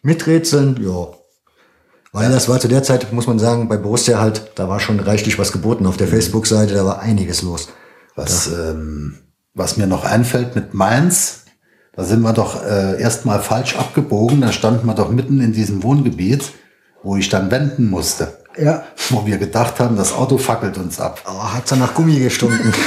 miträtseln. 0.03 0.79
Ja. 0.83 1.09
Weil 2.13 2.31
das 2.31 2.49
war 2.49 2.59
zu 2.59 2.69
der 2.69 2.83
Zeit, 2.83 3.13
muss 3.13 3.27
man 3.27 3.39
sagen, 3.39 3.69
bei 3.69 3.77
Borussia 3.77 4.21
halt, 4.21 4.53
da 4.57 4.69
war 4.69 4.81
schon 4.81 4.99
reichlich 4.99 5.39
was 5.39 5.53
geboten. 5.53 5.87
Auf 5.87 5.97
der 5.97 6.09
mhm. 6.09 6.13
Facebook-Seite, 6.13 6.75
da 6.75 6.85
war 6.85 7.01
einiges 7.01 7.43
los. 7.43 7.69
Was, 8.17 8.49
ähm 8.49 9.21
was 9.55 9.77
mir 9.77 9.87
noch 9.87 10.05
einfällt 10.05 10.55
mit 10.55 10.75
Mainz, 10.75 11.45
da 11.93 12.05
sind 12.05 12.23
wir 12.23 12.33
doch 12.33 12.65
äh, 12.65 13.01
erstmal 13.01 13.41
falsch 13.41 13.77
abgebogen. 13.77 14.41
Da 14.41 14.53
standen 14.53 14.87
wir 14.87 14.95
doch 14.95 15.11
mitten 15.11 15.41
in 15.41 15.53
diesem 15.53 15.83
Wohngebiet, 15.83 16.53
wo 17.03 17.17
ich 17.17 17.29
dann 17.29 17.51
wenden 17.51 17.91
musste. 17.91 18.39
Ja. 18.57 18.85
Wo 19.11 19.27
wir 19.27 19.39
gedacht 19.39 19.81
haben, 19.81 19.97
das 19.97 20.13
Auto 20.13 20.39
fackelt 20.39 20.79
uns 20.79 21.01
ab. 21.01 21.21
Aber 21.25 21.39
oh, 21.39 21.55
hat's 21.55 21.71
dann 21.71 21.81
nach 21.81 21.95
Gummi 21.95 22.19
gestunken. 22.21 22.73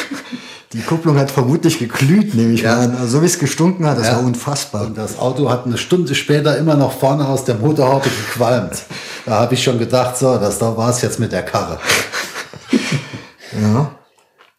Die 0.74 0.82
Kupplung 0.82 1.17
hat 1.17 1.30
vermutlich 1.30 1.78
geglüht, 1.80 2.34
nehme 2.34 2.53
ich 2.53 2.63
ja. 2.63 2.80
an. 2.80 2.95
Also, 2.95 3.17
so 3.17 3.21
wie 3.21 3.28
es 3.28 3.38
gestunken 3.38 3.86
hat, 3.86 3.97
das 3.97 4.07
ja. 4.07 4.15
war 4.15 4.24
unfassbar. 4.24 4.88
Und 4.88 4.97
das 4.97 5.19
Auto 5.19 5.49
hat 5.49 5.65
eine 5.65 5.78
Stunde 5.78 6.15
später 6.15 6.57
immer 6.57 6.76
noch 6.76 6.91
vorne 6.91 7.28
aus 7.28 7.45
der 7.45 7.55
Motorhaube 7.55 8.09
gequalmt. 8.09 8.84
Da 9.26 9.39
habe 9.39 9.53
ich 9.53 9.63
schon 9.63 9.78
gedacht, 9.78 10.17
so, 10.17 10.38
das 10.38 10.57
da 10.57 10.76
war 10.76 10.89
es 10.89 11.01
jetzt 11.01 11.19
mit 11.19 11.32
der 11.32 11.43
Karre. 11.43 11.80
Ja. 13.61 13.91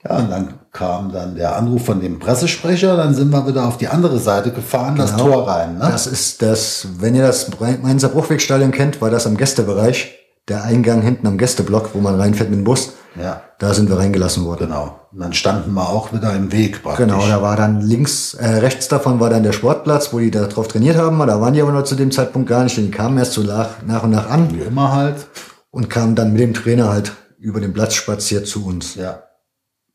Ja, 0.08 0.18
und 0.18 0.30
dann 0.30 0.54
kam 0.70 1.12
dann 1.12 1.34
der 1.34 1.56
Anruf 1.56 1.86
von 1.86 2.00
dem 2.00 2.18
Pressesprecher, 2.18 2.96
dann 2.96 3.14
sind 3.14 3.30
wir 3.30 3.46
wieder 3.46 3.66
auf 3.66 3.78
die 3.78 3.88
andere 3.88 4.18
Seite 4.18 4.52
gefahren, 4.52 4.94
genau. 4.96 5.06
das 5.06 5.16
Tor 5.16 5.48
rein. 5.48 5.78
Ne? 5.78 5.88
Das 5.90 6.06
ist 6.06 6.42
das, 6.42 6.86
wenn 6.98 7.14
ihr 7.14 7.22
das 7.22 7.48
Mainzer 7.58 8.10
Bruchwegstadion 8.10 8.70
kennt, 8.70 9.00
war 9.00 9.10
das 9.10 9.26
am 9.26 9.36
Gästebereich, 9.36 10.12
der 10.48 10.64
Eingang 10.64 11.02
hinten 11.02 11.26
am 11.26 11.38
Gästeblock, 11.38 11.90
wo 11.94 12.00
man 12.00 12.20
reinfährt 12.20 12.50
mit 12.50 12.58
dem 12.58 12.64
Bus. 12.64 12.94
Ja. 13.20 13.42
Da 13.58 13.72
sind 13.72 13.88
wir 13.88 13.98
reingelassen 13.98 14.44
worden. 14.44 14.66
Genau. 14.66 15.00
Und 15.12 15.20
dann 15.20 15.32
standen 15.32 15.72
wir 15.72 15.88
auch 15.88 16.12
wieder 16.12 16.34
im 16.34 16.52
Weg 16.52 16.82
praktisch. 16.82 17.06
Genau, 17.06 17.26
da 17.26 17.40
war 17.40 17.56
dann 17.56 17.80
links, 17.80 18.34
äh, 18.34 18.46
rechts 18.46 18.88
davon 18.88 19.20
war 19.20 19.30
dann 19.30 19.44
der 19.44 19.52
Sportplatz, 19.52 20.12
wo 20.12 20.18
die 20.18 20.30
da 20.30 20.46
drauf 20.46 20.68
trainiert 20.68 20.96
haben. 20.96 21.18
Da 21.18 21.40
waren 21.40 21.54
die 21.54 21.62
aber 21.62 21.72
noch 21.72 21.84
zu 21.84 21.94
dem 21.94 22.10
Zeitpunkt 22.10 22.48
gar 22.48 22.64
nicht, 22.64 22.76
denn 22.76 22.86
die 22.86 22.90
kamen 22.90 23.16
erst 23.16 23.34
so 23.34 23.42
nach, 23.42 23.82
nach 23.86 24.02
und 24.02 24.10
nach 24.10 24.28
an. 24.28 24.52
Wie 24.52 24.62
immer 24.62 24.92
halt. 24.92 25.26
Und 25.70 25.88
kamen 25.88 26.14
dann 26.16 26.32
mit 26.32 26.42
dem 26.42 26.54
Trainer 26.54 26.88
halt 26.88 27.12
über 27.38 27.60
den 27.60 27.72
Platz 27.72 27.94
spaziert 27.94 28.46
zu 28.46 28.66
uns. 28.66 28.96
Ja. 28.96 29.22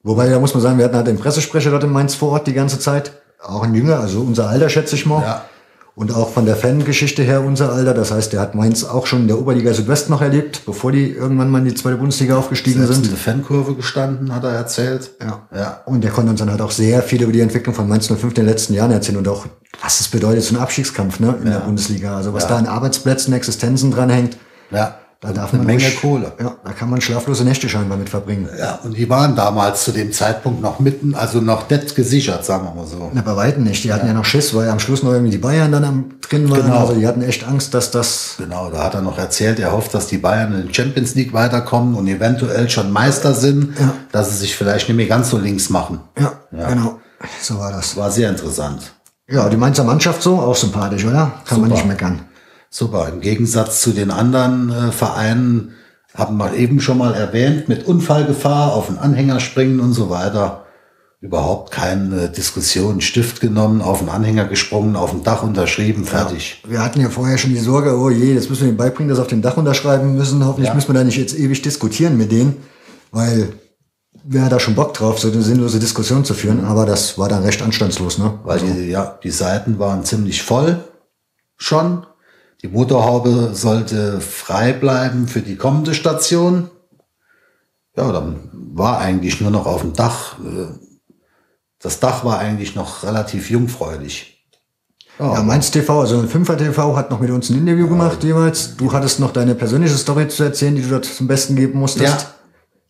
Wobei, 0.03 0.29
da 0.29 0.39
muss 0.39 0.53
man 0.53 0.63
sagen, 0.63 0.77
wir 0.77 0.85
hatten 0.85 0.95
halt 0.95 1.07
den 1.07 1.19
Pressesprecher 1.19 1.71
dort 1.71 1.83
in 1.83 1.91
Mainz 1.91 2.15
vor 2.15 2.31
Ort 2.31 2.47
die 2.47 2.53
ganze 2.53 2.79
Zeit. 2.79 3.11
Auch 3.41 3.63
ein 3.63 3.75
Jünger, 3.75 3.99
also 3.99 4.21
unser 4.21 4.47
Alter, 4.47 4.69
schätze 4.69 4.95
ich 4.95 5.05
mal. 5.05 5.21
Ja. 5.21 5.45
Und 5.99 6.15
auch 6.15 6.29
von 6.29 6.45
der 6.45 6.55
Fangeschichte 6.55 7.23
her 7.23 7.43
unser 7.43 7.73
Alter. 7.73 7.93
Das 7.93 8.11
heißt, 8.11 8.31
der 8.31 8.39
hat 8.39 8.55
Mainz 8.55 8.85
auch 8.85 9.05
schon 9.05 9.23
in 9.23 9.27
der 9.27 9.37
Oberliga 9.37 9.73
Südwest 9.73 10.09
noch 10.09 10.21
erlebt, 10.21 10.61
bevor 10.65 10.93
die 10.93 11.11
irgendwann 11.11 11.49
mal 11.49 11.57
in 11.57 11.65
die 11.65 11.73
zweite 11.73 11.97
Bundesliga 11.97 12.37
aufgestiegen 12.37 12.77
Selbst 12.79 12.95
sind. 12.95 13.03
in 13.03 13.09
der 13.09 13.19
Fankurve 13.19 13.75
gestanden, 13.75 14.33
hat 14.33 14.45
er 14.45 14.51
erzählt. 14.51 15.11
Ja. 15.21 15.45
ja. 15.53 15.81
Und 15.85 16.01
der 16.01 16.11
konnte 16.11 16.31
uns 16.31 16.39
dann 16.39 16.49
halt 16.49 16.61
auch 16.61 16.71
sehr 16.71 17.01
viel 17.01 17.21
über 17.21 17.33
die 17.33 17.41
Entwicklung 17.41 17.75
von 17.75 17.89
Mainz 17.89 18.07
05 18.07 18.23
in 18.23 18.33
den 18.33 18.45
letzten 18.45 18.75
Jahren 18.75 18.91
erzählen 18.91 19.17
und 19.17 19.27
auch, 19.27 19.45
was 19.83 19.99
es 19.99 20.07
bedeutet, 20.07 20.41
so 20.45 20.55
ein 20.55 20.61
Abstiegskampf 20.61 21.19
ne, 21.19 21.35
in 21.41 21.47
ja. 21.47 21.55
der 21.55 21.65
Bundesliga. 21.65 22.15
Also 22.15 22.33
was 22.33 22.43
ja. 22.43 22.49
da 22.51 22.55
an 22.59 22.67
Arbeitsplätzen, 22.67 23.33
Existenzen 23.33 23.91
dranhängt. 23.91 24.37
Ja. 24.71 24.99
Da 25.21 25.33
darf 25.33 25.51
man 25.51 25.61
eine 25.63 25.75
Menge 25.75 25.91
Kohle. 25.99 26.31
Ja, 26.39 26.55
da 26.63 26.71
kann 26.71 26.89
man 26.89 27.01
schlaflose 27.01 27.43
Nächte 27.43 27.67
scheinbar 27.67 27.97
mit 27.97 28.07
verbringen. 28.07 28.47
Ja, 28.57 28.79
und 28.83 28.95
die 28.95 29.09
waren 29.09 29.35
damals 29.35 29.83
zu 29.83 29.91
dem 29.91 30.13
Zeitpunkt 30.13 30.61
noch 30.61 30.79
mitten, 30.79 31.13
also 31.13 31.41
noch 31.41 31.69
nicht 31.69 31.93
gesichert, 31.93 32.45
sagen 32.45 32.63
wir 32.63 32.73
mal 32.73 32.87
so. 32.87 33.11
Na, 33.13 33.21
bei 33.21 33.35
weitem 33.35 33.63
nicht. 33.63 33.83
Die 33.83 33.91
hatten 33.91 34.05
ja, 34.05 34.13
ja 34.13 34.17
noch 34.17 34.23
Schiss, 34.23 34.53
weil 34.55 34.69
am 34.69 34.79
Schluss 34.79 35.03
noch 35.03 35.11
irgendwie 35.11 35.31
die 35.31 35.37
Bayern 35.37 35.73
dann 35.73 35.83
am, 35.83 36.11
drin 36.21 36.49
waren. 36.49 36.61
Genau. 36.61 36.79
Also 36.79 36.93
die 36.93 37.05
hatten 37.05 37.21
echt 37.21 37.45
Angst, 37.45 37.73
dass 37.73 37.91
das. 37.91 38.35
Genau, 38.37 38.69
da 38.69 38.85
hat 38.85 38.93
er 38.93 39.01
noch 39.01 39.17
erzählt, 39.17 39.59
er 39.59 39.73
hofft, 39.73 39.93
dass 39.93 40.07
die 40.07 40.19
Bayern 40.19 40.53
in 40.53 40.67
die 40.69 40.73
Champions 40.73 41.15
League 41.15 41.33
weiterkommen 41.33 41.95
und 41.95 42.07
eventuell 42.07 42.69
schon 42.69 42.89
Meister 42.89 43.33
sind, 43.33 43.77
ja. 43.77 43.93
dass 44.13 44.29
sie 44.29 44.37
sich 44.37 44.55
vielleicht 44.55 44.87
nicht 44.87 44.95
mehr 44.95 45.07
ganz 45.07 45.31
so 45.31 45.37
links 45.37 45.69
machen. 45.69 45.99
Ja, 46.17 46.31
ja. 46.57 46.69
genau. 46.69 46.99
So 47.41 47.59
war 47.59 47.73
das. 47.73 47.97
War 47.97 48.09
sehr 48.09 48.29
interessant. 48.29 48.93
Ja, 49.29 49.49
die 49.49 49.57
Mainzer 49.57 49.83
Mannschaft 49.83 50.23
so, 50.23 50.39
auch 50.39 50.55
sympathisch, 50.55 51.03
oder? 51.03 51.33
Kann 51.45 51.57
Super. 51.57 51.61
man 51.61 51.69
nicht 51.71 51.85
meckern. 51.85 52.21
Super. 52.69 53.09
Im 53.09 53.21
Gegensatz 53.21 53.81
zu 53.81 53.91
den 53.91 54.11
anderen 54.11 54.71
äh, 54.71 54.91
Vereinen 54.91 55.73
haben 56.13 56.37
wir 56.37 56.53
eben 56.55 56.79
schon 56.79 56.97
mal 56.97 57.13
erwähnt, 57.13 57.69
mit 57.69 57.85
Unfallgefahr 57.85 58.73
auf 58.73 58.87
den 58.87 58.97
Anhänger 58.97 59.39
springen 59.39 59.79
und 59.79 59.93
so 59.93 60.09
weiter. 60.09 60.65
Überhaupt 61.21 61.71
keine 61.71 62.29
Diskussion. 62.29 63.01
Stift 63.01 63.41
genommen, 63.41 63.81
auf 63.81 63.99
den 63.99 64.09
Anhänger 64.09 64.45
gesprungen, 64.45 64.95
auf 64.95 65.11
dem 65.11 65.23
Dach 65.23 65.43
unterschrieben, 65.43 66.05
fertig. 66.05 66.61
Ja, 66.63 66.71
wir 66.71 66.83
hatten 66.83 67.01
ja 67.01 67.09
vorher 67.09 67.37
schon 67.37 67.49
die 67.49 67.59
Sorge, 67.59 67.97
oh 67.97 68.09
je, 68.09 68.33
jetzt 68.33 68.49
müssen 68.49 68.63
wir 68.63 68.69
ihm 68.69 68.77
beibringen, 68.77 69.09
dass 69.09 69.17
wir 69.17 69.23
auf 69.23 69.27
dem 69.27 69.41
Dach 69.41 69.57
unterschreiben 69.57 70.15
müssen. 70.15 70.45
Hoffentlich 70.45 70.69
ja. 70.69 70.75
müssen 70.75 70.89
wir 70.89 70.93
da 70.93 71.03
nicht 71.03 71.17
jetzt 71.17 71.37
ewig 71.37 71.61
diskutieren 71.61 72.17
mit 72.17 72.31
denen, 72.31 72.55
weil 73.11 73.53
wer 74.23 74.45
hat 74.45 74.51
da 74.51 74.59
schon 74.59 74.75
Bock 74.75 74.93
drauf, 74.93 75.19
so 75.19 75.29
eine 75.29 75.41
sinnlose 75.41 75.79
Diskussion 75.79 76.23
zu 76.23 76.33
führen, 76.33 76.63
aber 76.63 76.85
das 76.85 77.17
war 77.17 77.27
dann 77.27 77.43
recht 77.43 77.61
anstandslos, 77.61 78.17
ne? 78.17 78.39
Weil 78.43 78.59
die, 78.59 78.89
ja, 78.89 79.19
die 79.23 79.31
Seiten 79.31 79.79
waren 79.79 80.05
ziemlich 80.05 80.41
voll 80.41 80.79
schon 81.57 82.05
die 82.61 82.67
Motorhaube 82.67 83.51
sollte 83.53 84.19
frei 84.19 84.73
bleiben 84.73 85.27
für 85.27 85.41
die 85.41 85.55
kommende 85.55 85.93
Station. 85.93 86.69
Ja, 87.95 88.11
dann 88.11 88.49
war 88.53 88.99
eigentlich 88.99 89.39
nur 89.39 89.51
noch 89.51 89.65
auf 89.65 89.81
dem 89.81 89.93
Dach. 89.93 90.37
Äh, 90.39 90.67
das 91.79 91.99
Dach 91.99 92.25
war 92.25 92.39
eigentlich 92.39 92.75
noch 92.75 93.03
relativ 93.03 93.49
jungfräulich. 93.49 94.45
Ja, 95.19 95.35
ja 95.35 95.43
Mainz 95.43 95.71
TV, 95.71 96.01
also 96.01 96.21
Fünfer 96.23 96.57
TV 96.57 96.95
hat 96.97 97.09
noch 97.11 97.21
mit 97.21 97.29
uns 97.29 97.49
ein 97.49 97.57
Interview 97.57 97.85
ja. 97.85 97.91
gemacht 97.91 98.23
jeweils. 98.23 98.75
Du 98.75 98.91
hattest 98.91 99.19
noch 99.19 99.31
deine 99.31 99.55
persönliche 99.55 99.95
Story 99.95 100.27
zu 100.27 100.43
erzählen, 100.43 100.75
die 100.75 100.81
du 100.81 100.89
dort 100.89 101.05
zum 101.05 101.27
Besten 101.27 101.55
geben 101.55 101.79
musstest. 101.79 102.21
Ja. 102.21 102.33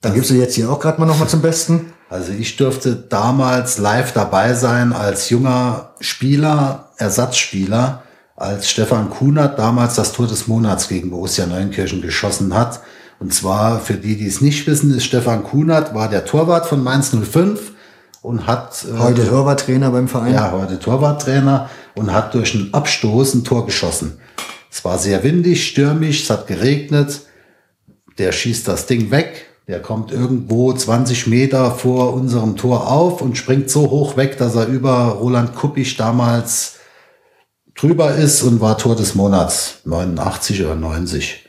Dann 0.02 0.14
gibst 0.14 0.32
du 0.32 0.36
jetzt 0.36 0.56
hier 0.56 0.72
auch 0.72 0.80
gerade 0.80 1.00
mal 1.00 1.06
noch 1.06 1.20
mal 1.20 1.28
zum 1.28 1.42
Besten. 1.42 1.94
Also 2.10 2.32
ich 2.32 2.58
durfte 2.58 2.96
damals 2.96 3.78
live 3.78 4.14
dabei 4.14 4.56
sein 4.56 4.94
als 4.94 5.30
junger 5.30 5.94
Spieler, 6.00 6.92
Ersatzspieler 6.98 8.04
als 8.40 8.70
Stefan 8.70 9.10
Kunert 9.10 9.60
damals 9.60 9.96
das 9.96 10.14
Tor 10.14 10.26
des 10.26 10.48
Monats 10.48 10.88
gegen 10.88 11.10
Borussia 11.10 11.46
Neunkirchen 11.46 12.02
geschossen 12.02 12.54
hat. 12.54 12.80
Und 13.20 13.34
zwar, 13.34 13.82
für 13.82 13.96
die, 13.96 14.16
die 14.16 14.28
es 14.28 14.40
nicht 14.40 14.66
wissen, 14.66 14.96
ist 14.96 15.04
Stefan 15.04 15.44
Kunert, 15.44 15.94
war 15.94 16.10
der 16.10 16.24
Torwart 16.24 16.66
von 16.66 16.82
Mainz 16.82 17.12
05 17.12 17.74
und 18.22 18.48
hat... 18.48 18.86
Äh, 18.86 18.98
heute 18.98 19.28
Torwarttrainer 19.28 19.92
beim 19.92 20.08
Verein. 20.08 20.34
Ja, 20.34 20.54
heute 20.54 20.80
Torwarttrainer 20.80 21.70
und 21.96 22.14
hat 22.14 22.34
durch 22.34 22.56
einen 22.56 22.74
Abstoß 22.74 23.34
ein 23.36 23.44
Tor 23.44 23.66
geschossen. 23.66 24.20
Es 24.72 24.86
war 24.86 24.98
sehr 24.98 25.22
windig, 25.26 25.68
stürmisch, 25.68 26.24
es 26.24 26.30
hat 26.30 26.48
geregnet. 26.48 27.22
Der 28.18 28.32
schießt 28.32 28.68
das 28.70 28.86
Ding 28.86 29.12
weg. 29.12 29.48
Der 29.68 29.82
kommt 29.82 30.14
irgendwo 30.14 30.72
20 30.72 31.28
Meter 31.28 31.72
vor 31.72 32.14
unserem 32.14 32.56
Tor 32.56 32.90
auf 32.90 33.22
und 33.22 33.38
springt 33.38 33.70
so 33.70 33.90
hoch 33.90 34.16
weg, 34.16 34.38
dass 34.38 34.56
er 34.56 34.68
über 34.68 35.18
Roland 35.20 35.56
Kuppich 35.56 35.98
damals 35.98 36.79
drüber 37.80 38.16
ist 38.16 38.44
und 38.44 38.62
war 38.62 38.78
Tor 38.78 38.96
des 38.96 39.16
Monats 39.16 39.80
89 39.86 40.64
oder 40.64 40.76
90. 40.76 41.46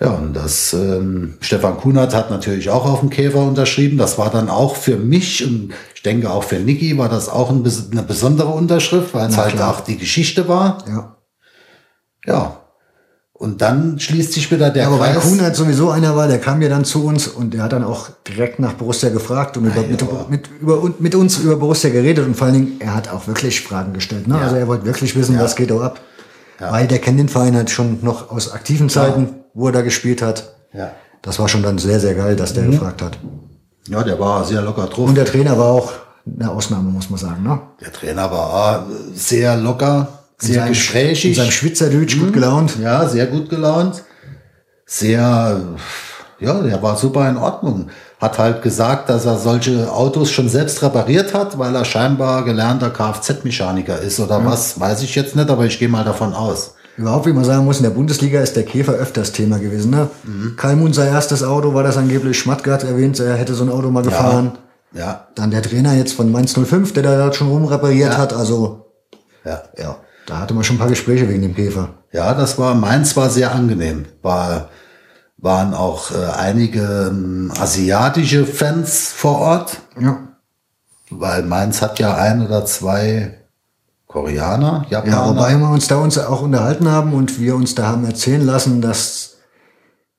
Ja, 0.00 0.10
und 0.10 0.34
das 0.34 0.74
ähm, 0.74 1.38
Stefan 1.40 1.78
Kunert 1.78 2.14
hat 2.14 2.30
natürlich 2.30 2.68
auch 2.68 2.84
auf 2.84 3.00
dem 3.00 3.08
Käfer 3.08 3.38
unterschrieben. 3.38 3.96
Das 3.96 4.18
war 4.18 4.30
dann 4.30 4.50
auch 4.50 4.76
für 4.76 4.96
mich 4.96 5.44
und 5.44 5.72
ich 5.94 6.02
denke 6.02 6.30
auch 6.30 6.44
für 6.44 6.56
Niki 6.56 6.98
war 6.98 7.08
das 7.08 7.30
auch 7.30 7.50
ein, 7.50 7.64
eine 7.92 8.02
besondere 8.02 8.48
Unterschrift, 8.48 9.14
weil 9.14 9.30
es 9.30 9.38
halt 9.38 9.54
klar. 9.54 9.74
auch 9.74 9.80
die 9.80 9.96
Geschichte 9.96 10.48
war. 10.48 10.84
Ja. 10.86 11.16
Ja. 12.26 12.65
Und 13.38 13.60
dann 13.60 13.98
schließt 13.98 14.32
sich 14.32 14.50
wieder 14.50 14.70
der 14.70 14.86
Aber 14.86 14.98
weil 14.98 15.12
Kreis. 15.12 15.24
Kuhn 15.24 15.40
halt 15.42 15.54
sowieso 15.56 15.90
einer 15.90 16.16
war, 16.16 16.26
der 16.26 16.38
kam 16.40 16.62
ja 16.62 16.70
dann 16.70 16.86
zu 16.86 17.04
uns 17.04 17.26
und 17.28 17.52
der 17.52 17.64
hat 17.64 17.72
dann 17.72 17.84
auch 17.84 18.08
direkt 18.26 18.58
nach 18.60 18.72
Borussia 18.72 19.10
gefragt 19.10 19.58
und 19.58 19.66
über, 19.66 19.82
mit, 19.82 20.30
mit, 20.30 20.48
über, 20.60 20.90
mit 20.98 21.14
uns 21.14 21.38
über 21.38 21.56
Borussia 21.56 21.90
geredet 21.90 22.24
und 22.26 22.34
vor 22.34 22.46
allen 22.46 22.54
Dingen, 22.54 22.76
er 22.80 22.94
hat 22.94 23.10
auch 23.12 23.26
wirklich 23.26 23.60
Fragen 23.60 23.92
gestellt. 23.92 24.26
Ne? 24.26 24.38
Also 24.38 24.56
er 24.56 24.66
wollte 24.68 24.86
wirklich 24.86 25.14
wissen, 25.16 25.38
was 25.38 25.54
geht 25.54 25.70
da 25.70 25.78
ab. 25.80 26.00
Weil 26.58 26.86
der 26.86 26.98
kennt 26.98 27.18
den 27.20 27.28
Verein 27.28 27.54
halt 27.54 27.68
schon 27.68 27.98
noch 28.02 28.30
aus 28.30 28.50
aktiven 28.52 28.88
Zeiten, 28.88 29.28
wo 29.52 29.66
er 29.66 29.72
da 29.72 29.82
gespielt 29.82 30.22
hat. 30.22 30.54
Ja. 30.72 30.92
Das 31.20 31.38
war 31.38 31.48
schon 31.48 31.62
dann 31.62 31.76
sehr, 31.76 32.00
sehr 32.00 32.14
geil, 32.14 32.36
dass 32.36 32.54
der 32.54 32.64
Mhm. 32.64 32.70
gefragt 32.72 33.02
hat. 33.02 33.18
ja, 33.88 34.02
der 34.02 34.18
war 34.18 34.44
sehr 34.44 34.62
locker 34.62 34.86
drauf. 34.86 35.08
Und 35.10 35.14
der 35.14 35.26
Trainer 35.26 35.58
war 35.58 35.66
auch 35.66 35.92
eine 36.40 36.50
Ausnahme, 36.50 36.88
muss 36.90 37.10
man 37.10 37.18
sagen. 37.20 37.42
Ne? 37.42 37.60
Der 37.82 37.92
Trainer 37.92 38.30
war 38.30 38.86
sehr 39.14 39.56
locker, 39.58 40.08
sehr 40.38 40.66
gesprächig. 40.68 41.24
Mhm. 41.24 41.30
In 41.30 41.36
seinem 41.36 41.50
Schwitzerdeutsch 41.52 42.18
gut 42.18 42.32
gelaunt. 42.32 42.76
Ja, 42.82 43.08
sehr 43.08 43.26
gut 43.26 43.48
gelaunt. 43.48 44.02
Sehr, 44.84 45.60
ja, 46.38 46.54
der 46.62 46.82
war 46.82 46.96
super 46.96 47.28
in 47.28 47.36
Ordnung. 47.36 47.88
Hat 48.20 48.38
halt 48.38 48.62
gesagt, 48.62 49.08
dass 49.10 49.26
er 49.26 49.36
solche 49.36 49.92
Autos 49.92 50.30
schon 50.30 50.48
selbst 50.48 50.82
repariert 50.82 51.34
hat, 51.34 51.58
weil 51.58 51.74
er 51.74 51.84
scheinbar 51.84 52.44
gelernter 52.44 52.90
Kfz-Mechaniker 52.90 53.98
ist 54.00 54.20
oder 54.20 54.44
was, 54.44 54.78
weiß 54.78 55.02
ich 55.02 55.14
jetzt 55.14 55.36
nicht, 55.36 55.50
aber 55.50 55.64
ich 55.66 55.78
gehe 55.78 55.88
mal 55.88 56.04
davon 56.04 56.32
aus. 56.32 56.74
Überhaupt, 56.96 57.26
wie 57.26 57.32
man 57.34 57.44
sagen 57.44 57.64
muss, 57.66 57.76
in 57.76 57.82
der 57.82 57.90
Bundesliga 57.90 58.40
ist 58.40 58.56
der 58.56 58.62
Käfer 58.62 58.94
öfters 58.94 59.32
Thema 59.32 59.58
gewesen. 59.58 59.90
Ne? 59.90 60.08
Mhm. 60.24 60.54
Kalmun 60.56 60.94
sein 60.94 61.12
erstes 61.12 61.42
Auto 61.42 61.74
war 61.74 61.82
das 61.82 61.98
angeblich. 61.98 62.38
Schmatke 62.38 62.72
hat 62.72 62.84
erwähnt, 62.84 63.20
er 63.20 63.34
hätte 63.36 63.54
so 63.54 63.64
ein 63.64 63.70
Auto 63.70 63.90
mal 63.90 64.02
gefahren. 64.02 64.52
Ja, 64.92 65.26
Dann 65.34 65.50
der 65.50 65.60
Trainer 65.62 65.92
jetzt 65.94 66.14
von 66.14 66.32
Mainz 66.32 66.54
05, 66.54 66.94
der 66.94 67.02
da 67.02 67.32
schon 67.34 67.48
rumrepariert 67.48 68.12
Ja. 68.12 68.18
hat. 68.18 68.32
Also, 68.32 68.86
ja. 69.44 69.62
ja, 69.76 69.96
da 70.26 70.38
hatte 70.38 70.54
man 70.54 70.64
schon 70.64 70.76
ein 70.76 70.80
paar 70.80 70.88
Gespräche 70.88 71.28
wegen 71.28 71.42
dem 71.42 71.54
Käfer. 71.54 71.90
Ja, 72.12 72.34
das 72.34 72.58
war, 72.58 72.74
Mainz 72.74 73.16
war 73.16 73.30
sehr 73.30 73.54
angenehm. 73.54 74.06
War, 74.22 74.68
waren 75.38 75.74
auch 75.74 76.10
äh, 76.12 76.24
einige 76.36 77.08
ähm, 77.10 77.52
asiatische 77.58 78.46
Fans 78.46 79.12
vor 79.14 79.38
Ort, 79.38 79.78
Ja. 80.00 80.18
weil 81.10 81.42
Mainz 81.42 81.82
hat 81.82 81.98
ja 81.98 82.14
ein 82.16 82.44
oder 82.44 82.64
zwei 82.66 83.38
Koreaner, 84.06 84.86
Ja, 84.88 85.04
Japaner. 85.04 85.36
wobei 85.36 85.56
wir 85.56 85.68
uns 85.68 85.88
da 85.88 85.96
uns 85.96 86.16
auch 86.18 86.42
unterhalten 86.42 86.88
haben 86.90 87.12
und 87.12 87.38
wir 87.40 87.54
uns 87.54 87.74
da 87.74 87.86
haben 87.88 88.04
erzählen 88.04 88.44
lassen, 88.44 88.80
dass 88.80 89.36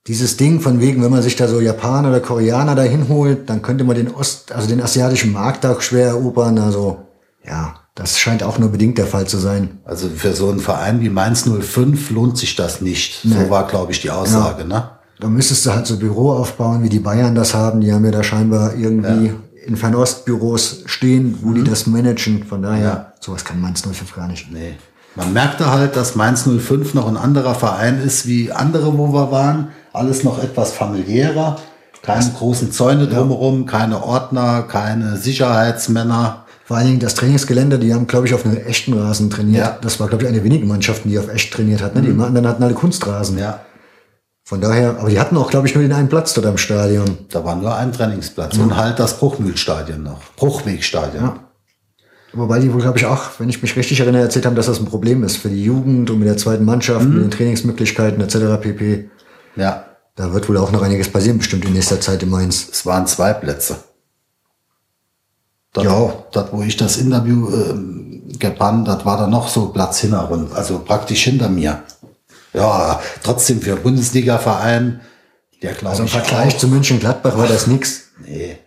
dieses 0.07 0.37
Ding 0.37 0.61
von 0.61 0.79
wegen, 0.79 1.03
wenn 1.03 1.11
man 1.11 1.21
sich 1.21 1.35
da 1.35 1.47
so 1.47 1.59
Japaner 1.59 2.09
oder 2.09 2.19
Koreaner 2.19 2.75
da 2.75 2.83
hinholt, 2.83 3.49
dann 3.49 3.61
könnte 3.61 3.83
man 3.83 3.95
den 3.95 4.13
Ost, 4.13 4.51
also 4.53 4.67
den 4.67 4.81
asiatischen 4.81 5.33
Markt 5.33 5.65
auch 5.65 5.81
schwer 5.81 6.07
erobern. 6.07 6.57
Also, 6.59 6.99
ja, 7.45 7.75
das 7.97 8.19
scheint 8.19 8.43
auch 8.43 8.59
nur 8.59 8.69
bedingt 8.69 8.99
der 8.99 9.07
Fall 9.07 9.25
zu 9.27 9.37
sein. 9.39 9.79
Also 9.83 10.07
für 10.07 10.33
so 10.33 10.49
einen 10.51 10.59
Verein 10.59 11.01
wie 11.01 11.09
Mainz 11.09 11.49
05 11.49 12.11
lohnt 12.11 12.37
sich 12.37 12.55
das 12.55 12.79
nicht. 12.79 13.21
So 13.23 13.49
war, 13.49 13.65
glaube 13.67 13.91
ich, 13.91 14.01
die 14.01 14.11
Aussage. 14.11 14.65
Ne? 14.65 14.89
Da 15.19 15.27
müsstest 15.27 15.65
du 15.65 15.71
halt 15.73 15.87
so 15.87 15.97
Büro 15.97 16.31
aufbauen, 16.31 16.83
wie 16.83 16.89
die 16.89 16.99
Bayern 16.99 17.33
das 17.33 17.55
haben. 17.55 17.81
Die 17.81 17.91
haben 17.91 18.05
ja 18.05 18.11
da 18.11 18.21
scheinbar 18.21 18.75
irgendwie 18.75 19.33
in 19.65 19.75
Fernostbüros 19.75 20.83
stehen, 20.85 21.39
wo 21.41 21.53
die 21.53 21.63
das 21.63 21.87
managen. 21.87 22.43
Von 22.45 22.61
daher, 22.61 22.83
Ja. 22.85 23.13
sowas 23.19 23.43
kann 23.43 23.59
Mainz 23.59 23.81
05 23.81 24.15
gar 24.15 24.27
nicht. 24.27 24.51
Nee. 24.51 24.75
Man 25.15 25.33
merkte 25.33 25.71
halt, 25.71 25.95
dass 25.95 26.15
Mainz 26.15 26.43
05 26.45 26.93
noch 26.93 27.07
ein 27.07 27.17
anderer 27.17 27.55
Verein 27.55 27.99
ist 27.99 28.27
wie 28.27 28.51
andere, 28.51 28.95
wo 28.95 29.07
wir 29.11 29.31
waren. 29.31 29.69
Alles 29.91 30.23
noch 30.23 30.41
etwas 30.41 30.71
familiärer. 30.71 31.57
Keine 32.03 32.29
großen 32.37 32.71
Zäune 32.71 33.07
drumherum, 33.07 33.65
keine 33.65 34.03
Ordner, 34.03 34.61
keine 34.61 35.17
Sicherheitsmänner. 35.17 36.45
Vor 36.67 36.75
allen 36.75 36.87
Dingen 36.87 36.99
das 36.99 37.15
Trainingsgelände, 37.15 37.79
die 37.79 37.93
haben, 37.93 38.07
glaube 38.07 38.27
ich, 38.27 38.33
auf 38.33 38.45
einem 38.45 38.57
echten 38.57 38.91
Rasen 38.91 39.29
trainiert. 39.29 39.65
Ja. 39.65 39.77
Das 39.81 40.01
war, 40.01 40.09
glaube 40.09 40.23
ich, 40.23 40.27
eine 40.27 40.39
der 40.39 40.43
wenigen 40.43 40.67
Mannschaften, 40.67 41.07
die 41.07 41.17
auf 41.17 41.29
echt 41.29 41.53
trainiert 41.53 41.81
hat. 41.81 41.95
Ne? 41.95 42.01
Die 42.01 42.09
anderen 42.09 42.45
hatten 42.45 42.61
alle 42.61 42.73
Kunstrasen. 42.73 43.37
Ja, 43.37 43.61
Von 44.43 44.59
daher, 44.59 44.99
aber 44.99 45.09
die 45.09 45.17
hatten 45.17 45.37
auch, 45.37 45.49
glaube 45.49 45.67
ich, 45.67 45.75
nur 45.75 45.81
den 45.81 45.93
einen 45.93 46.09
Platz 46.09 46.33
dort 46.33 46.45
am 46.45 46.57
Stadion. 46.57 47.19
da 47.29 47.45
war 47.45 47.55
nur 47.55 47.73
ein 47.73 47.93
Trainingsplatz 47.93 48.57
und 48.57 48.75
halt 48.75 48.99
das 48.99 49.17
Bruchmühlstadion 49.17 50.03
noch. 50.03 50.19
Bruchwegstadion. 50.35 51.23
Ja. 51.23 51.39
Wobei 52.33 52.59
die 52.59 52.73
wohl, 52.73 52.81
glaube 52.81 52.97
ich, 52.97 53.05
auch, 53.05 53.39
wenn 53.39 53.47
ich 53.47 53.61
mich 53.61 53.77
richtig 53.77 54.01
erinnere, 54.01 54.23
erzählt 54.23 54.45
haben, 54.45 54.57
dass 54.57 54.65
das 54.65 54.79
ein 54.79 54.87
Problem 54.87 55.23
ist 55.23 55.37
für 55.37 55.47
die 55.47 55.63
Jugend 55.63 56.09
und 56.09 56.19
mit 56.19 56.27
der 56.27 56.35
zweiten 56.35 56.65
Mannschaft, 56.65 57.07
mit 57.07 57.23
den 57.23 57.31
Trainingsmöglichkeiten 57.31 58.19
etc. 58.21 58.61
pp. 58.61 59.09
ja. 59.55 59.85
Da 60.17 60.33
wird 60.33 60.49
wohl 60.49 60.57
auch 60.57 60.71
noch 60.71 60.81
einiges 60.81 61.09
passieren, 61.09 61.37
bestimmt 61.37 61.63
in 61.63 61.73
nächster 61.73 62.01
Zeit 62.01 62.23
in 62.23 62.29
Mainz. 62.29 62.67
Es 62.71 62.87
waren 62.87 63.05
zwei 63.05 63.33
Plätze. 63.33 63.77
Dort, 65.83 65.85
Ja. 65.85 66.13
dort, 66.31 66.53
wo 66.53 66.61
ich 66.63 66.75
das 66.77 66.97
Interview 66.97 67.49
ähm, 67.49 68.23
gebannt, 68.39 68.87
das 68.87 69.05
war 69.05 69.17
da 69.17 69.27
noch 69.27 69.47
so 69.47 69.67
Platz 69.69 69.99
hinterrund, 69.99 70.53
also 70.55 70.79
praktisch 70.79 71.23
hinter 71.23 71.49
mir. 71.49 71.81
Ja, 72.53 72.99
trotzdem 73.23 73.61
für 73.61 73.75
Bundesliga-Verein, 73.75 75.01
der 75.61 75.73
glaube 75.73 75.89
Also 75.91 76.01
im 76.03 76.07
ich 76.07 76.11
Vergleich 76.13 76.55
auch, 76.55 76.57
zu 76.59 76.67
München-Gladbach 76.67 77.37
war 77.37 77.47
das 77.47 77.67
nix. 77.67 78.01
nee. 78.25 78.57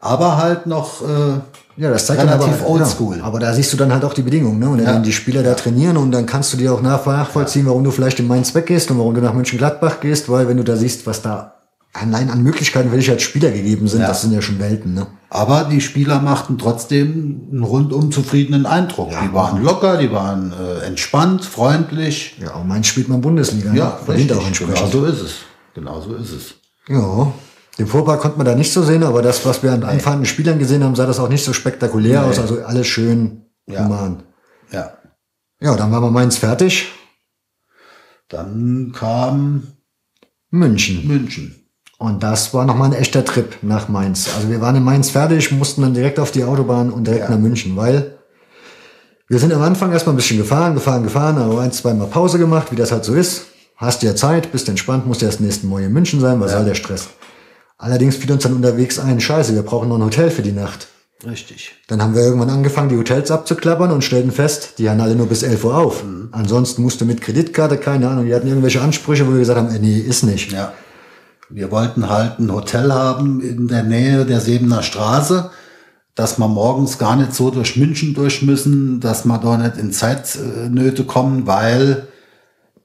Aber 0.00 0.36
halt 0.36 0.66
noch, 0.66 1.00
äh, 1.02 1.40
Ja, 1.76 1.90
das 1.90 2.06
zeigt 2.06 2.20
dann 2.20 2.28
Relativ 2.28 2.60
aber, 2.60 2.68
oldschool. 2.70 3.16
Ja, 3.18 3.24
aber 3.24 3.40
da 3.40 3.52
siehst 3.54 3.72
du 3.72 3.76
dann 3.76 3.92
halt 3.92 4.04
auch 4.04 4.12
die 4.14 4.22
Bedingungen, 4.22 4.58
ne? 4.60 4.68
Und 4.68 4.78
wenn 4.78 4.84
Ja. 4.84 4.92
dann 4.92 5.02
die 5.02 5.12
Spieler 5.14 5.42
da 5.42 5.54
trainieren 5.54 5.96
und 5.96 6.12
dann 6.12 6.24
kannst 6.26 6.52
du 6.52 6.56
dir 6.56 6.72
auch 6.72 6.80
nach- 6.82 7.04
nachvollziehen, 7.06 7.66
warum 7.66 7.82
du 7.82 7.90
vielleicht 7.90 8.20
in 8.20 8.28
Mainz 8.28 8.54
weggehst 8.54 8.90
und 8.90 8.98
warum 8.98 9.14
du 9.14 9.20
nach 9.22 9.32
München-Gladbach 9.34 9.98
gehst, 10.00 10.28
weil 10.28 10.46
wenn 10.46 10.56
du 10.58 10.62
da 10.62 10.76
siehst, 10.76 11.06
was 11.06 11.20
da 11.22 11.54
allein 11.94 12.28
an 12.28 12.42
Möglichkeiten 12.42 12.90
dich 12.92 13.08
als 13.10 13.22
Spieler 13.22 13.50
gegeben 13.50 13.88
sind, 13.88 14.00
Ja. 14.02 14.08
das 14.08 14.20
sind 14.22 14.32
ja 14.32 14.42
schon 14.42 14.58
Welten, 14.58 14.92
ne? 14.94 15.06
aber 15.30 15.64
die 15.64 15.80
Spieler 15.80 16.20
machten 16.20 16.58
trotzdem 16.58 17.48
einen 17.50 17.62
rundum 17.62 18.12
zufriedenen 18.12 18.66
Eindruck. 18.66 19.10
die 19.10 19.32
waren 19.32 19.62
locker, 19.62 19.96
die 19.96 20.12
waren 20.12 20.52
äh, 20.52 20.84
entspannt, 20.86 21.44
freundlich. 21.44 22.36
Ja, 22.40 22.54
auch 22.54 22.64
Mainz 22.64 22.88
spielt 22.88 23.08
man 23.08 23.20
Bundesliga, 23.20 23.72
ne? 23.72 23.92
Verdient 24.04 24.32
auch 24.32 24.46
entsprechend. 24.46 24.76
Genau 24.76 24.86
so 24.90 25.04
ist 25.06 25.20
es. 25.20 25.34
Genau 25.74 26.00
so 26.00 26.14
ist 26.14 26.30
es. 26.32 26.54
Ja. 26.88 27.32
Den 27.78 27.86
Vorpark 27.88 28.20
konnte 28.20 28.36
man 28.36 28.46
da 28.46 28.54
nicht 28.54 28.72
so 28.72 28.82
sehen, 28.84 29.02
aber 29.02 29.22
das, 29.22 29.44
was 29.44 29.62
wir 29.64 29.72
an 29.72 29.82
anfangenden 29.82 30.26
Spielern 30.26 30.60
gesehen 30.60 30.84
haben, 30.84 30.94
sah 30.94 31.06
das 31.06 31.18
auch 31.18 31.28
nicht 31.28 31.44
so 31.44 31.52
spektakulär 31.52 32.24
aus. 32.24 32.38
Also 32.38 32.62
alles 32.62 32.86
schön 32.86 33.46
Ja. 33.66 33.84
human. 33.84 34.22
Ja. 34.70 34.92
Ja, 35.60 35.74
dann 35.76 35.90
war 35.90 36.00
man 36.00 36.12
Mainz 36.12 36.36
fertig. 36.36 36.86
Dann 38.28 38.92
kam 38.94 39.64
München. 40.50 41.06
München. 41.06 41.63
Und 42.04 42.22
das 42.22 42.52
war 42.52 42.66
nochmal 42.66 42.90
ein 42.90 43.00
echter 43.00 43.24
Trip 43.24 43.56
nach 43.62 43.88
Mainz. 43.88 44.28
Also 44.36 44.50
wir 44.50 44.60
waren 44.60 44.76
in 44.76 44.82
Mainz 44.82 45.08
fertig, 45.08 45.50
mussten 45.52 45.80
dann 45.80 45.94
direkt 45.94 46.18
auf 46.18 46.32
die 46.32 46.44
Autobahn 46.44 46.90
und 46.90 47.06
direkt 47.06 47.30
nach 47.30 47.38
München, 47.38 47.74
weil 47.76 48.18
wir 49.26 49.38
sind 49.38 49.54
am 49.54 49.62
Anfang 49.62 49.90
erstmal 49.90 50.12
ein 50.12 50.16
bisschen 50.16 50.36
gefahren, 50.36 50.74
gefahren, 50.74 51.02
gefahren, 51.02 51.38
aber 51.38 51.62
ein, 51.62 51.72
zweimal 51.72 52.08
Pause 52.08 52.38
gemacht, 52.38 52.70
wie 52.70 52.76
das 52.76 52.92
halt 52.92 53.06
so 53.06 53.14
ist. 53.14 53.46
Hast 53.76 54.02
ja 54.02 54.14
Zeit, 54.14 54.52
bist 54.52 54.68
entspannt, 54.68 55.06
musst 55.06 55.22
erst 55.22 55.40
nächsten 55.40 55.66
Morgen 55.66 55.86
in 55.86 55.92
München 55.94 56.20
sein, 56.20 56.40
was 56.40 56.52
soll 56.52 56.66
der 56.66 56.74
Stress? 56.74 57.08
Allerdings 57.78 58.16
fiel 58.16 58.30
uns 58.32 58.42
dann 58.42 58.52
unterwegs 58.52 58.98
ein, 58.98 59.18
scheiße, 59.18 59.54
wir 59.54 59.62
brauchen 59.62 59.88
noch 59.88 59.96
ein 59.96 60.04
Hotel 60.04 60.30
für 60.30 60.42
die 60.42 60.52
Nacht. 60.52 60.88
Richtig. 61.26 61.72
Dann 61.88 62.02
haben 62.02 62.14
wir 62.14 62.20
irgendwann 62.20 62.50
angefangen, 62.50 62.90
die 62.90 62.98
Hotels 62.98 63.30
abzuklappern 63.30 63.90
und 63.90 64.04
stellten 64.04 64.30
fest, 64.30 64.74
die 64.76 64.90
haben 64.90 65.00
alle 65.00 65.14
nur 65.14 65.26
bis 65.26 65.42
11 65.42 65.64
Uhr 65.64 65.74
auf. 65.74 66.04
Ansonsten 66.32 66.82
musste 66.82 67.06
mit 67.06 67.22
Kreditkarte, 67.22 67.78
keine 67.78 68.10
Ahnung, 68.10 68.26
die 68.26 68.34
hatten 68.34 68.46
irgendwelche 68.46 68.82
Ansprüche, 68.82 69.26
wo 69.26 69.32
wir 69.32 69.38
gesagt 69.38 69.58
haben, 69.58 69.74
äh, 69.74 69.78
nee, 69.78 69.98
ist 69.98 70.22
nicht. 70.22 70.52
Ja. 70.52 70.74
Wir 71.54 71.70
wollten 71.70 72.10
halt 72.10 72.40
ein 72.40 72.52
Hotel 72.52 72.92
haben 72.92 73.40
in 73.40 73.68
der 73.68 73.84
Nähe 73.84 74.26
der 74.26 74.40
Sebener 74.40 74.82
Straße, 74.82 75.52
dass 76.16 76.36
wir 76.36 76.48
morgens 76.48 76.98
gar 76.98 77.14
nicht 77.14 77.32
so 77.32 77.50
durch 77.50 77.76
München 77.76 78.12
durch 78.12 78.42
müssen, 78.42 78.98
dass 78.98 79.24
wir 79.24 79.38
da 79.38 79.56
nicht 79.56 79.76
in 79.76 79.92
Zeitnöte 79.92 81.04
kommen, 81.04 81.46
weil 81.46 82.08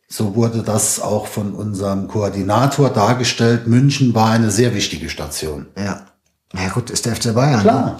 so 0.07 0.35
wurde 0.35 0.61
das 0.61 1.01
auch 1.01 1.25
von 1.25 1.53
unserem 1.53 2.07
Koordinator 2.07 2.91
dargestellt. 2.91 3.65
München 3.65 4.13
war 4.13 4.29
eine 4.29 4.51
sehr 4.51 4.75
wichtige 4.75 5.09
Station. 5.09 5.65
Ja. 5.75 6.05
Na 6.53 6.63
ja, 6.63 6.69
gut, 6.69 6.91
ist 6.91 7.07
der 7.07 7.15
FC 7.15 7.33
Bayern. 7.33 7.65
Ne? 7.65 7.95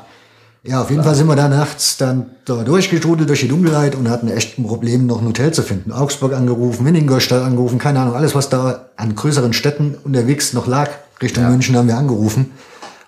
Ja, 0.64 0.82
auf 0.82 0.90
jeden 0.90 1.04
Fall 1.04 1.16
sind 1.16 1.28
wir 1.28 1.36
da 1.38 1.48
nachts 1.48 1.96
dann 1.98 2.32
da 2.46 2.64
durchgestrudelt 2.64 3.30
durch 3.30 3.40
die 3.40 3.48
Dunkelheit 3.48 3.96
und 3.96 4.10
hatten 4.10 4.28
echt 4.28 4.60
ein 4.60 4.68
Problem, 4.68 5.06
noch 5.06 5.22
ein 5.22 5.28
Hotel 5.28 5.54
zu 5.54 5.62
finden. 5.64 5.92
Augsburg 5.94 6.34
angerufen, 6.34 6.86
in 6.86 6.96
Ingolstadt 6.96 7.44
angerufen, 7.44 7.80
keine 7.80 8.00
Ahnung, 8.02 8.16
alles, 8.16 8.36
was 8.36 8.50
da 8.50 8.90
an 8.98 9.16
größeren 9.16 9.54
Städten 9.54 9.96
unterwegs 10.04 10.52
noch 10.54 10.68
lag, 10.68 10.90
Richtung 11.22 11.48
München 11.50 11.76
haben 11.78 11.88
wir 11.88 11.98
angerufen. 11.98 12.52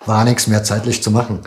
War 0.06 0.24
nichts 0.24 0.47
mehr 0.47 0.64
zeitlich 0.64 1.04
zu 1.04 1.12
machen. 1.12 1.39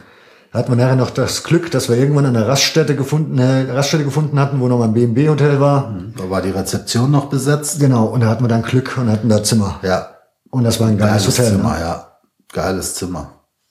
Da 0.53 0.61
hatten 0.61 0.71
wir 0.71 0.77
nachher 0.77 0.95
noch 0.95 1.11
das 1.11 1.43
Glück, 1.43 1.71
dass 1.73 1.89
wir 1.89 1.97
irgendwann 1.97 2.27
eine 2.27 2.47
Raststätte 2.47 2.95
gefunden, 2.95 3.39
äh, 3.39 3.73
Raststätte 3.73 4.05
gefunden 4.05 4.39
hatten, 4.39 4.61
wo 4.61 4.69
noch 4.69 4.79
mal 4.79 4.85
ein 4.85 4.95
B&B-Hotel 4.95 5.59
war. 5.59 5.93
Da 6.17 6.31
war 6.31 6.41
die 6.43 6.51
Rezeption 6.51 7.11
noch 7.11 7.25
besetzt. 7.27 7.81
Genau, 7.81 8.05
und 8.07 8.21
da 8.21 8.29
hatten 8.29 8.45
wir 8.45 8.49
dann 8.49 8.63
Glück 8.63 8.97
und 8.97 9.11
hatten 9.11 9.29
da 9.29 9.43
Zimmer. 9.43 9.81
Ja. 9.83 10.11
Und 10.51 10.63
das 10.63 10.79
war 10.79 10.87
ein 10.87 10.97
geiles, 10.99 11.25
Geiles 11.25 11.39
Hotel. 11.39 11.51
Zimmer, 11.57 11.73
Ne? 11.75 11.81
ja. 11.81 12.07
Geiles 12.53 12.95
Zimmer. 12.95 13.31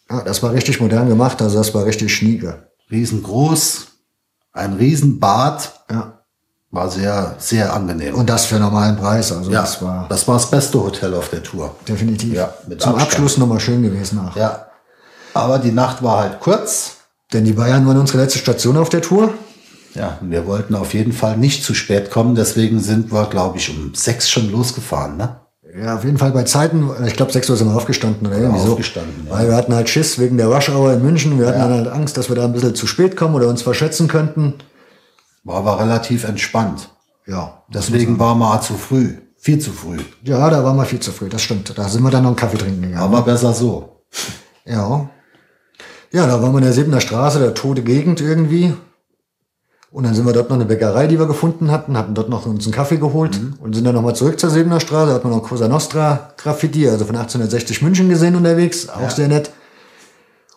Ja, 0.09 0.21
das 0.21 0.43
war 0.43 0.51
richtig 0.51 0.79
modern 0.79 1.07
gemacht, 1.07 1.41
also 1.41 1.57
das 1.57 1.73
war 1.73 1.85
richtig 1.85 2.13
schnieke. 2.13 2.67
Riesengroß. 2.91 3.87
Ein 4.51 4.73
Riesenbad. 4.73 5.73
Ja. 5.89 6.19
War 6.71 6.89
sehr, 6.89 7.35
sehr 7.37 7.73
angenehm. 7.73 8.15
Und 8.15 8.29
das 8.29 8.45
für 8.45 8.55
einen 8.55 8.65
normalen 8.65 8.97
Preis. 8.97 9.31
Also 9.31 9.51
ja, 9.51 9.61
das 9.61 9.81
war 9.81 10.07
das 10.09 10.27
war 10.27 10.35
das 10.35 10.49
beste 10.49 10.81
Hotel 10.83 11.13
auf 11.13 11.29
der 11.29 11.43
Tour. 11.43 11.75
definitiv 11.87 12.33
Ja, 12.33 12.53
mit 12.67 12.81
zum 12.81 12.93
Abstand. 12.93 13.11
Abschluss 13.13 13.37
nochmal 13.37 13.59
schön 13.59 13.83
gewesen. 13.83 14.19
Auch. 14.19 14.35
Ja. 14.35 14.67
Aber 15.35 15.59
die 15.59 15.71
Nacht 15.71 16.01
war 16.03 16.21
halt 16.21 16.39
kurz. 16.39 16.97
Denn 17.31 17.45
die 17.45 17.53
Bayern 17.53 17.87
waren 17.87 17.97
unsere 17.97 18.19
letzte 18.19 18.39
Station 18.39 18.77
auf 18.77 18.89
der 18.89 19.01
Tour. 19.01 19.33
Ja, 19.95 20.17
wir 20.21 20.47
wollten 20.47 20.73
auf 20.75 20.93
jeden 20.95 21.13
Fall 21.13 21.37
nicht 21.37 21.63
zu 21.63 21.75
spät 21.75 22.09
kommen. 22.09 22.33
Deswegen 22.35 22.79
sind 22.79 23.11
wir, 23.11 23.25
glaube 23.27 23.57
ich, 23.59 23.69
um 23.69 23.93
sechs 23.93 24.29
schon 24.29 24.51
losgefahren. 24.51 25.17
Ne? 25.17 25.35
Ja, 25.75 25.95
auf 25.95 26.03
jeden 26.03 26.17
Fall 26.17 26.31
bei 26.31 26.43
Zeiten, 26.43 26.89
ich 27.05 27.15
glaube, 27.15 27.31
sechs 27.31 27.49
Uhr 27.49 27.55
sind 27.57 27.67
wir 27.67 27.75
aufgestanden 27.75 28.27
oder 28.27 28.37
irgendwie 28.37 28.59
so. 28.63 28.71
aufgestanden, 28.73 29.25
ja. 29.27 29.33
Weil 29.33 29.47
wir 29.47 29.55
hatten 29.55 29.73
halt 29.73 29.89
Schiss 29.89 30.19
wegen 30.19 30.37
der 30.37 30.47
Rush 30.47 30.69
Hour 30.69 30.93
in 30.93 31.01
München. 31.01 31.39
Wir 31.39 31.47
hatten 31.47 31.59
dann 31.59 31.71
halt 31.73 31.87
Angst, 31.87 32.15
dass 32.17 32.29
wir 32.29 32.35
da 32.35 32.43
ein 32.45 32.53
bisschen 32.53 32.75
zu 32.75 32.85
spät 32.85 33.17
kommen 33.17 33.33
oder 33.33 33.47
uns 33.47 33.63
verschätzen 33.63 34.07
könnten. 34.07 34.55
War 35.43 35.57
aber 35.57 35.79
relativ 35.79 36.25
entspannt. 36.25 36.89
Ja, 37.25 37.63
Deswegen 37.73 38.19
waren 38.19 38.37
wir 38.39 38.61
zu 38.61 38.73
früh. 38.75 39.15
Viel 39.37 39.59
zu 39.59 39.71
früh. 39.71 39.97
ja, 40.23 40.49
da 40.49 40.63
waren 40.63 40.77
wir 40.77 40.85
viel 40.85 40.99
zu 40.99 41.11
früh, 41.11 41.27
das 41.27 41.41
stimmt. 41.41 41.77
Da 41.77 41.89
sind 41.89 42.01
wir 42.03 42.11
dann 42.11 42.23
noch 42.23 42.29
einen 42.29 42.37
Kaffee 42.37 42.57
trinken 42.57 42.81
gegangen. 42.81 43.01
Aber 43.03 43.21
besser 43.23 43.51
so. 43.53 44.03
Ja. 44.65 45.09
Ja, 46.11 46.27
da 46.27 46.41
waren 46.41 46.51
wir 46.53 46.59
in 46.59 46.63
der 46.63 46.73
Siebener 46.73 47.01
Straße, 47.01 47.39
der 47.39 47.53
tote 47.53 47.81
Gegend 47.81 48.21
irgendwie. 48.21 48.73
Und 49.93 50.05
dann 50.05 50.15
sind 50.15 50.25
wir 50.25 50.33
dort 50.33 50.49
noch 50.49 50.55
eine 50.55 50.65
Bäckerei, 50.65 51.05
die 51.05 51.19
wir 51.19 51.27
gefunden 51.27 51.69
hatten, 51.71 51.95
hatten 51.95 52.15
dort 52.15 52.27
noch 52.27 52.47
uns 52.47 52.65
einen 52.65 52.73
Kaffee 52.73 52.97
geholt 52.97 53.39
und 53.61 53.75
sind 53.75 53.85
dann 53.85 53.93
nochmal 53.93 54.15
zurück 54.15 54.39
zur 54.39 54.49
Siebener 54.49 54.79
Straße. 54.79 55.09
Da 55.09 55.13
hat 55.13 55.23
man 55.23 55.31
noch 55.33 55.43
Cosa 55.43 55.67
Nostra 55.67 56.31
Graffiti, 56.37 56.89
also 56.89 57.05
von 57.05 57.15
1860 57.15 57.83
München 57.83 58.09
gesehen 58.09 58.35
unterwegs, 58.35 58.89
auch 58.89 59.11
sehr 59.11 59.27
nett. 59.27 59.51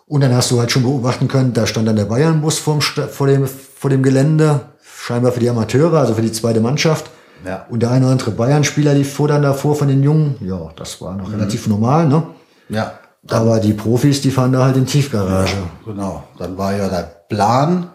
Und 0.07 0.21
dann 0.21 0.33
hast 0.35 0.49
du 0.49 0.59
halt 0.59 0.71
schon 0.71 0.81
beobachten 0.83 1.27
können, 1.27 1.53
da 1.53 1.67
stand 1.67 1.87
dann 1.87 1.97
der 1.97 2.05
Bayernbus 2.05 2.57
vorm, 2.59 2.81
Sta- 2.81 3.07
vor, 3.07 3.27
dem, 3.27 3.45
vor 3.45 3.89
dem 3.91 4.01
Gelände, 4.01 4.61
scheinbar 4.81 5.31
für 5.31 5.39
die 5.39 5.49
Amateure, 5.49 5.99
also 5.99 6.15
für 6.15 6.21
die 6.23 6.31
zweite 6.31 6.59
Mannschaft. 6.61 7.11
Ja. 7.45 7.65
Und 7.69 7.81
der 7.83 7.91
eine 7.91 8.05
oder 8.05 8.13
andere 8.13 8.31
Bayern-Spieler, 8.31 8.95
die 8.95 9.03
fuhr 9.03 9.27
dann 9.27 9.43
davor 9.43 9.75
von 9.75 9.87
den 9.87 10.01
Jungen. 10.01 10.35
Ja, 10.41 10.69
das 10.75 10.99
war 11.01 11.13
noch 11.15 11.31
relativ 11.31 11.67
normal, 11.67 12.07
ne? 12.07 12.23
Ja, 12.69 12.93
Aber 13.29 13.59
die 13.59 13.73
Profis, 13.73 14.21
die 14.21 14.31
fahren 14.31 14.51
da 14.53 14.63
halt 14.65 14.77
in 14.77 14.87
Tiefgarage. 14.87 15.57
genau. 15.85 16.23
Dann 16.39 16.57
war 16.57 16.75
ja 16.75 16.87
der 16.89 17.03
Plan, 17.29 17.89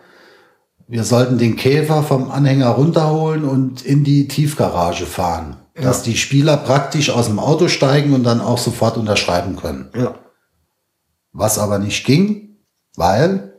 wir 0.93 1.05
sollten 1.05 1.38
den 1.38 1.57
Käfer 1.57 2.03
vom 2.03 2.30
Anhänger 2.30 2.68
runterholen 2.68 3.45
und 3.45 3.80
in 3.80 4.05
die 4.05 4.28
Tiefgarage 4.28 5.07
fahren. 5.07 5.57
Dass 5.74 6.03
die 6.03 6.18
Spieler 6.18 6.59
praktisch 6.59 7.09
aus 7.09 7.28
dem 7.28 7.38
Auto 7.38 7.68
steigen 7.68 8.12
und 8.12 8.24
dann 8.24 8.43
auch 8.43 8.59
sofort 8.59 8.99
unterschreiben 8.99 9.57
können. 9.57 9.88
Ja. 9.97 10.16
Was 11.32 11.59
aber 11.59 11.78
nicht 11.78 12.05
ging, 12.05 12.59
weil 12.95 13.55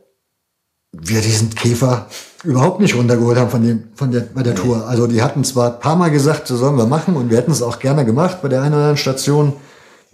Wir 0.92 1.22
diesen 1.22 1.50
Käfer 1.56 2.06
überhaupt 2.44 2.78
nicht 2.78 2.94
runtergeholt 2.94 3.36
haben 3.36 3.50
von 3.50 3.64
dem, 3.64 3.88
von 3.96 4.12
der, 4.12 4.20
bei 4.20 4.44
der 4.44 4.54
Tour. 4.54 4.86
Also 4.86 5.08
die 5.08 5.20
hatten 5.20 5.42
zwar 5.42 5.72
ein 5.72 5.80
paar 5.80 5.96
Mal 5.96 6.12
gesagt, 6.12 6.46
so 6.46 6.56
sollen 6.56 6.76
wir 6.76 6.86
machen 6.86 7.16
und 7.16 7.30
wir 7.30 7.38
hätten 7.38 7.50
es 7.50 7.62
auch 7.62 7.80
gerne 7.80 8.04
gemacht 8.04 8.42
bei 8.42 8.48
der 8.48 8.62
einen 8.62 8.74
oder 8.74 8.82
anderen 8.82 8.96
Station 8.96 9.54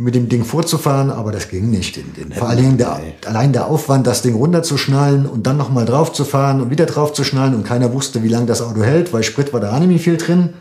mit 0.01 0.15
dem 0.15 0.29
Ding 0.31 0.45
vorzufahren, 0.45 1.11
aber 1.11 1.31
das 1.31 1.49
ging 1.49 1.69
nicht. 1.71 1.97
den 1.97 2.05
Vor 2.15 2.25
hätten- 2.31 2.45
allen 2.47 2.57
Dingen 2.59 2.79
der, 2.79 3.01
allein 3.27 3.53
der 3.53 3.67
Aufwand, 3.67 4.07
das 4.07 4.23
Ding 4.23 4.35
runterzuschnallen 4.35 5.27
und 5.27 5.47
dann 5.47 5.57
nochmal 5.59 5.85
drauf 5.85 6.13
zu 6.13 6.25
fahren 6.25 6.61
und 6.63 6.71
wieder 6.71 6.87
drauf 6.87 7.13
zu 7.13 7.23
schnallen 7.23 7.55
und 7.55 7.65
keiner 7.65 7.93
wusste, 7.93 8.23
wie 8.23 8.29
lange 8.29 8.47
das 8.47 8.63
Auto 8.63 8.83
hält, 8.83 9.13
weil 9.13 9.23
Sprit 9.23 9.53
war 9.53 9.61
da 9.61 9.77
auch 9.77 9.81
nicht 9.81 10.03
viel 10.03 10.17
drin. 10.17 10.55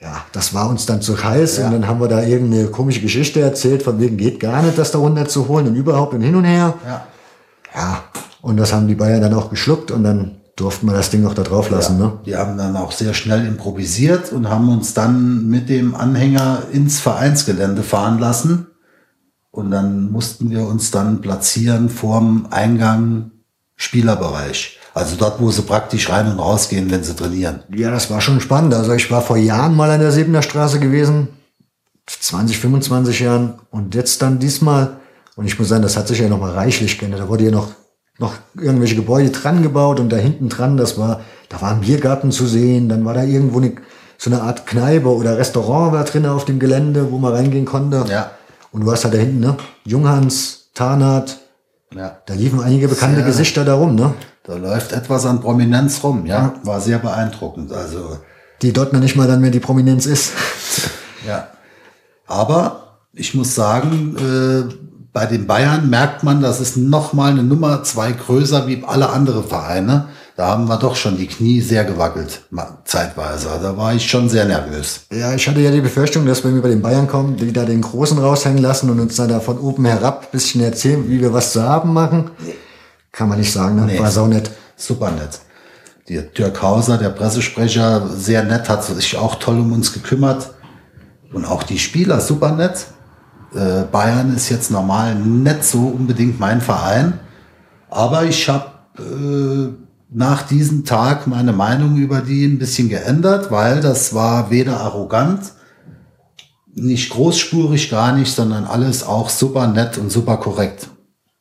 Ja, 0.00 0.24
das 0.32 0.52
war 0.52 0.68
uns 0.68 0.84
dann 0.84 1.00
zu 1.00 1.22
heiß 1.22 1.60
und 1.60 1.70
dann 1.72 1.86
haben 1.86 2.00
wir 2.00 2.08
da 2.08 2.22
irgendeine 2.24 2.66
komische 2.66 3.00
Geschichte 3.00 3.40
erzählt, 3.40 3.82
von 3.84 4.00
wegen 4.00 4.16
geht 4.16 4.40
gar 4.40 4.62
nicht, 4.62 4.76
das 4.76 4.90
da 4.90 4.98
runterzuholen 4.98 5.68
und 5.68 5.76
überhaupt 5.76 6.12
und 6.12 6.20
hin 6.20 6.34
und 6.34 6.44
her. 6.44 6.74
ja, 6.84 7.06
Ja, 7.74 8.02
und 8.42 8.56
das 8.58 8.72
haben 8.72 8.86
die 8.88 8.94
Bayern 8.96 9.22
dann 9.22 9.32
auch 9.34 9.48
geschluckt 9.48 9.90
und 9.92 10.02
dann 10.04 10.40
durften 10.56 10.86
wir 10.86 10.92
das 10.92 11.10
Ding 11.10 11.22
noch 11.22 11.34
da 11.34 11.42
drauf 11.42 11.70
lassen. 11.70 11.98
Ne? 11.98 12.18
die 12.26 12.36
haben 12.36 12.56
dann 12.56 12.76
auch 12.76 12.92
sehr 12.92 13.14
schnell 13.14 13.46
improvisiert 13.46 14.32
und 14.32 14.48
haben 14.48 14.68
uns 14.68 14.94
dann 14.94 15.48
mit 15.48 15.68
dem 15.68 15.94
Anhänger 15.94 16.62
ins 16.72 17.00
Vereinsgelände 17.00 17.82
fahren 17.82 18.18
lassen. 18.18 18.68
Und 19.50 19.70
dann 19.70 20.10
mussten 20.10 20.50
wir 20.50 20.66
uns 20.66 20.90
dann 20.90 21.20
platzieren 21.20 21.88
vorm 21.88 22.48
Eingang 22.50 23.30
Spielerbereich. 23.76 24.78
Also 24.94 25.16
dort, 25.16 25.40
wo 25.40 25.50
sie 25.50 25.62
praktisch 25.62 26.08
rein 26.08 26.30
und 26.30 26.38
rausgehen, 26.38 26.90
wenn 26.90 27.02
sie 27.02 27.16
trainieren. 27.16 27.64
Ja, 27.74 27.90
das 27.90 28.10
war 28.10 28.20
schon 28.20 28.40
spannend. 28.40 28.74
Also 28.74 28.92
ich 28.92 29.10
war 29.10 29.22
vor 29.22 29.36
Jahren 29.36 29.74
mal 29.74 29.90
an 29.90 30.00
der 30.00 30.12
Siebener 30.12 30.42
Straße 30.42 30.78
gewesen, 30.78 31.28
20, 32.06 32.58
25 32.58 33.20
Jahren 33.20 33.54
und 33.70 33.94
jetzt 33.94 34.22
dann 34.22 34.38
diesmal. 34.38 34.98
Und 35.34 35.46
ich 35.46 35.58
muss 35.58 35.68
sagen, 35.68 35.82
das 35.82 35.96
hat 35.96 36.06
sich 36.06 36.20
ja 36.20 36.28
noch 36.28 36.38
mal 36.38 36.52
reichlich 36.52 36.98
geändert. 36.98 37.20
Da 37.20 37.28
wurde 37.28 37.44
ja 37.44 37.50
noch, 37.50 37.68
noch 38.18 38.34
irgendwelche 38.56 38.94
Gebäude 38.96 39.30
dran 39.30 39.62
gebaut 39.62 39.98
und 40.00 40.10
da 40.10 40.16
hinten 40.16 40.48
dran, 40.48 40.76
das 40.76 40.98
war, 40.98 41.20
da 41.48 41.60
war 41.60 41.72
ein 41.72 41.80
Biergarten 41.80 42.30
zu 42.30 42.46
sehen, 42.46 42.88
dann 42.88 43.04
war 43.04 43.14
da 43.14 43.24
irgendwo 43.24 43.58
eine, 43.58 43.72
so 44.18 44.30
eine 44.30 44.42
Art 44.42 44.66
Kneipe 44.66 45.08
oder 45.08 45.36
Restaurant 45.36 45.92
war 45.92 46.04
drin 46.04 46.24
auf 46.26 46.44
dem 46.44 46.58
Gelände, 46.58 47.10
wo 47.10 47.18
man 47.18 47.32
reingehen 47.32 47.64
konnte. 47.64 48.04
Ja. 48.08 48.30
Und 48.70 48.82
du 48.84 48.90
hast 48.92 49.04
halt 49.04 49.14
da 49.14 49.18
hinten, 49.18 49.40
ne? 49.40 49.56
Junghans, 49.84 50.68
Tarnat, 50.74 51.38
Ja. 51.94 52.18
da 52.26 52.34
liefen 52.34 52.60
einige 52.60 52.88
bekannte 52.88 53.16
Sehr. 53.18 53.26
Gesichter 53.26 53.64
da 53.64 53.74
rum, 53.74 53.94
ne? 53.96 54.14
Da 54.44 54.54
läuft 54.56 54.92
etwas 54.92 55.26
an 55.26 55.40
Prominenz 55.40 56.02
rum, 56.04 56.26
ja. 56.26 56.54
War 56.64 56.80
sehr 56.80 56.98
beeindruckend. 56.98 57.72
Also, 57.72 58.18
Die 58.62 58.72
dort 58.72 58.92
noch 58.92 59.00
nicht 59.00 59.16
mal 59.16 59.26
dann 59.26 59.40
mehr 59.40 59.50
die 59.50 59.60
Prominenz 59.60 60.06
ist. 60.06 60.32
ja. 61.26 61.48
Aber 62.26 62.98
ich 63.12 63.34
muss 63.34 63.54
sagen, 63.54 64.16
äh, 64.16 64.74
bei 65.14 65.26
den 65.26 65.46
Bayern 65.46 65.88
merkt 65.88 66.24
man, 66.24 66.42
das 66.42 66.60
ist 66.60 66.76
noch 66.76 67.12
mal 67.12 67.30
eine 67.30 67.44
Nummer 67.44 67.84
zwei 67.84 68.10
größer 68.10 68.66
wie 68.66 68.82
alle 68.84 69.10
andere 69.10 69.44
Vereine. 69.44 70.08
Da 70.36 70.48
haben 70.48 70.68
wir 70.68 70.76
doch 70.76 70.96
schon 70.96 71.16
die 71.16 71.28
Knie 71.28 71.60
sehr 71.60 71.84
gewackelt, 71.84 72.42
zeitweise. 72.84 73.48
Da 73.62 73.76
war 73.76 73.94
ich 73.94 74.10
schon 74.10 74.28
sehr 74.28 74.44
nervös. 74.44 75.02
Ja, 75.12 75.32
ich 75.32 75.46
hatte 75.46 75.60
ja 75.60 75.70
die 75.70 75.80
Befürchtung, 75.80 76.26
dass 76.26 76.42
wenn 76.42 76.56
wir 76.56 76.62
bei 76.62 76.68
den 76.68 76.82
Bayern 76.82 77.06
kommen, 77.06 77.36
die 77.36 77.52
da 77.52 77.64
den 77.64 77.82
Großen 77.82 78.18
raushängen 78.18 78.60
lassen 78.60 78.90
und 78.90 78.98
uns 78.98 79.14
dann 79.14 79.28
da 79.28 79.38
von 79.38 79.58
oben 79.58 79.84
herab 79.84 80.22
ein 80.24 80.32
bisschen 80.32 80.60
erzählen, 80.60 81.08
wie 81.08 81.20
wir 81.20 81.32
was 81.32 81.52
zu 81.52 81.62
haben 81.62 81.92
machen. 81.92 82.32
Kann 83.12 83.28
man 83.28 83.38
nicht 83.38 83.52
sagen, 83.52 83.76
ne? 83.76 83.86
Nee. 83.86 84.00
War 84.00 84.10
saunett. 84.10 84.50
Super 84.74 85.12
nett. 85.12 85.38
Der 86.08 86.22
Dirk 86.22 86.60
Hauser, 86.60 86.98
der 86.98 87.10
Pressesprecher, 87.10 88.08
sehr 88.08 88.42
nett, 88.42 88.68
hat 88.68 88.82
sich 88.82 89.16
auch 89.16 89.36
toll 89.36 89.60
um 89.60 89.72
uns 89.72 89.92
gekümmert. 89.92 90.50
Und 91.32 91.44
auch 91.44 91.62
die 91.62 91.78
Spieler, 91.78 92.20
super 92.20 92.50
nett. 92.50 92.86
Äh, 93.54 93.84
Bayern 93.90 94.34
ist 94.34 94.48
jetzt 94.48 94.70
normal 94.70 95.14
nicht 95.14 95.64
so 95.64 95.86
unbedingt 95.86 96.40
mein 96.40 96.60
Verein. 96.60 97.20
Aber 97.90 98.24
ich 98.24 98.48
habe 98.48 98.66
äh, 98.98 99.72
nach 100.10 100.42
diesem 100.42 100.84
Tag 100.84 101.26
meine 101.26 101.52
Meinung 101.52 101.96
über 101.96 102.20
die 102.20 102.44
ein 102.44 102.58
bisschen 102.58 102.88
geändert, 102.88 103.50
weil 103.50 103.80
das 103.80 104.14
war 104.14 104.50
weder 104.50 104.80
arrogant, 104.80 105.52
nicht 106.74 107.10
großspurig, 107.10 107.90
gar 107.90 108.12
nicht, 108.12 108.34
sondern 108.34 108.64
alles 108.64 109.04
auch 109.04 109.28
super 109.28 109.66
nett 109.68 109.96
und 109.98 110.10
super 110.10 110.36
korrekt. 110.38 110.88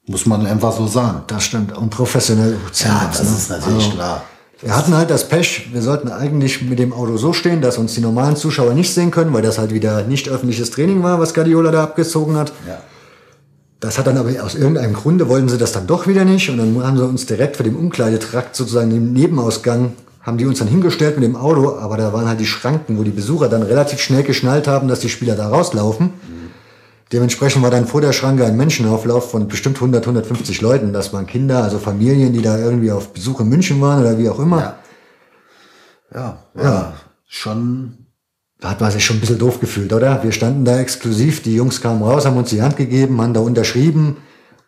Muss 0.05 0.25
man 0.25 0.45
einfach 0.45 0.73
so 0.75 0.85
sagen. 0.85 1.23
Das 1.27 1.43
stimmt. 1.43 1.75
Und 1.75 1.89
professionell. 1.89 2.57
Ja, 2.75 3.09
das 3.09 3.23
ne? 3.23 3.37
ist 3.37 3.49
natürlich 3.49 3.85
Also, 3.85 3.95
klar. 3.95 4.21
Wir 4.63 4.77
hatten 4.77 4.95
halt 4.95 5.09
das 5.09 5.27
Pech, 5.27 5.69
wir 5.73 5.81
sollten 5.81 6.09
eigentlich 6.09 6.61
mit 6.61 6.79
dem 6.79 6.93
Auto 6.93 7.17
so 7.17 7.33
stehen, 7.33 7.61
dass 7.61 7.77
uns 7.77 7.95
die 7.95 8.01
normalen 8.01 8.37
Zuschauer 8.37 8.73
nicht 8.73 8.93
sehen 8.93 9.11
können, 9.11 9.33
weil 9.33 9.41
das 9.41 9.57
halt 9.57 9.73
wieder 9.73 10.03
nicht 10.03 10.29
öffentliches 10.29 10.71
Training 10.71 11.03
war, 11.03 11.19
was 11.19 11.33
Guardiola 11.33 11.69
da 11.71 11.83
abgezogen 11.83 12.37
hat. 12.37 12.53
Ja. 12.65 12.77
Das 13.81 13.97
hat 13.97 14.07
dann 14.07 14.17
aber 14.17 14.29
aus 14.41 14.55
irgendeinem 14.55 14.93
Grunde 14.93 15.27
wollten 15.27 15.49
sie 15.49 15.57
das 15.57 15.73
dann 15.73 15.85
doch 15.85 16.07
wieder 16.07 16.23
nicht 16.23 16.49
und 16.49 16.57
dann 16.57 16.81
haben 16.81 16.97
sie 16.97 17.03
uns 17.03 17.25
direkt 17.25 17.57
vor 17.57 17.65
dem 17.65 17.75
Umkleidetrakt 17.75 18.55
sozusagen 18.55 18.91
im 18.91 19.11
Nebenausgang 19.11 19.91
haben 20.21 20.37
die 20.37 20.45
uns 20.45 20.59
dann 20.59 20.69
hingestellt 20.69 21.17
mit 21.17 21.25
dem 21.25 21.35
Auto, 21.35 21.75
aber 21.77 21.97
da 21.97 22.13
waren 22.13 22.29
halt 22.29 22.39
die 22.39 22.45
Schranken, 22.45 22.97
wo 22.97 23.03
die 23.03 23.11
Besucher 23.11 23.49
dann 23.49 23.61
relativ 23.61 23.99
schnell 23.99 24.23
geschnallt 24.23 24.69
haben, 24.69 24.87
dass 24.87 25.01
die 25.01 25.09
Spieler 25.09 25.35
da 25.35 25.49
rauslaufen. 25.49 26.11
Dementsprechend 27.13 27.61
war 27.61 27.69
dann 27.69 27.85
vor 27.85 28.01
der 28.01 28.11
Schranke 28.11 28.43
ein 28.43 28.57
Menschenauflauf 28.57 29.29
von 29.29 29.47
bestimmt 29.47 29.77
100, 29.77 30.03
150 30.03 30.61
Leuten. 30.61 30.93
Das 30.93 31.13
waren 31.13 31.27
Kinder, 31.27 31.63
also 31.63 31.77
Familien, 31.77 32.33
die 32.33 32.41
da 32.41 32.57
irgendwie 32.57 32.91
auf 32.91 33.13
Besuch 33.13 33.39
in 33.41 33.49
München 33.49 33.79
waren 33.81 34.01
oder 34.01 34.17
wie 34.17 34.27
auch 34.29 34.39
immer. 34.39 34.59
Ja. 34.59 34.75
Ja, 36.15 36.37
ja, 36.61 36.93
schon. 37.27 37.97
Da 38.59 38.71
hat 38.71 38.81
man 38.81 38.91
sich 38.91 39.03
schon 39.05 39.17
ein 39.17 39.19
bisschen 39.19 39.39
doof 39.39 39.59
gefühlt, 39.59 39.91
oder? 39.93 40.23
Wir 40.23 40.31
standen 40.31 40.63
da 40.65 40.79
exklusiv, 40.79 41.43
die 41.43 41.55
Jungs 41.55 41.81
kamen 41.81 42.01
raus, 42.01 42.25
haben 42.25 42.37
uns 42.37 42.49
die 42.49 42.61
Hand 42.61 42.77
gegeben, 42.77 43.21
haben 43.21 43.33
da 43.33 43.41
unterschrieben 43.41 44.17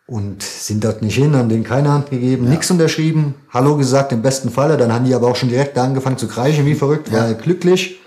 und 0.06 0.42
sind 0.42 0.84
dort 0.84 1.02
nicht 1.02 1.14
hin, 1.16 1.34
haben 1.34 1.48
denen 1.48 1.64
keine 1.64 1.90
Hand 1.90 2.10
gegeben, 2.10 2.48
nichts 2.48 2.70
unterschrieben, 2.70 3.34
Hallo 3.50 3.76
gesagt 3.76 4.12
im 4.12 4.22
besten 4.22 4.50
Falle, 4.50 4.76
dann 4.76 4.92
haben 4.92 5.04
die 5.04 5.14
aber 5.14 5.28
auch 5.28 5.36
schon 5.36 5.48
direkt 5.48 5.76
da 5.76 5.84
angefangen 5.84 6.18
zu 6.18 6.28
kreischen, 6.28 6.66
wie 6.66 6.74
verrückt, 6.74 7.08
Ja. 7.10 7.20
war 7.22 7.34
glücklich. 7.34 8.00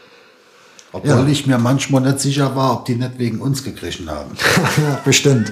Obwohl 0.91 1.09
Ja. 1.11 1.25
ich 1.27 1.45
mir 1.45 1.57
manchmal 1.59 2.01
nicht 2.01 2.19
sicher 2.19 2.55
war, 2.55 2.73
ob 2.73 2.85
die 2.85 2.95
nicht 2.95 3.19
wegen 3.19 3.39
uns 3.41 3.63
gekrischen 3.63 4.09
haben. 4.09 4.31
ja, 4.77 4.99
bestimmt. 5.05 5.51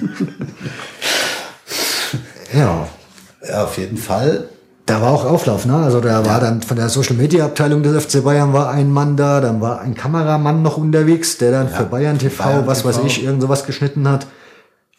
ja, 2.52 2.88
Ja, 3.48 3.64
auf 3.64 3.78
jeden 3.78 3.96
Fall. 3.98 4.48
da 4.86 5.00
war 5.02 5.12
auch 5.12 5.24
Auflauf, 5.24 5.64
ne? 5.66 5.76
Also 5.76 6.00
da 6.00 6.24
war 6.26 6.40
dann 6.40 6.62
von 6.62 6.76
der 6.76 6.88
Social 6.88 7.14
Media 7.14 7.44
Abteilung 7.44 7.82
des 7.82 8.04
FC 8.04 8.24
Bayern 8.24 8.52
war 8.52 8.70
ein 8.70 8.90
Mann 8.90 9.16
da, 9.16 9.40
dann 9.40 9.60
war 9.60 9.80
ein 9.80 9.94
Kameramann 9.94 10.62
noch 10.62 10.76
unterwegs, 10.76 11.38
der 11.38 11.52
dann 11.52 11.68
für 11.68 11.84
Bayern 11.84 12.18
TV, 12.18 12.42
Bayern 12.42 12.66
was 12.66 12.84
weiß 12.84 12.96
TV. 12.96 13.06
ich, 13.06 13.22
irgend 13.24 13.42
sowas 13.42 13.64
geschnitten 13.66 14.08
hat. 14.08 14.26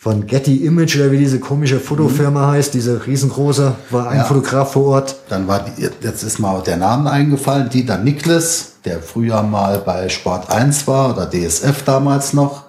Von 0.01 0.25
Getty 0.27 0.65
Image 0.65 0.95
oder 0.95 1.11
wie 1.11 1.17
diese 1.17 1.41
komische 1.41 1.77
Fotofirma 1.77 2.51
heißt, 2.51 2.73
diese 2.73 3.05
riesengroße, 3.05 3.75
war 3.89 4.07
ein 4.07 4.19
Ja. 4.19 4.23
Fotograf 4.23 4.71
vor 4.71 4.85
Ort. 4.85 5.17
Dann 5.27 5.45
war 5.49 5.65
die, 5.65 5.89
jetzt 6.01 6.23
ist 6.23 6.39
mal 6.39 6.63
der 6.63 6.77
Name 6.77 7.11
eingefallen, 7.11 7.67
Dieter 7.67 7.97
Niklas, 7.97 8.75
der 8.85 9.01
früher 9.01 9.43
mal 9.43 9.79
bei 9.79 10.07
Sport 10.07 10.49
1 10.49 10.87
war 10.87 11.09
oder 11.09 11.29
DSF 11.29 11.83
damals 11.83 12.31
noch. 12.31 12.63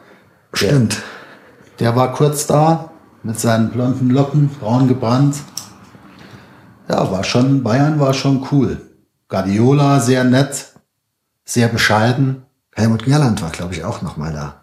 Stimmt. 0.53 0.99
Der 1.79 1.95
war 1.95 2.13
kurz 2.15 2.49
da 2.49 2.91
mit 3.23 3.39
seinen 3.39 3.71
blonden 3.71 4.11
Locken, 4.11 4.49
braun 4.61 4.89
gebrannt. 4.89 5.37
Ja, 6.89 7.13
war 7.13 7.23
schon, 7.23 7.63
Bayern 7.63 8.01
war 8.01 8.13
schon 8.13 8.45
cool. 8.51 8.81
Guardiola 9.29 10.01
sehr 10.01 10.25
nett, 10.25 10.73
sehr 11.45 11.69
bescheiden. 11.69 12.43
Helmut 12.75 13.05
Gerland 13.05 13.41
war, 13.41 13.51
glaube 13.51 13.75
ich, 13.75 13.85
auch 13.85 14.03
noch 14.03 14.17
mal 14.17 14.33
da. 14.33 14.60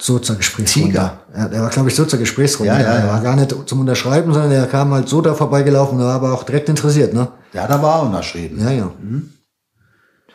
So 0.00 0.18
zur 0.18 0.36
Gesprächsrunde. 0.36 0.88
Tiger. 0.88 1.18
Ja, 1.36 1.48
der 1.48 1.60
war, 1.60 1.68
glaube 1.68 1.90
ich, 1.90 1.94
so 1.94 2.06
zur 2.06 2.18
Gesprächsrunde. 2.18 2.72
Ja, 2.72 2.80
ja, 2.80 2.92
der 2.92 3.04
ja. 3.04 3.12
war 3.12 3.20
gar 3.20 3.36
nicht 3.36 3.54
zum 3.66 3.80
Unterschreiben, 3.80 4.32
sondern 4.32 4.50
der 4.50 4.66
kam 4.66 4.92
halt 4.94 5.08
so 5.08 5.20
da 5.20 5.34
vorbeigelaufen 5.34 5.98
und 5.98 6.04
war 6.04 6.14
aber 6.14 6.32
auch 6.32 6.42
direkt 6.42 6.70
interessiert, 6.70 7.12
ne? 7.12 7.28
Ja, 7.52 7.66
da 7.66 7.82
war 7.82 8.00
er 8.00 8.06
unterschrieben. 8.06 8.60
Ja, 8.60 8.70
ja. 8.70 8.90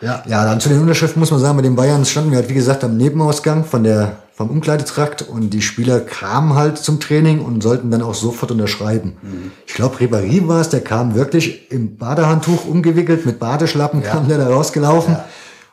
Ja. 0.01 0.23
Ja, 0.27 0.45
dann 0.45 0.59
zu 0.59 0.69
den 0.69 0.81
Unterschriften 0.81 1.19
muss 1.19 1.31
man 1.31 1.39
sagen, 1.39 1.55
bei 1.55 1.63
den 1.63 1.75
Bayern 1.75 2.05
standen 2.05 2.31
wir 2.31 2.37
halt, 2.37 2.49
wie 2.49 2.53
gesagt, 2.53 2.83
am 2.83 2.95
Nebenausgang 2.97 3.65
von 3.65 3.83
der, 3.83 4.17
vom 4.33 4.49
Umkleidetrakt 4.49 5.23
und 5.23 5.49
die 5.49 5.61
Spieler 5.61 5.99
kamen 5.99 6.53
halt 6.53 6.77
zum 6.77 6.99
Training 6.99 7.43
und 7.43 7.63
sollten 7.63 7.89
dann 7.89 8.03
auch 8.03 8.13
sofort 8.13 8.51
unterschreiben. 8.51 9.17
Ich 9.65 9.73
glaube, 9.73 9.97
Ribéry 9.97 10.47
war 10.47 10.61
es, 10.61 10.69
der 10.69 10.81
kam 10.81 11.15
wirklich 11.15 11.71
im 11.71 11.97
Badehandtuch 11.97 12.65
umgewickelt, 12.65 13.25
mit 13.25 13.39
Badeschlappen 13.39 14.03
kam 14.03 14.27
der 14.27 14.37
da 14.37 14.47
rausgelaufen 14.47 15.15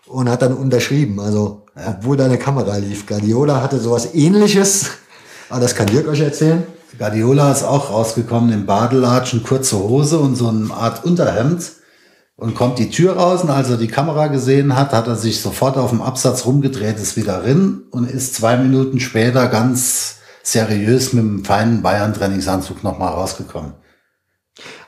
und 0.07 0.31
hat 0.31 0.41
dann 0.41 0.55
unterschrieben. 0.55 1.21
Also, 1.21 1.62
obwohl 1.75 2.17
da 2.17 2.27
eine 2.27 2.39
Kamera 2.39 2.77
lief. 2.77 3.07
Guardiola 3.07 3.63
hatte 3.63 3.79
sowas 3.79 4.15
ähnliches, 4.15 4.91
aber 5.49 5.61
das 5.61 5.75
kann 5.75 5.87
Dirk 5.87 6.09
euch 6.09 6.21
erzählen. 6.21 6.65
Guardiola 6.99 7.51
ist 7.51 7.63
auch 7.63 7.91
rausgekommen 7.91 8.53
im 8.53 8.67
Badelatschen, 8.67 9.43
kurze 9.43 9.79
Hose 9.79 10.19
und 10.19 10.37
so 10.37 10.49
eine 10.49 10.73
Art 10.73 11.05
Unterhemd 11.05 11.73
und 12.37 12.55
kommt 12.55 12.79
die 12.79 12.91
Tür 12.91 13.17
raus 13.17 13.43
und 13.43 13.51
als 13.51 13.71
er 13.71 13.77
die 13.77 13.89
Kamera 13.89 14.27
gesehen 14.27 14.77
hat, 14.77 14.93
hat 14.93 15.07
er 15.07 15.17
sich 15.17 15.41
sofort 15.41 15.77
auf 15.79 15.91
dem 15.91 16.03
Absatz 16.03 16.45
rumgedreht, 16.45 16.99
ist 16.99 17.17
wieder 17.17 17.41
drin 17.41 17.85
und 17.91 18.11
ist 18.11 18.35
zwei 18.35 18.57
Minuten 18.57 19.01
später 19.01 19.49
ganz 19.49 20.17
seriös 20.43 21.13
mit 21.13 21.23
einem 21.23 21.45
feinen 21.45 21.83
Bayern-Trainingsanzug 21.83 22.83
nochmal 22.83 23.13
rausgekommen. 23.13 23.75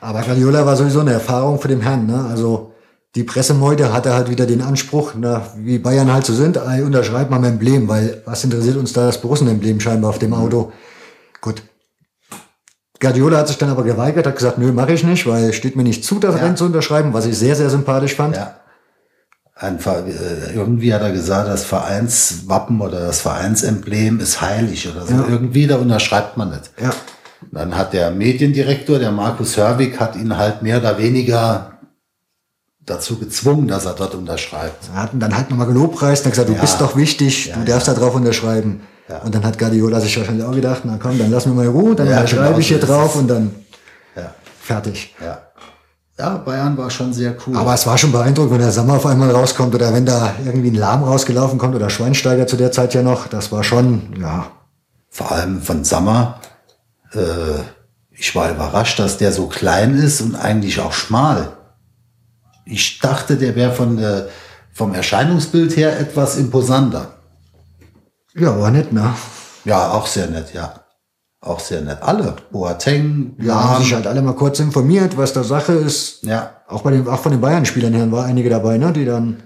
Aber 0.01 0.21
Guardiola 0.21 0.65
war 0.65 0.75
sowieso 0.75 0.99
eine 0.99 1.13
Erfahrung 1.13 1.59
für 1.59 1.67
den 1.67 1.81
Herrn. 1.81 2.05
Ne? 2.05 2.27
Also 2.29 2.74
die 3.15 3.23
Pressemeute 3.23 3.93
hatte 3.93 4.13
halt 4.13 4.29
wieder 4.29 4.45
den 4.45 4.61
Anspruch, 4.61 5.13
na, 5.17 5.47
wie 5.57 5.79
Bayern 5.79 6.11
halt 6.11 6.25
so 6.25 6.33
sind, 6.33 6.57
unterschreibt 6.57 7.31
mal 7.31 7.37
ein 7.37 7.45
Emblem, 7.45 7.87
weil 7.87 8.21
was 8.25 8.43
interessiert 8.43 8.75
uns 8.75 8.91
da 8.91 9.05
das 9.05 9.21
Borussen-Emblem 9.21 9.79
scheinbar 9.79 10.09
auf 10.09 10.19
dem 10.19 10.33
Auto? 10.33 10.73
Gut. 11.39 11.63
Guardiola 12.99 13.37
hat 13.37 13.47
sich 13.47 13.57
dann 13.57 13.69
aber 13.69 13.83
geweigert, 13.83 14.27
hat 14.27 14.35
gesagt, 14.35 14.57
nö, 14.57 14.71
mache 14.71 14.93
ich 14.93 15.03
nicht, 15.03 15.27
weil 15.27 15.53
steht 15.53 15.75
mir 15.75 15.83
nicht 15.83 16.03
zu, 16.03 16.19
das 16.19 16.35
Ja. 16.35 16.41
Rennen 16.41 16.57
zu 16.57 16.65
unterschreiben, 16.65 17.13
was 17.13 17.25
ich 17.25 17.37
sehr, 17.37 17.55
sehr 17.55 17.69
sympathisch 17.69 18.15
fand. 18.15 18.35
Ja. 18.35 18.55
Einfach, 19.53 20.05
äh, 20.05 20.53
irgendwie 20.53 20.93
hat 20.93 21.01
er 21.01 21.11
gesagt, 21.11 21.47
das 21.47 21.63
Vereinswappen 21.63 22.81
oder 22.81 22.99
das 22.99 23.21
Vereinsemblem 23.21 24.19
ist 24.19 24.41
heilig 24.41 24.89
oder 24.89 25.05
so. 25.05 25.13
Ja. 25.13 25.25
Irgendwie, 25.29 25.67
da 25.67 25.77
unterschreibt 25.77 26.35
man 26.35 26.49
nicht. 26.49 26.71
Ja. 26.81 26.91
Dann 27.51 27.77
hat 27.77 27.93
der 27.93 28.11
Mediendirektor, 28.11 28.99
der 28.99 29.11
Markus 29.11 29.55
Hörwig, 29.55 29.99
hat 29.99 30.15
ihn 30.15 30.35
halt 30.37 30.61
mehr 30.61 30.79
oder 30.79 30.97
weniger 30.97 31.74
dazu 32.85 33.17
gezwungen, 33.17 33.67
dass 33.67 33.85
er 33.85 33.93
dort 33.93 34.13
unterschreibt. 34.15 34.89
Er 34.93 35.01
hat 35.03 35.13
ihn 35.13 35.19
dann 35.19 35.35
halt 35.35 35.49
nochmal 35.49 35.67
gelobpreist 35.67 36.21
und 36.23 36.27
hat 36.27 36.33
gesagt, 36.33 36.49
du 36.49 36.53
Ja. 36.53 36.61
bist 36.61 36.79
doch 36.81 36.95
wichtig, 36.95 37.47
Ja, 37.47 37.55
du 37.57 37.65
darfst 37.65 37.87
da 37.87 37.93
drauf 37.93 38.13
unterschreiben. 38.15 38.81
Ja. 39.09 39.19
Und 39.19 39.33
dann 39.35 39.43
hat 39.45 39.57
Guardiola 39.59 39.99
sich 40.01 40.17
wahrscheinlich 40.17 40.45
auch 40.45 40.51
gedacht, 40.53 40.81
na 40.83 40.97
komm, 41.01 41.17
dann 41.17 41.29
lass 41.31 41.45
mir 41.45 41.53
mal 41.53 41.67
Ruhe, 41.67 41.95
dann 41.95 42.07
Ja, 42.07 42.17
unterschreibe 42.17 42.45
genau 42.47 42.59
ich 42.59 42.67
hier 42.67 42.79
drauf 42.79 43.15
und 43.15 43.27
dann 43.27 43.55
Ja, 44.15 44.33
fertig. 44.61 45.15
ja. 45.23 45.39
Ja, 46.17 46.37
Bayern 46.37 46.77
war 46.77 46.89
schon 46.89 47.11
sehr 47.11 47.35
cool. 47.45 47.57
Aber 47.57 47.73
es 47.73 47.85
war 47.85 47.97
schon 47.97 48.13
beeindruckend, 48.13 48.53
wenn 48.53 48.59
der 48.61 48.71
Sommer 48.71 48.93
auf 48.93 49.05
einmal 49.05 49.29
rauskommt 49.31 49.75
oder 49.75 49.91
wenn 49.93 50.05
da 50.05 50.33
irgendwie 50.45 50.69
ein 50.71 50.75
Lahm 50.75 51.03
rausgelaufen 51.03 51.57
kommt 51.59 51.75
oder 51.75 51.89
Schweinsteiger 51.89 52.47
zu 52.47 52.55
der 52.55 52.71
Zeit 52.71 52.93
ja 52.93 53.01
noch. 53.03 53.27
Das 53.27 53.51
war 53.51 53.63
schon, 53.65 54.15
ja, 54.19 54.47
Vor 55.09 55.31
allem 55.31 55.61
von 55.61 55.83
Sammer. 55.83 56.39
Äh, 57.13 57.19
ich 58.11 58.33
war 58.33 58.49
überrascht, 58.49 58.97
dass 58.99 59.17
der 59.17 59.33
so 59.33 59.47
klein 59.47 59.97
ist 59.97 60.21
und 60.21 60.35
eigentlich 60.35 60.79
auch 60.79 60.93
schmal. 60.93 61.49
Ich 62.65 62.99
dachte, 62.99 63.37
der 63.37 63.55
wäre 63.55 63.71
von 63.71 63.97
der, 63.97 64.27
vom 64.73 64.93
Erscheinungsbild 64.93 65.75
her 65.77 65.99
etwas 65.99 66.37
imposanter. 66.37 67.13
ja, 68.35 68.59
war 68.59 68.71
nett, 68.71 68.91
ne? 68.91 69.13
Ja, 69.63 69.91
auch 69.91 70.07
sehr 70.07 70.27
nett, 70.27 70.53
ja. 70.53 70.73
Auch 71.41 71.59
sehr 71.59 71.81
nett. 71.81 71.99
Alle. 72.01 72.35
Boateng, 72.51 73.35
Ja, 73.39 73.63
haben 73.69 73.83
sich 73.83 73.93
halt 73.93 74.07
alle 74.07 74.21
mal 74.21 74.33
kurz 74.33 74.59
informiert, 74.59 75.15
was 75.17 75.33
da 75.33 75.43
Sache 75.43 75.73
ist. 75.73 76.23
Ja, 76.23 76.51
Auch 76.67 76.81
bei 76.81 76.91
den, 76.91 77.07
auch 77.07 77.19
von 77.19 77.31
den 77.31 77.41
Bayern-Spielern 77.41 77.93
her 77.93 78.11
waren 78.11 78.25
einige 78.25 78.49
dabei, 78.49 78.77
ne? 78.79 78.91
Die 78.91 79.05
dann, 79.05 79.43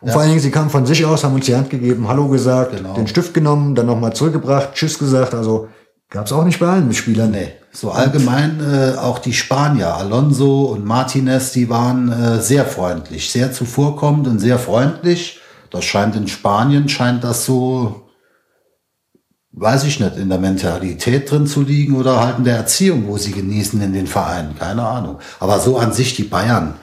und 0.00 0.10
vor 0.10 0.20
allen 0.22 0.30
Dingen, 0.30 0.40
sie 0.40 0.50
kamen 0.50 0.70
von 0.70 0.86
sich 0.86 1.04
aus, 1.04 1.24
haben 1.24 1.34
uns 1.34 1.44
die 1.46 1.54
Hand 1.54 1.68
gegeben, 1.70 2.08
Hallo 2.08 2.28
gesagt, 2.28 2.74
Genau. 2.76 2.94
den 2.94 3.06
Stift 3.06 3.34
genommen, 3.34 3.74
dann 3.74 3.86
nochmal 3.86 4.14
zurückgebracht, 4.14 4.72
Tschüss 4.72 4.98
gesagt. 4.98 5.34
Also 5.34 5.68
gab's 6.08 6.32
auch 6.32 6.44
nicht 6.44 6.58
bei 6.58 6.68
allen 6.68 6.92
Spielern. 6.94 7.30
Nee, 7.32 7.52
so 7.72 7.90
allgemein 7.90 8.60
äh, 8.60 8.98
auch 8.98 9.18
die 9.18 9.32
Spanier, 9.32 9.94
Alonso 9.94 10.64
und 10.64 10.84
Martinez, 10.84 11.52
die 11.52 11.70
waren 11.70 12.12
äh, 12.12 12.40
sehr 12.40 12.66
freundlich, 12.66 13.30
sehr 13.30 13.50
zuvorkommend 13.50 14.28
und 14.28 14.38
sehr 14.38 14.58
freundlich. 14.58 15.40
Das 15.70 15.84
scheint 15.86 16.14
in 16.14 16.28
Spanien, 16.28 16.90
scheint 16.90 17.24
das 17.24 17.46
so, 17.46 18.02
weiß 19.52 19.84
ich 19.84 20.00
nicht, 20.00 20.18
in 20.18 20.28
der 20.28 20.38
Mentalität 20.38 21.30
drin 21.30 21.46
zu 21.46 21.62
liegen 21.62 21.96
oder 21.96 22.20
halt 22.20 22.38
in 22.38 22.44
der 22.44 22.56
Erziehung, 22.56 23.08
wo 23.08 23.16
sie 23.16 23.32
genießen 23.32 23.80
in 23.80 23.94
den 23.94 24.06
Vereinen, 24.06 24.54
keine 24.58 24.86
Ahnung. 24.86 25.18
Aber 25.40 25.58
so 25.58 25.78
an 25.78 25.94
sich 25.94 26.14
die 26.14 26.24
Bayern, 26.24 26.74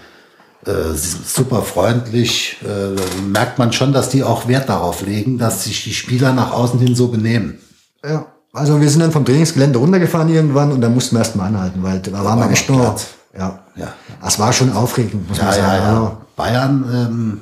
äh, 0.66 0.96
super 0.96 1.62
freundlich, 1.62 2.58
äh, 2.64 3.22
merkt 3.22 3.60
man 3.60 3.72
schon, 3.74 3.94
dass 3.94 4.10
die 4.10 4.24
auch 4.24 4.48
Wert 4.48 4.70
darauf 4.70 5.06
legen, 5.06 5.38
dass 5.38 5.66
sich 5.66 5.84
die 5.84 5.94
Spieler 5.94 6.34
nach 6.34 6.52
außen 6.52 6.80
hin 6.80 6.96
so 6.96 7.10
benehmen. 7.10 7.60
Ja. 8.04 8.26
Also 8.54 8.82
wir 8.82 8.90
sind 8.90 9.02
dann 9.02 9.12
vom 9.12 9.26
Trainingsgelände 9.26 9.78
runtergefahren 9.80 10.30
irgendwann 10.30 10.72
und 10.72 10.82
dann 10.82 10.94
mussten 10.94 11.16
wir 11.16 11.20
erstmal 11.20 11.48
anhalten, 11.48 11.84
weil 11.84 12.00
da 12.00 12.12
waren 12.24 12.40
wir 12.40 12.46
war 12.46 12.52
echt 12.52 12.70
nur, 12.70 12.96
ja. 13.38 13.60
Ja. 13.76 13.94
Das 14.24 14.40
war 14.40 14.52
schon 14.52 14.74
aufregend, 14.74 15.28
muss 15.30 15.38
Ja, 15.38 15.46
man 15.46 15.56
ja, 15.56 15.62
sagen. 15.62 15.84
ja. 15.84 15.90
Also, 15.90 16.18
Bayern 16.36 16.86
ähm, 16.94 17.40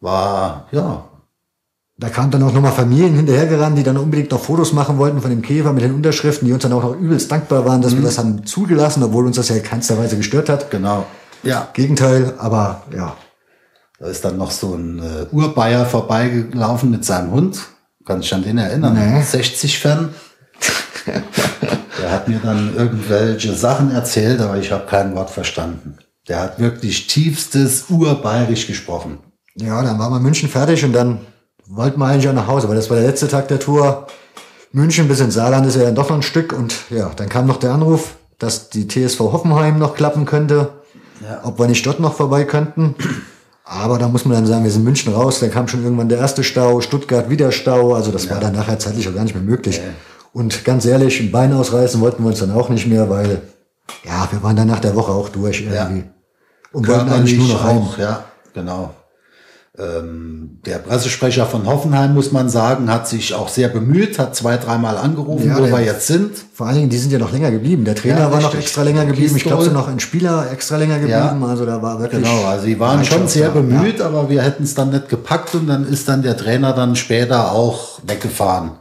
war, 0.00 0.66
ja, 0.72 1.04
Da 2.00 2.08
kamen 2.10 2.30
dann 2.30 2.42
auch 2.44 2.52
nochmal 2.52 2.72
Familien 2.72 3.14
hinterhergerannt, 3.14 3.76
die 3.78 3.82
dann 3.82 3.96
unbedingt 3.96 4.30
noch 4.30 4.40
Fotos 4.40 4.72
machen 4.72 4.98
wollten 4.98 5.20
von 5.20 5.30
dem 5.30 5.42
Käfer 5.42 5.72
mit 5.72 5.82
den 5.82 5.94
Unterschriften, 5.94 6.46
die 6.46 6.52
uns 6.52 6.62
dann 6.62 6.72
auch 6.72 6.82
noch 6.82 6.96
übelst 6.96 7.30
dankbar 7.30 7.64
waren, 7.64 7.78
Mhm. 7.78 7.82
dass 7.82 7.94
wir 7.96 8.02
das 8.02 8.18
haben 8.18 8.44
zugelassen, 8.46 9.02
obwohl 9.02 9.26
uns 9.26 9.36
das 9.36 9.48
ja 9.48 9.56
in 9.56 9.62
keinster 9.64 9.98
Weise 9.98 10.16
gestört 10.16 10.48
hat. 10.48 10.70
genau. 10.70 11.06
Ja, 11.44 11.68
Gegenteil, 11.72 12.34
aber 12.38 12.82
ja. 12.94 13.14
da 14.00 14.06
ist 14.06 14.24
dann 14.24 14.36
noch 14.36 14.50
so 14.50 14.74
ein 14.74 14.98
äh, 15.00 15.26
Urbayer 15.34 15.86
vorbeigelaufen 15.86 16.90
mit 16.90 17.04
seinem 17.04 17.30
Hund. 17.32 17.60
Kann 18.08 18.20
ich 18.20 18.32
an 18.32 18.42
den 18.42 18.56
erinnern? 18.56 18.94
Nee. 18.94 19.20
60 19.22 19.78
Fan. 19.80 20.14
Der 21.06 22.10
hat 22.10 22.26
mir 22.26 22.40
dann 22.42 22.74
irgendwelche 22.74 23.52
Sachen 23.52 23.90
erzählt, 23.90 24.40
aber 24.40 24.56
ich 24.56 24.72
habe 24.72 24.86
kein 24.86 25.14
Wort 25.14 25.28
verstanden. 25.28 25.98
Der 26.26 26.40
hat 26.40 26.58
wirklich 26.58 27.06
tiefstes 27.06 27.84
Urbayerisch 27.90 28.66
gesprochen. 28.66 29.18
Ja, 29.56 29.82
dann 29.82 29.98
waren 29.98 30.10
wir 30.10 30.20
München 30.20 30.48
fertig 30.48 30.82
und 30.86 30.94
dann 30.94 31.18
wollten 31.66 32.00
wir 32.00 32.06
eigentlich 32.06 32.26
auch 32.30 32.32
nach 32.34 32.46
Hause, 32.46 32.66
weil 32.70 32.76
das 32.76 32.88
war 32.88 32.96
der 32.96 33.06
letzte 33.06 33.28
Tag 33.28 33.48
der 33.48 33.60
Tour. 33.60 34.06
München 34.72 35.06
bis 35.06 35.20
ins 35.20 35.34
Saarland 35.34 35.66
ist 35.66 35.76
ja 35.76 35.82
dann 35.84 35.94
doch 35.94 36.08
noch 36.08 36.16
ein 36.16 36.22
Stück 36.22 36.54
und 36.54 36.74
ja, 36.88 37.10
dann 37.14 37.28
kam 37.28 37.46
noch 37.46 37.58
der 37.58 37.72
Anruf, 37.72 38.16
dass 38.38 38.70
die 38.70 38.88
TSV 38.88 39.20
Hoffenheim 39.20 39.78
noch 39.78 39.94
klappen 39.94 40.24
könnte, 40.24 40.70
Ja. 41.22 41.40
ob 41.44 41.58
wir 41.58 41.66
nicht 41.66 41.84
dort 41.84 42.00
noch 42.00 42.14
vorbei 42.14 42.44
könnten. 42.44 42.94
Aber 43.70 43.98
da 43.98 44.08
muss 44.08 44.24
man 44.24 44.34
dann 44.34 44.46
sagen, 44.46 44.64
wir 44.64 44.70
sind 44.70 44.84
München 44.84 45.12
raus, 45.12 45.40
dann 45.40 45.50
kam 45.50 45.68
schon 45.68 45.82
irgendwann 45.82 46.08
der 46.08 46.18
erste 46.18 46.42
Stau, 46.42 46.80
Stuttgart 46.80 47.28
wieder 47.28 47.52
Stau, 47.52 47.92
also 47.94 48.10
das 48.10 48.30
war 48.30 48.40
dann 48.40 48.54
nachher 48.54 48.78
zeitlich 48.78 49.06
auch 49.08 49.14
gar 49.14 49.24
nicht 49.24 49.34
mehr 49.34 49.44
möglich. 49.44 49.78
Und 50.32 50.64
ganz 50.64 50.86
ehrlich, 50.86 51.20
ein 51.20 51.30
Bein 51.30 51.52
ausreißen 51.52 52.00
wollten 52.00 52.22
wir 52.22 52.28
uns 52.28 52.38
dann 52.38 52.50
auch 52.52 52.70
nicht 52.70 52.86
mehr, 52.86 53.10
weil 53.10 53.42
ja, 54.04 54.26
wir 54.30 54.42
waren 54.42 54.56
dann 54.56 54.68
nach 54.68 54.80
der 54.80 54.94
Woche 54.94 55.12
auch 55.12 55.28
durch 55.28 55.60
irgendwie. 55.60 56.04
Und 56.72 56.88
wollten 56.88 57.10
eigentlich 57.10 57.36
nur 57.36 57.48
noch 57.48 57.62
heim. 57.62 57.78
auch, 57.78 57.98
ja, 57.98 58.24
genau. 58.54 58.94
Ähm, 59.80 60.58
der 60.66 60.78
Pressesprecher 60.78 61.46
von 61.46 61.64
Hoffenheim, 61.66 62.12
muss 62.12 62.32
man 62.32 62.48
sagen, 62.48 62.92
hat 62.92 63.06
sich 63.06 63.32
auch 63.34 63.48
sehr 63.48 63.68
bemüht, 63.68 64.18
hat 64.18 64.34
zwei, 64.34 64.56
dreimal 64.56 64.96
angerufen, 64.98 65.46
Ja, 65.46 65.58
wo 65.58 65.64
wir 65.64 65.80
jetzt 65.80 66.08
sind. 66.08 66.32
Vor 66.52 66.66
allen 66.66 66.74
Dingen, 66.76 66.88
die 66.90 66.98
sind 66.98 67.12
ja 67.12 67.18
noch 67.20 67.30
länger 67.30 67.52
geblieben. 67.52 67.84
Der 67.84 67.94
Trainer 67.94 68.18
Ja, 68.22 68.32
war 68.32 68.40
noch 68.40 68.54
extra 68.56 68.82
länger 68.82 69.06
geblieben. 69.06 69.36
Ich 69.36 69.44
glaube, 69.44 69.62
Gistol. 69.62 69.78
noch 69.78 69.86
ein 69.86 70.00
Spieler 70.00 70.50
extra 70.50 70.78
länger 70.78 70.98
geblieben. 70.98 71.44
Also 71.44 71.64
da 71.64 71.80
war 71.80 72.00
wirklich. 72.00 72.22
Genau, 72.24 72.44
also 72.44 72.64
sie 72.64 72.80
waren 72.80 73.04
schon 73.04 73.28
sehr 73.28 73.50
bemüht, 73.50 74.00
aber 74.00 74.28
wir 74.28 74.42
hätten 74.42 74.64
es 74.64 74.74
dann 74.74 74.90
nicht 74.90 75.08
gepackt 75.08 75.54
und 75.54 75.68
dann 75.68 75.86
ist 75.86 76.08
dann 76.08 76.22
der 76.22 76.36
Trainer 76.36 76.72
dann 76.72 76.96
später 76.96 77.52
auch 77.52 78.00
weggefahren. 78.04 78.72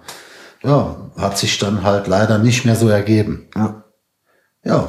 Ja, 0.64 0.96
hat 1.16 1.38
sich 1.38 1.60
dann 1.60 1.84
halt 1.84 2.08
leider 2.08 2.40
nicht 2.40 2.66
mehr 2.66 2.76
so 2.76 2.90
ergeben. 2.90 3.48
Ja. 3.56 3.84
Ja. 4.66 4.88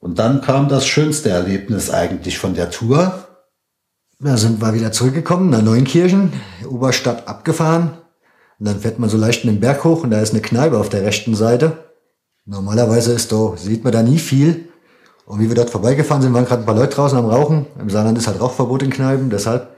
Und 0.00 0.18
dann 0.18 0.40
kam 0.40 0.68
das 0.68 0.86
schönste 0.88 1.30
Erlebnis 1.30 1.90
eigentlich 1.90 2.38
von 2.38 2.54
der 2.54 2.70
Tour. 2.70 3.27
Da 4.20 4.36
sind 4.36 4.60
wir 4.60 4.74
wieder 4.74 4.90
zurückgekommen 4.90 5.48
nach 5.48 5.62
Neunkirchen, 5.62 6.32
Oberstadt 6.68 7.28
abgefahren. 7.28 7.92
Und 8.58 8.66
dann 8.66 8.80
fährt 8.80 8.98
man 8.98 9.08
so 9.08 9.16
leicht 9.16 9.44
in 9.44 9.50
den 9.50 9.60
Berg 9.60 9.84
hoch 9.84 10.02
und 10.02 10.10
da 10.10 10.20
ist 10.20 10.32
eine 10.32 10.42
Kneipe 10.42 10.76
auf 10.76 10.88
der 10.88 11.04
rechten 11.04 11.36
Seite. 11.36 11.84
Normalerweise 12.44 13.12
ist 13.12 13.30
da, 13.30 13.52
sieht 13.56 13.84
man 13.84 13.92
da 13.92 14.02
nie 14.02 14.18
viel. 14.18 14.70
Und 15.24 15.38
wie 15.38 15.48
wir 15.48 15.54
dort 15.54 15.70
vorbeigefahren 15.70 16.20
sind, 16.20 16.34
waren 16.34 16.46
gerade 16.46 16.62
ein 16.62 16.66
paar 16.66 16.74
Leute 16.74 16.96
draußen 16.96 17.16
am 17.16 17.26
Rauchen. 17.26 17.66
Im 17.78 17.90
Saarland 17.90 18.18
ist 18.18 18.26
halt 18.26 18.40
Rauchverbot 18.40 18.82
in 18.82 18.90
Kneipen, 18.90 19.30
deshalb. 19.30 19.68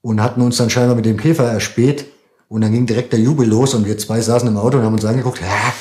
Und 0.00 0.20
hatten 0.20 0.40
uns 0.40 0.56
dann 0.56 0.68
scheinbar 0.68 0.96
mit 0.96 1.04
dem 1.04 1.16
Käfer 1.16 1.44
erspäht. 1.44 2.06
Und 2.48 2.62
dann 2.62 2.72
ging 2.72 2.86
direkt 2.86 3.12
der 3.12 3.20
Jubel 3.20 3.46
los 3.46 3.72
und 3.74 3.86
wir 3.86 3.96
zwei 3.98 4.20
saßen 4.20 4.48
im 4.48 4.56
Auto 4.56 4.78
und 4.78 4.84
haben 4.84 4.94
uns 4.94 5.04
angeguckt, 5.04 5.40
hä, 5.40 5.72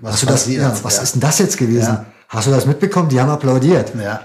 was, 0.00 0.14
hast 0.14 0.22
du 0.22 0.26
das, 0.26 0.48
ja, 0.48 0.72
was 0.82 0.96
ja. 0.96 1.02
ist 1.04 1.14
denn 1.14 1.20
das 1.20 1.38
jetzt 1.38 1.56
gewesen? 1.56 1.92
Ja. 1.92 2.06
Hast 2.28 2.48
du 2.48 2.50
das 2.50 2.66
mitbekommen? 2.66 3.08
Die 3.08 3.20
haben 3.20 3.30
applaudiert. 3.30 3.92
Ja. 3.94 4.22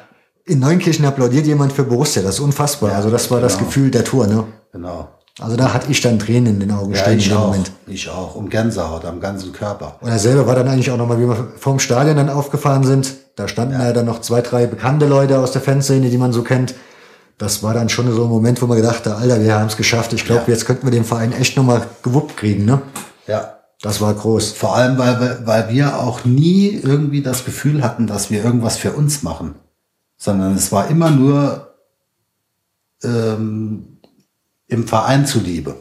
In 0.47 0.59
Neunkirchen 0.59 1.03
applaudiert 1.05 1.45
jemand 1.45 1.73
für 1.73 1.83
Borussia, 1.83 2.21
das 2.21 2.35
ist 2.35 2.39
unfassbar. 2.39 2.93
also 2.93 3.09
das 3.09 3.29
war 3.29 3.39
genau. 3.39 3.49
das 3.49 3.59
Gefühl 3.59 3.91
der 3.91 4.05
Tour, 4.05 4.27
ne? 4.27 4.45
Genau. 4.71 5.09
Also 5.39 5.57
da 5.57 5.73
hatte 5.73 5.91
ich 5.91 5.99
dann 6.01 6.17
Tränen 6.17 6.55
in 6.55 6.59
den 6.61 6.71
Augen 6.71 6.93
ja, 6.93 7.01
stehen 7.01 7.19
ich 7.19 7.25
in 7.25 7.33
dem 7.33 7.37
auch, 7.37 7.47
Moment. 7.47 7.71
Ich 7.85 8.09
auch. 8.09 8.35
Und 8.35 8.49
Gänsehaut 8.49 9.03
am 9.03 9.19
ganzen 9.19 9.51
Körper. 9.51 9.97
Und 9.99 10.09
er 10.09 10.17
selber 10.17 10.47
war 10.47 10.55
dann 10.55 10.69
eigentlich 10.69 10.89
auch 10.89 10.97
nochmal, 10.97 11.19
wie 11.19 11.27
wir 11.27 11.49
vom 11.57 11.79
Stadion 11.79 12.15
dann 12.15 12.29
aufgefahren 12.29 12.85
sind. 12.85 13.13
Da 13.35 13.49
standen 13.49 13.73
ja. 13.73 13.91
dann 13.91 14.05
noch 14.05 14.21
zwei, 14.21 14.41
drei 14.41 14.65
bekannte 14.65 15.05
Leute 15.05 15.37
aus 15.37 15.51
der 15.51 15.61
Fanszene, 15.61 16.09
die 16.09 16.17
man 16.17 16.31
so 16.31 16.43
kennt. 16.43 16.73
Das 17.37 17.61
war 17.61 17.73
dann 17.73 17.89
schon 17.89 18.11
so 18.15 18.23
ein 18.23 18.29
Moment, 18.29 18.61
wo 18.61 18.67
man 18.67 18.77
gedacht 18.77 19.05
hat, 19.05 19.19
Alter, 19.19 19.43
wir 19.43 19.53
haben 19.53 19.67
es 19.67 19.77
geschafft. 19.77 20.13
Ich 20.13 20.25
glaube, 20.25 20.43
ja. 20.47 20.53
jetzt 20.53 20.65
könnten 20.65 20.87
wir 20.87 20.91
den 20.91 21.03
Verein 21.03 21.33
echt 21.33 21.57
nochmal 21.57 21.83
gewuppt 22.01 22.37
kriegen, 22.37 22.65
ne? 22.65 22.81
Ja. 23.27 23.57
Das 23.81 24.01
war 24.01 24.13
groß. 24.13 24.53
Vor 24.53 24.75
allem, 24.75 24.97
weil, 24.97 25.41
weil 25.43 25.69
wir 25.69 25.99
auch 25.99 26.25
nie 26.25 26.69
irgendwie 26.69 27.21
das 27.21 27.45
Gefühl 27.45 27.83
hatten, 27.83 28.07
dass 28.07 28.31
wir 28.31 28.43
irgendwas 28.43 28.77
für 28.77 28.93
uns 28.93 29.21
machen. 29.21 29.53
Sondern 30.17 30.55
es 30.55 30.71
war 30.71 30.87
immer 30.89 31.11
nur 31.11 31.75
ähm, 33.03 33.99
im 34.67 34.87
Verein 34.87 35.25
zuliebe. 35.25 35.75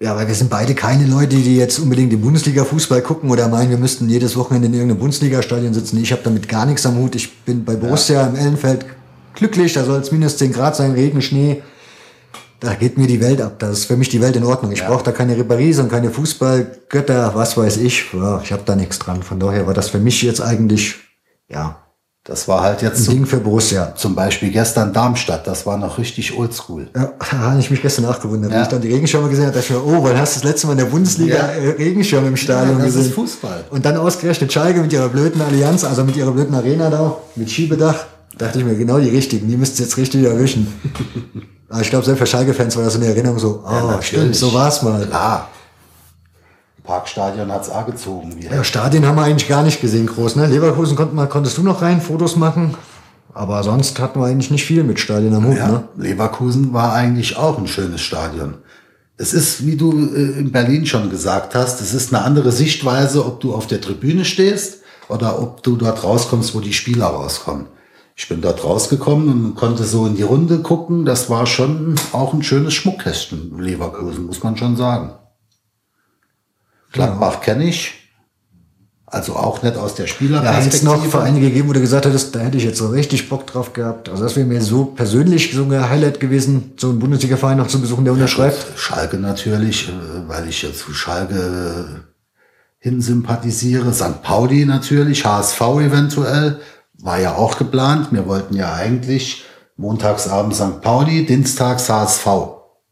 Ja, 0.00 0.14
weil 0.14 0.28
wir 0.28 0.34
sind 0.34 0.48
beide 0.48 0.76
keine 0.76 1.06
Leute, 1.06 1.34
die 1.34 1.56
jetzt 1.56 1.80
unbedingt 1.80 2.12
den 2.12 2.20
Bundesliga-Fußball 2.20 3.02
gucken 3.02 3.30
oder 3.30 3.48
meinen, 3.48 3.70
wir 3.70 3.78
müssten 3.78 4.08
jedes 4.08 4.36
Wochenende 4.36 4.68
in 4.68 4.74
irgendeinem 4.74 5.00
Bundesliga-Stadion 5.00 5.74
sitzen. 5.74 6.00
Ich 6.00 6.12
habe 6.12 6.22
damit 6.22 6.48
gar 6.48 6.66
nichts 6.66 6.86
am 6.86 6.96
Hut. 6.98 7.16
Ich 7.16 7.38
bin 7.40 7.64
bei 7.64 7.74
Borussia 7.74 8.22
ja. 8.22 8.28
im 8.28 8.36
Ellenfeld 8.36 8.86
glücklich. 9.34 9.72
Da 9.72 9.84
soll 9.84 10.00
es 10.00 10.12
minus 10.12 10.36
10 10.36 10.52
Grad 10.52 10.76
sein, 10.76 10.92
Regen, 10.92 11.20
Schnee. 11.20 11.62
Da 12.60 12.74
geht 12.74 12.96
mir 12.96 13.08
die 13.08 13.20
Welt 13.20 13.40
ab. 13.40 13.58
Das 13.58 13.70
ist 13.70 13.84
für 13.86 13.96
mich 13.96 14.08
die 14.08 14.20
Welt 14.20 14.36
in 14.36 14.44
Ordnung. 14.44 14.70
Ich 14.70 14.80
ja. 14.80 14.88
brauche 14.88 15.02
da 15.02 15.10
keine 15.10 15.34
Ribéries 15.34 15.80
und 15.80 15.90
keine 15.90 16.10
Fußballgötter, 16.10 17.34
was 17.34 17.56
weiß 17.56 17.78
ich. 17.78 18.12
Ja, 18.12 18.40
ich 18.40 18.52
habe 18.52 18.62
da 18.64 18.76
nichts 18.76 19.00
dran. 19.00 19.24
Von 19.24 19.40
daher 19.40 19.66
war 19.66 19.74
das 19.74 19.90
für 19.90 19.98
mich 19.98 20.22
jetzt 20.22 20.40
eigentlich, 20.40 20.94
ja, 21.48 21.87
das 22.28 22.46
war 22.46 22.60
halt 22.60 22.82
jetzt 22.82 22.98
ein 22.98 23.04
zum, 23.04 23.14
Ding 23.14 23.26
für 23.26 23.38
Borussia. 23.38 23.94
Zum 23.96 24.14
Beispiel 24.14 24.50
gestern 24.50 24.92
Darmstadt, 24.92 25.46
das 25.46 25.64
war 25.64 25.78
noch 25.78 25.96
richtig 25.96 26.36
oldschool. 26.36 26.88
Ja, 26.94 27.10
da 27.30 27.38
habe 27.38 27.58
ich 27.58 27.70
mich 27.70 27.80
gestern 27.80 28.04
nachgewundert. 28.04 28.52
Ja. 28.52 28.58
Als 28.58 28.66
ich 28.66 28.72
dann 28.72 28.82
die 28.82 28.92
Regenschirme 28.92 29.30
gesehen 29.30 29.46
habe, 29.46 29.54
dachte 29.54 29.72
ich 29.72 29.78
mir, 29.78 29.82
oh, 29.82 30.04
wann 30.04 30.18
hast 30.18 30.36
du 30.36 30.40
das 30.40 30.50
letzte 30.50 30.66
Mal 30.66 30.74
in 30.74 30.78
der 30.80 30.84
Bundesliga 30.84 31.36
ja. 31.36 31.46
Äh, 31.46 31.70
Regenschirm 31.70 32.26
im 32.26 32.36
Stadion 32.36 32.76
ja, 32.78 32.84
das 32.84 32.94
gesehen? 32.94 33.08
Ist 33.08 33.14
Fußball. 33.14 33.64
Und 33.70 33.86
dann 33.86 33.96
ausgerechnet 33.96 34.52
Schalke 34.52 34.80
mit 34.80 34.92
ihrer 34.92 35.08
blöden 35.08 35.40
Allianz, 35.40 35.84
also 35.84 36.04
mit 36.04 36.16
ihrer 36.16 36.32
blöden 36.32 36.54
Arena 36.54 36.90
da, 36.90 37.16
mit 37.34 37.50
Schiebedach. 37.50 38.04
Dachte 38.36 38.58
ich 38.58 38.64
mir, 38.66 38.74
genau 38.74 38.98
die 38.98 39.08
richtigen, 39.08 39.48
die 39.48 39.56
müsst 39.56 39.80
ihr 39.80 39.86
jetzt 39.86 39.96
richtig 39.96 40.24
erwischen. 40.24 40.66
Aber 41.70 41.80
ich 41.80 41.88
glaube, 41.88 42.04
selbst 42.04 42.20
für 42.20 42.26
Schalke-Fans 42.26 42.76
war 42.76 42.84
das 42.84 42.94
in 42.94 43.00
der 43.00 43.10
Erinnerung 43.10 43.38
so, 43.38 43.64
oh, 43.66 44.02
stimmt, 44.02 44.36
so 44.36 44.52
war's 44.52 44.82
mal. 44.82 45.06
Klar. 45.06 45.48
Parkstadion 46.88 47.52
hat's 47.52 47.68
auch 47.68 47.84
gezogen. 47.84 48.34
Wieder. 48.38 48.56
Ja, 48.56 48.64
Stadien 48.64 49.06
haben 49.06 49.16
wir 49.16 49.22
eigentlich 49.22 49.46
gar 49.46 49.62
nicht 49.62 49.82
gesehen, 49.82 50.06
groß. 50.06 50.36
Ne? 50.36 50.46
Leverkusen 50.46 50.96
konnten 50.96 51.16
wir, 51.16 51.26
konntest 51.26 51.58
du 51.58 51.62
noch 51.62 51.82
rein, 51.82 52.00
Fotos 52.00 52.34
machen. 52.34 52.74
Aber 53.34 53.62
sonst 53.62 54.00
hatten 54.00 54.18
wir 54.18 54.26
eigentlich 54.26 54.50
nicht 54.50 54.64
viel 54.64 54.84
mit 54.84 54.98
Stadien 54.98 55.34
am 55.34 55.46
Hut. 55.46 55.58
Ja, 55.58 55.68
ne? 55.68 55.84
Leverkusen 55.98 56.72
war 56.72 56.94
eigentlich 56.94 57.36
auch 57.36 57.58
ein 57.58 57.68
schönes 57.68 58.00
Stadion. 58.00 58.54
Es 59.18 59.34
ist, 59.34 59.66
wie 59.66 59.76
du 59.76 59.92
äh, 59.92 60.38
in 60.38 60.50
Berlin 60.50 60.86
schon 60.86 61.10
gesagt 61.10 61.54
hast, 61.54 61.82
es 61.82 61.92
ist 61.92 62.14
eine 62.14 62.24
andere 62.24 62.52
Sichtweise, 62.52 63.26
ob 63.26 63.40
du 63.40 63.54
auf 63.54 63.66
der 63.66 63.82
Tribüne 63.82 64.24
stehst 64.24 64.78
oder 65.10 65.42
ob 65.42 65.62
du 65.62 65.76
dort 65.76 66.02
rauskommst, 66.02 66.54
wo 66.54 66.60
die 66.60 66.72
Spieler 66.72 67.08
rauskommen. 67.08 67.66
Ich 68.16 68.30
bin 68.30 68.40
dort 68.40 68.64
rausgekommen 68.64 69.28
und 69.28 69.54
konnte 69.56 69.84
so 69.84 70.06
in 70.06 70.16
die 70.16 70.22
Runde 70.22 70.60
gucken. 70.60 71.04
Das 71.04 71.28
war 71.28 71.44
schon 71.44 71.96
auch 72.12 72.32
ein 72.32 72.42
schönes 72.42 72.72
Schmuckkästchen, 72.72 73.60
Leverkusen, 73.60 74.24
muss 74.24 74.42
man 74.42 74.56
schon 74.56 74.76
sagen. 74.76 75.10
Gladbach 76.92 77.34
ja. 77.34 77.40
kenne 77.40 77.64
ich. 77.64 77.94
Also 79.10 79.36
auch 79.36 79.62
nicht 79.62 79.76
aus 79.76 79.94
der 79.94 80.06
Spielerperspektive. 80.06 80.60
Da 80.60 80.64
hätte 80.64 80.76
es 80.76 80.82
noch 80.82 81.10
Vereine 81.10 81.40
gegeben, 81.40 81.70
wo 81.70 81.72
du 81.72 81.80
gesagt 81.80 82.04
hättest, 82.04 82.34
da 82.34 82.40
hätte 82.40 82.58
ich 82.58 82.64
jetzt 82.64 82.76
so 82.76 82.88
richtig 82.88 83.30
Bock 83.30 83.46
drauf 83.46 83.72
gehabt. 83.72 84.10
Also 84.10 84.22
das 84.22 84.36
wäre 84.36 84.46
mir 84.46 84.60
so 84.60 84.84
persönlich 84.84 85.52
so 85.54 85.62
ein 85.62 85.88
Highlight 85.88 86.20
gewesen, 86.20 86.74
so 86.76 86.90
einen 86.90 86.98
Bundesliga-Verein 86.98 87.56
noch 87.56 87.68
zu 87.68 87.80
besuchen, 87.80 88.04
der 88.04 88.12
unterschreibt. 88.12 88.58
Ja, 88.58 88.76
Schalke 88.76 89.16
natürlich, 89.16 89.88
äh, 89.88 89.92
weil 90.28 90.46
ich 90.46 90.60
ja 90.60 90.74
zu 90.74 90.92
Schalke 90.92 92.02
hinsympathisiere. 92.80 93.94
St. 93.94 94.22
Pauli 94.22 94.66
natürlich, 94.66 95.24
HSV 95.24 95.60
eventuell, 95.60 96.60
war 97.00 97.18
ja 97.18 97.34
auch 97.34 97.56
geplant. 97.56 98.08
Wir 98.10 98.26
wollten 98.26 98.56
ja 98.56 98.74
eigentlich 98.74 99.44
montagsabend 99.78 100.54
St. 100.54 100.82
Pauli, 100.82 101.24
dienstags 101.24 101.88
HSV. 101.88 102.26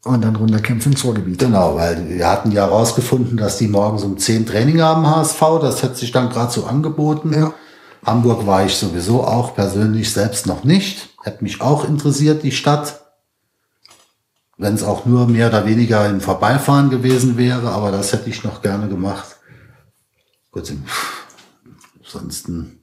Und 0.03 0.23
dann 0.23 0.35
runterkämpfen 0.35 0.93
ins 0.93 1.03
Ruhrgebiet. 1.03 1.39
Genau, 1.39 1.75
weil 1.75 2.09
wir 2.09 2.27
hatten 2.27 2.51
ja 2.51 2.65
herausgefunden, 2.65 3.35
dass 3.37 3.57
die 3.57 3.67
morgens 3.67 4.03
um 4.03 4.17
10 4.17 4.45
Training 4.45 4.81
haben, 4.81 5.07
HSV. 5.07 5.41
Das 5.61 5.83
hat 5.83 5.97
sich 5.97 6.11
dann 6.11 6.29
gerade 6.29 6.51
so 6.51 6.65
angeboten. 6.65 7.33
Ja. 7.33 7.53
Hamburg 8.05 8.45
war 8.47 8.65
ich 8.65 8.75
sowieso 8.75 9.23
auch 9.23 9.55
persönlich 9.55 10.13
selbst 10.13 10.45
noch 10.45 10.63
nicht. 10.63 11.09
Hätte 11.23 11.43
mich 11.43 11.61
auch 11.61 11.83
interessiert, 11.83 12.43
die 12.43 12.51
Stadt. 12.51 13.01
Wenn 14.57 14.75
es 14.75 14.83
auch 14.83 15.05
nur 15.05 15.27
mehr 15.27 15.49
oder 15.49 15.65
weniger 15.65 16.07
im 16.09 16.21
Vorbeifahren 16.21 16.89
gewesen 16.89 17.37
wäre, 17.37 17.71
aber 17.71 17.91
das 17.91 18.13
hätte 18.13 18.29
ich 18.29 18.43
noch 18.43 18.61
gerne 18.61 18.87
gemacht. 18.87 19.35
Gut, 20.51 20.71
ansonsten 22.03 22.81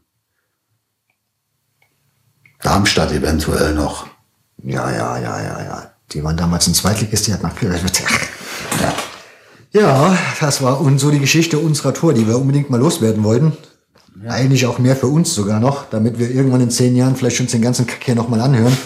Darmstadt 2.65 3.13
eventuell 3.13 3.75
noch. 3.75 4.07
Ja, 4.63 4.91
ja, 4.91 5.19
ja, 5.19 5.43
ja, 5.43 5.63
ja. 5.63 5.94
Die 6.15 6.23
waren 6.23 6.37
damals 6.37 6.67
ein 6.69 6.75
Zweitligist, 6.75 7.27
die 7.27 7.33
hat 7.33 7.43
ja. 9.73 9.81
ja, 9.81 10.19
das 10.41 10.63
war 10.63 10.81
und 10.81 10.99
so 10.99 11.11
die 11.11 11.19
Geschichte 11.19 11.59
unserer 11.59 11.93
Tour, 11.93 12.15
die 12.15 12.27
wir 12.27 12.39
unbedingt 12.39 12.71
mal 12.71 12.79
loswerden 12.79 13.25
wollten. 13.25 13.53
Ja. 14.23 14.31
Eigentlich 14.31 14.67
auch 14.67 14.79
mehr 14.79 14.95
für 14.95 15.09
uns 15.09 15.35
sogar 15.35 15.59
noch, 15.59 15.91
damit 15.91 16.19
wir 16.19 16.31
irgendwann 16.31 16.61
in 16.61 16.71
zehn 16.71 16.95
Jahren 16.95 17.17
vielleicht 17.17 17.41
uns 17.41 17.51
den 17.51 17.63
ganzen 17.63 17.87
Kack 17.87 18.05
hier 18.05 18.15
nochmal 18.15 18.41
anhören 18.41 18.77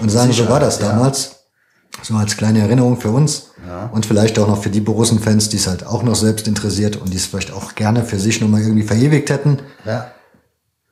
und 0.00 0.08
sagen, 0.08 0.32
Sicher, 0.32 0.44
so 0.44 0.50
war 0.50 0.60
das 0.60 0.80
ja. 0.80 0.88
damals. 0.88 1.36
So 2.02 2.14
als 2.14 2.36
kleine 2.36 2.60
Erinnerung 2.60 2.98
für 2.98 3.10
uns 3.10 3.50
ja. 3.66 3.90
und 3.92 4.06
vielleicht 4.06 4.38
auch 4.38 4.48
noch 4.48 4.62
für 4.62 4.70
die 4.70 4.80
Borussen-Fans, 4.80 5.50
die 5.50 5.58
es 5.58 5.66
halt 5.66 5.84
auch 5.84 6.02
noch 6.02 6.14
selbst 6.14 6.48
interessiert 6.48 6.96
und 6.96 7.12
die 7.12 7.18
es 7.18 7.26
vielleicht 7.26 7.52
auch 7.52 7.74
gerne 7.74 8.04
für 8.04 8.18
sich 8.18 8.40
nochmal 8.40 8.62
irgendwie 8.62 8.84
verewigt 8.84 9.28
hätten. 9.28 9.58
Ja. 9.84 10.12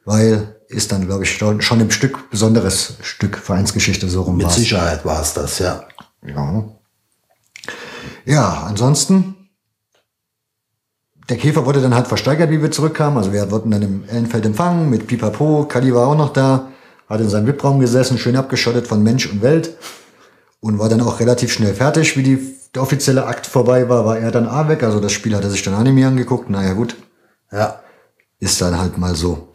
Weil 0.05 0.58
ist 0.69 0.93
dann, 0.93 1.07
glaube 1.07 1.25
ich, 1.25 1.37
schon, 1.37 1.61
schon 1.61 1.81
ein 1.81 1.91
Stück 1.91 2.31
besonderes 2.31 2.99
Stück 3.03 3.39
Vereinsgeschichte 3.39 4.09
so 4.09 4.23
rum. 4.23 4.37
Mit 4.37 4.47
war's. 4.47 4.57
Sicherheit 4.57 5.05
war 5.05 5.21
es 5.21 5.35
das, 5.35 5.59
ja. 5.59 5.85
Ja. 6.27 6.65
Ja, 8.25 8.65
ansonsten, 8.67 9.35
der 11.29 11.39
Käfer 11.39 11.65
wurde 11.65 11.81
dann 11.81 11.95
halt 11.95 12.07
versteigert, 12.07 12.51
wie 12.51 12.61
wir 12.61 12.71
zurückkamen. 12.71 13.19
Also 13.19 13.33
wir 13.33 13.51
wurden 13.51 13.71
dann 13.71 13.83
im 13.83 14.05
Ellenfeld 14.09 14.45
empfangen 14.45 14.91
mit 14.91 15.07
Pipapo. 15.07 15.65
Kali 15.67 15.95
war 15.95 16.07
auch 16.07 16.17
noch 16.17 16.33
da, 16.33 16.69
hat 17.09 17.21
in 17.21 17.31
seinem 17.31 17.47
VIP-Raum 17.47 17.81
gesessen, 17.81 18.19
schön 18.19 18.37
abgeschottet 18.37 18.87
von 18.87 19.03
Mensch 19.03 19.31
und 19.31 19.41
Welt 19.41 19.77
und 20.61 20.79
war 20.79 20.89
dann 20.89 21.01
auch 21.01 21.21
relativ 21.21 21.53
schnell 21.53 21.75
fertig, 21.75 22.17
wie 22.17 22.23
die, 22.23 22.55
der 22.75 22.83
offizielle 22.83 23.27
Akt 23.27 23.47
vorbei 23.47 23.89
war, 23.89 24.05
war 24.05 24.19
er 24.19 24.31
dann 24.31 24.47
A 24.47 24.69
weg. 24.69 24.83
Also 24.83 25.01
das 25.01 25.13
Spiel 25.13 25.35
hat 25.35 25.45
er 25.45 25.51
sich 25.51 25.63
dann 25.63 25.75
auch 25.75 25.83
nicht 25.83 25.95
mehr 25.95 26.09
angeguckt. 26.09 26.51
Naja, 26.51 26.75
gut. 26.75 26.97
Ja. 27.51 27.81
Ist 28.41 28.61
dann 28.61 28.79
halt 28.79 28.99
mal 28.99 29.15
so. 29.15 29.48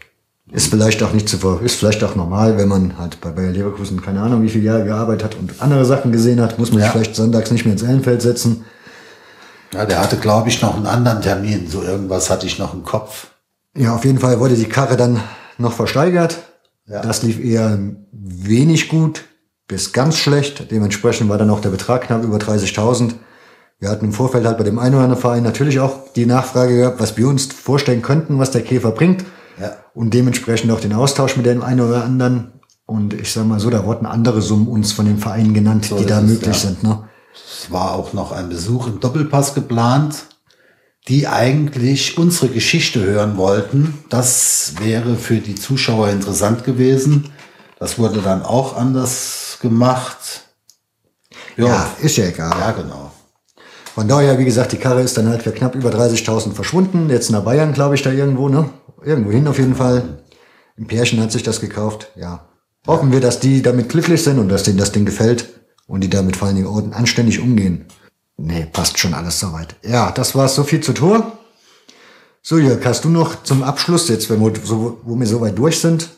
Ist 0.51 0.67
vielleicht 0.67 1.01
auch 1.01 1.13
nicht 1.13 1.29
zu 1.29 1.37
ist 1.63 1.75
vielleicht 1.75 2.03
auch 2.03 2.15
normal, 2.15 2.57
wenn 2.57 2.67
man 2.67 2.97
halt 2.97 3.21
bei 3.21 3.31
Bayer 3.31 3.51
Leverkusen 3.51 4.01
keine 4.01 4.21
Ahnung 4.21 4.43
wie 4.43 4.49
viele 4.49 4.65
Jahre 4.65 4.83
gearbeitet 4.83 5.23
hat 5.23 5.35
und 5.35 5.61
andere 5.61 5.85
Sachen 5.85 6.11
gesehen 6.11 6.41
hat, 6.41 6.59
muss 6.59 6.71
man 6.71 6.79
ja. 6.79 6.85
sich 6.85 6.91
vielleicht 6.91 7.15
sonntags 7.15 7.49
nicht 7.49 7.65
mehr 7.65 7.73
ins 7.73 7.83
Ellenfeld 7.83 8.21
setzen. 8.21 8.65
Ja, 9.73 9.85
der 9.85 10.01
hatte, 10.01 10.17
glaube 10.17 10.49
ich, 10.49 10.61
noch 10.61 10.75
einen 10.75 10.85
anderen 10.85 11.21
Termin. 11.21 11.67
So 11.67 11.81
irgendwas 11.81 12.29
hatte 12.29 12.45
ich 12.45 12.59
noch 12.59 12.73
im 12.73 12.83
Kopf. 12.83 13.27
Ja, 13.75 13.95
auf 13.95 14.05
jeden 14.05 14.19
Fall 14.19 14.39
wurde 14.39 14.55
die 14.55 14.69
Karre 14.69 14.97
dann 14.97 15.21
noch 15.57 15.73
versteigert. 15.73 16.37
Ja. 16.87 17.01
Das 17.01 17.23
lief 17.23 17.43
eher 17.43 17.79
wenig 18.11 18.89
gut 18.89 19.23
bis 19.67 19.93
ganz 19.93 20.17
schlecht. 20.17 20.69
Dementsprechend 20.71 21.29
war 21.29 21.37
dann 21.37 21.49
auch 21.49 21.61
der 21.61 21.69
Betrag 21.69 22.03
knapp 22.03 22.23
über 22.23 22.37
30.000. 22.37 23.13
Wir 23.79 23.89
hatten 23.89 24.05
im 24.05 24.13
Vorfeld 24.13 24.45
halt 24.45 24.57
bei 24.57 24.63
dem 24.63 24.77
einen 24.77 24.95
oder 24.95 25.05
anderen 25.05 25.21
Verein 25.21 25.43
natürlich 25.43 25.79
auch 25.79 26.13
die 26.15 26.25
Nachfrage 26.25 26.77
gehabt, 26.77 26.99
was 26.99 27.17
wir 27.17 27.27
uns 27.27 27.45
vorstellen 27.45 28.01
könnten, 28.01 28.39
was 28.39 28.51
der 28.51 28.61
Käfer 28.61 28.91
bringt. 28.91 29.25
Ja. 29.59 29.75
Und 29.93 30.13
dementsprechend 30.13 30.71
auch 30.71 30.80
den 30.80 30.93
Austausch 30.93 31.38
mit 31.38 31.45
dem 31.45 31.61
einen 31.61 31.81
oder 31.81 32.03
anderen. 32.03 32.53
Und 32.85 33.13
ich 33.13 33.31
sage 33.31 33.47
mal 33.47 33.59
so, 33.59 33.69
da 33.69 33.85
wurden 33.85 34.05
andere 34.05 34.41
Summen 34.41 34.67
uns 34.67 34.91
von 34.91 35.05
den 35.05 35.17
Vereinen 35.17 35.53
genannt, 35.53 35.85
so 35.85 35.97
die 35.97 36.05
da 36.05 36.21
möglich 36.21 36.55
es, 36.55 36.63
ja. 36.63 36.69
sind. 36.69 36.84
Ne? 36.84 37.07
Es 37.34 37.71
war 37.71 37.93
auch 37.93 38.13
noch 38.13 38.31
ein 38.31 38.49
Besuch 38.49 38.88
im 38.88 38.99
Doppelpass 38.99 39.53
geplant, 39.53 40.25
die 41.07 41.27
eigentlich 41.27 42.17
unsere 42.17 42.49
Geschichte 42.49 43.01
hören 43.01 43.38
wollten. 43.38 43.99
Das 44.09 44.73
wäre 44.80 45.15
für 45.15 45.38
die 45.38 45.55
Zuschauer 45.55 46.09
interessant 46.09 46.63
gewesen. 46.63 47.31
Das 47.80 47.97
wurde 47.99 48.21
dann 48.21 48.43
auch 48.43 48.77
anders 48.77 49.57
gemacht. 49.61 50.43
Ja, 51.57 51.65
ja 51.65 51.88
ist 52.01 52.17
ja 52.17 52.25
egal. 52.25 52.55
Ja, 52.59 52.71
genau. 52.71 53.11
Von 53.93 54.07
daher, 54.07 54.39
wie 54.39 54.45
gesagt, 54.45 54.71
die 54.71 54.77
Karre 54.77 55.01
ist 55.01 55.17
dann 55.17 55.30
halt 55.30 55.43
für 55.43 55.51
knapp 55.51 55.75
über 55.75 55.91
30.000 55.91 56.53
verschwunden. 56.53 57.09
Jetzt 57.09 57.30
nach 57.30 57.43
Bayern, 57.43 57.73
glaube 57.73 57.95
ich, 57.95 58.01
da 58.01 58.11
irgendwo, 58.11 58.49
ne? 58.49 58.69
Irgendwo 59.03 59.31
hin 59.31 59.47
auf 59.47 59.57
jeden 59.57 59.75
Fall. 59.75 60.23
Ein 60.77 60.88
Pärchen 60.88 61.21
hat 61.21 61.31
sich 61.31 61.43
das 61.43 61.59
gekauft, 61.59 62.11
ja. 62.15 62.47
Hoffen 62.88 63.11
wir, 63.11 63.21
dass 63.21 63.39
die 63.39 63.61
damit 63.61 63.89
glücklich 63.89 64.23
sind 64.23 64.39
und 64.39 64.49
dass 64.49 64.63
denen 64.63 64.77
das 64.77 64.91
Ding 64.91 65.05
gefällt 65.05 65.61
und 65.88 66.01
die 66.01 66.09
damit 66.09 66.35
vor 66.35 66.47
allen 66.47 66.57
Dingen 66.57 66.93
anständig 66.93 67.39
umgehen. 67.39 67.85
Nee, 68.38 68.67
passt 68.71 68.99
schon 68.99 69.13
alles 69.13 69.39
soweit. 69.39 69.75
Ja, 69.84 70.11
das 70.11 70.35
war's 70.35 70.55
so 70.55 70.63
viel 70.63 70.81
zur 70.81 70.95
Tour. 70.95 71.38
So, 72.41 72.57
Jörg, 72.57 72.84
hast 72.85 73.05
du 73.05 73.09
noch 73.09 73.43
zum 73.43 73.63
Abschluss, 73.63 74.09
jetzt, 74.09 74.30
wenn 74.30 74.41
wir 74.41 74.51
so, 74.63 74.99
wo 75.03 75.17
wir 75.17 75.27
so 75.27 75.39
weit 75.39 75.57
durch 75.57 75.80
sind? 75.80 76.09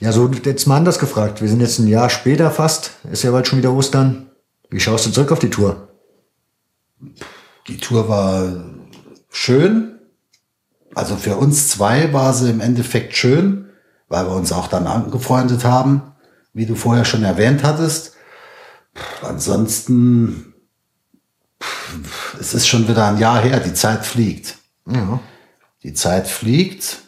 Ja, 0.00 0.12
so 0.12 0.30
jetzt 0.44 0.66
mal 0.66 0.78
anders 0.78 0.98
gefragt. 0.98 1.42
Wir 1.42 1.48
sind 1.48 1.60
jetzt 1.60 1.78
ein 1.78 1.86
Jahr 1.86 2.08
später 2.08 2.50
fast. 2.50 2.92
Ist 3.12 3.22
ja 3.22 3.30
bald 3.32 3.46
schon 3.46 3.58
wieder 3.58 3.74
Ostern. 3.74 4.30
Wie 4.70 4.80
schaust 4.80 5.04
du 5.04 5.10
zurück 5.10 5.32
auf 5.32 5.38
die 5.38 5.50
Tour? 5.50 5.88
Die 7.68 7.76
Tour 7.76 8.08
war 8.08 8.64
schön. 9.28 9.99
Also 10.94 11.16
für 11.16 11.36
uns 11.36 11.68
zwei 11.68 12.12
war 12.12 12.32
sie 12.34 12.50
im 12.50 12.60
Endeffekt 12.60 13.14
schön, 13.14 13.70
weil 14.08 14.26
wir 14.26 14.34
uns 14.34 14.52
auch 14.52 14.66
dann 14.66 14.86
angefreundet 14.86 15.64
haben, 15.64 16.02
wie 16.52 16.66
du 16.66 16.74
vorher 16.74 17.04
schon 17.04 17.22
erwähnt 17.22 17.62
hattest. 17.62 18.14
Ansonsten, 19.22 20.54
es 22.40 22.54
ist 22.54 22.66
schon 22.66 22.88
wieder 22.88 23.06
ein 23.06 23.18
Jahr 23.18 23.40
her, 23.40 23.60
die 23.60 23.74
Zeit 23.74 24.04
fliegt. 24.04 24.56
Ja. 24.86 25.20
Die 25.82 25.94
Zeit 25.94 26.26
fliegt. 26.26 26.98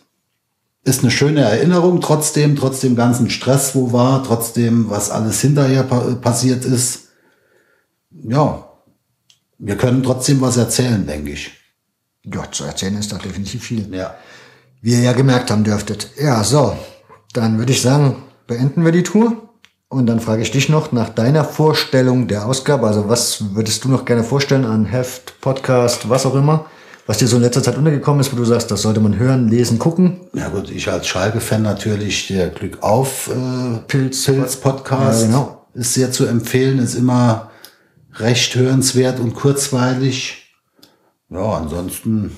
Ist 0.85 1.03
eine 1.03 1.13
schöne 1.13 1.43
Erinnerung 1.43 2.01
trotzdem, 2.01 2.57
trotz 2.57 2.81
dem 2.81 2.97
ganzen 2.97 3.31
Stress, 3.31 3.75
wo 3.75 3.93
war, 3.93 4.25
trotzdem, 4.25 4.91
was 4.91 5.11
alles 5.11 5.41
hinterher 5.41 5.85
pa 5.85 6.17
passiert 6.17 6.65
ist. 6.65 7.09
Ja, 8.11 8.69
wir 9.59 9.77
können 9.77 10.03
trotzdem 10.03 10.41
was 10.41 10.57
erzählen, 10.57 11.07
denke 11.07 11.31
ich. 11.31 11.53
Ja, 12.25 12.51
zu 12.51 12.65
erzählen 12.65 12.97
ist 12.99 13.13
da 13.13 13.19
definitiv 13.19 13.65
viel. 13.65 13.93
Ja. 13.95 14.15
Wie 14.81 14.93
ihr 14.93 15.01
ja 15.01 15.13
gemerkt 15.13 15.51
haben 15.51 15.65
dürftet. 15.65 16.11
Ja, 16.21 16.43
so. 16.45 16.77
Dann 17.33 17.59
würde 17.59 17.73
ich 17.73 17.83
sagen, 17.83 18.17
beenden 18.47 18.85
wir 18.85 18.93
die 18.93 19.03
Tour. 19.03 19.37
Und 19.89 20.07
dann 20.07 20.21
frage 20.21 20.43
ich 20.43 20.51
dich 20.51 20.69
noch 20.69 20.93
nach 20.93 21.11
deiner 21.11 21.45
Vorstellung 21.45 22.27
der 22.27 22.47
Ausgabe. 22.47 22.87
Also 22.87 23.09
was 23.09 23.55
würdest 23.55 23.85
du 23.85 23.89
noch 23.89 24.05
gerne 24.05 24.25
vorstellen 24.25 24.65
an 24.65 24.87
Heft, 24.87 25.41
Podcast, 25.41 26.09
was 26.09 26.25
auch 26.25 26.35
immer? 26.35 26.67
Was 27.07 27.19
dir 27.19 27.27
so 27.27 27.37
in 27.37 27.43
letzter 27.43 27.63
Zeit 27.63 27.77
untergekommen 27.77 28.21
ist, 28.21 28.33
wo 28.33 28.37
du 28.37 28.45
sagst, 28.45 28.71
das 28.71 28.83
sollte 28.83 29.01
man 29.01 29.19
hören, 29.19 29.49
lesen, 29.49 29.79
gucken? 29.79 30.21
Ja 30.35 30.49
gut, 30.49 30.71
ich 30.71 30.89
als 30.89 31.09
Schalke-Fan 31.09 31.61
natürlich 31.61 32.29
der 32.29 32.49
Glück 32.49 32.83
auf 32.83 33.29
äh, 33.29 33.79
Pilz. 33.89 34.25
Pilz 34.25 34.57
Podcast 34.57 35.23
Ja, 35.23 35.27
genau. 35.27 35.67
ist 35.75 35.95
sehr 35.95 36.13
zu 36.13 36.27
empfehlen, 36.27 36.79
ist 36.79 36.95
immer 36.95 37.51
recht 38.15 38.55
hörenswert 38.55 39.19
und 39.19 39.35
kurzweilig. 39.35 40.42
Ja, 41.33 41.53
ansonsten 41.55 42.37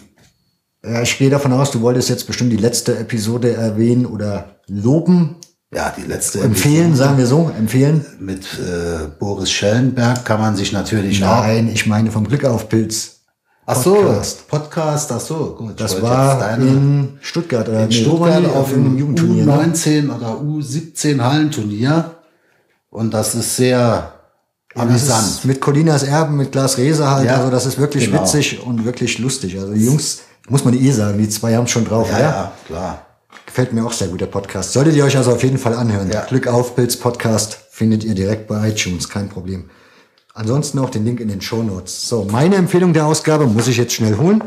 Ja, 0.85 1.03
ich 1.03 1.19
gehe 1.19 1.31
davon 1.31 1.53
aus, 1.53 1.71
du 1.71 1.81
wolltest 1.81 2.09
jetzt 2.11 2.27
bestimmt 2.27 2.53
die 2.53 2.57
letzte 2.59 2.97
Episode 2.99 3.55
erwähnen 3.55 4.07
oder 4.07 4.57
loben. 4.69 5.37
ja 5.73 5.93
die 5.97 6.03
letzte 6.07 6.41
Empfehlen, 6.41 6.89
Episode 6.91 6.97
sagen 6.97 7.19
wir 7.19 7.27
so, 7.27 7.51
empfehlen. 7.59 8.05
mit 8.21 8.45
äh, 8.59 9.07
Boris 9.19 9.51
Schellenberg 9.51 10.25
kann 10.25 10.41
man 10.41 10.57
sich 10.57 10.73
natürlich 10.73 11.25
auch. 11.25 11.43
Nein, 11.43 11.69
ich 11.73 11.87
meine 11.87 12.11
vom 12.11 12.27
Glück 12.29 12.45
auf 12.45 12.69
Pilz. 12.69 13.11
Ach 13.67 13.77
so, 13.77 13.95
Podcast. 13.95 14.49
Podcast, 14.49 15.13
ach 15.13 15.21
so, 15.21 15.55
gut. 15.59 15.81
Das 15.81 16.03
war 16.03 16.39
deine- 16.39 16.67
in 16.67 17.09
Stuttgart 17.23 17.67
oder 17.67 17.85
in 17.85 17.89
nee, 17.89 17.95
Stuttgart 17.95 18.45
auf 18.55 18.71
dem 18.71 18.99
Jugendturnier. 18.99 19.47
Ne? 19.47 19.53
U19 19.53 20.15
oder 20.15 20.39
U17 20.39 21.19
Hallenturnier. 21.23 22.11
Und 22.91 23.15
das 23.15 23.35
ist 23.35 23.57
sehr 23.57 24.14
amüsant. 24.75 25.45
mit 25.45 25.61
Colinas 25.61 26.03
Erben, 26.03 26.37
mit 26.37 26.53
Glas 26.53 26.79
Rese 26.79 27.11
halt. 27.11 27.27
Ja, 27.27 27.37
also 27.37 27.51
das 27.51 27.67
ist 27.67 27.79
wirklich 27.79 28.07
genau. 28.07 28.23
witzig 28.23 28.61
und 28.63 28.85
wirklich 28.85 29.19
lustig. 29.19 29.59
Also 29.59 29.75
die 29.75 29.85
Jungs, 29.85 30.21
muss 30.49 30.65
man 30.65 30.75
eh 30.75 30.91
sagen, 30.91 31.19
die 31.19 31.29
zwei 31.29 31.57
haben 31.57 31.67
schon 31.67 31.85
drauf. 31.85 32.09
ja, 32.11 32.19
Ja, 32.19 32.31
ja, 32.31 32.53
klar. 32.67 33.07
Gefällt 33.47 33.73
mir 33.73 33.85
auch 33.85 33.93
sehr 33.93 34.09
gut, 34.09 34.21
der 34.21 34.27
Podcast. 34.27 34.73
Solltet 34.73 34.95
ihr 34.95 35.05
euch 35.05 35.17
also 35.17 35.33
auf 35.33 35.43
jeden 35.43 35.59
Fall 35.59 35.75
anhören. 35.75 36.11
Ja. 36.11 36.25
Glück 36.25 36.49
auf 36.49 36.75
Pilz 36.75 36.97
Podcast 36.97 37.59
findet 37.71 38.05
ihr 38.05 38.15
direkt 38.15 38.49
bei 38.49 38.69
iTunes, 38.69 39.09
kein 39.09 39.29
Problem. 39.29 39.71
Ansonsten 40.33 40.81
auch 40.81 40.91
den 40.91 41.05
Link 41.05 41.21
in 41.21 41.29
den 41.29 41.41
Show 41.41 41.63
Notes. 41.63 42.09
So, 42.09 42.25
meine 42.25 42.57
Empfehlung 42.57 42.93
der 42.93 43.07
Ausgabe 43.07 43.47
muss 43.47 43.69
ich 43.69 43.77
jetzt 43.77 43.93
schnell 43.93 44.17
holen. 44.17 44.43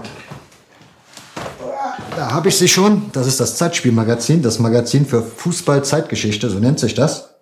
Da 2.17 2.31
habe 2.31 2.49
ich 2.49 2.57
sie 2.57 2.67
schon. 2.67 3.11
Das 3.13 3.27
ist 3.27 3.39
das 3.39 3.55
Zeitspielmagazin, 3.57 4.41
das 4.41 4.59
Magazin 4.59 5.05
für 5.05 5.21
Fußball-Zeitgeschichte, 5.21 6.49
so 6.49 6.59
nennt 6.59 6.79
sich 6.79 6.95
das. 6.95 7.35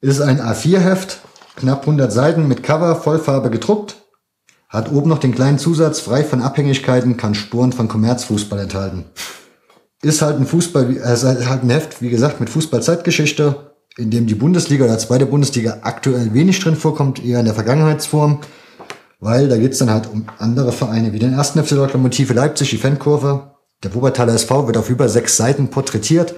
Ist 0.00 0.20
ein 0.20 0.40
A4-Heft, 0.40 1.22
knapp 1.58 1.80
100 1.80 2.12
Seiten 2.12 2.48
mit 2.48 2.62
Cover, 2.62 2.96
Vollfarbe 2.96 3.50
gedruckt. 3.50 3.96
Hat 4.68 4.90
oben 4.92 5.08
noch 5.08 5.18
den 5.18 5.34
kleinen 5.34 5.58
Zusatz, 5.58 6.00
frei 6.00 6.24
von 6.24 6.42
Abhängigkeiten, 6.42 7.16
kann 7.16 7.34
Spuren 7.34 7.72
von 7.72 7.88
Kommerzfußball 7.88 8.60
enthalten 8.60 9.04
ist 10.02 10.22
halt 10.22 10.38
ein 10.38 10.46
Fußball, 10.46 10.96
äh, 10.96 11.12
ist 11.12 11.24
halt 11.24 11.62
ein 11.62 11.70
Heft, 11.70 12.00
wie 12.02 12.10
gesagt, 12.10 12.40
mit 12.40 12.50
Fußball-Zeitgeschichte, 12.50 13.72
in 13.96 14.10
dem 14.10 14.26
die 14.26 14.34
Bundesliga 14.34 14.84
oder 14.84 14.98
zweite 14.98 15.26
Bundesliga 15.26 15.78
aktuell 15.82 16.32
wenig 16.34 16.60
drin 16.60 16.76
vorkommt, 16.76 17.24
eher 17.24 17.40
in 17.40 17.46
der 17.46 17.54
Vergangenheitsform, 17.54 18.40
weil 19.20 19.48
da 19.48 19.56
geht's 19.56 19.78
dann 19.78 19.90
halt 19.90 20.08
um 20.12 20.26
andere 20.38 20.72
Vereine 20.72 21.12
wie 21.12 21.18
den 21.18 21.32
ersten 21.32 21.62
FC 21.62 21.72
Lokomotive 21.72 22.32
Leipzig, 22.32 22.70
die 22.70 22.76
Fankurve. 22.76 23.54
Der 23.82 23.94
Wuppertaler 23.94 24.34
SV 24.34 24.66
wird 24.66 24.76
auf 24.76 24.90
über 24.90 25.08
sechs 25.08 25.36
Seiten 25.36 25.68
porträtiert, 25.68 26.34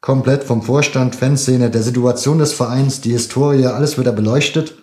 komplett 0.00 0.44
vom 0.44 0.62
Vorstand, 0.62 1.14
Fanszene, 1.14 1.70
der 1.70 1.82
Situation 1.82 2.38
des 2.38 2.52
Vereins, 2.52 3.00
die 3.00 3.12
Historie, 3.12 3.66
alles 3.66 3.96
wird 3.96 4.06
da 4.06 4.12
beleuchtet. 4.12 4.74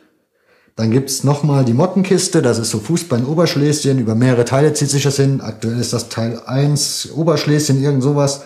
Dann 0.76 0.91
gibt's 0.91 1.23
noch 1.23 1.41
nochmal 1.41 1.65
die 1.65 1.73
Mottenkiste, 1.73 2.44
das 2.44 2.60
ist 2.60 2.69
so 2.69 2.80
Fußball 2.80 3.19
in 3.19 3.26
Oberschlesien, 3.26 3.98
über 3.98 4.14
mehrere 4.14 4.45
Teile 4.45 4.73
zieht 4.73 4.91
sich 4.91 5.03
das 5.03 5.15
hin. 5.15 5.41
Aktuell 5.41 5.80
ist 5.80 5.91
das 5.91 6.10
Teil 6.10 6.39
1 6.45 7.14
Oberschlesien, 7.15 7.81
irgend 7.81 8.03
sowas. 8.03 8.41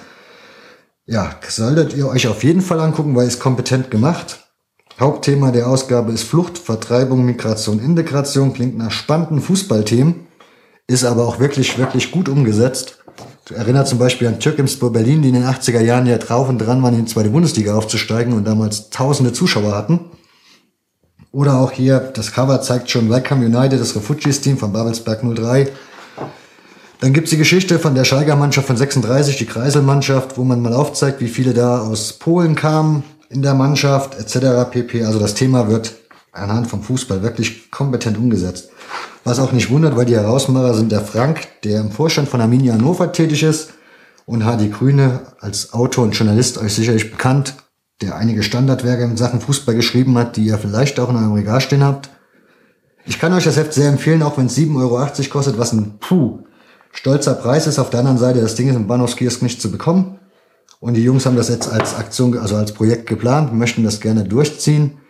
Ja, 1.05 1.35
solltet 1.45 1.93
ihr 1.93 2.07
euch 2.07 2.29
auf 2.29 2.43
jeden 2.45 2.61
Fall 2.61 2.79
angucken, 2.79 3.15
weil 3.17 3.27
es 3.27 3.39
kompetent 3.39 3.91
gemacht. 3.91 4.47
Hauptthema 4.97 5.51
der 5.51 5.67
Ausgabe 5.67 6.13
ist 6.13 6.23
Flucht, 6.23 6.57
Vertreibung, 6.57 7.25
Migration, 7.25 7.79
Integration. 7.79 8.53
Klingt 8.53 8.77
nach 8.77 8.91
spannenden 8.91 9.41
Fußballthemen, 9.41 10.27
ist 10.87 11.03
aber 11.03 11.27
auch 11.27 11.39
wirklich, 11.39 11.77
wirklich 11.77 12.11
gut 12.11 12.29
umgesetzt. 12.29 13.00
Erinnert 13.55 13.87
zum 13.87 13.99
Beispiel 13.99 14.27
an 14.27 14.39
Türkimspor 14.39 14.91
Berlin, 14.91 15.21
die 15.21 15.29
in 15.29 15.35
den 15.35 15.43
80er 15.43 15.81
Jahren 15.81 16.05
ja 16.05 16.17
drauf 16.17 16.49
und 16.49 16.59
dran 16.59 16.81
waren, 16.83 16.93
in 16.93 17.05
die 17.05 17.11
zweite 17.11 17.29
Bundesliga 17.29 17.75
aufzusteigen 17.75 18.33
und 18.33 18.45
damals 18.45 18.89
tausende 18.89 19.33
Zuschauer 19.33 19.75
hatten. 19.75 19.99
Oder 21.31 21.59
auch 21.59 21.71
hier, 21.71 21.99
das 21.99 22.33
Cover 22.33 22.61
zeigt 22.61 22.91
schon 22.91 23.09
Welcome 23.09 23.45
United, 23.45 23.79
das 23.79 23.95
Refugees-Team 23.95 24.57
von 24.57 24.73
Babelsberg 24.73 25.21
03. 25.23 25.69
Dann 26.99 27.13
gibt's 27.13 27.31
die 27.31 27.37
Geschichte 27.37 27.79
von 27.79 27.95
der 27.95 28.03
Schalker 28.03 28.35
Mannschaft 28.35 28.67
von 28.67 28.77
36, 28.77 29.37
die 29.37 29.45
Kreiselmannschaft, 29.45 30.37
wo 30.37 30.43
man 30.43 30.61
mal 30.61 30.73
aufzeigt, 30.73 31.21
wie 31.21 31.29
viele 31.29 31.53
da 31.53 31.81
aus 31.81 32.13
Polen 32.13 32.55
kamen 32.55 33.03
in 33.29 33.41
der 33.41 33.53
Mannschaft, 33.53 34.19
etc. 34.19 34.69
pp. 34.69 35.03
Also 35.05 35.19
das 35.19 35.33
Thema 35.33 35.67
wird 35.67 35.93
anhand 36.31 36.67
vom 36.67 36.83
Fußball 36.83 37.23
wirklich 37.23 37.71
kompetent 37.71 38.17
umgesetzt. 38.17 38.69
Was 39.23 39.39
auch 39.39 39.51
nicht 39.51 39.69
wundert, 39.69 39.95
weil 39.95 40.05
die 40.05 40.15
Herausmacher 40.15 40.73
sind 40.73 40.91
der 40.91 41.01
Frank, 41.01 41.47
der 41.63 41.81
im 41.81 41.91
Vorstand 41.91 42.27
von 42.27 42.41
Arminia 42.41 42.73
Hannover 42.73 43.11
tätig 43.11 43.43
ist, 43.43 43.73
und 44.25 44.45
Hardy 44.45 44.69
Grüne 44.69 45.21
als 45.39 45.73
Autor 45.73 46.05
und 46.05 46.11
Journalist 46.11 46.57
euch 46.57 46.73
sicherlich 46.73 47.11
bekannt, 47.11 47.55
der 48.01 48.15
einige 48.15 48.43
Standardwerke 48.43 49.03
in 49.03 49.17
Sachen 49.17 49.41
Fußball 49.41 49.75
geschrieben 49.75 50.17
hat, 50.17 50.37
die 50.37 50.45
ihr 50.45 50.57
vielleicht 50.57 50.99
auch 50.99 51.09
in 51.09 51.17
eurem 51.17 51.33
Regal 51.33 51.61
stehen 51.61 51.83
habt. 51.83 52.09
Ich 53.05 53.19
kann 53.19 53.33
euch 53.33 53.43
das 53.43 53.57
Heft 53.57 53.73
sehr 53.73 53.89
empfehlen, 53.89 54.23
auch 54.23 54.37
wenn 54.37 54.45
es 54.45 54.57
7,80 54.57 54.77
Euro 54.79 55.29
kostet, 55.29 55.57
was 55.57 55.73
ein 55.73 55.97
puh, 55.99 56.39
stolzer 56.91 57.33
Preis 57.33 57.67
ist. 57.67 57.79
Auf 57.79 57.89
der 57.89 57.99
anderen 57.99 58.17
Seite, 58.17 58.41
das 58.41 58.55
Ding 58.55 58.69
ist 58.69 58.75
im 58.75 58.87
Bahnhofskiosk 58.87 59.41
nicht 59.41 59.61
zu 59.61 59.71
bekommen. 59.71 60.19
Und 60.79 60.95
die 60.95 61.03
Jungs 61.03 61.25
haben 61.25 61.35
das 61.35 61.49
jetzt 61.49 61.71
als 61.71 61.95
Aktion, 61.95 62.37
also 62.37 62.55
als 62.55 62.71
Projekt 62.71 63.07
geplant, 63.07 63.53
möchten 63.53 63.83
das 63.83 63.99
gerne 63.99 64.23
durchziehen. 64.23 65.00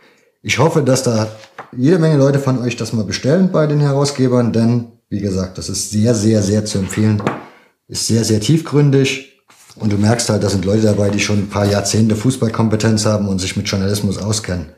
Ich 0.43 0.57
hoffe, 0.57 0.81
dass 0.81 1.03
da 1.03 1.27
jede 1.75 1.99
Menge 1.99 2.17
Leute 2.17 2.39
von 2.39 2.59
euch 2.59 2.75
das 2.75 2.93
mal 2.93 3.05
bestellen 3.05 3.51
bei 3.51 3.67
den 3.67 3.79
Herausgebern, 3.79 4.51
denn, 4.51 4.87
wie 5.09 5.19
gesagt, 5.19 5.57
das 5.57 5.69
ist 5.69 5.91
sehr, 5.91 6.15
sehr, 6.15 6.41
sehr 6.41 6.65
zu 6.65 6.79
empfehlen. 6.79 7.21
Ist 7.87 8.07
sehr, 8.07 8.23
sehr 8.23 8.39
tiefgründig. 8.39 9.43
Und 9.75 9.93
du 9.93 9.97
merkst 9.97 10.29
halt, 10.29 10.43
da 10.43 10.49
sind 10.49 10.65
Leute 10.65 10.81
dabei, 10.83 11.09
die 11.09 11.19
schon 11.19 11.39
ein 11.39 11.49
paar 11.49 11.65
Jahrzehnte 11.65 12.15
Fußballkompetenz 12.15 13.05
haben 13.05 13.27
und 13.27 13.39
sich 13.39 13.55
mit 13.55 13.67
Journalismus 13.67 14.17
auskennen. 14.17 14.69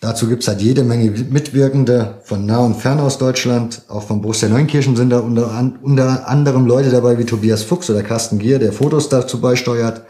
Dazu 0.00 0.28
gibt's 0.28 0.48
halt 0.48 0.60
jede 0.60 0.82
Menge 0.82 1.10
Mitwirkende 1.10 2.20
von 2.24 2.44
nah 2.44 2.58
und 2.58 2.74
fern 2.74 3.00
aus 3.00 3.16
Deutschland. 3.16 3.82
Auch 3.88 4.02
von 4.02 4.20
Borussia 4.20 4.48
Neunkirchen 4.48 4.96
sind 4.96 5.10
da 5.10 5.20
unter, 5.20 5.50
an, 5.52 5.78
unter 5.80 6.28
anderem 6.28 6.66
Leute 6.66 6.90
dabei 6.90 7.18
wie 7.18 7.24
Tobias 7.24 7.62
Fuchs 7.62 7.88
oder 7.88 8.02
Carsten 8.02 8.38
Gier, 8.38 8.58
der 8.58 8.72
Fotos 8.72 9.08
dazu 9.08 9.40
beisteuert. 9.40 10.04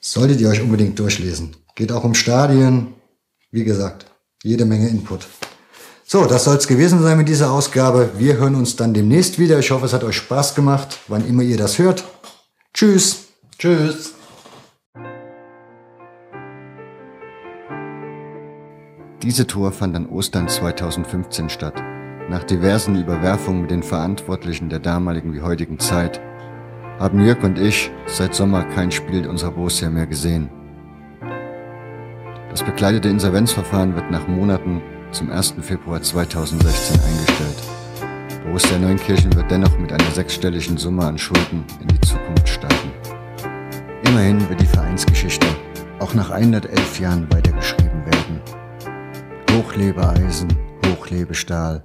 Solltet 0.00 0.40
ihr 0.40 0.48
euch 0.48 0.62
unbedingt 0.62 0.98
durchlesen. 0.98 1.56
Geht 1.74 1.92
auch 1.92 2.04
um 2.04 2.14
Stadien. 2.14 2.94
Wie 3.52 3.64
gesagt, 3.64 4.06
jede 4.44 4.64
Menge 4.64 4.88
Input. 4.88 5.26
So, 6.04 6.24
das 6.24 6.44
soll's 6.44 6.68
gewesen 6.68 7.02
sein 7.02 7.18
mit 7.18 7.28
dieser 7.28 7.50
Ausgabe. 7.50 8.10
Wir 8.16 8.36
hören 8.36 8.54
uns 8.54 8.76
dann 8.76 8.94
demnächst 8.94 9.40
wieder. 9.40 9.58
Ich 9.58 9.72
hoffe, 9.72 9.86
es 9.86 9.92
hat 9.92 10.04
euch 10.04 10.16
Spaß 10.16 10.54
gemacht, 10.54 10.98
wann 11.08 11.26
immer 11.26 11.42
ihr 11.42 11.56
das 11.56 11.78
hört. 11.78 12.04
Tschüss. 12.72 13.28
Tschüss. 13.58 14.14
Diese 19.22 19.46
Tour 19.46 19.72
fand 19.72 19.96
an 19.96 20.08
Ostern 20.08 20.48
2015 20.48 21.48
statt. 21.48 21.74
Nach 22.28 22.44
diversen 22.44 22.94
Überwerfungen 22.94 23.62
mit 23.62 23.72
den 23.72 23.82
Verantwortlichen 23.82 24.68
der 24.68 24.78
damaligen 24.78 25.34
wie 25.34 25.40
heutigen 25.42 25.80
Zeit 25.80 26.20
haben 27.00 27.24
Jörg 27.24 27.42
und 27.42 27.58
ich 27.58 27.90
seit 28.06 28.34
Sommer 28.34 28.62
kein 28.62 28.92
Spiel 28.92 29.26
unserer 29.26 29.50
Borussia 29.50 29.90
mehr 29.90 30.06
gesehen. 30.06 30.50
Das 32.50 32.64
begleitete 32.64 33.08
Insolvenzverfahren 33.08 33.94
wird 33.94 34.10
nach 34.10 34.26
Monaten 34.26 34.82
zum 35.12 35.30
1. 35.30 35.54
Februar 35.60 36.02
2016 36.02 37.00
eingestellt. 37.00 38.42
Borussia 38.44 38.76
Neunkirchen 38.76 39.32
wird 39.36 39.48
dennoch 39.52 39.78
mit 39.78 39.92
einer 39.92 40.10
sechsstelligen 40.10 40.76
Summe 40.76 41.04
an 41.04 41.16
Schulden 41.16 41.64
in 41.80 41.86
die 41.86 42.00
Zukunft 42.00 42.48
starten. 42.48 42.90
Immerhin 44.04 44.48
wird 44.48 44.60
die 44.60 44.66
Vereinsgeschichte 44.66 45.46
auch 46.00 46.12
nach 46.14 46.30
111 46.30 46.98
Jahren 46.98 47.32
weitergeschrieben 47.32 48.04
werden. 48.04 48.40
Hochlebe 49.52 50.08
Eisen, 50.08 50.48
hochlebe 50.86 51.34
Stahl, 51.34 51.84